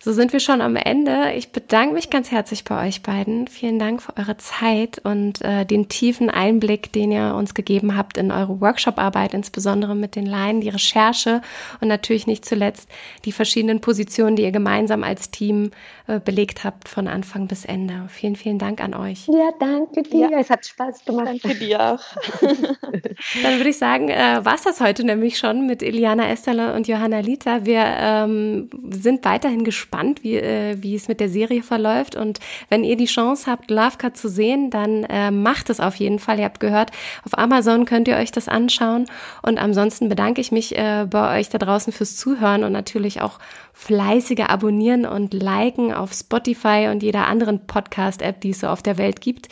So 0.00 0.12
sind 0.12 0.32
wir 0.32 0.38
schon 0.38 0.60
am 0.60 0.76
Ende. 0.76 1.32
Ich 1.34 1.50
bedanke 1.50 1.94
mich 1.94 2.10
ganz 2.10 2.30
herzlich 2.30 2.64
bei 2.64 2.86
euch 2.86 3.02
beiden. 3.02 3.48
Vielen 3.48 3.78
Dank 3.78 4.02
für 4.02 4.16
eure 4.16 4.36
Zeit 4.36 5.00
und 5.02 5.42
äh, 5.42 5.64
den 5.64 5.88
tiefen 5.88 6.28
Einblick, 6.28 6.92
den 6.92 7.10
ihr 7.10 7.34
uns 7.34 7.54
gegeben 7.54 7.96
habt 7.96 8.18
in 8.18 8.30
eure 8.30 8.60
Workshop-Arbeit, 8.60 9.32
insbesondere 9.32 9.96
mit 9.96 10.14
den 10.14 10.26
Laien, 10.26 10.60
die 10.60 10.68
Recherche 10.68 11.40
und 11.80 11.88
natürlich 11.88 12.26
nicht 12.26 12.44
zuletzt 12.44 12.88
die 13.24 13.32
verschiedenen 13.32 13.80
Positionen, 13.80 14.36
die 14.36 14.42
ihr 14.42 14.52
gemeinsam 14.52 15.02
als 15.02 15.30
Team 15.30 15.70
äh, 16.06 16.20
belegt 16.20 16.64
habt 16.64 16.88
von 16.88 17.08
Anfang 17.08 17.48
bis 17.48 17.64
Ende. 17.64 18.04
Vielen, 18.08 18.36
vielen 18.36 18.58
Dank 18.58 18.82
an 18.82 18.94
euch. 18.94 19.26
Ja, 19.26 19.50
danke 19.58 20.02
dir. 20.02 20.30
Ja. 20.30 20.38
Es 20.38 20.50
hat 20.50 20.66
Spaß 20.66 21.04
gemacht. 21.06 21.26
Danke 21.26 21.54
dir 21.54 21.94
auch. 21.94 22.04
Dann 23.42 23.56
würde 23.56 23.70
ich 23.70 23.78
sagen, 23.78 24.08
äh, 24.08 24.40
war 24.42 24.56
das 24.62 24.80
heute 24.80 25.04
nämlich 25.04 25.38
schon 25.38 25.66
mit 25.66 25.82
Iliana 25.82 26.28
Esterle 26.30 26.74
und 26.74 26.88
Johanna 26.88 27.20
Lita. 27.20 27.64
Wir 27.64 27.84
ähm, 27.84 28.68
sind 28.90 29.24
weiterhin 29.24 29.64
gespannt 29.64 29.78
gespannt, 29.88 30.22
wie, 30.22 30.36
äh, 30.36 30.76
wie 30.80 30.94
es 30.94 31.08
mit 31.08 31.20
der 31.20 31.28
Serie 31.28 31.62
verläuft. 31.62 32.16
Und 32.16 32.40
wenn 32.68 32.84
ihr 32.84 32.96
die 32.96 33.06
Chance 33.06 33.50
habt, 33.50 33.70
Love 33.70 33.96
Cut 33.98 34.16
zu 34.16 34.28
sehen, 34.28 34.70
dann 34.70 35.04
äh, 35.04 35.30
macht 35.30 35.70
es 35.70 35.80
auf 35.80 35.94
jeden 35.96 36.18
Fall. 36.18 36.38
Ihr 36.38 36.44
habt 36.44 36.60
gehört, 36.60 36.90
auf 37.24 37.36
Amazon 37.36 37.84
könnt 37.84 38.08
ihr 38.08 38.16
euch 38.16 38.32
das 38.32 38.48
anschauen. 38.48 39.06
Und 39.42 39.58
ansonsten 39.58 40.08
bedanke 40.08 40.40
ich 40.40 40.52
mich 40.52 40.76
äh, 40.76 41.06
bei 41.08 41.38
euch 41.38 41.48
da 41.48 41.58
draußen 41.58 41.92
fürs 41.92 42.16
Zuhören 42.16 42.64
und 42.64 42.72
natürlich 42.72 43.20
auch 43.20 43.38
fleißige 43.72 44.48
Abonnieren 44.48 45.06
und 45.06 45.32
Liken 45.32 45.92
auf 45.92 46.12
Spotify 46.12 46.88
und 46.90 47.02
jeder 47.02 47.28
anderen 47.28 47.66
Podcast-App, 47.66 48.40
die 48.40 48.50
es 48.50 48.60
so 48.60 48.66
auf 48.66 48.82
der 48.82 48.98
Welt 48.98 49.20
gibt. 49.20 49.48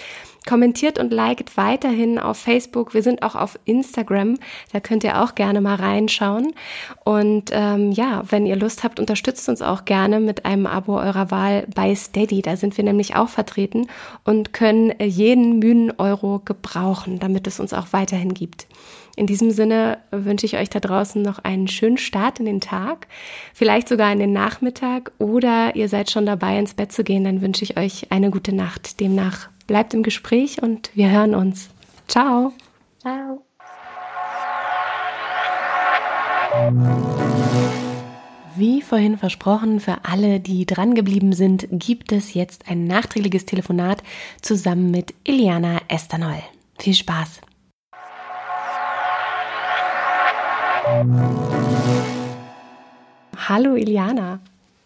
Kommentiert 0.47 0.99
und 0.99 1.13
liked 1.13 1.57
weiterhin 1.57 2.19
auf 2.19 2.39
Facebook. 2.39 2.95
Wir 2.95 3.03
sind 3.03 3.23
auch 3.23 3.35
auf 3.35 3.59
Instagram. 3.65 4.39
Da 4.73 4.81
könnt 4.81 5.05
ihr 5.05 5.23
auch 5.23 5.35
gerne 5.35 5.61
mal 5.61 5.75
reinschauen. 5.75 6.55
Und 7.05 7.51
ähm, 7.53 7.91
ja, 7.93 8.23
wenn 8.31 8.47
ihr 8.47 8.57
Lust 8.57 8.85
habt, 8.85 9.01
unterstützt 9.01 9.49
uns 9.49 9.61
auch 9.61 9.85
gerne 9.85 10.21
mit 10.21 10.45
einem 10.45 10.67
Abo 10.67 10.99
eurer 10.99 11.31
Wahl 11.31 11.67
bei 11.75 11.95
Steady. 11.95 12.43
Da 12.43 12.57
sind 12.57 12.77
wir 12.77 12.85
nämlich 12.85 13.17
auch 13.17 13.29
vertreten 13.29 13.89
und 14.25 14.53
können 14.53 14.95
jeden 15.01 15.59
müden 15.59 15.93
Euro 15.99 16.41
gebrauchen, 16.45 17.19
damit 17.19 17.47
es 17.47 17.61
uns 17.61 17.73
auch 17.73 17.89
weiterhin 17.91 18.33
gibt. 18.33 18.67
In 19.17 19.27
diesem 19.27 19.51
Sinne 19.51 19.99
wünsche 20.11 20.45
ich 20.47 20.59
euch 20.59 20.69
da 20.69 20.79
draußen 20.79 21.23
noch 21.23 21.39
einen 21.39 21.69
schönen 21.69 21.97
Start 21.97 22.39
in 22.39 22.45
den 22.45 22.61
Tag, 22.61 23.09
vielleicht 23.55 23.89
sogar 23.89 24.13
in 24.13 24.19
den 24.19 24.35
Nachmittag 24.35 25.11
oder 25.19 25.75
ihr 25.75 25.89
seid 25.89 26.11
schon 26.11 26.27
dabei, 26.27 26.59
ins 26.59 26.75
Bett 26.75 26.93
zu 26.93 27.03
gehen, 27.03 27.25
dann 27.25 27.41
wünsche 27.41 27.65
ich 27.65 27.79
euch 27.79 28.13
eine 28.13 28.31
gute 28.31 28.55
Nacht. 28.55 29.01
Demnach 29.01 29.49
bleibt 29.67 29.95
im 29.95 30.03
Gespräch 30.03 30.63
und 30.63 30.91
wir 30.95 31.11
hören 31.11 31.35
uns. 31.35 31.71
Ciao. 32.09 32.53
Ciao. 33.01 33.43
Wie 38.57 38.81
vorhin 38.81 39.19
versprochen, 39.19 39.81
für 39.81 40.05
alle, 40.05 40.41
die 40.41 40.65
drangeblieben 40.65 41.33
sind, 41.33 41.67
gibt 41.71 42.13
es 42.13 42.33
jetzt 42.33 42.69
ein 42.71 42.85
nachträgliges 42.85 43.45
Telefonat 43.45 44.03
zusammen 44.41 44.91
mit 44.91 45.15
Iliana 45.25 45.81
Estanol. 45.89 46.43
Viel 46.79 46.95
Spaß! 46.95 47.41
Hallo 53.49 53.75
Iliana. 53.75 54.41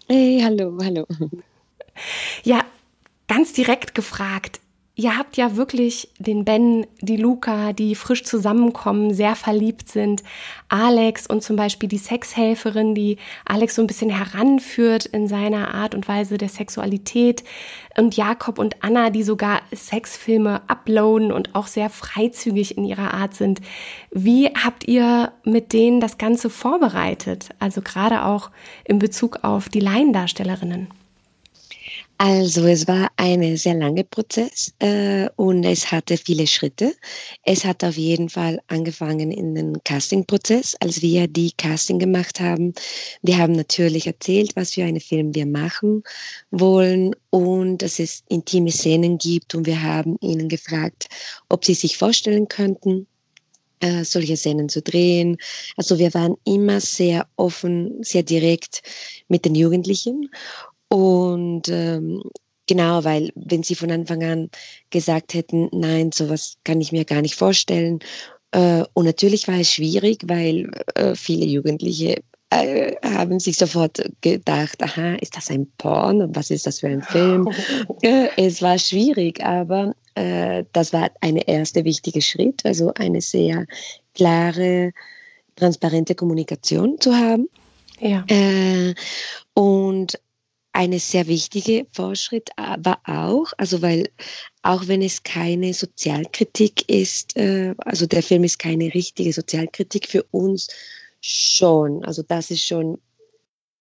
Hey, 0.08 0.40
hallo, 0.42 0.76
hallo. 0.82 1.06
Ja, 2.42 2.64
ganz 3.28 3.52
direkt 3.52 3.94
gefragt, 3.94 4.60
ihr 5.00 5.16
habt 5.16 5.38
ja 5.38 5.56
wirklich 5.56 6.10
den 6.18 6.44
Ben, 6.44 6.86
die 7.00 7.16
Luca, 7.16 7.72
die 7.72 7.94
frisch 7.94 8.22
zusammenkommen, 8.22 9.14
sehr 9.14 9.34
verliebt 9.34 9.88
sind. 9.88 10.22
Alex 10.68 11.26
und 11.26 11.42
zum 11.42 11.56
Beispiel 11.56 11.88
die 11.88 11.96
Sexhelferin, 11.96 12.94
die 12.94 13.16
Alex 13.46 13.76
so 13.76 13.82
ein 13.82 13.86
bisschen 13.86 14.10
heranführt 14.10 15.06
in 15.06 15.26
seiner 15.26 15.72
Art 15.72 15.94
und 15.94 16.06
Weise 16.06 16.36
der 16.36 16.50
Sexualität. 16.50 17.44
Und 17.96 18.16
Jakob 18.16 18.58
und 18.58 18.82
Anna, 18.84 19.08
die 19.08 19.22
sogar 19.22 19.62
Sexfilme 19.74 20.60
uploaden 20.68 21.32
und 21.32 21.54
auch 21.54 21.66
sehr 21.66 21.88
freizügig 21.88 22.76
in 22.76 22.84
ihrer 22.84 23.14
Art 23.14 23.34
sind. 23.34 23.62
Wie 24.10 24.48
habt 24.48 24.86
ihr 24.86 25.32
mit 25.44 25.72
denen 25.72 26.00
das 26.00 26.18
Ganze 26.18 26.50
vorbereitet? 26.50 27.48
Also 27.58 27.80
gerade 27.80 28.26
auch 28.26 28.50
in 28.84 28.98
Bezug 28.98 29.44
auf 29.44 29.70
die 29.70 29.80
Laiendarstellerinnen. 29.80 30.99
Also 32.22 32.66
es 32.66 32.86
war 32.86 33.10
ein 33.16 33.56
sehr 33.56 33.76
langer 33.76 34.02
Prozess 34.02 34.74
äh, 34.78 35.30
und 35.36 35.64
es 35.64 35.90
hatte 35.90 36.18
viele 36.18 36.46
Schritte. 36.46 36.92
Es 37.44 37.64
hat 37.64 37.82
auf 37.82 37.96
jeden 37.96 38.28
Fall 38.28 38.60
angefangen 38.66 39.32
in 39.32 39.54
den 39.54 39.82
Casting-Prozess, 39.84 40.76
als 40.80 41.00
wir 41.00 41.28
die 41.28 41.52
Casting 41.52 41.98
gemacht 41.98 42.38
haben. 42.38 42.74
Wir 43.22 43.38
haben 43.38 43.54
natürlich 43.54 44.06
erzählt, 44.06 44.54
was 44.54 44.74
für 44.74 44.84
einen 44.84 45.00
Film 45.00 45.34
wir 45.34 45.46
machen 45.46 46.02
wollen 46.50 47.16
und 47.30 47.78
dass 47.78 47.98
es 47.98 48.22
intime 48.28 48.70
Szenen 48.70 49.16
gibt 49.16 49.54
und 49.54 49.64
wir 49.64 49.82
haben 49.82 50.18
ihnen 50.20 50.50
gefragt, 50.50 51.08
ob 51.48 51.64
sie 51.64 51.72
sich 51.72 51.96
vorstellen 51.96 52.48
könnten, 52.48 53.06
äh, 53.80 54.04
solche 54.04 54.36
Szenen 54.36 54.68
zu 54.68 54.82
drehen. 54.82 55.38
Also 55.78 55.98
wir 55.98 56.12
waren 56.12 56.36
immer 56.44 56.82
sehr 56.82 57.26
offen, 57.36 58.02
sehr 58.02 58.24
direkt 58.24 58.82
mit 59.28 59.46
den 59.46 59.54
Jugendlichen 59.54 60.28
und 60.90 61.68
ähm, 61.68 62.22
genau, 62.66 63.04
weil 63.04 63.30
wenn 63.36 63.62
sie 63.62 63.76
von 63.76 63.90
Anfang 63.90 64.22
an 64.24 64.50
gesagt 64.90 65.34
hätten, 65.34 65.68
nein, 65.72 66.12
sowas 66.12 66.56
kann 66.64 66.80
ich 66.80 66.92
mir 66.92 67.04
gar 67.04 67.22
nicht 67.22 67.36
vorstellen. 67.36 68.00
Äh, 68.50 68.84
und 68.94 69.04
natürlich 69.04 69.46
war 69.46 69.58
es 69.58 69.72
schwierig, 69.72 70.24
weil 70.26 70.70
äh, 70.96 71.14
viele 71.14 71.46
Jugendliche 71.46 72.22
äh, 72.50 72.96
haben 73.04 73.38
sich 73.38 73.56
sofort 73.56 74.02
gedacht, 74.20 74.82
aha, 74.82 75.14
ist 75.14 75.36
das 75.36 75.50
ein 75.50 75.70
Porn 75.78 76.20
und 76.20 76.34
was 76.34 76.50
ist 76.50 76.66
das 76.66 76.80
für 76.80 76.88
ein 76.88 77.02
Film? 77.02 77.48
Äh, 78.02 78.28
es 78.36 78.62
war 78.62 78.78
schwierig, 78.78 79.44
aber 79.44 79.94
äh, 80.14 80.64
das 80.72 80.92
war 80.92 81.10
ein 81.20 81.36
erster 81.36 81.84
wichtiger 81.84 82.22
Schritt, 82.22 82.64
also 82.64 82.92
eine 82.94 83.20
sehr 83.20 83.66
klare, 84.14 84.92
transparente 85.54 86.14
Kommunikation 86.14 86.98
zu 86.98 87.14
haben. 87.14 87.48
Ja. 88.00 88.24
Äh, 88.28 88.94
und 89.54 90.18
eine 90.72 90.98
sehr 90.98 91.26
wichtige 91.26 91.86
Fortschritt 91.92 92.50
war 92.56 93.00
auch, 93.04 93.52
also 93.56 93.82
weil 93.82 94.08
auch 94.62 94.86
wenn 94.86 95.02
es 95.02 95.22
keine 95.22 95.74
Sozialkritik 95.74 96.88
ist, 96.88 97.36
äh, 97.36 97.74
also 97.78 98.06
der 98.06 98.22
Film 98.22 98.44
ist 98.44 98.58
keine 98.58 98.92
richtige 98.94 99.32
Sozialkritik 99.32 100.06
für 100.06 100.22
uns 100.30 100.68
schon, 101.20 102.04
also 102.04 102.22
das 102.22 102.50
ist 102.50 102.64
schon 102.64 102.98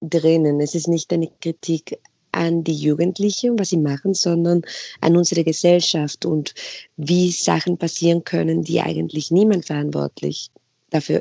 drinnen. 0.02 0.60
Es 0.62 0.76
ist 0.76 0.88
nicht 0.88 1.12
eine 1.14 1.30
Kritik 1.42 2.00
an 2.32 2.64
die 2.64 2.76
Jugendlichen, 2.76 3.58
was 3.58 3.70
sie 3.70 3.78
machen, 3.78 4.14
sondern 4.14 4.62
an 5.02 5.18
unsere 5.18 5.44
Gesellschaft 5.44 6.26
und 6.26 6.54
wie 6.96 7.32
Sachen 7.32 7.78
passieren 7.78 8.24
können, 8.24 8.64
die 8.64 8.82
eigentlich 8.82 9.32
niemand 9.32 9.66
verantwortlich 9.66 10.52
dafür 10.90 11.20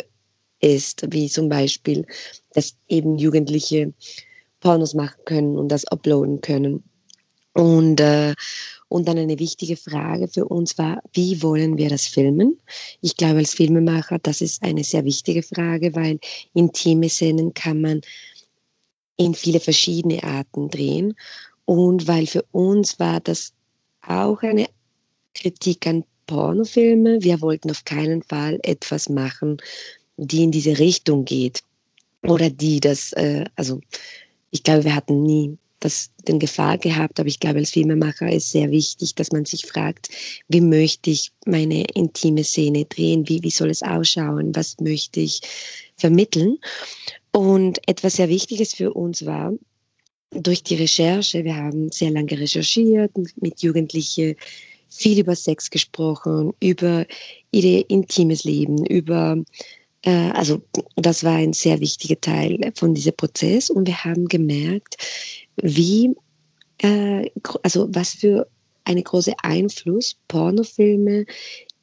ist, 0.61 1.07
wie 1.13 1.29
zum 1.29 1.49
Beispiel, 1.49 2.07
dass 2.53 2.77
eben 2.89 3.17
Jugendliche 3.17 3.93
Pornos 4.61 4.95
machen 4.95 5.21
können 5.25 5.57
und 5.57 5.69
das 5.69 5.85
uploaden 5.87 6.41
können. 6.41 6.83
Und, 7.55 8.01
äh, 8.01 8.35
und 8.89 9.09
dann 9.09 9.19
eine 9.19 9.39
wichtige 9.39 9.77
Frage 9.77 10.29
für 10.29 10.47
uns 10.47 10.79
war, 10.79 11.03
wie 11.13 11.43
wollen 11.43 11.77
wir 11.77 11.89
das 11.89 12.07
filmen? 12.07 12.59
Ich 13.01 13.17
glaube, 13.17 13.39
als 13.39 13.55
Filmemacher, 13.55 14.19
das 14.19 14.41
ist 14.41 14.63
eine 14.63 14.85
sehr 14.85 15.05
wichtige 15.05 15.43
Frage, 15.43 15.95
weil 15.95 16.21
intime 16.55 17.09
Szenen 17.09 17.53
kann 17.55 17.81
man 17.81 18.01
in 19.17 19.35
viele 19.35 19.61
verschiedene 19.61 20.23
Arten 20.23 20.71
drehen. 20.71 21.15
Und 21.65 22.07
weil 22.09 22.27
für 22.27 22.45
uns 22.53 22.99
war 22.99 23.21
das 23.21 23.53
auch 24.01 24.43
eine 24.43 24.67
Kritik 25.35 25.87
an 25.87 26.05
Pornofilme. 26.27 27.23
Wir 27.23 27.41
wollten 27.41 27.71
auf 27.71 27.85
keinen 27.85 28.23
Fall 28.23 28.59
etwas 28.63 29.09
machen, 29.09 29.59
die 30.17 30.45
in 30.45 30.51
diese 30.51 30.79
Richtung 30.79 31.25
geht 31.25 31.63
oder 32.23 32.51
die 32.51 32.81
das, 32.81 33.13
äh, 33.13 33.45
also 33.57 33.81
ich 34.51 34.63
glaube, 34.63 34.85
wir 34.85 34.95
hatten 34.95 35.23
nie 35.23 35.59
das, 35.81 36.11
den 36.27 36.39
Gefahr 36.39 36.79
gehabt, 36.79 37.21
aber 37.21 37.29
ich 37.29 37.41
glaube, 37.41 37.59
als 37.59 37.71
Filmemacher 37.71 38.31
ist 38.31 38.51
sehr 38.51 38.71
wichtig, 38.71 39.15
dass 39.15 39.33
man 39.33 39.45
sich 39.45 39.67
fragt, 39.67 40.09
wie 40.49 40.61
möchte 40.61 41.11
ich 41.11 41.31
meine 41.47 41.85
intime 41.95 42.45
Szene 42.45 42.85
drehen, 42.85 43.29
wie, 43.29 43.43
wie 43.43 43.51
soll 43.51 43.71
es 43.71 43.83
ausschauen, 43.83 44.55
was 44.55 44.81
möchte 44.81 45.21
ich 45.21 45.41
vermitteln. 45.97 46.59
Und 47.33 47.79
etwas 47.87 48.17
sehr 48.17 48.29
Wichtiges 48.29 48.75
für 48.75 48.93
uns 48.93 49.25
war, 49.25 49.53
durch 50.31 50.63
die 50.63 50.75
Recherche, 50.75 51.45
wir 51.45 51.57
haben 51.57 51.91
sehr 51.91 52.11
lange 52.11 52.39
recherchiert, 52.39 53.13
mit 53.37 53.63
Jugendlichen 53.63 54.37
viel 54.91 55.21
über 55.21 55.37
Sex 55.37 55.71
gesprochen, 55.71 56.53
über 56.61 57.07
ihr 57.51 57.89
intimes 57.89 58.45
Leben, 58.45 58.85
über 58.87 59.37
also 60.05 60.63
das 60.97 61.25
war 61.25 61.35
ein 61.35 61.53
sehr 61.53 61.81
wichtiger 61.81 62.21
Teil 62.21 62.73
von 62.77 62.95
diesem 62.95 63.17
Prozess 63.17 63.69
und 63.71 63.87
wir 63.87 64.05
haben 64.05 64.27
gemerkt, 64.29 64.97
wie, 65.57 66.15
äh, 66.79 67.31
also 67.63 67.89
was 67.91 68.15
für 68.15 68.49
einen 68.85 69.05
großen 69.05 69.35
Einfluss 69.43 70.17
Pornofilme 70.29 71.27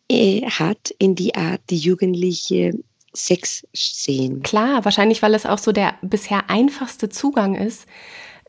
äh, 0.10 0.42
hat 0.44 0.92
in 0.98 1.16
die 1.16 1.36
Art, 1.36 1.62
die 1.70 1.78
Jugendliche 1.78 2.74
Sex 3.14 3.66
sehen. 3.74 4.44
Klar, 4.44 4.84
wahrscheinlich, 4.86 5.22
weil 5.22 5.34
es 5.34 5.46
auch 5.46 5.58
so 5.58 5.72
der 5.72 5.96
bisher 6.02 6.50
einfachste 6.50 7.10
Zugang 7.10 7.56
ist, 7.56 7.86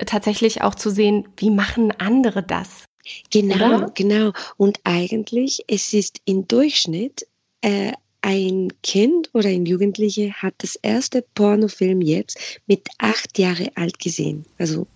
tatsächlich 0.04 0.62
auch 0.62 0.74
zu 0.74 0.90
sehen, 0.90 1.28
wie 1.36 1.50
machen 1.50 1.92
andere 1.98 2.42
das. 2.42 2.84
Genau, 3.30 3.54
Oder? 3.54 3.90
genau. 3.94 4.32
Und 4.56 4.80
eigentlich, 4.84 5.64
es 5.68 5.92
ist 5.92 6.20
im 6.24 6.48
Durchschnitt 6.48 7.26
äh, 7.60 7.92
ein 8.26 8.72
Kind 8.82 9.30
oder 9.34 9.50
ein 9.50 9.66
Jugendliche 9.66 10.32
hat 10.32 10.54
das 10.58 10.74
erste 10.74 11.22
Pornofilm 11.22 12.00
jetzt 12.00 12.36
mit 12.66 12.88
acht 12.98 13.38
Jahre 13.38 13.70
alt 13.76 14.00
gesehen. 14.00 14.44
Also 14.58 14.88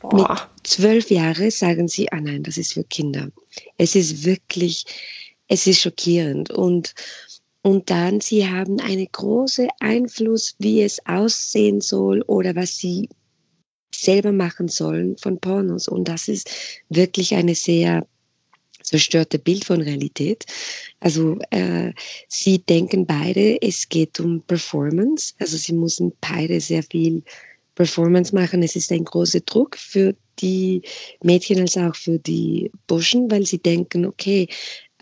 Boah. 0.00 0.16
mit 0.16 0.66
zwölf 0.66 1.10
Jahren 1.10 1.50
sagen 1.50 1.88
sie, 1.88 2.10
ah 2.10 2.22
nein, 2.22 2.42
das 2.42 2.56
ist 2.56 2.72
für 2.72 2.84
Kinder. 2.84 3.30
Es 3.76 3.94
ist 3.94 4.24
wirklich, 4.24 4.86
es 5.46 5.66
ist 5.66 5.82
schockierend 5.82 6.50
und 6.50 6.94
und 7.60 7.90
dann 7.90 8.22
sie 8.22 8.48
haben 8.48 8.80
einen 8.80 9.08
großen 9.12 9.68
Einfluss, 9.80 10.54
wie 10.58 10.80
es 10.80 11.04
aussehen 11.04 11.82
soll 11.82 12.22
oder 12.22 12.56
was 12.56 12.78
sie 12.78 13.10
selber 13.94 14.32
machen 14.32 14.68
sollen 14.68 15.18
von 15.18 15.38
Pornos. 15.38 15.86
Und 15.86 16.08
das 16.08 16.28
ist 16.28 16.48
wirklich 16.88 17.34
eine 17.34 17.54
sehr 17.54 18.06
zerstörte 18.82 19.38
Bild 19.38 19.64
von 19.64 19.80
Realität. 19.80 20.44
Also 21.00 21.38
äh, 21.50 21.92
sie 22.28 22.58
denken 22.58 23.06
beide, 23.06 23.60
es 23.62 23.88
geht 23.88 24.20
um 24.20 24.42
Performance. 24.42 25.34
Also 25.38 25.56
sie 25.56 25.72
müssen 25.72 26.12
beide 26.20 26.60
sehr 26.60 26.82
viel 26.82 27.22
Performance 27.74 28.34
machen. 28.34 28.62
Es 28.62 28.76
ist 28.76 28.92
ein 28.92 29.04
großer 29.04 29.40
Druck 29.40 29.76
für 29.76 30.14
die 30.38 30.82
Mädchen 31.22 31.60
als 31.60 31.76
auch 31.76 31.94
für 31.94 32.18
die 32.18 32.70
Burschen, 32.86 33.30
weil 33.30 33.46
sie 33.46 33.58
denken, 33.58 34.06
okay, 34.06 34.48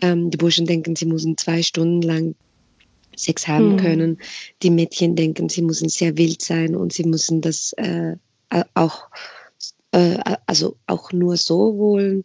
ähm, 0.01 0.29
die 0.29 0.37
Burschen 0.37 0.65
denken, 0.65 0.95
sie 0.95 1.05
müssen 1.05 1.37
zwei 1.37 1.61
Stunden 1.61 2.01
lang 2.01 2.35
Sex 3.15 3.47
haben 3.47 3.71
hm. 3.71 3.77
können. 3.77 4.17
Die 4.63 4.69
Mädchen 4.69 5.15
denken, 5.15 5.49
sie 5.49 5.61
müssen 5.61 5.89
sehr 5.89 6.17
wild 6.17 6.41
sein 6.41 6.75
und 6.75 6.93
sie 6.93 7.03
müssen 7.03 7.41
das 7.41 7.73
äh, 7.73 8.15
auch, 8.73 9.09
äh, 9.91 10.17
also 10.45 10.77
auch 10.87 11.11
nur 11.11 11.37
so 11.37 11.77
wollen. 11.77 12.23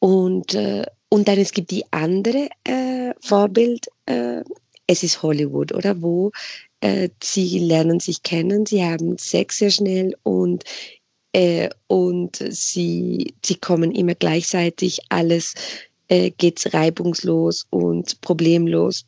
Und, 0.00 0.54
äh, 0.54 0.84
und 1.08 1.28
dann 1.28 1.38
es 1.38 1.52
gibt 1.52 1.70
die 1.70 1.84
andere 1.90 2.48
äh, 2.64 3.12
Vorbild, 3.20 3.86
äh, 4.06 4.42
es 4.86 5.02
ist 5.02 5.22
Hollywood, 5.22 5.72
oder 5.72 6.00
wo 6.00 6.32
äh, 6.80 7.08
sie 7.22 7.58
lernen 7.58 8.00
sich 8.00 8.22
kennen, 8.22 8.66
sie 8.66 8.84
haben 8.84 9.18
Sex 9.18 9.58
sehr 9.58 9.70
schnell 9.70 10.16
und 10.22 10.64
äh, 11.32 11.68
und 11.88 12.36
sie, 12.50 13.34
sie 13.44 13.56
kommen 13.56 13.92
immer 13.92 14.14
gleichzeitig, 14.14 15.00
alles 15.10 15.54
äh, 16.08 16.30
geht 16.30 16.72
reibungslos 16.72 17.66
und 17.70 18.20
problemlos. 18.22 19.04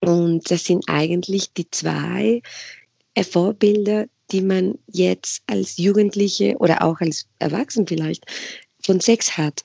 Und 0.00 0.50
das 0.50 0.64
sind 0.64 0.84
eigentlich 0.88 1.52
die 1.52 1.70
zwei 1.70 2.42
äh, 3.14 3.22
Vorbilder, 3.22 4.06
die 4.30 4.40
man 4.40 4.78
jetzt 4.90 5.42
als 5.46 5.76
Jugendliche 5.76 6.56
oder 6.56 6.82
auch 6.82 7.00
als 7.00 7.26
Erwachsen 7.38 7.86
vielleicht 7.86 8.24
von 8.82 9.00
Sex 9.00 9.36
hat. 9.36 9.62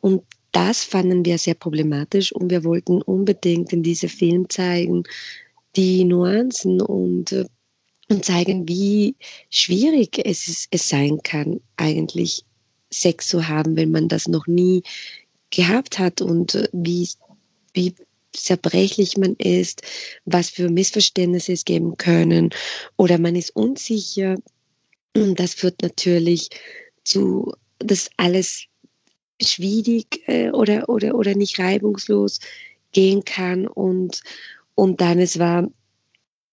Und 0.00 0.22
das 0.52 0.84
fanden 0.84 1.24
wir 1.24 1.38
sehr 1.38 1.54
problematisch 1.54 2.32
und 2.32 2.50
wir 2.50 2.64
wollten 2.64 3.02
unbedingt 3.02 3.72
in 3.72 3.82
diesem 3.82 4.08
Film 4.08 4.48
zeigen, 4.48 5.04
die 5.76 6.04
Nuancen 6.04 6.80
und, 6.80 7.32
äh, 7.32 7.44
und 8.08 8.24
zeigen, 8.24 8.66
wie 8.68 9.16
schwierig 9.50 10.18
es, 10.24 10.66
es 10.70 10.88
sein 10.88 11.20
kann, 11.22 11.60
eigentlich 11.76 12.44
Sex 12.90 13.28
zu 13.28 13.48
haben, 13.48 13.76
wenn 13.76 13.90
man 13.90 14.08
das 14.08 14.28
noch 14.28 14.46
nie 14.46 14.82
gehabt 15.50 15.98
hat 15.98 16.22
und 16.22 16.54
äh, 16.54 16.68
wie, 16.72 17.08
wie 17.74 17.94
zerbrechlich 18.32 19.16
man 19.16 19.34
ist, 19.36 19.82
was 20.24 20.50
für 20.50 20.70
Missverständnisse 20.70 21.52
es 21.52 21.64
geben 21.64 21.96
können 21.96 22.50
oder 22.96 23.18
man 23.18 23.36
ist 23.36 23.54
unsicher. 23.54 24.36
Und 25.14 25.40
das 25.40 25.54
führt 25.54 25.82
natürlich 25.82 26.48
zu, 27.04 27.52
dass 27.78 28.10
alles 28.16 28.66
schwierig 29.40 30.22
äh, 30.28 30.50
oder, 30.50 30.88
oder, 30.88 31.14
oder 31.14 31.34
nicht 31.34 31.58
reibungslos 31.58 32.40
gehen 32.92 33.24
kann 33.24 33.66
und, 33.66 34.22
und 34.74 35.00
dann 35.00 35.18
es 35.18 35.38
war 35.38 35.68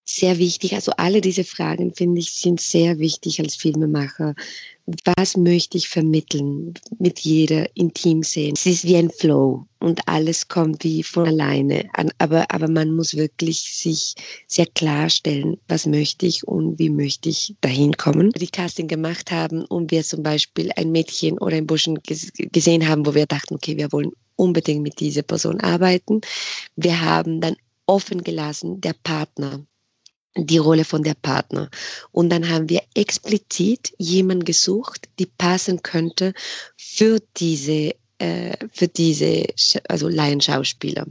sehr 0.06 0.38
wichtig, 0.38 0.76
also 0.76 0.92
alle 0.98 1.20
diese 1.20 1.44
Fragen 1.44 1.94
finde 1.94 2.22
ich 2.22 2.34
sind 2.34 2.62
sehr 2.62 3.00
wichtig 3.00 3.40
als 3.40 3.56
Filmemacher. 3.56 4.36
Was 5.18 5.36
möchte 5.36 5.80
ich 5.80 5.90
vermitteln 5.90 6.76
mit 7.00 7.22
jeder 7.22 7.76
Intimszene? 7.76 8.54
Es 8.56 8.68
ist 8.68 8.84
wie 8.84 8.98
ein 8.98 9.10
Flow 9.10 9.66
und 9.80 10.08
alles 10.08 10.48
kommt 10.48 10.84
wie 10.84 11.02
von 11.02 11.28
alleine. 11.28 11.90
Aber, 12.20 12.52
aber 12.52 12.68
man 12.68 12.92
muss 12.92 13.16
wirklich 13.16 13.62
sich 13.62 14.14
sehr 14.48 14.68
klarstellen, 14.68 15.58
was 15.68 15.88
möchte 15.88 16.28
ich 16.28 16.48
und 16.48 16.78
wie 16.78 16.92
möchte 16.92 17.30
ich 17.30 17.56
dahin 17.62 17.98
kommen. 17.98 18.30
Die 18.30 18.48
Casting 18.48 18.88
gemacht 18.88 19.32
haben 19.32 19.66
und 19.66 19.90
wir 19.90 20.04
zum 20.04 20.22
Beispiel 20.22 20.72
ein 20.76 20.92
Mädchen 20.92 21.40
oder 21.40 21.58
ein 21.58 21.66
Burschen 21.66 22.00
gesehen 22.04 22.88
haben, 22.88 23.08
wo 23.08 23.16
wir 23.16 23.26
dachten, 23.26 23.56
okay, 23.56 23.76
wir 23.78 23.92
wollen 23.92 24.12
unbedingt 24.36 24.84
mit 24.84 25.00
dieser 25.00 25.24
Person 25.24 25.60
arbeiten. 25.62 26.22
Wir 26.76 27.02
haben 27.02 27.42
dann 27.42 27.56
offen 27.88 28.24
gelassen, 28.24 28.82
der 28.82 28.94
Partner 28.94 29.66
die 30.38 30.58
Rolle 30.58 30.86
von 30.86 31.04
der 31.04 31.14
Partner. 31.14 31.70
Und 32.12 32.30
dann 32.30 32.50
haben 32.50 32.70
wir 32.70 32.82
explizit 32.94 33.94
jemanden 33.98 34.46
gesucht, 34.46 35.08
die 35.20 35.26
passen 35.26 35.82
könnte 35.82 36.34
für 36.78 37.20
diese 37.38 37.96
äh, 38.18 38.56
für 38.72 38.88
diese 38.88 39.46
also 39.90 40.08
Laienschauspieler. 40.08 41.06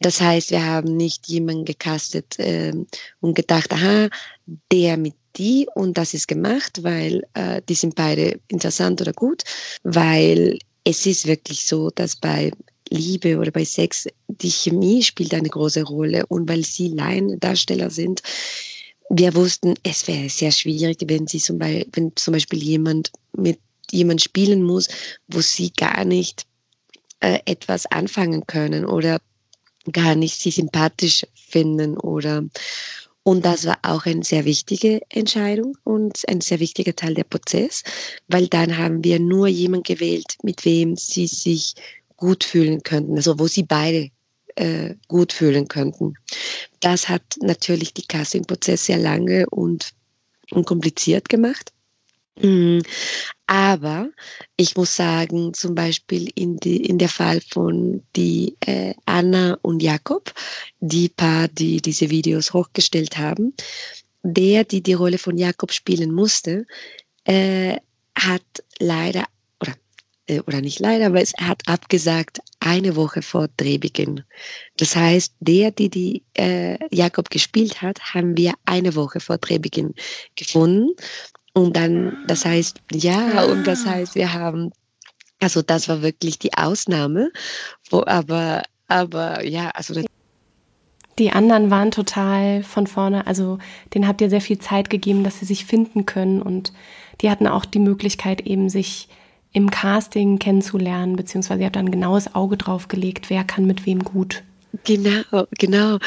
Das 0.00 0.20
heißt, 0.20 0.50
wir 0.50 0.64
haben 0.64 0.96
nicht 0.96 1.28
jemanden 1.28 1.66
gecastet 1.66 2.38
äh, 2.38 2.72
und 3.20 3.34
gedacht, 3.34 3.72
aha, 3.72 4.08
der 4.72 4.96
mit 4.96 5.14
die 5.36 5.68
und 5.74 5.96
das 5.96 6.14
ist 6.14 6.28
gemacht, 6.28 6.82
weil 6.82 7.26
äh, 7.34 7.62
die 7.68 7.74
sind 7.74 7.94
beide 7.94 8.40
interessant 8.48 9.00
oder 9.00 9.12
gut, 9.12 9.44
weil 9.82 10.58
es 10.84 11.06
ist 11.06 11.26
wirklich 11.26 11.66
so, 11.66 11.90
dass 11.90 12.16
bei 12.16 12.50
Liebe 12.90 13.38
oder 13.38 13.50
bei 13.50 13.64
Sex, 13.64 14.08
die 14.28 14.50
Chemie 14.50 15.02
spielt 15.02 15.32
eine 15.32 15.48
große 15.48 15.82
Rolle. 15.82 16.26
Und 16.26 16.48
weil 16.48 16.64
sie 16.64 16.88
Laiendarsteller 16.88 17.90
sind, 17.90 18.22
wir 19.08 19.34
wussten, 19.34 19.74
es 19.82 20.06
wäre 20.06 20.28
sehr 20.28 20.52
schwierig, 20.52 20.98
wenn 21.06 21.26
sie 21.26 21.38
zum 21.38 21.58
Beispiel, 21.58 21.86
wenn 21.92 22.12
zum 22.16 22.32
Beispiel 22.32 22.62
jemand 22.62 23.10
mit 23.32 23.58
jemand 23.90 24.22
spielen 24.22 24.62
muss, 24.62 24.88
wo 25.28 25.40
sie 25.40 25.72
gar 25.72 26.04
nicht 26.04 26.46
äh, 27.20 27.40
etwas 27.44 27.86
anfangen 27.86 28.46
können 28.46 28.84
oder 28.84 29.20
gar 29.90 30.14
nicht 30.14 30.40
sie 30.40 30.50
sympathisch 30.50 31.26
finden 31.34 31.96
oder 31.96 32.44
und 33.22 33.44
das 33.44 33.66
war 33.66 33.78
auch 33.82 34.06
eine 34.06 34.24
sehr 34.24 34.44
wichtige 34.46 35.02
Entscheidung 35.10 35.76
und 35.84 36.26
ein 36.28 36.40
sehr 36.40 36.58
wichtiger 36.58 36.96
Teil 36.96 37.14
der 37.14 37.24
Prozess, 37.24 37.82
weil 38.28 38.48
dann 38.48 38.78
haben 38.78 39.04
wir 39.04 39.20
nur 39.20 39.46
jemanden 39.46 39.82
gewählt, 39.82 40.38
mit 40.42 40.64
wem 40.64 40.96
sie 40.96 41.26
sich 41.26 41.74
gut 42.20 42.44
fühlen 42.44 42.82
könnten, 42.82 43.16
also 43.16 43.38
wo 43.38 43.48
sie 43.48 43.64
beide 43.64 44.10
äh, 44.54 44.94
gut 45.08 45.32
fühlen 45.32 45.66
könnten. 45.66 46.14
Das 46.78 47.08
hat 47.08 47.22
natürlich 47.40 47.94
die 47.94 48.06
Casting-Prozess 48.06 48.86
sehr 48.86 48.98
lange 48.98 49.48
und, 49.50 49.90
und 50.52 50.66
kompliziert 50.66 51.28
gemacht. 51.28 51.72
Mhm. 52.40 52.82
Aber 53.46 54.10
ich 54.56 54.76
muss 54.76 54.94
sagen, 54.94 55.52
zum 55.54 55.74
Beispiel 55.74 56.30
in, 56.34 56.58
die, 56.58 56.84
in 56.84 56.98
der 56.98 57.08
Fall 57.08 57.40
von 57.40 58.02
die 58.14 58.56
äh, 58.60 58.94
Anna 59.06 59.58
und 59.62 59.82
Jakob, 59.82 60.32
die 60.78 61.08
Paar, 61.08 61.48
die 61.48 61.80
diese 61.80 62.10
Videos 62.10 62.52
hochgestellt 62.52 63.18
haben, 63.18 63.54
der, 64.22 64.64
die 64.64 64.82
die 64.82 64.92
Rolle 64.92 65.18
von 65.18 65.36
Jakob 65.36 65.72
spielen 65.72 66.12
musste, 66.12 66.66
äh, 67.24 67.76
hat 68.14 68.44
leider 68.78 69.24
äh, 70.30 70.40
oder 70.46 70.60
nicht 70.60 70.78
leider, 70.78 71.06
aber 71.06 71.20
es 71.20 71.32
hat 71.40 71.62
abgesagt 71.66 72.40
eine 72.60 72.94
Woche 72.94 73.22
vor 73.22 73.48
Drehbeginn. 73.56 74.22
Das 74.76 74.94
heißt, 74.94 75.34
der, 75.40 75.70
die 75.72 75.90
die 75.90 76.22
äh, 76.34 76.78
Jakob 76.94 77.30
gespielt 77.30 77.82
hat, 77.82 78.14
haben 78.14 78.36
wir 78.36 78.54
eine 78.64 78.94
Woche 78.94 79.20
vor 79.20 79.38
Drehbeginn 79.38 79.94
gefunden. 80.36 80.90
Und 81.52 81.76
dann, 81.76 82.16
das 82.28 82.44
heißt, 82.44 82.80
ja, 82.92 83.42
und 83.44 83.66
das 83.66 83.84
ah. 83.86 83.90
heißt, 83.90 84.14
wir 84.14 84.32
haben, 84.32 84.70
also 85.40 85.62
das 85.62 85.88
war 85.88 86.02
wirklich 86.02 86.38
die 86.38 86.54
Ausnahme, 86.54 87.32
wo 87.90 88.04
aber, 88.06 88.62
aber 88.86 89.44
ja, 89.44 89.70
also 89.70 90.00
die 91.18 91.32
anderen 91.32 91.70
waren 91.70 91.90
total 91.90 92.62
von 92.62 92.86
vorne, 92.86 93.26
also 93.26 93.58
denen 93.92 94.06
habt 94.06 94.20
ihr 94.20 94.30
sehr 94.30 94.40
viel 94.40 94.58
Zeit 94.58 94.90
gegeben, 94.90 95.24
dass 95.24 95.40
sie 95.40 95.44
sich 95.44 95.64
finden 95.64 96.06
können 96.06 96.40
und 96.40 96.72
die 97.20 97.30
hatten 97.30 97.48
auch 97.48 97.64
die 97.64 97.80
Möglichkeit 97.80 98.42
eben 98.42 98.70
sich 98.70 99.08
im 99.52 99.70
Casting 99.70 100.38
kennenzulernen, 100.38 101.16
beziehungsweise 101.16 101.60
ihr 101.60 101.66
habt 101.66 101.76
dann 101.76 101.86
ein 101.86 101.92
genaues 101.92 102.34
Auge 102.34 102.56
drauf 102.56 102.88
gelegt, 102.88 103.30
wer 103.30 103.44
kann 103.44 103.66
mit 103.66 103.86
wem 103.86 104.04
gut. 104.04 104.42
Genau, 104.84 105.46
genau. 105.58 105.98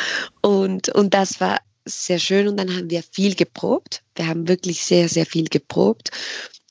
Und, 0.41 0.89
und 0.89 1.13
das 1.13 1.41
war 1.41 1.59
sehr 1.85 2.19
schön 2.19 2.47
und 2.47 2.57
dann 2.57 2.73
haben 2.73 2.89
wir 2.89 3.03
viel 3.03 3.35
geprobt. 3.35 4.03
Wir 4.15 4.27
haben 4.27 4.47
wirklich 4.47 4.83
sehr, 4.83 5.09
sehr 5.09 5.25
viel 5.25 5.45
geprobt. 5.45 6.11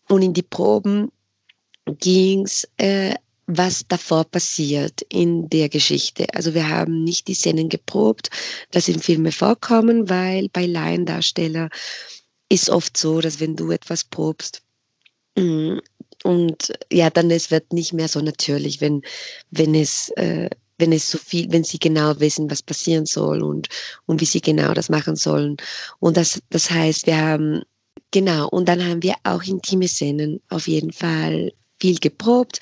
Und 0.09 0.23
in 0.23 0.33
die 0.33 0.43
Proben 0.43 1.13
ging 1.87 2.45
es, 2.45 2.69
äh, 2.79 3.15
was 3.47 3.85
davor 3.87 4.25
passiert 4.25 5.03
in 5.09 5.49
der 5.49 5.69
Geschichte. 5.69 6.27
Also 6.33 6.55
wir 6.55 6.69
haben 6.69 7.05
nicht 7.05 7.29
die 7.29 7.35
Szenen 7.35 7.69
geprobt, 7.69 8.31
das 8.71 8.89
in 8.89 9.01
Filme 9.01 9.33
vorkommen, 9.33 10.09
weil 10.09 10.49
bei 10.49 10.67
Laiendarsteller 10.67 11.69
ist 12.49 12.71
oft 12.71 12.97
so, 12.97 13.21
dass 13.21 13.41
wenn 13.41 13.57
du 13.57 13.71
etwas 13.71 14.05
probst, 14.05 14.63
mm, 15.37 15.79
und 16.25 16.73
ja, 16.93 17.11
dann 17.11 17.31
es 17.31 17.51
wird 17.51 17.73
nicht 17.73 17.93
mehr 17.93 18.09
so 18.09 18.21
natürlich, 18.21 18.81
wenn, 18.81 19.03
wenn 19.51 19.75
es, 19.75 20.11
äh, 20.17 20.51
wenn 20.79 20.93
es 20.93 21.11
so 21.11 21.19
viel, 21.19 21.51
wenn 21.53 21.65
sie 21.65 21.79
genau 21.79 22.19
wissen, 22.21 22.51
was 22.51 22.63
passieren 22.63 23.07
soll 23.07 23.43
und, 23.43 23.69
und 24.07 24.21
wie 24.21 24.27
sie 24.27 24.41
genau 24.41 24.75
das 24.75 24.89
machen 24.89 25.17
sollen. 25.17 25.57
Und 26.01 26.17
das, 26.17 26.43
das 26.51 26.71
heißt, 26.71 27.07
wir 27.07 27.19
haben, 27.19 27.63
genau, 28.11 28.49
und 28.49 28.69
dann 28.69 28.85
haben 28.85 29.03
wir 29.03 29.15
auch 29.25 29.43
intime 29.43 29.89
Szenen 29.89 30.41
auf 30.49 30.69
jeden 30.69 30.93
Fall 30.93 31.53
viel 31.81 31.99
geprobt. 31.99 32.61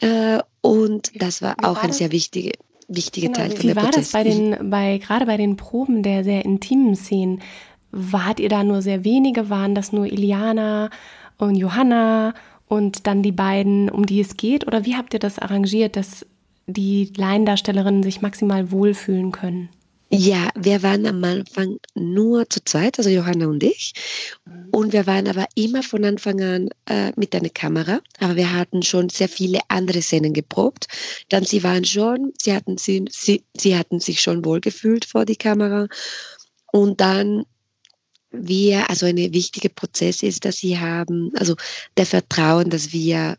Äh, 0.00 0.38
und 0.60 1.12
das 1.20 1.42
war 1.42 1.56
auch 1.62 1.82
ein 1.82 1.92
sehr 1.92 2.12
wichtiger, 2.12 2.52
wichtiger 2.88 3.28
genau, 3.28 3.38
Teil 3.38 3.50
von 3.50 3.66
der 3.66 3.70
Wie 3.70 3.76
war 3.76 3.84
Prozess. 3.84 4.04
das 4.04 4.12
bei 4.12 4.24
den, 4.24 4.70
bei, 4.70 4.98
gerade 4.98 5.26
bei 5.26 5.36
den 5.36 5.56
Proben 5.56 6.02
der 6.02 6.24
sehr 6.24 6.44
intimen 6.44 6.96
Szenen? 6.96 7.42
Wart 7.90 8.40
ihr 8.40 8.48
da 8.48 8.64
nur 8.64 8.82
sehr 8.82 9.04
wenige? 9.04 9.50
Waren 9.50 9.74
das 9.74 9.92
nur 9.92 10.06
Iliana 10.06 10.90
und 11.38 11.54
Johanna 11.54 12.34
und 12.74 13.06
dann 13.06 13.22
die 13.22 13.32
beiden, 13.32 13.88
um 13.88 14.04
die 14.04 14.20
es 14.20 14.36
geht? 14.36 14.66
Oder 14.66 14.84
wie 14.84 14.96
habt 14.96 15.14
ihr 15.14 15.20
das 15.20 15.38
arrangiert, 15.38 15.96
dass 15.96 16.26
die 16.66 17.12
Laiendarstellerinnen 17.16 18.02
sich 18.02 18.20
maximal 18.20 18.70
wohlfühlen 18.70 19.32
können? 19.32 19.68
Ja, 20.10 20.50
wir 20.54 20.82
waren 20.82 21.06
am 21.06 21.24
Anfang 21.24 21.78
nur 21.94 22.48
zu 22.48 22.64
zweit, 22.64 22.98
also 22.98 23.10
Johanna 23.10 23.46
und 23.46 23.62
ich. 23.62 23.94
Und 24.70 24.92
wir 24.92 25.06
waren 25.06 25.26
aber 25.26 25.46
immer 25.54 25.82
von 25.82 26.04
Anfang 26.04 26.40
an 26.40 26.68
äh, 26.86 27.12
mit 27.16 27.34
einer 27.34 27.48
Kamera. 27.48 28.00
Aber 28.20 28.36
wir 28.36 28.52
hatten 28.52 28.82
schon 28.82 29.08
sehr 29.08 29.28
viele 29.28 29.60
andere 29.68 30.02
Szenen 30.02 30.32
geprobt. 30.32 30.86
Dann 31.30 31.44
sie 31.44 31.64
waren 31.64 31.84
schon, 31.84 32.32
sie 32.40 32.52
hatten, 32.52 32.76
sie, 32.76 33.06
sie, 33.10 33.42
sie 33.56 33.76
hatten 33.76 33.98
sich 33.98 34.20
schon 34.20 34.44
wohlgefühlt 34.44 35.04
vor 35.04 35.24
die 35.24 35.36
Kamera. 35.36 35.88
Und 36.70 37.00
dann 37.00 37.44
wir, 38.34 38.88
also 38.90 39.06
ein 39.06 39.16
wichtiger 39.16 39.68
Prozess 39.68 40.22
ist, 40.22 40.44
dass 40.44 40.56
sie 40.56 40.78
haben, 40.78 41.32
also 41.36 41.56
der 41.96 42.06
Vertrauen, 42.06 42.70
das 42.70 42.92
wir 42.92 43.36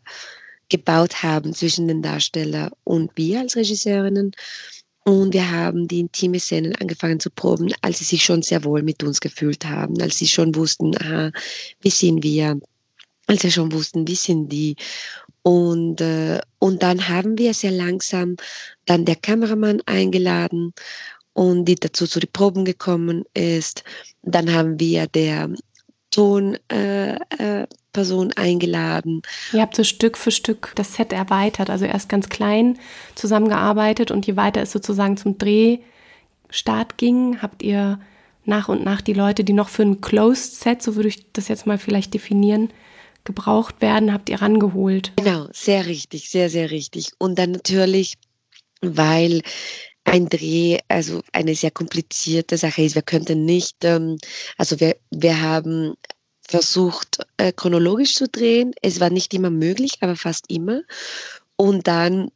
gebaut 0.68 1.22
haben 1.22 1.54
zwischen 1.54 1.88
den 1.88 2.02
Darsteller 2.02 2.70
und 2.84 3.12
wir 3.16 3.40
als 3.40 3.56
Regisseurinnen. 3.56 4.32
Und 5.04 5.34
wir 5.34 5.48
haben 5.52 5.86
die 5.86 6.00
intime 6.00 6.40
Szenen 6.40 6.74
angefangen 6.74 7.20
zu 7.20 7.30
proben, 7.30 7.72
als 7.80 7.98
sie 7.98 8.04
sich 8.04 8.24
schon 8.24 8.42
sehr 8.42 8.64
wohl 8.64 8.82
mit 8.82 9.04
uns 9.04 9.20
gefühlt 9.20 9.64
haben, 9.64 10.00
als 10.02 10.18
sie 10.18 10.26
schon 10.26 10.56
wussten, 10.56 10.96
aha, 10.96 11.30
wie 11.80 11.90
sind 11.90 12.24
wir, 12.24 12.58
als 13.28 13.42
sie 13.42 13.52
schon 13.52 13.70
wussten, 13.70 14.08
wie 14.08 14.16
sind 14.16 14.48
die. 14.48 14.74
Und, 15.42 16.00
äh, 16.00 16.40
und 16.58 16.82
dann 16.82 17.08
haben 17.08 17.38
wir 17.38 17.54
sehr 17.54 17.70
langsam 17.70 18.34
dann 18.84 19.04
der 19.04 19.14
Kameramann 19.14 19.80
eingeladen 19.86 20.72
und 21.36 21.66
die 21.66 21.74
dazu 21.74 22.06
zu 22.06 22.18
den 22.18 22.32
Proben 22.32 22.64
gekommen 22.64 23.24
ist. 23.34 23.84
Dann 24.22 24.54
haben 24.54 24.80
wir 24.80 25.06
der 25.06 25.50
Tonperson 26.10 26.62
äh, 26.72 27.66
äh, 27.66 28.36
eingeladen. 28.36 29.20
Ihr 29.52 29.60
habt 29.60 29.76
so 29.76 29.84
Stück 29.84 30.16
für 30.16 30.30
Stück 30.30 30.72
das 30.76 30.94
Set 30.94 31.12
erweitert, 31.12 31.68
also 31.68 31.84
erst 31.84 32.08
ganz 32.08 32.30
klein 32.30 32.78
zusammengearbeitet 33.14 34.10
und 34.10 34.26
je 34.26 34.36
weiter 34.36 34.62
es 34.62 34.72
sozusagen 34.72 35.18
zum 35.18 35.36
Drehstart 35.36 36.96
ging, 36.96 37.42
habt 37.42 37.62
ihr 37.62 38.00
nach 38.46 38.70
und 38.70 38.82
nach 38.82 39.02
die 39.02 39.12
Leute, 39.12 39.44
die 39.44 39.52
noch 39.52 39.68
für 39.68 39.82
ein 39.82 40.00
Closed 40.00 40.58
Set, 40.58 40.82
so 40.82 40.96
würde 40.96 41.08
ich 41.08 41.32
das 41.32 41.48
jetzt 41.48 41.66
mal 41.66 41.76
vielleicht 41.76 42.14
definieren, 42.14 42.70
gebraucht 43.24 43.82
werden, 43.82 44.14
habt 44.14 44.30
ihr 44.30 44.40
rangeholt. 44.40 45.12
Genau, 45.16 45.48
sehr 45.52 45.84
richtig, 45.84 46.30
sehr, 46.30 46.48
sehr 46.48 46.70
richtig. 46.70 47.10
Und 47.18 47.38
dann 47.38 47.50
natürlich, 47.50 48.14
weil 48.80 49.42
ein 50.06 50.28
Dreh, 50.28 50.78
also 50.88 51.20
eine 51.32 51.54
sehr 51.54 51.72
komplizierte 51.72 52.56
Sache 52.56 52.82
ist. 52.82 52.94
Wir 52.94 53.02
könnten 53.02 53.44
nicht, 53.44 53.76
ähm, 53.82 54.18
also 54.56 54.80
wir, 54.80 54.96
wir 55.10 55.42
haben 55.42 55.94
versucht, 56.48 57.18
äh, 57.36 57.52
chronologisch 57.52 58.14
zu 58.14 58.28
drehen. 58.28 58.72
Es 58.82 59.00
war 59.00 59.10
nicht 59.10 59.34
immer 59.34 59.50
möglich, 59.50 59.98
aber 60.00 60.16
fast 60.16 60.46
immer. 60.48 60.82
Und 61.56 61.88
dann, 61.88 62.30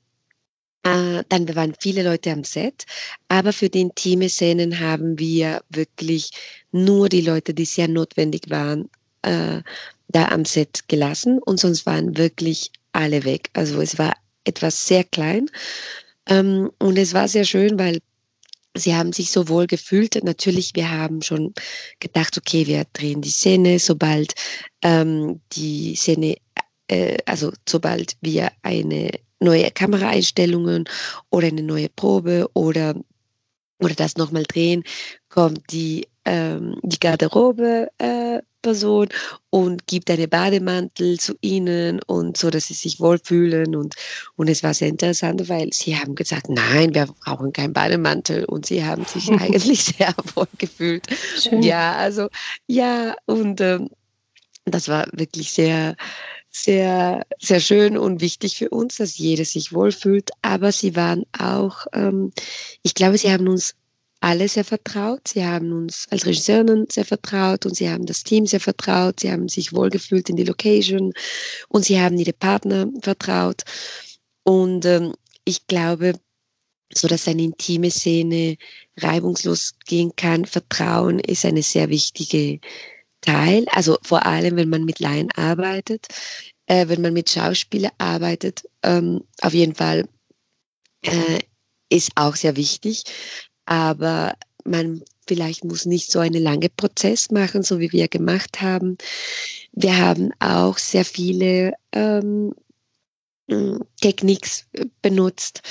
äh, 0.83 1.23
dann 1.29 1.55
waren 1.55 1.75
viele 1.79 2.03
Leute 2.03 2.33
am 2.33 2.43
Set. 2.43 2.87
Aber 3.29 3.53
für 3.53 3.71
die 3.71 3.83
intime 3.83 4.29
Szenen 4.29 4.81
haben 4.81 5.19
wir 5.19 5.63
wirklich 5.69 6.33
nur 6.73 7.09
die 7.09 7.23
Leute, 7.23 7.55
die 7.55 7.65
sehr 7.65 7.89
notwendig 7.89 8.51
waren, 8.51 8.91
äh, 9.23 9.63
da 10.09 10.29
am 10.29 10.45
Set 10.45 10.89
gelassen. 10.89 11.39
Und 11.39 11.61
sonst 11.61 11.87
waren 11.87 12.17
wirklich 12.17 12.73
alle 12.91 13.25
weg. 13.25 13.51
Also 13.53 13.81
es 13.81 13.97
war 13.97 14.17
etwas 14.43 14.89
sehr 14.89 15.05
klein. 15.05 15.49
Ähm, 16.31 16.71
und 16.79 16.97
es 16.97 17.13
war 17.13 17.29
sehr 17.29 17.45
schön, 17.45 17.79
weil 17.79 17.99
sie 18.75 18.95
haben 18.95 19.13
sich 19.13 19.31
so 19.31 19.49
wohl 19.49 19.67
gefühlt. 19.67 20.23
Natürlich, 20.25 20.73
wir 20.75 20.91
haben 20.91 21.23
schon 21.23 21.53
gedacht, 21.99 22.39
okay, 22.39 22.67
wir 22.67 22.85
drehen 22.93 23.21
die 23.21 23.31
Szene, 23.31 23.79
sobald 23.79 24.35
ähm, 24.83 25.41
die 25.53 25.97
Szene, 25.97 26.37
äh, 26.89 27.19
also 27.27 27.53
sobald 27.69 28.17
wir 28.21 28.53
eine 28.63 29.11
neue 29.41 29.71
Kameraeinstellungen 29.71 30.85
oder 31.31 31.49
eine 31.49 31.63
neue 31.63 31.89
Probe 31.89 32.49
oder 32.55 32.95
oder 33.83 33.95
das 33.95 34.17
nochmal 34.17 34.43
drehen, 34.43 34.85
kommt 35.31 35.73
die, 35.73 36.07
ähm, 36.25 36.77
die 36.83 36.99
Garderobe 36.99 37.91
äh, 37.99 38.41
Person 38.63 39.09
und 39.49 39.87
gibt 39.87 40.11
einen 40.11 40.29
Bademantel 40.29 41.19
zu 41.19 41.35
ihnen 41.41 42.01
und 42.07 42.37
so, 42.37 42.51
dass 42.51 42.67
sie 42.67 42.75
sich 42.75 43.01
wohlfühlen. 43.01 43.75
Und, 43.75 43.95
und 44.37 44.49
es 44.49 44.63
war 44.63 44.75
sehr 44.75 44.89
interessant, 44.89 45.49
weil 45.49 45.73
sie 45.73 45.97
haben 45.97 46.15
gesagt, 46.15 46.49
nein, 46.49 46.95
wir 46.95 47.07
brauchen 47.25 47.53
keinen 47.53 47.73
Bademantel. 47.73 48.45
Und 48.45 48.67
sie 48.67 48.85
haben 48.85 49.05
sich 49.05 49.31
eigentlich 49.41 49.85
sehr 49.85 50.15
wohl 50.35 50.49
gefühlt. 50.59 51.07
Schön. 51.39 51.63
Ja, 51.63 51.97
also 51.97 52.29
ja, 52.67 53.15
und 53.27 53.61
ähm, 53.61 53.91
das 54.65 54.89
war 54.89 55.07
wirklich 55.13 55.53
sehr, 55.53 55.97
sehr, 56.51 57.25
sehr 57.41 57.61
schön 57.61 57.97
und 57.97 58.21
wichtig 58.21 58.57
für 58.57 58.69
uns, 58.69 58.97
dass 58.97 59.17
jeder 59.17 59.45
sich 59.45 59.73
wohlfühlt. 59.73 60.31
Aber 60.43 60.73
sie 60.73 60.97
waren 60.97 61.25
auch, 61.39 61.87
ähm, 61.93 62.33
ich 62.83 62.95
glaube, 62.95 63.17
sie 63.17 63.33
haben 63.33 63.49
uns 63.49 63.75
alle 64.21 64.49
sehr 64.49 64.65
vertraut. 64.65 65.29
Sie 65.29 65.45
haben 65.45 65.73
uns 65.73 66.07
als 66.11 66.27
Regisseurinnen 66.27 66.87
sehr 66.91 67.05
vertraut 67.05 67.65
und 67.65 67.75
sie 67.75 67.91
haben 67.91 68.07
das 68.07 68.23
Team 68.23 68.47
sehr 68.47 68.61
vertraut. 68.61 69.21
Sie 69.21 69.33
haben 69.33 69.49
sich 69.49 69.73
wohlgefühlt 69.73 70.29
in 70.29 70.37
die 70.37 70.45
Location 70.45 71.13
und 71.69 71.85
sie 71.85 72.01
haben 72.01 72.19
ihre 72.19 72.35
Partner 72.35 72.87
vertraut. 73.01 73.63
Und 74.45 74.85
ähm, 74.85 75.15
ich 75.45 75.67
glaube, 75.67 76.13
so 76.93 77.09
dass 77.09 77.29
eine 77.29 77.43
intime 77.43 77.91
Szene 77.91 78.57
reibungslos 78.99 79.75
gehen 79.87 80.13
kann, 80.17 80.45
Vertrauen 80.45 81.19
ist 81.19 81.45
eine 81.45 81.63
sehr 81.63 81.89
wichtige 81.89 82.61
Teil. 83.23 83.65
Also 83.71 83.97
vor 84.03 84.27
allem, 84.27 84.57
wenn 84.57 84.69
man 84.69 84.85
mit 84.85 84.99
Laien 84.99 85.31
arbeitet, 85.33 86.09
äh, 86.67 86.89
wenn 86.89 87.01
man 87.01 87.15
mit 87.15 87.31
Schauspielern 87.31 87.93
arbeitet, 87.99 88.65
ähm, 88.83 89.23
auf 89.41 89.55
jeden 89.55 89.75
Fall 89.75 90.09
äh, 91.03 91.39
ist 91.89 92.11
auch 92.17 92.37
sehr 92.37 92.57
wichtig 92.57 93.05
aber 93.71 94.35
man 94.65 95.03
vielleicht 95.29 95.65
muss 95.65 95.87
nicht 95.87 96.11
so 96.11 96.19
einen 96.19 96.43
langen 96.43 96.71
Prozess 96.77 97.31
machen, 97.31 97.63
so 97.63 97.79
wie 97.79 97.93
wir 97.93 98.09
gemacht 98.09 98.61
haben. 98.61 98.99
Wir 99.73 99.97
haben 99.97 100.33
auch 100.41 100.77
sehr 100.77 101.05
viele 101.05 101.75
ähm, 101.93 102.53
Techniks 104.01 104.67
benutzt. 105.03 105.63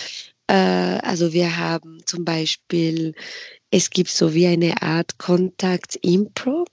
Äh, 0.47 0.53
also 0.53 1.33
wir 1.33 1.57
haben 1.57 2.01
zum 2.05 2.23
Beispiel, 2.23 3.15
es 3.69 3.89
gibt 3.89 4.11
so 4.11 4.33
wie 4.33 4.47
eine 4.47 4.81
Art 4.81 5.17
Kontakt-Impro. 5.17 6.65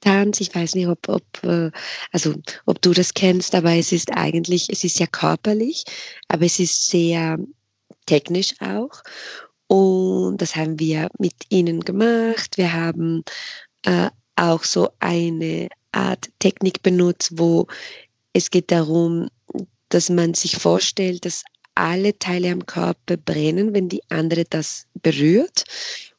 Tanz. 0.00 0.40
Ich 0.40 0.54
weiß 0.54 0.74
nicht, 0.74 0.88
ob, 0.88 1.08
ob, 1.08 1.24
äh, 1.44 1.70
also, 2.10 2.34
ob 2.66 2.82
du 2.82 2.92
das 2.92 3.14
kennst, 3.14 3.54
aber 3.54 3.74
es 3.74 3.92
ist 3.92 4.10
eigentlich, 4.12 4.68
es 4.70 4.84
ist 4.84 4.98
ja 4.98 5.06
körperlich, 5.06 5.84
aber 6.28 6.44
es 6.44 6.58
ist 6.58 6.90
sehr 6.90 7.38
technisch 8.06 8.54
auch. 8.60 9.02
Und 9.66 10.38
das 10.38 10.56
haben 10.56 10.78
wir 10.78 11.08
mit 11.18 11.34
ihnen 11.48 11.80
gemacht. 11.80 12.56
Wir 12.56 12.72
haben 12.72 13.24
äh, 13.84 14.10
auch 14.36 14.64
so 14.64 14.90
eine 15.00 15.68
Art 15.92 16.28
Technik 16.38 16.82
benutzt, 16.82 17.32
wo 17.38 17.66
es 18.32 18.50
geht 18.50 18.70
darum, 18.70 19.28
dass 19.88 20.10
man 20.10 20.34
sich 20.34 20.56
vorstellt, 20.56 21.24
dass 21.24 21.44
alle 21.74 22.18
Teile 22.18 22.52
am 22.52 22.66
Körper 22.66 23.16
brennen, 23.16 23.74
wenn 23.74 23.88
die 23.88 24.02
andere 24.08 24.44
das 24.44 24.86
berührt 25.02 25.64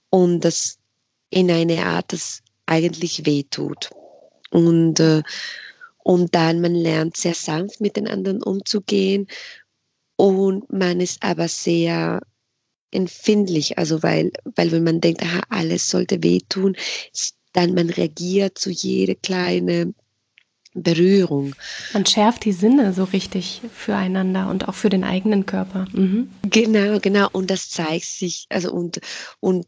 und 0.09 0.41
das 0.41 0.77
in 1.29 1.51
eine 1.51 1.85
Art, 1.85 2.13
das 2.13 2.41
eigentlich 2.65 3.25
wehtut. 3.25 3.89
Und, 4.51 4.99
äh, 4.99 5.21
und 6.03 6.33
dann 6.35 6.61
man 6.61 6.75
lernt 6.75 7.17
sehr 7.17 7.33
sanft 7.33 7.81
mit 7.81 7.97
den 7.97 8.07
anderen 8.07 8.41
umzugehen 8.41 9.27
und 10.15 10.71
man 10.71 11.01
ist 11.01 11.21
aber 11.23 11.47
sehr 11.47 12.21
empfindlich, 12.95 13.77
also 13.77 14.01
weil, 14.03 14.31
weil 14.55 14.71
wenn 14.71 14.83
man 14.83 15.01
denkt, 15.01 15.21
aha, 15.21 15.41
alles 15.49 15.89
sollte 15.89 16.23
wehtun, 16.23 16.75
dann 17.53 17.73
man 17.73 17.89
reagiert 17.89 18.57
zu 18.57 18.69
jede 18.69 19.15
kleine 19.15 19.93
Berührung. 20.75 21.55
Man 21.93 22.05
schärft 22.05 22.43
die 22.43 22.51
Sinne 22.51 22.93
so 22.93 23.05
richtig 23.05 23.61
füreinander 23.73 24.49
und 24.49 24.67
auch 24.67 24.73
für 24.73 24.89
den 24.89 25.05
eigenen 25.05 25.45
Körper. 25.45 25.87
Mhm. 25.93 26.29
Genau, 26.49 26.99
genau. 26.99 27.29
Und 27.31 27.49
das 27.49 27.69
zeigt 27.69 28.05
sich, 28.05 28.45
also 28.49 28.73
und, 28.73 28.99
und 29.39 29.67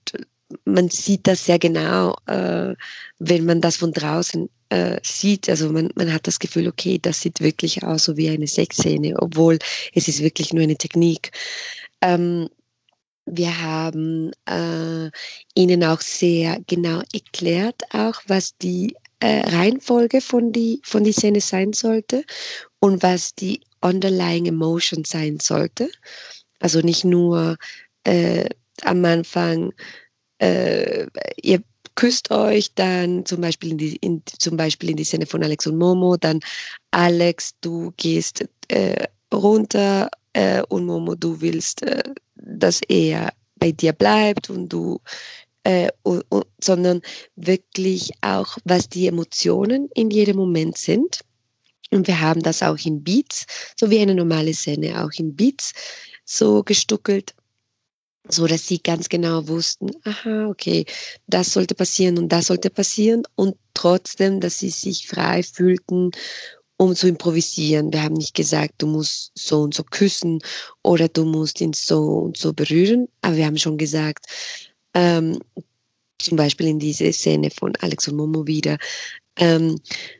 man 0.65 0.89
sieht 0.89 1.27
das 1.27 1.45
sehr 1.45 1.59
genau, 1.59 2.15
äh, 2.25 2.75
wenn 3.19 3.45
man 3.45 3.61
das 3.61 3.77
von 3.77 3.93
draußen 3.93 4.49
äh, 4.69 4.99
sieht. 5.01 5.49
Also 5.49 5.71
man, 5.71 5.91
man 5.95 6.13
hat 6.13 6.27
das 6.27 6.39
Gefühl, 6.39 6.67
okay, 6.67 6.99
das 7.01 7.21
sieht 7.21 7.39
wirklich 7.39 7.83
aus 7.83 8.03
so 8.03 8.17
wie 8.17 8.29
eine 8.29 8.47
Sexszene, 8.47 9.15
obwohl 9.17 9.59
es 9.93 10.09
ist 10.09 10.21
wirklich 10.21 10.53
nur 10.53 10.63
eine 10.63 10.75
Technik. 10.75 11.31
Ähm, 12.01 12.49
wir 13.27 13.61
haben 13.61 14.31
äh, 14.45 15.11
ihnen 15.53 15.83
auch 15.83 16.01
sehr 16.01 16.59
genau 16.65 17.01
erklärt, 17.13 17.83
auch 17.93 18.21
was 18.27 18.57
die 18.57 18.95
äh, 19.19 19.41
Reihenfolge 19.41 20.21
von 20.21 20.51
die, 20.51 20.81
von 20.83 21.03
die 21.03 21.11
Szene 21.11 21.41
sein 21.41 21.73
sollte 21.73 22.23
und 22.79 23.03
was 23.03 23.35
die 23.35 23.61
underlying 23.81 24.45
emotion 24.45 25.03
sein 25.03 25.39
sollte. 25.39 25.89
Also 26.59 26.79
nicht 26.79 27.03
nur 27.03 27.57
äh, 28.05 28.47
am 28.83 29.03
Anfang, 29.05 29.73
äh, 30.39 31.07
ihr 31.41 31.61
küsst 31.95 32.31
euch, 32.31 32.73
dann 32.75 33.25
zum 33.25 33.41
Beispiel 33.41 33.71
in 33.71 33.77
die, 33.77 33.95
in, 33.97 34.23
zum 34.39 34.55
Beispiel 34.55 34.91
in 34.91 34.97
die 34.97 35.03
Szene 35.03 35.25
von 35.25 35.43
Alex 35.43 35.67
und 35.67 35.77
Momo, 35.77 36.15
dann 36.15 36.39
Alex, 36.91 37.55
du 37.59 37.91
gehst 37.97 38.47
äh, 38.69 39.07
runter 39.33 40.09
äh, 40.33 40.61
und 40.69 40.85
Momo, 40.85 41.15
du 41.15 41.41
willst, 41.41 41.81
äh, 41.81 42.03
dass 42.41 42.81
er 42.87 43.33
bei 43.55 43.71
dir 43.71 43.93
bleibt 43.93 44.49
und 44.49 44.69
du 44.69 44.99
äh, 45.63 45.89
sondern 46.63 47.01
wirklich 47.35 48.11
auch, 48.21 48.57
was 48.63 48.87
die 48.87 49.07
Emotionen 49.07 49.89
in 49.93 50.09
jedem 50.09 50.37
Moment 50.37 50.77
sind. 50.77 51.19
Und 51.91 52.07
wir 52.07 52.21
haben 52.21 52.41
das 52.41 52.63
auch 52.63 52.77
in 52.85 53.03
Beats, 53.03 53.45
so 53.77 53.89
wie 53.89 53.99
eine 53.99 54.15
normale 54.15 54.53
Szene, 54.53 55.03
auch 55.03 55.11
in 55.17 55.35
Beats 55.35 55.73
so 56.23 56.63
gestuckelt, 56.63 57.33
so 58.29 58.47
dass 58.47 58.67
sie 58.67 58.79
ganz 58.79 59.09
genau 59.09 59.47
wussten, 59.47 59.91
aha, 60.03 60.47
okay, 60.47 60.85
das 61.27 61.51
sollte 61.51 61.75
passieren 61.75 62.17
und 62.17 62.29
das 62.29 62.47
sollte 62.47 62.69
passieren 62.69 63.23
und 63.35 63.57
trotzdem, 63.73 64.39
dass 64.39 64.59
sie 64.59 64.69
sich 64.69 65.07
frei 65.07 65.43
fühlten, 65.43 66.11
um 66.77 66.95
zu 66.95 67.07
improvisieren. 67.07 67.91
Wir 67.91 68.03
haben 68.03 68.15
nicht 68.15 68.35
gesagt, 68.35 68.75
du 68.77 68.87
musst 68.87 69.31
so 69.35 69.61
und 69.61 69.73
so 69.73 69.83
küssen 69.83 70.39
oder 70.83 71.07
du 71.07 71.25
musst 71.25 71.59
ihn 71.59 71.73
so 71.73 72.19
und 72.19 72.37
so 72.37 72.53
berühren, 72.53 73.07
aber 73.21 73.35
wir 73.35 73.45
haben 73.45 73.57
schon 73.57 73.77
gesagt, 73.77 74.25
ähm, 74.93 75.39
zum 76.19 76.37
Beispiel 76.37 76.67
in 76.67 76.79
diese 76.79 77.11
Szene 77.13 77.49
von 77.51 77.75
Alex 77.77 78.07
und 78.07 78.17
Momo 78.17 78.47
wieder, 78.47 78.77
ähm, 79.37 79.79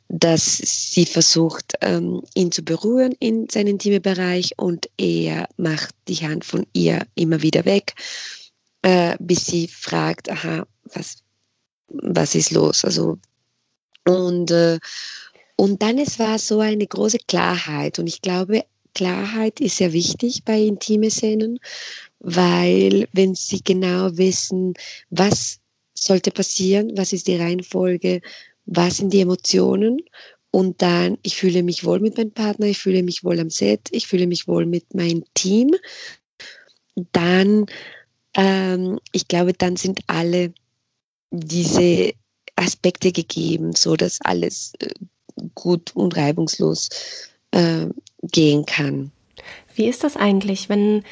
dass 0.09 0.57
sie 0.57 1.05
versucht, 1.05 1.73
ähm, 1.81 2.21
ihn 2.35 2.51
zu 2.51 2.63
berühren 2.63 3.13
in 3.19 3.47
seinen 3.49 3.67
intimen 3.67 4.01
Bereich 4.01 4.51
und 4.57 4.89
er 4.97 5.47
macht 5.57 5.95
die 6.07 6.15
Hand 6.15 6.45
von 6.45 6.65
ihr 6.73 7.05
immer 7.15 7.41
wieder 7.41 7.65
weg, 7.65 7.95
äh, 8.84 9.15
bis 9.19 9.45
sie 9.47 9.67
fragt, 9.67 10.29
aha, 10.29 10.67
was, 10.93 11.23
was 11.88 12.35
ist 12.35 12.51
los? 12.51 12.85
Also, 12.85 13.17
und, 14.05 14.51
äh, 14.51 14.79
und 15.57 15.81
dann 15.81 15.97
es 15.97 16.19
war 16.19 16.39
so 16.39 16.59
eine 16.59 16.88
große 16.88 17.17
Klarheit 17.27 17.99
und 17.99 18.07
ich 18.07 18.21
glaube, 18.21 18.63
Klarheit 18.93 19.59
ist 19.59 19.77
sehr 19.77 19.91
wichtig 19.91 20.43
bei 20.45 20.59
intime 20.59 21.11
Szenen, 21.11 21.59
weil 22.19 23.07
wenn 23.11 23.35
sie 23.35 23.61
genau 23.63 24.17
wissen, 24.17 24.73
was 25.09 25.59
sollte 25.93 26.31
passieren, 26.31 26.93
was 26.95 27.11
ist 27.11 27.27
die 27.27 27.35
Reihenfolge, 27.35 28.21
was 28.65 28.97
sind 28.97 29.13
die 29.13 29.21
Emotionen 29.21 30.01
und 30.51 30.81
dann, 30.81 31.17
ich 31.23 31.35
fühle 31.35 31.63
mich 31.63 31.84
wohl 31.84 31.99
mit 31.99 32.17
meinem 32.17 32.31
Partner, 32.31 32.67
ich 32.67 32.77
fühle 32.77 33.03
mich 33.03 33.23
wohl 33.23 33.39
am 33.39 33.49
Set, 33.49 33.89
ich 33.91 34.07
fühle 34.07 34.27
mich 34.27 34.47
wohl 34.47 34.65
mit 34.65 34.93
meinem 34.93 35.23
Team. 35.34 35.75
Dann, 37.11 37.65
ähm, 38.34 38.99
ich 39.11 39.27
glaube, 39.27 39.53
dann 39.53 39.75
sind 39.75 40.01
alle 40.07 40.53
diese 41.31 42.13
Aspekte 42.55 43.11
gegeben, 43.11 43.73
so 43.73 43.95
dass 43.95 44.21
alles 44.21 44.73
äh, 44.79 44.89
gut 45.55 45.95
und 45.95 46.15
reibungslos 46.15 46.89
äh, 47.51 47.88
gehen 48.22 48.65
kann. 48.65 49.11
Wie 49.76 49.88
ist 49.88 50.03
das 50.03 50.18
eigentlich, 50.18 50.69
wenn 50.69 51.03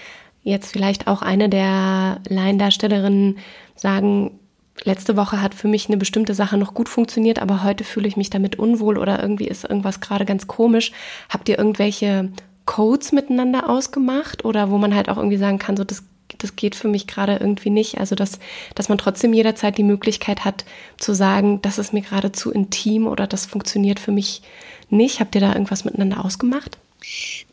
jetzt 0.43 0.71
vielleicht 0.71 1.07
auch 1.07 1.21
eine 1.21 1.49
der 1.49 2.21
Laiendarstellerinnen 2.27 3.39
sagen, 3.75 4.39
letzte 4.83 5.15
Woche 5.15 5.41
hat 5.41 5.55
für 5.55 5.67
mich 5.67 5.87
eine 5.87 5.97
bestimmte 5.97 6.33
Sache 6.33 6.57
noch 6.57 6.73
gut 6.73 6.89
funktioniert, 6.89 7.39
aber 7.39 7.63
heute 7.63 7.83
fühle 7.83 8.07
ich 8.07 8.17
mich 8.17 8.29
damit 8.29 8.57
unwohl 8.57 8.97
oder 8.97 9.21
irgendwie 9.21 9.47
ist 9.47 9.63
irgendwas 9.63 10.01
gerade 10.01 10.25
ganz 10.25 10.47
komisch. 10.47 10.91
Habt 11.29 11.49
ihr 11.49 11.57
irgendwelche 11.57 12.31
Codes 12.65 13.11
miteinander 13.11 13.69
ausgemacht 13.69 14.43
oder 14.43 14.71
wo 14.71 14.77
man 14.77 14.95
halt 14.95 15.09
auch 15.09 15.17
irgendwie 15.17 15.37
sagen 15.37 15.59
kann, 15.59 15.77
so 15.77 15.83
das, 15.83 16.03
das 16.37 16.55
geht 16.55 16.75
für 16.75 16.87
mich 16.87 17.07
gerade 17.07 17.37
irgendwie 17.37 17.69
nicht. 17.69 17.97
Also 17.97 18.15
dass, 18.15 18.39
dass 18.75 18.89
man 18.89 18.97
trotzdem 18.97 19.33
jederzeit 19.33 19.77
die 19.77 19.83
Möglichkeit 19.83 20.45
hat 20.45 20.65
zu 20.97 21.13
sagen, 21.13 21.61
das 21.61 21.77
ist 21.77 21.93
mir 21.93 22.01
gerade 22.01 22.31
zu 22.31 22.51
intim 22.51 23.07
oder 23.07 23.27
das 23.27 23.45
funktioniert 23.45 23.99
für 23.99 24.11
mich 24.11 24.41
nicht. 24.89 25.19
Habt 25.19 25.35
ihr 25.35 25.41
da 25.41 25.53
irgendwas 25.53 25.85
miteinander 25.85 26.23
ausgemacht? 26.23 26.77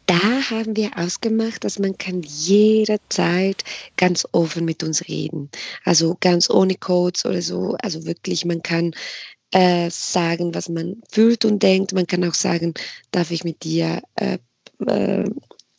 Da 0.07 0.19
haben 0.51 0.77
wir 0.77 0.91
ausgemacht, 0.97 1.65
dass 1.65 1.79
man 1.79 1.97
kann 1.97 2.23
jederzeit 2.23 3.65
ganz 3.97 4.27
offen 4.33 4.65
mit 4.65 4.83
uns 4.83 5.09
reden. 5.09 5.51
Also 5.85 6.17
ganz 6.21 6.51
ohne 6.51 6.75
Codes 6.75 7.25
oder 7.25 7.43
so. 7.43 7.77
Also 7.81 8.05
wirklich, 8.05 8.45
man 8.45 8.63
kann 8.63 8.93
äh, 9.53 9.91
sagen, 9.91 10.55
was 10.55 10.69
man 10.69 11.03
fühlt 11.11 11.45
und 11.45 11.63
denkt. 11.63 11.93
Man 11.93 12.07
kann 12.07 12.25
auch 12.25 12.35
sagen, 12.35 12.75
darf 13.11 13.31
ich 13.31 13.45
mit 13.45 13.63
dir 13.63 14.03
äh, 14.17 14.39
äh, 14.87 15.31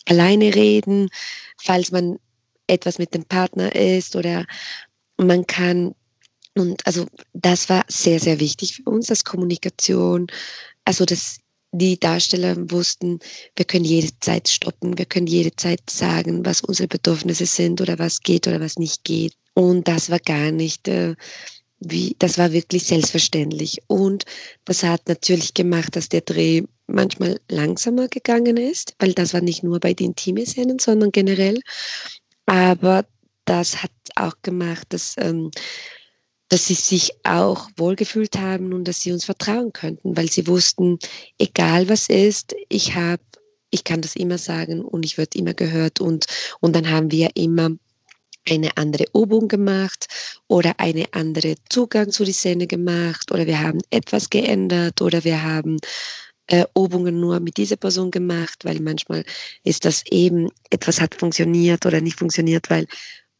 alleine 0.07 0.55
reden, 0.55 1.09
falls 1.57 1.91
man 1.91 2.19
etwas 2.67 2.99
mit 2.99 3.13
dem 3.13 3.25
Partner 3.25 3.75
ist 3.75 4.15
oder 4.15 4.45
man 5.17 5.45
kann 5.45 5.93
und 6.55 6.85
also 6.85 7.07
das 7.33 7.69
war 7.69 7.83
sehr, 7.87 8.19
sehr 8.19 8.39
wichtig 8.39 8.75
für 8.75 8.89
uns, 8.89 9.07
dass 9.07 9.23
Kommunikation, 9.23 10.27
also 10.85 11.05
dass 11.05 11.39
die 11.71 11.99
Darsteller 11.99 12.55
wussten, 12.69 13.19
wir 13.55 13.65
können 13.65 13.85
jede 13.85 14.11
Zeit 14.19 14.47
stoppen, 14.47 14.97
wir 14.97 15.05
können 15.05 15.25
jede 15.25 15.55
Zeit 15.55 15.89
sagen, 15.89 16.45
was 16.45 16.61
unsere 16.61 16.87
Bedürfnisse 16.87 17.47
sind 17.47 17.81
oder 17.81 17.97
was 17.97 18.19
geht 18.19 18.47
oder 18.47 18.61
was 18.61 18.77
nicht 18.77 19.03
geht. 19.03 19.33
Und 19.55 19.87
das 19.87 20.11
war 20.11 20.19
gar 20.19 20.51
nicht, 20.51 20.87
äh, 20.87 21.15
wie, 21.79 22.15
das 22.19 22.37
war 22.37 22.53
wirklich 22.53 22.83
selbstverständlich. 22.83 23.79
Und 23.87 24.25
das 24.65 24.83
hat 24.83 25.07
natürlich 25.07 25.55
gemacht, 25.55 25.95
dass 25.95 26.09
der 26.09 26.21
Dreh 26.21 26.61
manchmal 26.85 27.39
langsamer 27.49 28.07
gegangen 28.07 28.57
ist, 28.57 28.93
weil 28.99 29.13
das 29.13 29.33
war 29.33 29.41
nicht 29.41 29.63
nur 29.63 29.79
bei 29.79 29.93
den 29.95 30.07
Intimen-Szenen, 30.07 30.77
sondern 30.77 31.11
generell. 31.11 31.59
Aber 32.45 33.05
das 33.45 33.83
hat 33.83 33.91
auch 34.15 34.33
gemacht, 34.41 34.87
dass 34.89 35.15
ähm, 35.17 35.51
dass 36.53 36.67
sie 36.67 36.75
sich 36.75 37.11
auch 37.23 37.67
wohlgefühlt 37.77 38.37
haben 38.37 38.73
und 38.73 38.87
dass 38.87 39.01
sie 39.01 39.11
uns 39.11 39.25
vertrauen 39.25 39.73
könnten, 39.73 40.15
weil 40.15 40.29
sie 40.29 40.45
wussten, 40.45 40.99
egal 41.39 41.89
was 41.89 42.09
ist, 42.09 42.53
ich 42.69 42.93
habe, 42.93 43.23
ich 43.71 43.83
kann 43.83 44.01
das 44.01 44.15
immer 44.15 44.37
sagen 44.37 44.85
und 44.85 45.03
ich 45.03 45.17
werde 45.17 45.35
immer 45.39 45.55
gehört 45.55 45.99
und, 45.99 46.27
und 46.59 46.75
dann 46.75 46.91
haben 46.91 47.09
wir 47.09 47.31
immer 47.33 47.71
eine 48.47 48.77
andere 48.77 49.05
Übung 49.15 49.47
gemacht 49.47 50.05
oder 50.47 50.75
eine 50.77 51.05
andere 51.13 51.55
Zugang 51.69 52.11
zu 52.11 52.23
die 52.23 52.33
Szene 52.33 52.67
gemacht 52.67 53.31
oder 53.31 53.47
wir 53.47 53.59
haben 53.59 53.79
etwas 53.89 54.29
geändert 54.29 55.01
oder 55.01 55.23
wir 55.23 55.41
haben 55.41 55.77
äh, 56.47 56.65
Übungen 56.77 57.19
nur 57.19 57.39
mit 57.39 57.57
dieser 57.57 57.77
Person 57.77 58.11
gemacht, 58.11 58.65
weil 58.65 58.79
manchmal 58.79 59.23
ist 59.63 59.85
das 59.85 60.03
eben, 60.09 60.49
etwas 60.69 60.99
hat 61.01 61.15
funktioniert 61.15 61.85
oder 61.85 62.01
nicht 62.01 62.19
funktioniert, 62.19 62.69
weil 62.69 62.87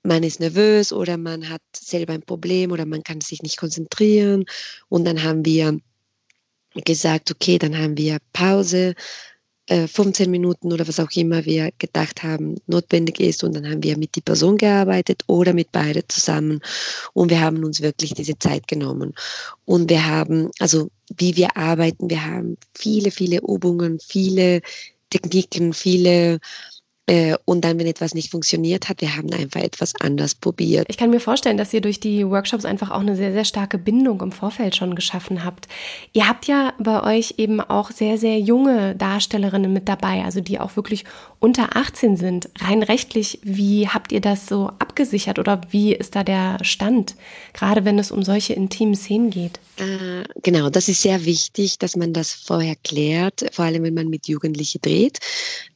man 0.04 0.24
ist 0.24 0.40
nervös 0.40 0.92
oder 0.92 1.18
man 1.18 1.50
hat 1.50 1.62
selber 1.76 2.14
ein 2.14 2.24
Problem 2.24 2.72
oder 2.72 2.86
man 2.86 3.04
kann 3.04 3.22
sich 3.22 3.42
nicht 3.42 3.58
konzentrieren. 3.58 4.46
Und 4.90 5.06
dann 5.06 5.24
haben 5.24 5.46
wir 5.46 5.80
gesagt, 6.86 7.32
okay, 7.32 7.58
dann 7.58 7.78
haben 7.78 7.98
wir 7.98 8.18
Pause, 8.34 8.96
15 9.70 10.26
äh, 10.26 10.30
Minuten 10.30 10.74
oder 10.74 10.88
was 10.88 11.00
auch 11.00 11.12
immer 11.16 11.46
wir 11.46 11.72
gedacht 11.78 12.24
haben, 12.24 12.56
notwendig 12.68 13.20
ist. 13.20 13.44
Und 13.44 13.56
dann 13.56 13.70
haben 13.70 13.84
wir 13.84 13.98
mit 13.98 14.16
die 14.16 14.22
Person 14.22 14.58
gearbeitet 14.58 15.24
oder 15.28 15.54
mit 15.54 15.72
beide 15.72 16.06
zusammen. 16.08 16.60
Und 17.14 17.30
wir 17.30 17.40
haben 17.40 17.64
uns 17.64 17.82
wirklich 17.82 18.14
diese 18.14 18.38
Zeit 18.38 18.68
genommen. 18.68 19.14
Und 19.66 19.90
wir 19.90 20.06
haben, 20.06 20.52
also 20.60 20.90
wie 21.16 21.38
wir 21.38 21.56
arbeiten, 21.56 22.10
wir 22.10 22.26
haben 22.26 22.58
viele, 22.74 23.12
viele 23.12 23.38
Übungen, 23.38 24.00
viele 24.00 24.62
Techniken, 25.10 25.74
viele 25.74 26.40
und 27.46 27.66
dann, 27.66 27.80
wenn 27.80 27.88
etwas 27.88 28.14
nicht 28.14 28.32
funktioniert 28.32 28.88
hat, 28.88 29.02
wir 29.02 29.16
haben 29.16 29.32
einfach 29.34 29.60
etwas 29.60 29.94
anders 30.00 30.36
probiert. 30.36 30.86
Ich 30.90 30.98
kann 30.98 31.10
mir 31.10 31.20
vorstellen, 31.20 31.58
dass 31.58 31.74
ihr 31.74 31.82
durch 31.82 32.00
die 32.00 32.26
Workshops 32.26 32.64
einfach 32.64 32.92
auch 32.92 33.02
eine 33.02 33.18
sehr, 33.18 33.34
sehr 33.34 33.44
starke 33.44 33.78
Bindung 33.78 34.22
im 34.22 34.32
Vorfeld 34.32 34.76
schon 34.76 34.96
geschaffen 34.96 35.44
habt. 35.44 35.68
Ihr 36.14 36.30
habt 36.30 36.46
ja 36.48 36.74
bei 36.80 37.04
euch 37.04 37.36
eben 37.38 37.60
auch 37.60 37.92
sehr, 37.92 38.18
sehr 38.18 38.40
junge 38.40 38.96
Darstellerinnen 38.96 39.74
mit 39.74 39.90
dabei, 39.90 40.24
also 40.24 40.40
die 40.40 40.60
auch 40.60 40.78
wirklich 40.78 41.04
unter 41.40 41.76
18 41.76 42.16
sind. 42.16 42.50
Rein 42.60 42.84
rechtlich, 42.84 43.40
wie 43.44 43.90
habt 43.90 44.14
ihr 44.14 44.22
das 44.22 44.48
so 44.48 44.68
abgesichert 44.80 45.40
oder 45.40 45.60
wie 45.72 45.94
ist 45.94 46.16
da 46.16 46.24
der 46.24 46.64
Stand, 46.64 47.16
gerade 47.52 47.84
wenn 47.84 48.00
es 48.00 48.12
um 48.12 48.24
solche 48.24 48.54
intimen 48.54 48.96
Szenen 48.96 49.30
geht? 49.30 49.60
Äh, 49.78 50.24
genau, 50.42 50.70
das 50.70 50.88
ist 50.88 51.02
sehr 51.02 51.26
wichtig, 51.26 51.80
dass 51.80 51.96
man 51.96 52.14
das 52.14 52.32
vorher 52.32 52.76
klärt, 52.84 53.46
vor 53.52 53.66
allem 53.66 53.84
wenn 53.84 53.94
man 53.94 54.08
mit 54.08 54.28
Jugendlichen 54.28 54.82
dreht. 54.82 55.20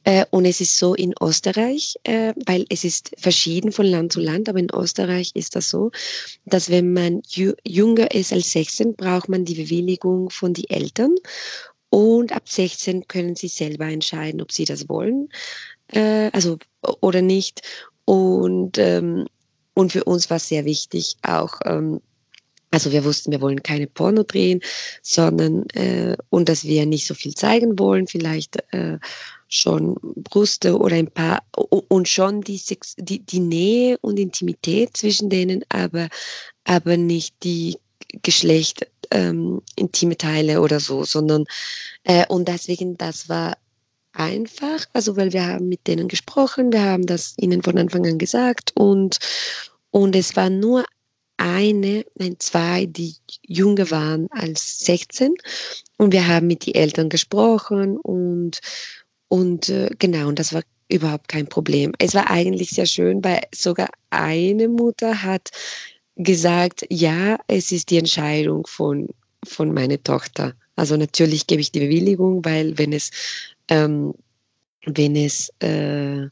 Äh, 0.08 0.24
und 0.30 0.46
es 0.46 0.62
ist 0.62 0.78
so 0.78 0.94
in 0.94 1.12
Österreich, 1.20 1.96
äh, 2.04 2.32
weil 2.46 2.64
es 2.70 2.82
ist 2.82 3.10
verschieden 3.18 3.72
von 3.72 3.84
Land 3.84 4.10
zu 4.10 4.20
Land, 4.20 4.48
aber 4.48 4.58
in 4.58 4.70
Österreich 4.74 5.32
ist 5.34 5.54
das 5.54 5.68
so, 5.68 5.90
dass 6.46 6.70
wenn 6.70 6.94
man 6.94 7.20
jünger 7.28 8.10
ist 8.14 8.32
als 8.32 8.52
16, 8.52 8.96
braucht 8.96 9.28
man 9.28 9.44
die 9.44 9.56
Bewilligung 9.56 10.30
von 10.30 10.54
den 10.54 10.64
Eltern. 10.70 11.14
Und 11.90 12.32
ab 12.32 12.48
16 12.48 13.06
können 13.06 13.36
sie 13.36 13.48
selber 13.48 13.84
entscheiden, 13.84 14.40
ob 14.40 14.50
sie 14.50 14.64
das 14.64 14.88
wollen, 14.88 15.28
äh, 15.88 16.30
also 16.32 16.56
oder 17.00 17.20
nicht. 17.20 17.60
Und, 18.06 18.78
ähm, 18.78 19.26
und 19.74 19.92
für 19.92 20.04
uns 20.04 20.30
war 20.30 20.38
es 20.38 20.48
sehr 20.48 20.64
wichtig, 20.64 21.16
auch 21.20 21.60
ähm, 21.66 22.00
also 22.70 22.92
wir 22.92 23.04
wussten, 23.04 23.32
wir 23.32 23.40
wollen 23.40 23.62
keine 23.62 23.86
Porno 23.86 24.22
drehen, 24.22 24.60
sondern 25.02 25.68
äh, 25.70 26.16
und 26.28 26.48
dass 26.48 26.64
wir 26.64 26.86
nicht 26.86 27.06
so 27.06 27.14
viel 27.14 27.34
zeigen 27.34 27.78
wollen, 27.78 28.06
vielleicht 28.06 28.56
äh, 28.72 28.98
schon 29.48 29.96
Brüste 30.02 30.78
oder 30.78 30.96
ein 30.96 31.10
paar 31.10 31.42
und 31.54 32.08
schon 32.08 32.42
die, 32.42 32.58
Sex, 32.58 32.94
die, 32.98 33.20
die 33.20 33.40
Nähe 33.40 33.96
und 34.02 34.18
Intimität 34.18 34.96
zwischen 34.96 35.30
denen, 35.30 35.64
aber, 35.70 36.08
aber 36.64 36.96
nicht 36.96 37.34
die 37.42 37.78
Geschlecht 38.22 38.86
ähm, 39.10 39.62
intime 39.74 40.16
Teile 40.16 40.60
oder 40.60 40.80
so, 40.80 41.04
sondern 41.04 41.46
äh, 42.04 42.26
und 42.28 42.48
deswegen 42.48 42.98
das 42.98 43.28
war 43.28 43.56
einfach, 44.12 44.84
also 44.92 45.16
weil 45.16 45.32
wir 45.32 45.46
haben 45.46 45.68
mit 45.68 45.86
denen 45.86 46.08
gesprochen, 46.08 46.72
wir 46.72 46.82
haben 46.82 47.06
das 47.06 47.34
ihnen 47.38 47.62
von 47.62 47.78
Anfang 47.78 48.06
an 48.06 48.18
gesagt 48.18 48.72
und 48.74 49.18
und 49.90 50.14
es 50.14 50.36
war 50.36 50.50
nur 50.50 50.84
eine, 51.38 52.04
nein, 52.16 52.36
zwei, 52.38 52.86
die 52.86 53.14
jünger 53.42 53.90
waren 53.90 54.28
als 54.30 54.80
16 54.80 55.34
und 55.96 56.12
wir 56.12 56.28
haben 56.28 56.46
mit 56.46 56.66
den 56.66 56.74
Eltern 56.74 57.08
gesprochen 57.08 57.96
und, 57.96 58.60
und 59.28 59.68
äh, 59.68 59.90
genau, 59.98 60.28
und 60.28 60.38
das 60.38 60.52
war 60.52 60.62
überhaupt 60.88 61.28
kein 61.28 61.46
Problem. 61.46 61.92
Es 61.98 62.14
war 62.14 62.30
eigentlich 62.30 62.70
sehr 62.70 62.86
schön, 62.86 63.22
weil 63.24 63.40
sogar 63.54 63.88
eine 64.10 64.68
Mutter 64.68 65.22
hat 65.22 65.50
gesagt, 66.16 66.84
ja, 66.90 67.38
es 67.46 67.72
ist 67.72 67.90
die 67.90 67.98
Entscheidung 67.98 68.66
von, 68.66 69.08
von 69.44 69.72
meiner 69.72 70.02
Tochter. 70.02 70.54
Also 70.76 70.96
natürlich 70.96 71.46
gebe 71.46 71.60
ich 71.60 71.72
die 71.72 71.80
Bewilligung, 71.80 72.44
weil 72.44 72.76
wenn 72.78 72.92
es, 72.92 73.10
ähm, 73.68 74.14
wenn 74.84 75.14
es 75.16 75.52
äh, 75.60 76.28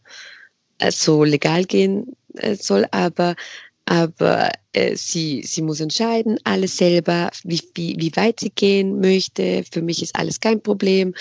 so 0.91 1.25
legal 1.25 1.65
gehen 1.65 2.17
äh, 2.35 2.55
soll, 2.55 2.87
aber 2.91 3.37
aber 3.87 4.51
äh, 4.73 4.97
sie, 4.97 5.43
sie 5.43 5.63
muss 5.63 5.81
entscheiden, 5.81 6.39
alles 6.45 6.77
selber, 6.77 7.31
wie, 7.45 7.63
wie, 7.75 7.97
wie 7.99 8.15
weit 8.17 8.41
sie 8.41 8.51
gehen 8.51 9.01
möchte. 9.01 9.65
Für 9.71 9.81
mich 9.81 10.03
ist 10.03 10.17
alles 10.17 10.41
kein 10.41 10.61
Problem. 10.61 11.15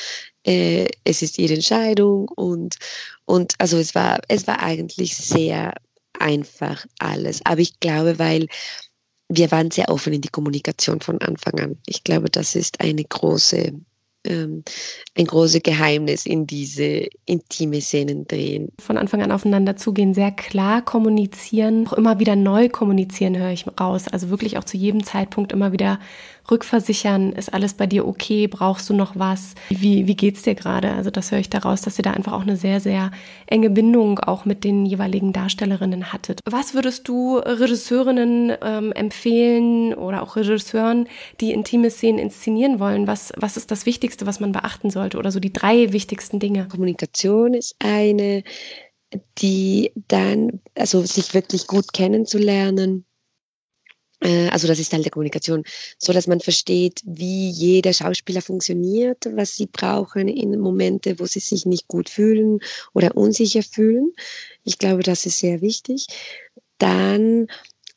Äh, 0.43 0.87
es 1.03 1.21
ist 1.21 1.37
ihre 1.37 1.53
Entscheidung 1.53 2.27
und, 2.29 2.77
und 3.25 3.53
also 3.59 3.77
es 3.77 3.95
war, 3.95 4.19
es 4.27 4.47
war 4.47 4.61
eigentlich 4.61 5.15
sehr 5.15 5.73
einfach 6.19 6.85
alles. 6.99 7.45
Aber 7.45 7.61
ich 7.61 7.79
glaube, 7.79 8.17
weil 8.17 8.47
wir 9.29 9.51
waren 9.51 9.71
sehr 9.71 9.89
offen 9.89 10.13
in 10.13 10.21
die 10.21 10.29
Kommunikation 10.29 11.01
von 11.01 11.19
Anfang 11.21 11.59
an. 11.59 11.77
Ich 11.85 12.03
glaube, 12.03 12.29
das 12.29 12.55
ist 12.55 12.81
eine 12.81 13.03
große 13.03 13.73
ähm, 14.26 14.64
ein 15.18 15.26
großes 15.26 15.64
Geheimnis 15.64 16.26
in 16.26 16.47
diese 16.47 17.07
intime 17.26 17.81
Szenen 17.81 18.27
drehen. 18.27 18.69
Von 18.80 18.97
Anfang 18.97 19.22
an 19.22 19.31
aufeinander 19.31 19.76
zugehen, 19.76 20.14
sehr 20.14 20.31
klar 20.31 20.84
kommunizieren, 20.84 21.88
auch 21.88 21.93
immer 21.93 22.19
wieder 22.19 22.35
neu 22.35 22.69
kommunizieren, 22.69 23.38
höre 23.38 23.52
ich 23.52 23.65
raus. 23.80 24.07
Also 24.07 24.30
wirklich 24.30 24.57
auch 24.57 24.64
zu 24.64 24.77
jedem 24.77 25.03
Zeitpunkt 25.03 25.53
immer 25.53 25.72
wieder 25.72 25.99
rückversichern, 26.49 27.31
ist 27.31 27.53
alles 27.53 27.73
bei 27.73 27.88
dir 27.88 28.07
okay, 28.07 28.47
brauchst 28.47 28.89
du 28.89 28.93
noch 28.93 29.15
was, 29.15 29.55
wie, 29.69 30.07
wie 30.07 30.15
geht's 30.15 30.43
dir 30.43 30.55
gerade? 30.55 30.91
Also 30.93 31.09
das 31.09 31.31
höre 31.31 31.39
ich 31.39 31.49
daraus, 31.49 31.81
dass 31.81 31.97
ihr 31.99 32.03
da 32.03 32.11
einfach 32.11 32.34
auch 32.34 32.41
eine 32.41 32.57
sehr, 32.57 32.80
sehr 32.80 33.11
enge 33.47 33.69
Bindung 33.69 34.19
auch 34.19 34.45
mit 34.45 34.63
den 34.63 34.85
jeweiligen 34.85 35.34
Darstellerinnen 35.34 36.13
hattet. 36.13 36.39
Was 36.49 36.73
würdest 36.73 37.07
du 37.07 37.38
Regisseurinnen 37.38 38.53
ähm, 38.61 38.91
empfehlen 38.91 39.93
oder 39.93 40.22
auch 40.22 40.35
Regisseuren, 40.35 41.07
die 41.41 41.51
intime 41.51 41.89
Szenen 41.89 42.19
inszenieren 42.19 42.80
wollen? 42.80 43.07
Was, 43.07 43.34
was 43.38 43.57
ist 43.57 43.72
das 43.72 43.85
Wichtigste, 43.85 44.26
was 44.26 44.39
man 44.39 44.51
beachten 44.51 44.89
sollte 44.89 45.17
oder 45.17 45.31
so 45.31 45.39
die 45.39 45.53
drei 45.53 45.91
wichtigsten 45.93 46.39
Dinge? 46.39 46.67
Kommunikation 46.67 47.53
ist 47.53 47.76
eine, 47.80 48.43
die 49.38 49.91
dann, 50.07 50.61
also 50.76 51.01
sich 51.01 51.34
wirklich 51.34 51.67
gut 51.67 51.93
kennenzulernen, 51.93 53.05
also 54.49 54.68
das 54.68 54.80
ist 54.80 54.91
Teil 54.91 55.03
der 55.03 55.11
Kommunikation, 55.11 55.64
so 55.97 56.11
dass 56.14 56.27
man 56.27 56.39
versteht, 56.39 57.02
wie 57.06 57.49
jeder 57.49 57.93
Schauspieler 57.93 58.41
funktioniert, 58.41 59.26
was 59.35 59.56
sie 59.56 59.68
brauchen 59.68 60.27
in 60.27 60.60
Momente, 60.60 61.19
wo 61.19 61.26
sie 61.26 61.39
sich 61.39 61.65
nicht 61.65 61.88
gut 61.88 62.10
fühlen 62.10 62.60
oder 62.93 63.15
unsicher 63.15 63.61
fühlen. 63.61 64.14
Ich 64.64 64.80
glaube, 64.80 65.03
das 65.03 65.26
ist 65.26 65.39
sehr 65.39 65.61
wichtig. 65.61 66.07
Dann 66.80 67.47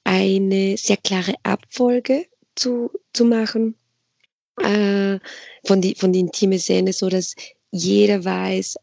eine 0.04 0.76
sehr 0.76 0.98
klare 0.98 1.34
Abfolge 1.42 2.26
zu, 2.56 2.90
zu 3.12 3.24
machen 3.24 3.74
äh, 4.60 5.18
von 5.64 5.80
die 5.80 5.94
von 5.94 6.12
die 6.12 6.20
intime 6.20 6.58
Szene, 6.58 6.92
so 6.92 7.08
dass 7.08 7.34
jeder 7.70 8.24
weiß, 8.24 8.76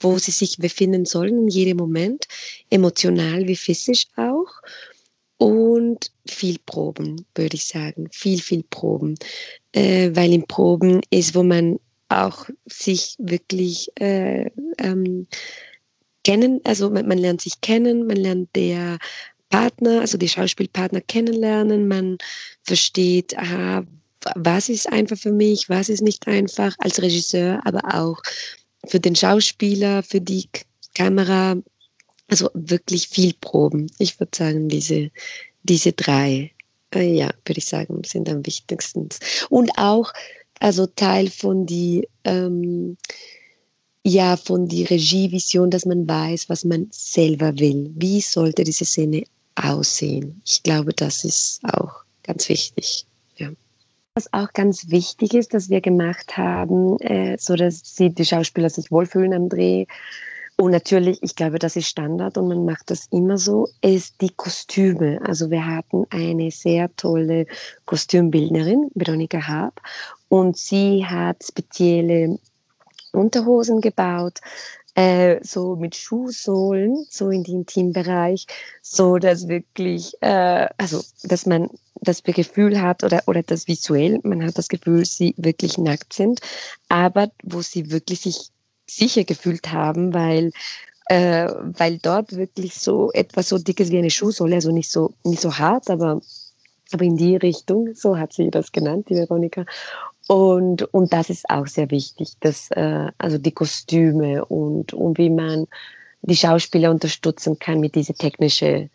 wo 0.00 0.18
sie 0.18 0.30
sich 0.30 0.58
befinden 0.58 1.06
sollen 1.06 1.42
in 1.42 1.48
jedem 1.48 1.78
Moment, 1.78 2.26
emotional 2.70 3.46
wie 3.46 3.56
physisch 3.56 4.06
auch 4.16 4.31
und 5.42 6.12
viel 6.24 6.58
Proben, 6.64 7.26
würde 7.34 7.56
ich 7.56 7.64
sagen. 7.64 8.08
Viel, 8.12 8.40
viel 8.40 8.62
Proben. 8.62 9.16
Äh, 9.72 10.10
weil 10.14 10.32
in 10.32 10.46
Proben 10.46 11.00
ist, 11.10 11.34
wo 11.34 11.42
man 11.42 11.80
auch 12.08 12.46
sich 12.66 13.16
wirklich 13.18 13.90
äh, 13.98 14.50
ähm, 14.78 15.26
kennen, 16.22 16.60
also 16.62 16.90
man, 16.90 17.08
man, 17.08 17.18
lernt 17.18 17.40
sich 17.40 17.60
kennen, 17.60 18.06
man 18.06 18.18
lernt 18.18 18.54
der 18.54 18.98
Partner, 19.48 20.00
also 20.00 20.16
die 20.16 20.28
Schauspielpartner 20.28 21.00
kennenlernen, 21.00 21.88
man 21.88 22.18
versteht, 22.62 23.36
aha, 23.36 23.84
was 24.36 24.68
ist 24.68 24.92
einfach 24.92 25.16
für 25.18 25.32
mich, 25.32 25.68
was 25.68 25.88
ist 25.88 26.02
nicht 26.02 26.28
einfach 26.28 26.76
als 26.78 27.02
Regisseur, 27.02 27.60
aber 27.64 27.80
auch 27.92 28.22
für 28.86 29.00
den 29.00 29.16
Schauspieler, 29.16 30.04
für 30.04 30.20
die 30.20 30.48
Kamera, 30.94 31.56
also 32.28 32.50
wirklich 32.54 33.08
viel 33.08 33.34
Proben. 33.34 33.90
Ich 33.98 34.18
würde 34.18 34.36
sagen, 34.36 34.68
diese, 34.68 35.10
diese 35.62 35.92
drei, 35.92 36.52
äh, 36.94 37.14
ja, 37.14 37.30
würde 37.44 37.58
ich 37.58 37.66
sagen, 37.66 38.02
sind 38.04 38.28
am 38.28 38.46
wichtigsten. 38.46 39.08
Und 39.48 39.78
auch, 39.78 40.12
also 40.60 40.86
Teil 40.86 41.28
von 41.28 41.66
die, 41.66 42.08
ähm, 42.24 42.96
ja, 44.04 44.36
von 44.36 44.66
die 44.66 44.84
Regievision, 44.84 45.70
dass 45.70 45.86
man 45.86 46.08
weiß, 46.08 46.48
was 46.48 46.64
man 46.64 46.88
selber 46.90 47.58
will. 47.58 47.90
Wie 47.94 48.20
sollte 48.20 48.64
diese 48.64 48.84
Szene 48.84 49.24
aussehen? 49.54 50.42
Ich 50.44 50.62
glaube, 50.62 50.92
das 50.92 51.24
ist 51.24 51.60
auch 51.64 52.02
ganz 52.22 52.48
wichtig. 52.48 53.06
Ja. 53.36 53.50
Was 54.14 54.32
auch 54.32 54.52
ganz 54.52 54.90
wichtig 54.90 55.34
ist, 55.34 55.54
dass 55.54 55.70
wir 55.70 55.80
gemacht 55.80 56.36
haben, 56.36 56.98
äh, 56.98 57.36
so 57.38 57.54
dass 57.54 57.80
sie, 57.84 58.10
die 58.10 58.24
Schauspieler 58.24 58.70
sich 58.70 58.90
wohlfühlen 58.90 59.32
am 59.32 59.48
Dreh, 59.48 59.86
und 60.62 60.70
natürlich, 60.70 61.20
ich 61.24 61.34
glaube, 61.34 61.58
das 61.58 61.74
ist 61.74 61.88
Standard 61.88 62.38
und 62.38 62.46
man 62.46 62.64
macht 62.64 62.92
das 62.92 63.08
immer 63.10 63.36
so, 63.36 63.66
ist 63.80 64.20
die 64.20 64.30
Kostüme. 64.30 65.18
Also 65.24 65.50
wir 65.50 65.66
hatten 65.66 66.04
eine 66.10 66.52
sehr 66.52 66.88
tolle 66.94 67.46
Kostümbildnerin, 67.84 68.88
Veronika 68.94 69.44
Haab, 69.48 69.80
und 70.28 70.56
sie 70.56 71.04
hat 71.04 71.42
spezielle 71.42 72.38
Unterhosen 73.10 73.80
gebaut, 73.80 74.38
äh, 74.94 75.40
so 75.42 75.74
mit 75.74 75.96
Schuhsohlen, 75.96 77.06
so 77.10 77.30
in 77.30 77.42
den 77.42 77.62
Intimbereich, 77.62 78.46
so 78.82 79.18
dass 79.18 79.48
wirklich, 79.48 80.14
äh, 80.20 80.68
also 80.78 81.02
dass 81.24 81.44
man 81.44 81.70
das 81.96 82.22
Gefühl 82.22 82.80
hat 82.80 83.02
oder, 83.02 83.24
oder 83.26 83.42
das 83.42 83.66
visuell, 83.66 84.20
man 84.22 84.46
hat 84.46 84.58
das 84.58 84.68
Gefühl, 84.68 85.06
sie 85.06 85.34
wirklich 85.38 85.76
nackt 85.76 86.12
sind, 86.12 86.40
aber 86.88 87.32
wo 87.42 87.62
sie 87.62 87.90
wirklich 87.90 88.20
sich 88.20 88.52
sicher 88.86 89.24
gefühlt 89.24 89.72
haben, 89.72 90.14
weil, 90.14 90.50
äh, 91.06 91.48
weil 91.48 91.98
dort 91.98 92.36
wirklich 92.36 92.74
so 92.74 93.10
etwas 93.12 93.48
so 93.48 93.58
dickes 93.58 93.90
wie 93.90 93.98
eine 93.98 94.10
Schuhsohle, 94.10 94.56
also 94.56 94.72
nicht 94.72 94.90
so, 94.90 95.14
nicht 95.24 95.40
so 95.40 95.58
hart, 95.58 95.90
aber, 95.90 96.20
aber 96.92 97.04
in 97.04 97.16
die 97.16 97.36
Richtung, 97.36 97.94
so 97.94 98.18
hat 98.18 98.32
sie 98.32 98.50
das 98.50 98.72
genannt, 98.72 99.08
die 99.08 99.16
Veronika. 99.16 99.64
Und, 100.28 100.82
und 100.94 101.12
das 101.12 101.30
ist 101.30 101.48
auch 101.50 101.66
sehr 101.66 101.90
wichtig, 101.90 102.34
dass, 102.40 102.70
äh, 102.70 103.08
also 103.18 103.38
die 103.38 103.52
Kostüme 103.52 104.44
und, 104.44 104.92
und 104.92 105.18
wie 105.18 105.30
man 105.30 105.66
die 106.22 106.36
Schauspieler 106.36 106.90
unterstützen 106.90 107.58
kann 107.58 107.80
mit 107.80 107.94
diesen 107.94 108.16
technischen 108.16 108.90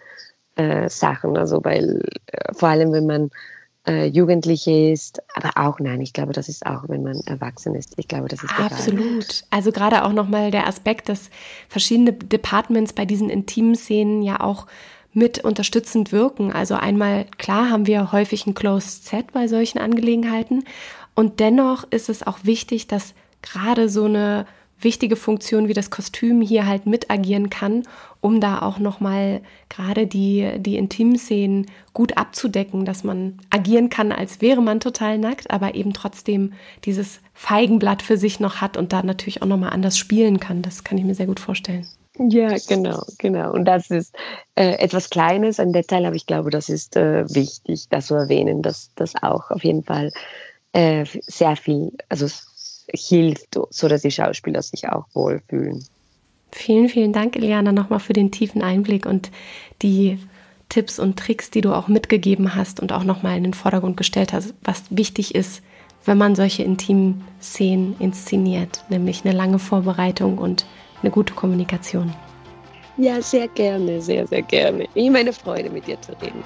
äh, 0.56 0.90
Sachen. 0.90 1.38
Also 1.38 1.64
weil 1.64 2.02
äh, 2.28 2.54
vor 2.54 2.70
allem, 2.70 2.92
wenn 2.94 3.06
man 3.06 3.32
äh, 3.88 4.06
Jugendliche 4.06 4.92
ist, 4.92 5.22
aber 5.34 5.52
auch 5.56 5.80
nein, 5.80 6.02
ich 6.02 6.14
glaube, 6.14 6.34
das 6.34 6.50
ist 6.50 6.66
auch, 6.66 6.84
wenn 6.88 7.04
man 7.04 7.20
erwachsen 7.26 7.76
ist. 7.76 7.94
Ich 7.98 8.08
glaube, 8.08 8.28
das 8.28 8.44
ist 8.44 8.60
absolut. 8.60 9.24
Egal. 9.24 9.48
Also 9.50 9.72
gerade 9.72 10.04
auch 10.04 10.14
nochmal 10.14 10.52
der 10.52 10.68
Aspekt, 10.68 11.10
dass 11.10 11.30
verschiedene 11.70 12.14
Departments 12.14 12.94
bei 12.94 13.06
diesen 13.06 13.30
intimen 13.30 13.76
Szenen 13.76 14.22
ja 14.22 14.42
auch 14.42 14.68
mit 15.14 15.44
unterstützend 15.44 16.12
wirken. 16.12 16.52
Also 16.52 16.76
einmal 16.76 17.26
klar 17.38 17.70
haben 17.70 17.88
wir 17.88 18.12
häufig 18.12 18.46
ein 18.46 18.54
Closed 18.54 19.06
Set 19.06 19.32
bei 19.32 19.48
solchen 19.48 19.80
Angelegenheiten 19.80 20.64
und 21.16 21.40
dennoch 21.40 21.86
ist 21.90 22.10
es 22.10 22.26
auch 22.26 22.40
wichtig, 22.44 22.86
dass 22.88 23.16
gerade 23.42 23.90
so 23.90 24.06
eine 24.06 24.46
wichtige 24.80 25.16
Funktion 25.16 25.68
wie 25.68 25.74
das 25.74 25.90
Kostüm 25.90 26.42
hier 26.42 26.68
halt 26.68 26.86
mit 26.86 27.10
agieren 27.10 27.50
kann, 27.50 27.84
um 28.22 28.40
da 28.40 28.62
auch 28.62 28.80
nochmal 28.80 29.42
gerade 29.70 30.08
die, 30.08 30.52
die 30.60 30.78
Intimszenen 30.78 31.68
gut 31.94 32.18
abzudecken, 32.18 32.86
dass 32.86 33.04
man 33.04 33.40
agieren 33.50 33.90
kann, 33.90 34.12
als 34.12 34.42
wäre 34.42 34.62
man 34.62 34.80
total 34.80 35.18
nackt, 35.18 35.50
aber 35.52 35.76
eben 35.76 35.94
trotzdem 35.94 36.54
dieses 36.86 37.20
Feigenblatt 37.34 38.02
für 38.02 38.18
sich 38.18 38.40
noch 38.40 38.62
hat 38.62 38.78
und 38.78 38.94
da 38.94 39.04
natürlich 39.04 39.42
auch 39.42 39.48
nochmal 39.48 39.72
anders 39.72 39.98
spielen 39.98 40.40
kann. 40.40 40.62
Das 40.62 40.84
kann 40.84 40.98
ich 40.98 41.04
mir 41.04 41.16
sehr 41.16 41.28
gut 41.28 41.40
vorstellen. 41.40 41.88
Ja, 42.20 42.56
genau, 42.68 43.04
genau. 43.20 43.52
Und 43.52 43.66
das 43.66 43.92
ist 43.92 44.16
äh, 44.56 44.72
etwas 44.80 45.10
Kleines, 45.10 45.60
ein 45.60 45.72
Detail, 45.72 46.06
aber 46.06 46.16
ich 46.16 46.26
glaube, 46.26 46.50
das 46.50 46.68
ist 46.68 46.96
äh, 46.96 47.26
wichtig, 47.34 47.88
das 47.90 48.08
zu 48.08 48.16
erwähnen, 48.16 48.64
dass 48.64 48.92
das 48.96 49.14
auch 49.22 49.52
auf 49.52 49.64
jeden 49.64 49.84
Fall 49.84 50.12
äh, 50.74 51.06
sehr 51.28 51.56
viel, 51.56 51.92
also 52.10 52.28
hilft, 52.94 53.60
so 53.70 53.88
dass 53.88 54.02
die 54.02 54.12
Schauspieler 54.12 54.62
sich 54.62 54.88
auch 54.90 55.06
wohlfühlen. 55.14 55.86
Vielen, 56.52 56.90
vielen 56.90 57.14
Dank, 57.14 57.36
Eliana, 57.36 57.72
nochmal 57.72 58.00
für 58.00 58.14
den 58.14 58.32
tiefen 58.32 58.62
Einblick 58.62 59.06
und 59.06 59.32
die 59.82 60.18
Tipps 60.70 61.00
und 61.00 61.18
Tricks, 61.18 61.50
die 61.50 61.62
du 61.62 61.74
auch 61.74 61.88
mitgegeben 61.88 62.56
hast 62.56 62.80
und 62.80 62.92
auch 62.92 63.04
nochmal 63.04 63.38
in 63.38 63.44
den 63.44 63.54
Vordergrund 63.54 63.98
gestellt 63.98 64.34
hast, 64.34 64.54
was 64.64 64.84
wichtig 64.90 65.36
ist, 65.36 65.62
wenn 66.06 66.18
man 66.18 66.36
solche 66.36 66.64
intimen 66.64 67.24
Szenen 67.42 67.96
inszeniert, 68.00 68.84
nämlich 68.90 69.26
eine 69.26 69.36
lange 69.36 69.60
Vorbereitung 69.60 70.38
und 70.38 70.66
eine 71.02 71.12
gute 71.12 71.34
Kommunikation. 71.34 72.14
Ja, 72.98 73.22
sehr 73.22 73.48
gerne, 73.50 74.02
sehr, 74.02 74.26
sehr 74.26 74.42
gerne. 74.42 74.88
Immer 74.96 75.20
eine 75.20 75.34
Freude, 75.34 75.70
mit 75.70 75.86
dir 75.86 76.02
zu 76.02 76.14
reden. 76.14 76.44